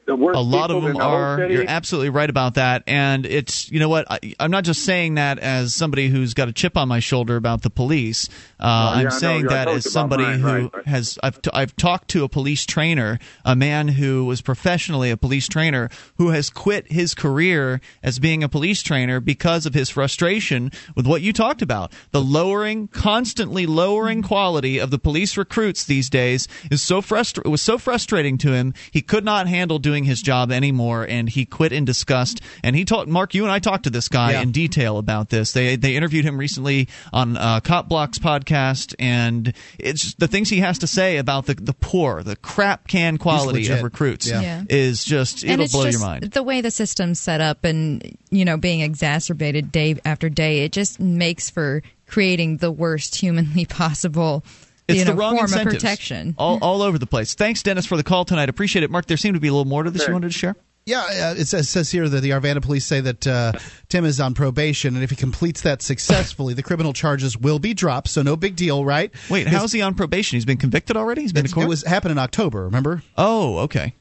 A 0.09 0.41
lot 0.41 0.71
of 0.71 0.83
them 0.83 0.95
the 0.95 1.01
are. 1.01 1.47
You're 1.49 1.65
absolutely 1.69 2.11
right 2.11 2.29
about 2.29 2.55
that. 2.55 2.83
And 2.87 3.25
it's 3.25 3.71
you 3.71 3.79
know 3.79 3.89
what 3.89 4.11
I, 4.11 4.35
I'm 4.41 4.51
not 4.51 4.65
just 4.65 4.85
saying 4.85 5.15
that 5.15 5.39
as 5.39 5.75
somebody 5.75 6.09
who's 6.09 6.35
got 6.35 6.49
a 6.49 6.53
chip 6.53 6.77
on 6.77 6.89
my 6.89 6.99
shoulder 6.99 7.37
about 7.37 7.63
the 7.63 7.71
police. 7.71 8.29
Uh, 8.59 8.67
Oh, 8.67 8.69
yeah, 8.69 8.99
I 8.99 9.03
I'm 9.05 9.11
saying 9.11 9.47
that 9.47 9.69
as 9.69 9.91
somebody 9.91 10.23
mine, 10.23 10.41
who 10.41 10.47
right, 10.47 10.75
right. 10.75 10.87
has 10.87 11.19
I've 11.23 11.41
t- 11.41 11.51
I've 11.53 11.75
talked 11.77 12.09
to 12.09 12.25
a 12.25 12.29
police 12.29 12.67
trainer, 12.67 13.19
a 13.45 13.57
man 13.57 13.89
who 13.89 14.25
was 14.25 14.43
professionally 14.43 15.11
a 15.11 15.17
police 15.17 15.49
trainer 15.49 15.89
who 16.19 16.31
has 16.31 16.51
quit 16.51 16.91
his 16.91 17.15
career 17.15 17.81
as 18.03 18.19
being 18.19 18.43
a 18.43 18.49
police 18.49 18.83
trainer 18.83 19.21
because 19.21 19.67
of 19.67 19.75
his 19.75 19.89
frustration 19.91 20.71
with 20.95 21.07
what 21.07 21.23
you 21.23 21.33
talked 21.33 21.63
about. 21.63 21.93
The 22.11 22.21
lowering, 22.21 22.89
constantly 22.89 23.67
lowering 23.67 24.23
quality 24.23 24.79
of 24.79 24.91
the 24.91 24.99
police 24.99 25.37
recruits 25.37 25.85
these 25.85 26.11
days 26.11 26.49
is 26.71 26.83
so 26.83 26.99
it 26.99 27.49
was 27.49 27.63
so 27.63 27.79
frustrating 27.79 28.37
to 28.39 28.53
him. 28.53 28.75
He 28.91 29.01
could 29.01 29.25
not 29.25 29.49
handle 29.49 29.76
doing 29.79 30.05
his 30.05 30.21
job 30.23 30.51
anymore, 30.53 31.07
and 31.09 31.29
he 31.29 31.45
quit 31.45 31.73
in 31.73 31.85
disgust. 31.85 32.41
And 32.63 32.75
he 32.77 32.85
talked. 32.85 33.09
Mark, 33.09 33.35
you 33.35 33.43
and 33.45 33.53
I 33.53 33.59
talked 33.59 33.85
to 33.85 33.91
this 33.91 34.09
guy 34.09 34.33
Yeah. 34.33 34.43
in 34.43 34.53
detail 34.53 34.99
about 34.99 35.29
this. 35.31 35.53
They 35.53 35.77
they 35.77 35.97
interviewed 35.97 36.25
him 36.25 36.39
recently 36.39 36.89
on 37.13 37.37
uh, 37.37 37.61
Cop 37.61 37.89
Blocks 37.89 38.19
podcast, 38.19 38.95
and 38.99 39.53
it's 39.79 40.15
the 40.15 40.29
things 40.29 40.49
he 40.51 40.61
has 40.61 40.79
to 40.81 40.87
say 40.87 41.17
about 41.19 41.47
the 41.47 41.55
the 41.55 41.75
poor, 41.75 42.23
the 42.23 42.37
crap 42.37 42.89
can 42.89 43.19
quality 43.19 43.69
of 43.69 43.83
recruits 43.83 44.29
Yeah. 44.29 44.41
Yeah. 44.41 44.63
is 44.69 45.05
just 45.05 45.43
and 45.43 45.53
it'll 45.53 45.65
it's 45.65 45.73
blow 45.73 45.85
just 45.85 45.99
your 45.99 46.07
mind. 46.07 46.25
the 46.33 46.43
way 46.43 46.61
the 46.61 46.71
system's 46.71 47.19
set 47.21 47.41
up 47.41 47.65
and 47.65 48.17
you 48.31 48.45
know 48.45 48.57
being 48.57 48.81
exacerbated 48.81 49.73
day 49.73 49.97
after 50.05 50.29
day 50.29 50.65
it 50.65 50.73
just 50.73 51.01
makes 51.01 51.51
for 51.51 51.83
creating 52.07 52.59
the 52.59 52.71
worst 52.71 53.17
humanly 53.17 53.65
possible 53.69 54.45
It's 54.89 55.01
you 55.01 55.05
the 55.05 55.13
know, 55.13 55.19
wrong 55.19 55.35
form 55.35 55.45
incentives 55.45 55.75
of 55.75 55.81
protection 55.81 56.35
all, 56.39 56.59
all 56.63 56.83
over 56.83 56.99
the 56.99 57.07
place. 57.07 57.35
Thanks, 57.35 57.63
Dennis, 57.63 57.87
for 57.87 57.97
the 57.97 58.05
call 58.05 58.25
tonight. 58.25 58.49
Appreciate 58.49 58.83
it. 58.83 58.91
Mark, 58.91 59.07
there 59.07 59.17
seemed 59.17 59.35
to 59.35 59.41
be 59.41 59.49
a 59.49 59.53
little 59.53 59.65
more 59.65 59.83
to 59.83 59.91
this 59.91 60.07
you 60.07 60.13
wanted 60.13 60.31
to 60.31 60.39
share. 60.39 60.57
Yeah, 60.87 61.01
uh, 61.01 61.35
it 61.37 61.47
says, 61.47 61.69
says 61.69 61.91
here 61.91 62.09
that 62.09 62.21
the 62.21 62.31
Arvada 62.31 62.63
police 62.63 62.87
say 62.87 63.01
that 63.01 63.27
uh, 63.27 63.53
Tim 63.89 64.05
is 64.05 64.21
on 64.21 64.35
probation, 64.35 64.95
and 64.95 65.03
if 65.03 65.11
he 65.11 65.17
completes 65.17 65.63
that 65.63 65.83
successfully, 65.83 66.55
the 66.55 66.63
criminal 66.63 66.93
charges 66.93 67.37
will 67.37 67.59
be 67.59 67.75
dropped. 67.75 68.07
So 68.07 68.23
no 68.23 68.37
big 68.37 68.55
deal, 68.55 68.85
right? 68.85 69.11
Wait, 69.29 69.49
how's 69.49 69.73
he 69.73 69.83
on 69.83 69.95
probation? 69.95 70.37
He's 70.37 70.45
been 70.45 70.59
convicted 70.59 70.97
already? 70.97 71.23
He's 71.23 71.33
been 71.33 71.47
to 71.47 71.53
court? 71.53 71.67
It 71.67 71.69
was 71.69 71.83
happened 71.83 72.13
in 72.13 72.19
October. 72.19 72.67
Remember? 72.67 73.03
oh, 73.19 73.59
okay. 73.59 73.95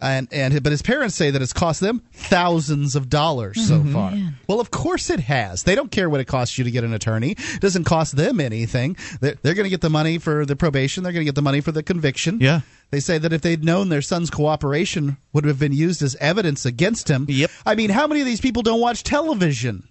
And 0.00 0.28
and 0.30 0.62
but 0.62 0.70
his 0.70 0.80
parents 0.82 1.16
say 1.16 1.32
that 1.32 1.42
it's 1.42 1.52
cost 1.52 1.80
them 1.80 2.02
thousands 2.12 2.94
of 2.94 3.08
dollars 3.08 3.66
so 3.66 3.78
Mm-hmm. 3.80 3.92
far. 3.92 4.12
Well, 4.46 4.60
of 4.60 4.70
course 4.70 5.10
it 5.10 5.18
has. 5.20 5.64
They 5.64 5.74
don't 5.74 5.90
care 5.90 6.08
what 6.08 6.20
it 6.20 6.26
costs 6.26 6.56
you 6.56 6.62
to 6.64 6.70
get 6.70 6.84
an 6.84 6.94
attorney. 6.94 7.32
It 7.32 7.60
doesn't 7.60 7.82
cost 7.84 8.16
them 8.16 8.38
anything. 8.40 8.96
They're, 9.20 9.34
they're 9.42 9.54
going 9.54 9.64
to 9.64 9.70
get 9.70 9.80
the 9.80 9.90
money 9.90 10.18
for 10.18 10.46
the 10.46 10.54
probation. 10.54 11.02
They're 11.02 11.12
going 11.12 11.22
to 11.22 11.28
get 11.28 11.34
the 11.34 11.42
money 11.42 11.60
for 11.60 11.72
the 11.72 11.82
conviction. 11.82 12.38
Yeah. 12.40 12.60
They 12.90 13.00
say 13.00 13.18
that 13.18 13.32
if 13.32 13.42
they'd 13.42 13.64
known 13.64 13.88
their 13.88 14.00
son's 14.00 14.30
cooperation 14.30 15.16
would 15.32 15.44
have 15.44 15.58
been 15.58 15.72
used 15.72 16.00
as 16.02 16.14
evidence 16.20 16.64
against 16.64 17.08
him. 17.10 17.26
Yep. 17.28 17.50
I 17.66 17.74
mean, 17.74 17.90
how 17.90 18.06
many 18.06 18.20
of 18.20 18.26
these 18.26 18.40
people 18.40 18.62
don't 18.62 18.80
watch 18.80 19.02
television? 19.02 19.82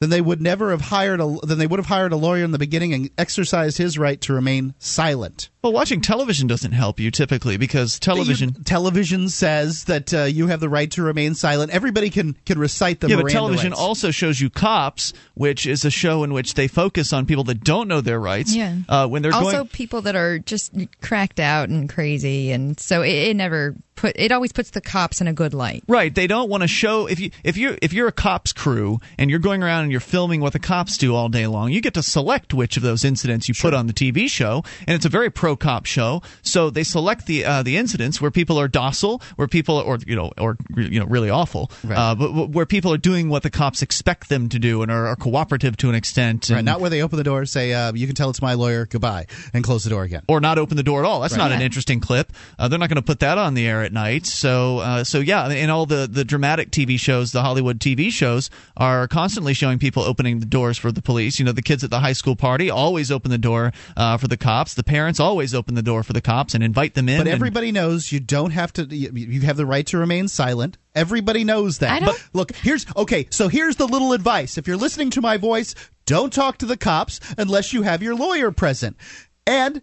Then 0.00 0.08
they 0.08 0.22
would 0.22 0.40
never 0.40 0.70
have 0.70 0.80
hired 0.80 1.20
a. 1.20 1.36
Then 1.42 1.58
they 1.58 1.66
would 1.66 1.78
have 1.78 1.86
hired 1.86 2.12
a 2.12 2.16
lawyer 2.16 2.42
in 2.42 2.52
the 2.52 2.58
beginning 2.58 2.94
and 2.94 3.10
exercised 3.18 3.76
his 3.76 3.98
right 3.98 4.18
to 4.22 4.32
remain 4.32 4.74
silent. 4.78 5.50
Well, 5.62 5.74
watching 5.74 6.00
television 6.00 6.46
doesn't 6.46 6.72
help 6.72 6.98
you 6.98 7.10
typically 7.10 7.58
because 7.58 7.98
television. 7.98 8.54
You- 8.56 8.64
television 8.64 9.28
says 9.28 9.84
that 9.84 10.14
uh, 10.14 10.22
you 10.22 10.46
have 10.46 10.60
the 10.60 10.70
right 10.70 10.90
to 10.92 11.02
remain 11.02 11.34
silent. 11.34 11.70
Everybody 11.70 12.08
can 12.08 12.34
can 12.46 12.58
recite 12.58 13.00
the 13.00 13.08
yeah, 13.08 13.16
but 13.16 13.30
television 13.30 13.72
rights. 13.72 13.80
also 13.80 14.10
shows 14.10 14.40
you 14.40 14.48
Cops, 14.48 15.12
which 15.34 15.66
is 15.66 15.84
a 15.84 15.90
show 15.90 16.24
in 16.24 16.32
which 16.32 16.54
they 16.54 16.66
focus 16.66 17.12
on 17.12 17.26
people 17.26 17.44
that 17.44 17.62
don't 17.62 17.86
know 17.86 18.00
their 18.00 18.18
rights. 18.18 18.54
Yeah. 18.54 18.76
Uh, 18.88 19.06
when 19.06 19.20
they're 19.20 19.34
also 19.34 19.52
going. 19.58 19.68
people 19.68 20.00
that 20.02 20.16
are 20.16 20.38
just 20.38 20.72
cracked 21.02 21.40
out 21.40 21.68
and 21.68 21.90
crazy 21.90 22.52
and 22.52 22.80
so 22.80 23.02
it, 23.02 23.10
it 23.10 23.36
never 23.36 23.74
put 23.96 24.16
it 24.18 24.32
always 24.32 24.50
puts 24.52 24.70
the 24.70 24.80
cops 24.80 25.20
in 25.20 25.28
a 25.28 25.32
good 25.32 25.52
light 25.52 25.84
Right, 25.86 26.14
they 26.14 26.26
don't 26.26 26.48
want 26.48 26.62
to 26.62 26.68
show 26.68 27.06
if 27.06 27.20
you 27.20 27.30
if 27.44 27.58
you 27.58 27.76
if 27.82 27.92
you're 27.92 28.08
a 28.08 28.12
cops 28.12 28.52
crew 28.54 28.98
and 29.18 29.28
you're 29.28 29.40
going 29.40 29.62
around 29.62 29.89
and 29.90 29.92
you're 29.92 30.00
filming 30.00 30.40
what 30.40 30.52
the 30.52 30.60
cops 30.60 30.96
do 30.96 31.16
all 31.16 31.28
day 31.28 31.48
long, 31.48 31.72
you 31.72 31.80
get 31.80 31.94
to 31.94 32.02
select 32.02 32.54
which 32.54 32.76
of 32.76 32.84
those 32.84 33.04
incidents 33.04 33.48
you 33.48 33.54
put 33.60 33.74
on 33.74 33.88
the 33.88 33.92
TV 33.92 34.28
show, 34.30 34.62
and 34.86 34.94
it's 34.94 35.04
a 35.04 35.08
very 35.08 35.30
pro 35.30 35.56
cop 35.56 35.84
show. 35.84 36.22
So 36.42 36.70
they 36.70 36.84
select 36.84 37.26
the 37.26 37.44
uh, 37.44 37.64
the 37.64 37.76
incidents 37.76 38.20
where 38.20 38.30
people 38.30 38.56
are 38.60 38.68
docile, 38.68 39.20
where 39.34 39.48
people 39.48 39.74
or 39.78 39.98
you 40.06 40.14
know 40.14 40.30
or 40.38 40.56
you 40.76 41.00
know 41.00 41.06
really 41.06 41.28
awful, 41.28 41.72
uh, 41.90 42.14
but 42.14 42.50
where 42.50 42.66
people 42.66 42.92
are 42.94 42.98
doing 42.98 43.28
what 43.28 43.42
the 43.42 43.50
cops 43.50 43.82
expect 43.82 44.28
them 44.28 44.48
to 44.50 44.60
do 44.60 44.82
and 44.82 44.92
are, 44.92 45.08
are 45.08 45.16
cooperative 45.16 45.76
to 45.78 45.88
an 45.88 45.96
extent. 45.96 46.48
Right, 46.50 46.64
not 46.64 46.80
where 46.80 46.90
they 46.90 47.02
open 47.02 47.16
the 47.16 47.24
door, 47.24 47.44
say, 47.46 47.72
uh, 47.72 47.92
"You 47.92 48.06
can 48.06 48.14
tell 48.14 48.30
it's 48.30 48.40
my 48.40 48.54
lawyer, 48.54 48.86
goodbye," 48.86 49.26
and 49.52 49.64
close 49.64 49.82
the 49.82 49.90
door 49.90 50.04
again. 50.04 50.22
or 50.28 50.40
not 50.40 50.56
open 50.58 50.76
the 50.76 50.84
door 50.84 51.00
at 51.04 51.06
all. 51.08 51.18
That's 51.20 51.32
Right. 51.32 51.48
not 51.48 51.52
an 51.52 51.62
interesting 51.62 51.98
clip. 51.98 52.32
Uh, 52.60 52.68
they're 52.68 52.78
not 52.78 52.88
going 52.88 52.96
to 52.96 53.02
put 53.02 53.18
that 53.20 53.38
on 53.38 53.54
the 53.54 53.66
air 53.66 53.82
at 53.82 53.92
night. 53.92 54.24
So, 54.26 54.78
uh, 54.78 55.02
so 55.02 55.18
yeah, 55.18 55.48
and 55.48 55.68
all 55.72 55.84
the 55.86 56.06
the 56.10 56.24
dramatic 56.24 56.70
TV 56.70 56.96
shows, 57.00 57.32
the 57.32 57.42
Hollywood 57.42 57.80
TV 57.80 58.10
shows, 58.12 58.50
are 58.76 59.08
constantly 59.08 59.54
showing 59.54 59.79
people 59.80 60.04
opening 60.04 60.38
the 60.38 60.46
doors 60.46 60.78
for 60.78 60.92
the 60.92 61.02
police. 61.02 61.38
You 61.40 61.44
know, 61.44 61.52
the 61.52 61.62
kids 61.62 61.82
at 61.82 61.90
the 61.90 61.98
high 62.00 62.12
school 62.12 62.36
party 62.36 62.70
always 62.70 63.10
open 63.10 63.30
the 63.32 63.38
door 63.38 63.72
uh, 63.96 64.16
for 64.18 64.28
the 64.28 64.36
cops. 64.36 64.74
The 64.74 64.84
parents 64.84 65.18
always 65.18 65.54
open 65.54 65.74
the 65.74 65.82
door 65.82 66.02
for 66.04 66.12
the 66.12 66.20
cops 66.20 66.54
and 66.54 66.62
invite 66.62 66.94
them 66.94 67.08
in. 67.08 67.18
But 67.18 67.26
and- 67.26 67.34
everybody 67.34 67.72
knows 67.72 68.12
you 68.12 68.20
don't 68.20 68.52
have 68.52 68.72
to. 68.74 68.84
You, 68.84 69.10
you 69.12 69.40
have 69.42 69.56
the 69.56 69.66
right 69.66 69.86
to 69.88 69.98
remain 69.98 70.28
silent. 70.28 70.78
Everybody 70.94 71.42
knows 71.42 71.78
that. 71.78 71.90
I 71.90 71.98
don't- 71.98 72.06
But 72.06 72.22
look, 72.32 72.52
here's 72.56 72.86
okay. 72.96 73.26
So 73.30 73.48
here's 73.48 73.76
the 73.76 73.88
little 73.88 74.12
advice. 74.12 74.56
If 74.58 74.68
you're 74.68 74.76
listening 74.76 75.10
to 75.10 75.20
my 75.20 75.36
voice, 75.38 75.74
don't 76.06 76.32
talk 76.32 76.58
to 76.58 76.66
the 76.66 76.76
cops 76.76 77.18
unless 77.38 77.72
you 77.72 77.82
have 77.82 78.02
your 78.02 78.14
lawyer 78.14 78.50
present. 78.52 78.96
And 79.46 79.82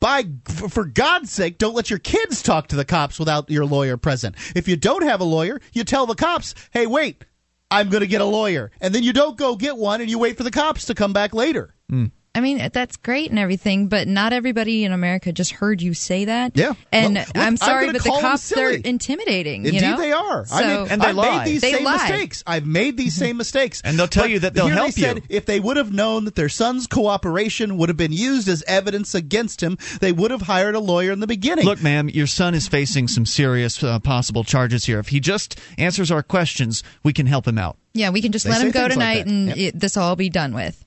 by 0.00 0.24
for 0.44 0.68
for 0.68 0.84
God's 0.84 1.30
sake, 1.32 1.58
don't 1.58 1.74
let 1.74 1.90
your 1.90 1.98
kids 1.98 2.42
talk 2.42 2.68
to 2.68 2.76
the 2.76 2.84
cops 2.84 3.18
without 3.18 3.50
your 3.50 3.64
lawyer 3.64 3.96
present. 3.96 4.36
If 4.54 4.68
you 4.68 4.76
don't 4.76 5.02
have 5.02 5.20
a 5.20 5.24
lawyer, 5.24 5.60
you 5.72 5.82
tell 5.84 6.06
the 6.06 6.14
cops, 6.14 6.54
"Hey, 6.70 6.86
wait, 6.86 7.24
I'm 7.70 7.88
going 7.88 8.00
to 8.00 8.06
get 8.06 8.20
a 8.20 8.24
lawyer," 8.26 8.70
and 8.80 8.94
then 8.94 9.02
you 9.02 9.12
don't 9.12 9.36
go 9.36 9.56
get 9.56 9.76
one, 9.76 10.00
and 10.00 10.10
you 10.10 10.18
wait 10.18 10.36
for 10.36 10.42
the 10.42 10.50
cops 10.50 10.86
to 10.86 10.94
come 10.94 11.12
back 11.12 11.34
later. 11.34 11.74
Hmm. 11.88 12.06
I 12.38 12.40
mean, 12.40 12.70
that's 12.72 12.96
great 12.96 13.30
and 13.30 13.38
everything, 13.38 13.88
but 13.88 14.06
not 14.06 14.32
everybody 14.32 14.84
in 14.84 14.92
America 14.92 15.32
just 15.32 15.50
heard 15.50 15.82
you 15.82 15.92
say 15.92 16.26
that. 16.26 16.52
Yeah. 16.54 16.74
And 16.92 17.16
Well, 17.16 17.24
look, 17.24 17.36
I'm 17.36 17.42
I'm 17.48 17.56
sorry, 17.56 17.90
but 17.90 18.02
the 18.02 18.08
cops, 18.10 18.48
they're 18.48 18.70
intimidating. 18.70 19.64
Indeed, 19.66 19.80
you 19.82 19.88
know? 19.88 19.96
they 19.98 20.12
are. 20.12 20.46
So, 20.46 20.54
I 20.54 20.60
made, 20.84 20.90
And 20.92 21.02
they 21.02 21.06
I've 21.08 21.16
lie. 21.16 21.38
made 21.38 21.46
these 21.48 21.60
They 21.60 21.72
same 21.72 21.84
lie. 21.84 21.92
mistakes. 22.08 22.44
I've 22.46 22.66
made 22.66 22.96
these 22.96 23.14
same 23.14 23.36
mistakes. 23.36 23.80
And 23.84 23.98
they'll 23.98 24.06
tell 24.06 24.22
But 24.24 24.30
you 24.30 24.38
that 24.40 24.54
they'll 24.54 24.68
help 24.68 24.94
they 24.94 25.00
said 25.02 25.16
you. 25.16 25.22
If 25.28 25.46
they 25.46 25.58
would 25.60 25.76
have 25.76 25.92
known 25.92 26.24
that 26.26 26.36
their 26.36 26.48
son's 26.48 26.86
cooperation 26.86 27.76
would 27.78 27.88
have 27.88 27.96
been 27.98 28.12
used 28.12 28.48
as 28.48 28.62
evidence 28.68 29.14
against 29.14 29.62
him, 29.62 29.76
they 30.00 30.12
would 30.12 30.30
have 30.30 30.42
hired 30.42 30.74
a 30.76 30.80
lawyer 30.80 31.10
in 31.10 31.20
the 31.20 31.26
beginning. 31.26 31.64
Look, 31.64 31.82
ma'am, 31.82 32.08
your 32.08 32.26
son 32.28 32.54
is 32.54 32.68
facing 32.68 33.08
some 33.08 33.26
serious 33.26 33.82
uh, 33.82 33.98
possible 33.98 34.44
charges 34.44 34.84
here. 34.84 35.00
If 35.00 35.08
he 35.08 35.18
just 35.20 35.58
answers 35.76 36.10
our 36.12 36.22
questions, 36.22 36.84
we 37.02 37.12
can 37.12 37.26
help 37.26 37.46
him 37.48 37.58
out. 37.58 37.76
yeah, 37.94 38.10
we 38.10 38.22
can 38.22 38.30
just 38.30 38.44
They 38.44 38.50
let 38.52 38.60
him 38.62 38.70
go 38.70 38.80
things 38.88 38.96
like 38.96 39.24
tonight 39.24 39.26
and 39.26 39.48
Yep. 39.48 39.56
it, 39.56 39.80
this 39.80 39.96
will 39.96 40.04
all 40.04 40.14
be 40.16 40.28
done 40.30 40.54
with. 40.54 40.84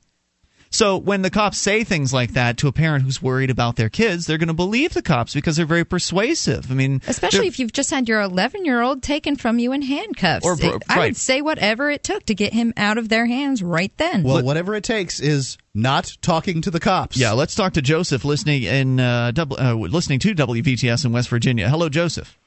So 0.73 0.95
when 0.97 1.21
the 1.21 1.29
cops 1.29 1.57
say 1.57 1.83
things 1.83 2.13
like 2.13 2.31
that 2.31 2.55
to 2.59 2.67
a 2.69 2.71
parent 2.71 3.03
who's 3.03 3.21
worried 3.21 3.49
about 3.49 3.75
their 3.75 3.89
kids, 3.89 4.25
they're 4.25 4.37
going 4.37 4.47
to 4.47 4.53
believe 4.53 4.93
the 4.93 5.01
cops 5.01 5.33
because 5.33 5.57
they're 5.57 5.65
very 5.65 5.83
persuasive. 5.83 6.71
I 6.71 6.75
mean, 6.75 7.01
Especially 7.07 7.47
if 7.47 7.59
you've 7.59 7.73
just 7.73 7.91
had 7.91 8.07
your 8.07 8.21
11 8.21 8.63
year 8.63 8.81
old 8.81 9.03
taken 9.03 9.35
from 9.35 9.59
you 9.59 9.73
in 9.73 9.81
handcuffs. 9.81 10.45
Or 10.45 10.55
bro- 10.55 10.75
It- 10.77 10.83
I 10.87 10.95
right. 10.95 11.05
would 11.07 11.17
say 11.17 11.41
whatever 11.41 11.91
it 11.91 12.03
took 12.03 12.25
to 12.27 12.33
get 12.33 12.53
him 12.53 12.73
out 12.77 12.97
of 12.97 13.09
their 13.09 13.25
hands 13.25 13.61
right 13.61 13.91
then. 13.97 14.23
well, 14.23 14.41
whatever 14.43 14.73
it 14.73 14.85
takes 14.85 15.19
is 15.19 15.57
not 15.73 16.15
talking 16.21 16.61
to 16.61 16.71
the 16.71 16.79
cops. 16.79 17.17
Yeah, 17.17 17.33
let's 17.33 17.53
talk 17.53 17.73
to 17.73 17.81
Joseph 17.81 18.23
listening 18.23 18.63
in 18.63 18.99
uh, 19.01 19.31
double, 19.31 19.59
uh, 19.59 19.73
listening 19.73 20.19
to 20.19 20.33
WVTS 20.33 21.03
in 21.03 21.11
West 21.11 21.27
Virginia. 21.27 21.67
Hello, 21.69 21.89
Joseph. 21.89 22.37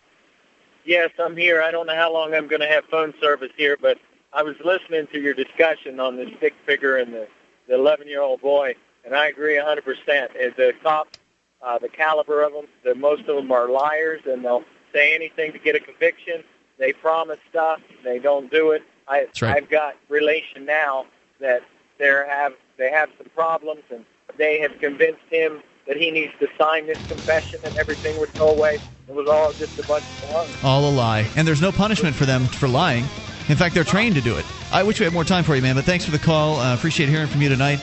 Yes, 0.87 1.11
I'm 1.23 1.37
here. 1.37 1.63
I 1.63 1.71
don't 1.71 1.87
know 1.87 1.95
how 1.95 2.13
long 2.13 2.35
I'm 2.35 2.49
going 2.49 2.61
to 2.61 2.69
have 2.69 2.85
phone 2.91 3.13
service 3.21 3.51
here, 3.57 3.77
but 3.81 3.99
I 4.33 4.43
was 4.43 4.55
listening 4.65 5.07
to 5.13 5.21
your 5.21 5.35
discussion 5.35 6.01
on 6.01 6.17
the 6.17 6.27
stick 6.39 6.55
figure 6.67 6.97
and 6.97 7.13
the 7.13 7.27
the 7.69 7.75
11 7.75 8.09
year 8.09 8.21
old 8.21 8.41
boy, 8.41 8.75
and 9.05 9.15
I 9.15 9.29
agree 9.29 9.57
100%. 9.57 9.79
Uh, 9.79 10.51
The 10.57 10.73
cops, 10.83 11.19
uh, 11.63 11.79
the 11.79 11.89
caliber 11.89 12.43
of 12.43 12.53
them, 12.53 12.67
the, 12.85 12.95
most 12.95 13.21
of 13.29 13.37
them 13.37 13.51
are 13.53 13.69
liars, 13.69 14.23
and 14.27 14.45
they'll 14.45 14.65
say 14.93 15.15
anything 15.15 15.53
to 15.53 15.59
get 15.59 15.75
a 15.75 15.81
conviction. 15.81 16.45
They 16.79 16.93
promise 16.93 17.39
stuff, 17.49 17.81
they 18.03 18.19
don't 18.19 18.51
do 18.51 18.73
it. 18.73 18.83
I, 19.07 19.21
That's 19.25 19.43
right. 19.43 19.57
I've 19.57 19.71
got 19.71 19.97
relation 20.09 20.65
now 20.65 21.07
that 21.41 21.63
they 21.99 22.07
have 22.07 22.55
they 22.77 22.91
have 22.91 23.09
some 23.19 23.29
problems, 23.35 23.83
and 23.91 24.05
they 24.37 24.59
have 24.61 24.73
convinced 24.81 25.23
him 25.31 25.63
that 25.87 25.97
he 25.97 26.11
needs 26.11 26.33
to 26.41 26.49
sign 26.59 26.87
this 26.87 26.99
confession, 27.09 27.61
and 27.65 27.77
everything 27.77 28.19
would 28.19 28.37
go 28.37 28.51
away. 28.51 28.81
It 29.09 29.15
was 29.15 29.29
all 29.29 29.53
just 29.53 29.79
a 29.79 29.87
bunch 29.87 30.05
of 30.23 30.29
fun. 30.29 30.49
All 30.65 30.89
a 30.89 30.91
lie, 30.91 31.31
and 31.37 31.47
there's 31.47 31.61
no 31.61 31.71
punishment 31.71 32.17
for 32.17 32.25
them 32.25 32.47
for 32.47 32.69
lying. 32.69 33.05
In 33.49 33.57
fact, 33.57 33.75
they're 33.75 33.85
trained 33.85 34.15
to 34.15 34.21
do 34.21 34.37
it. 34.37 34.45
I 34.73 34.83
wish 34.83 34.99
we 34.99 35.05
had 35.05 35.13
more 35.13 35.25
time 35.25 35.45
for 35.45 35.55
you, 35.55 35.63
man. 35.63 35.75
But 35.75 35.85
thanks 35.85 36.05
for 36.05 36.11
the 36.11 36.19
call. 36.19 36.57
Uh, 36.57 36.75
appreciate 36.75 37.09
hearing 37.09 37.27
from 37.27 37.43
you 37.43 37.49
tonight. 37.49 37.81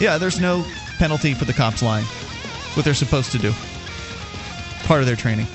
Yeah, 0.00 0.18
there's 0.18 0.40
no 0.40 0.64
penalty 0.98 1.34
for 1.34 1.44
the 1.44 1.52
cops 1.52 1.82
lying. 1.82 2.04
It's 2.04 2.76
what 2.76 2.84
they're 2.84 2.94
supposed 2.94 3.32
to 3.32 3.38
do. 3.38 3.52
Part 4.84 5.00
of 5.00 5.06
their 5.06 5.16
training. 5.16 5.46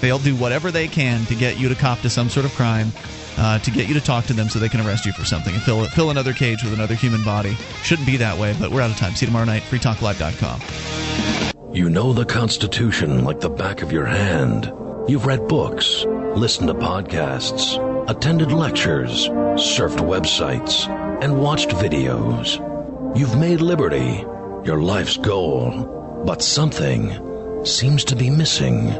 They'll 0.00 0.18
do 0.18 0.34
whatever 0.34 0.70
they 0.70 0.88
can 0.88 1.24
to 1.26 1.34
get 1.34 1.58
you 1.58 1.68
to 1.68 1.74
cop 1.74 2.00
to 2.00 2.10
some 2.10 2.28
sort 2.28 2.44
of 2.44 2.52
crime, 2.54 2.92
uh, 3.38 3.60
to 3.60 3.70
get 3.70 3.86
you 3.86 3.94
to 3.94 4.00
talk 4.00 4.24
to 4.26 4.32
them 4.32 4.48
so 4.48 4.58
they 4.58 4.68
can 4.68 4.80
arrest 4.80 5.06
you 5.06 5.12
for 5.12 5.24
something 5.24 5.54
and 5.54 5.62
fill, 5.62 5.84
fill 5.86 6.10
another 6.10 6.32
cage 6.32 6.64
with 6.64 6.72
another 6.72 6.94
human 6.94 7.22
body. 7.22 7.56
Shouldn't 7.84 8.06
be 8.06 8.16
that 8.16 8.38
way, 8.38 8.56
but 8.58 8.72
we're 8.72 8.80
out 8.80 8.90
of 8.90 8.96
time. 8.96 9.14
See 9.14 9.26
you 9.26 9.28
tomorrow 9.28 9.44
night. 9.44 9.62
FreeTalkLive.com. 9.64 11.74
You 11.74 11.88
know 11.88 12.12
the 12.12 12.24
Constitution 12.24 13.24
like 13.24 13.40
the 13.40 13.48
back 13.48 13.82
of 13.82 13.92
your 13.92 14.06
hand. 14.06 14.72
You've 15.08 15.26
read 15.26 15.48
books, 15.48 16.04
listened 16.36 16.68
to 16.68 16.74
podcasts, 16.74 17.76
attended 18.08 18.52
lectures, 18.52 19.28
surfed 19.56 19.98
websites, 19.98 20.88
and 21.22 21.40
watched 21.40 21.70
videos. 21.70 22.58
You've 23.16 23.38
made 23.38 23.60
liberty 23.60 24.24
your 24.64 24.80
life's 24.80 25.16
goal, 25.16 26.22
but 26.24 26.40
something 26.40 27.64
seems 27.64 28.04
to 28.04 28.16
be 28.16 28.30
missing. 28.30 28.92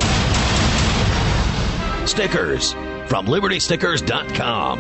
Stickers 2.07 2.73
from 3.07 3.27
libertystickers.com. 3.27 4.79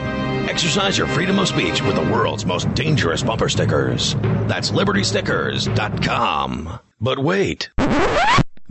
Exercise 0.49 0.99
your 0.99 1.07
freedom 1.09 1.39
of 1.39 1.49
speech 1.49 1.82
with 1.82 1.94
the 1.94 2.12
world's 2.12 2.44
most 2.44 2.73
dangerous 2.74 3.23
bumper 3.23 3.49
stickers. 3.49 4.15
That's 4.49 4.73
libertystickers.com. 4.73 6.81
But 7.01 7.19
wait. 7.19 7.70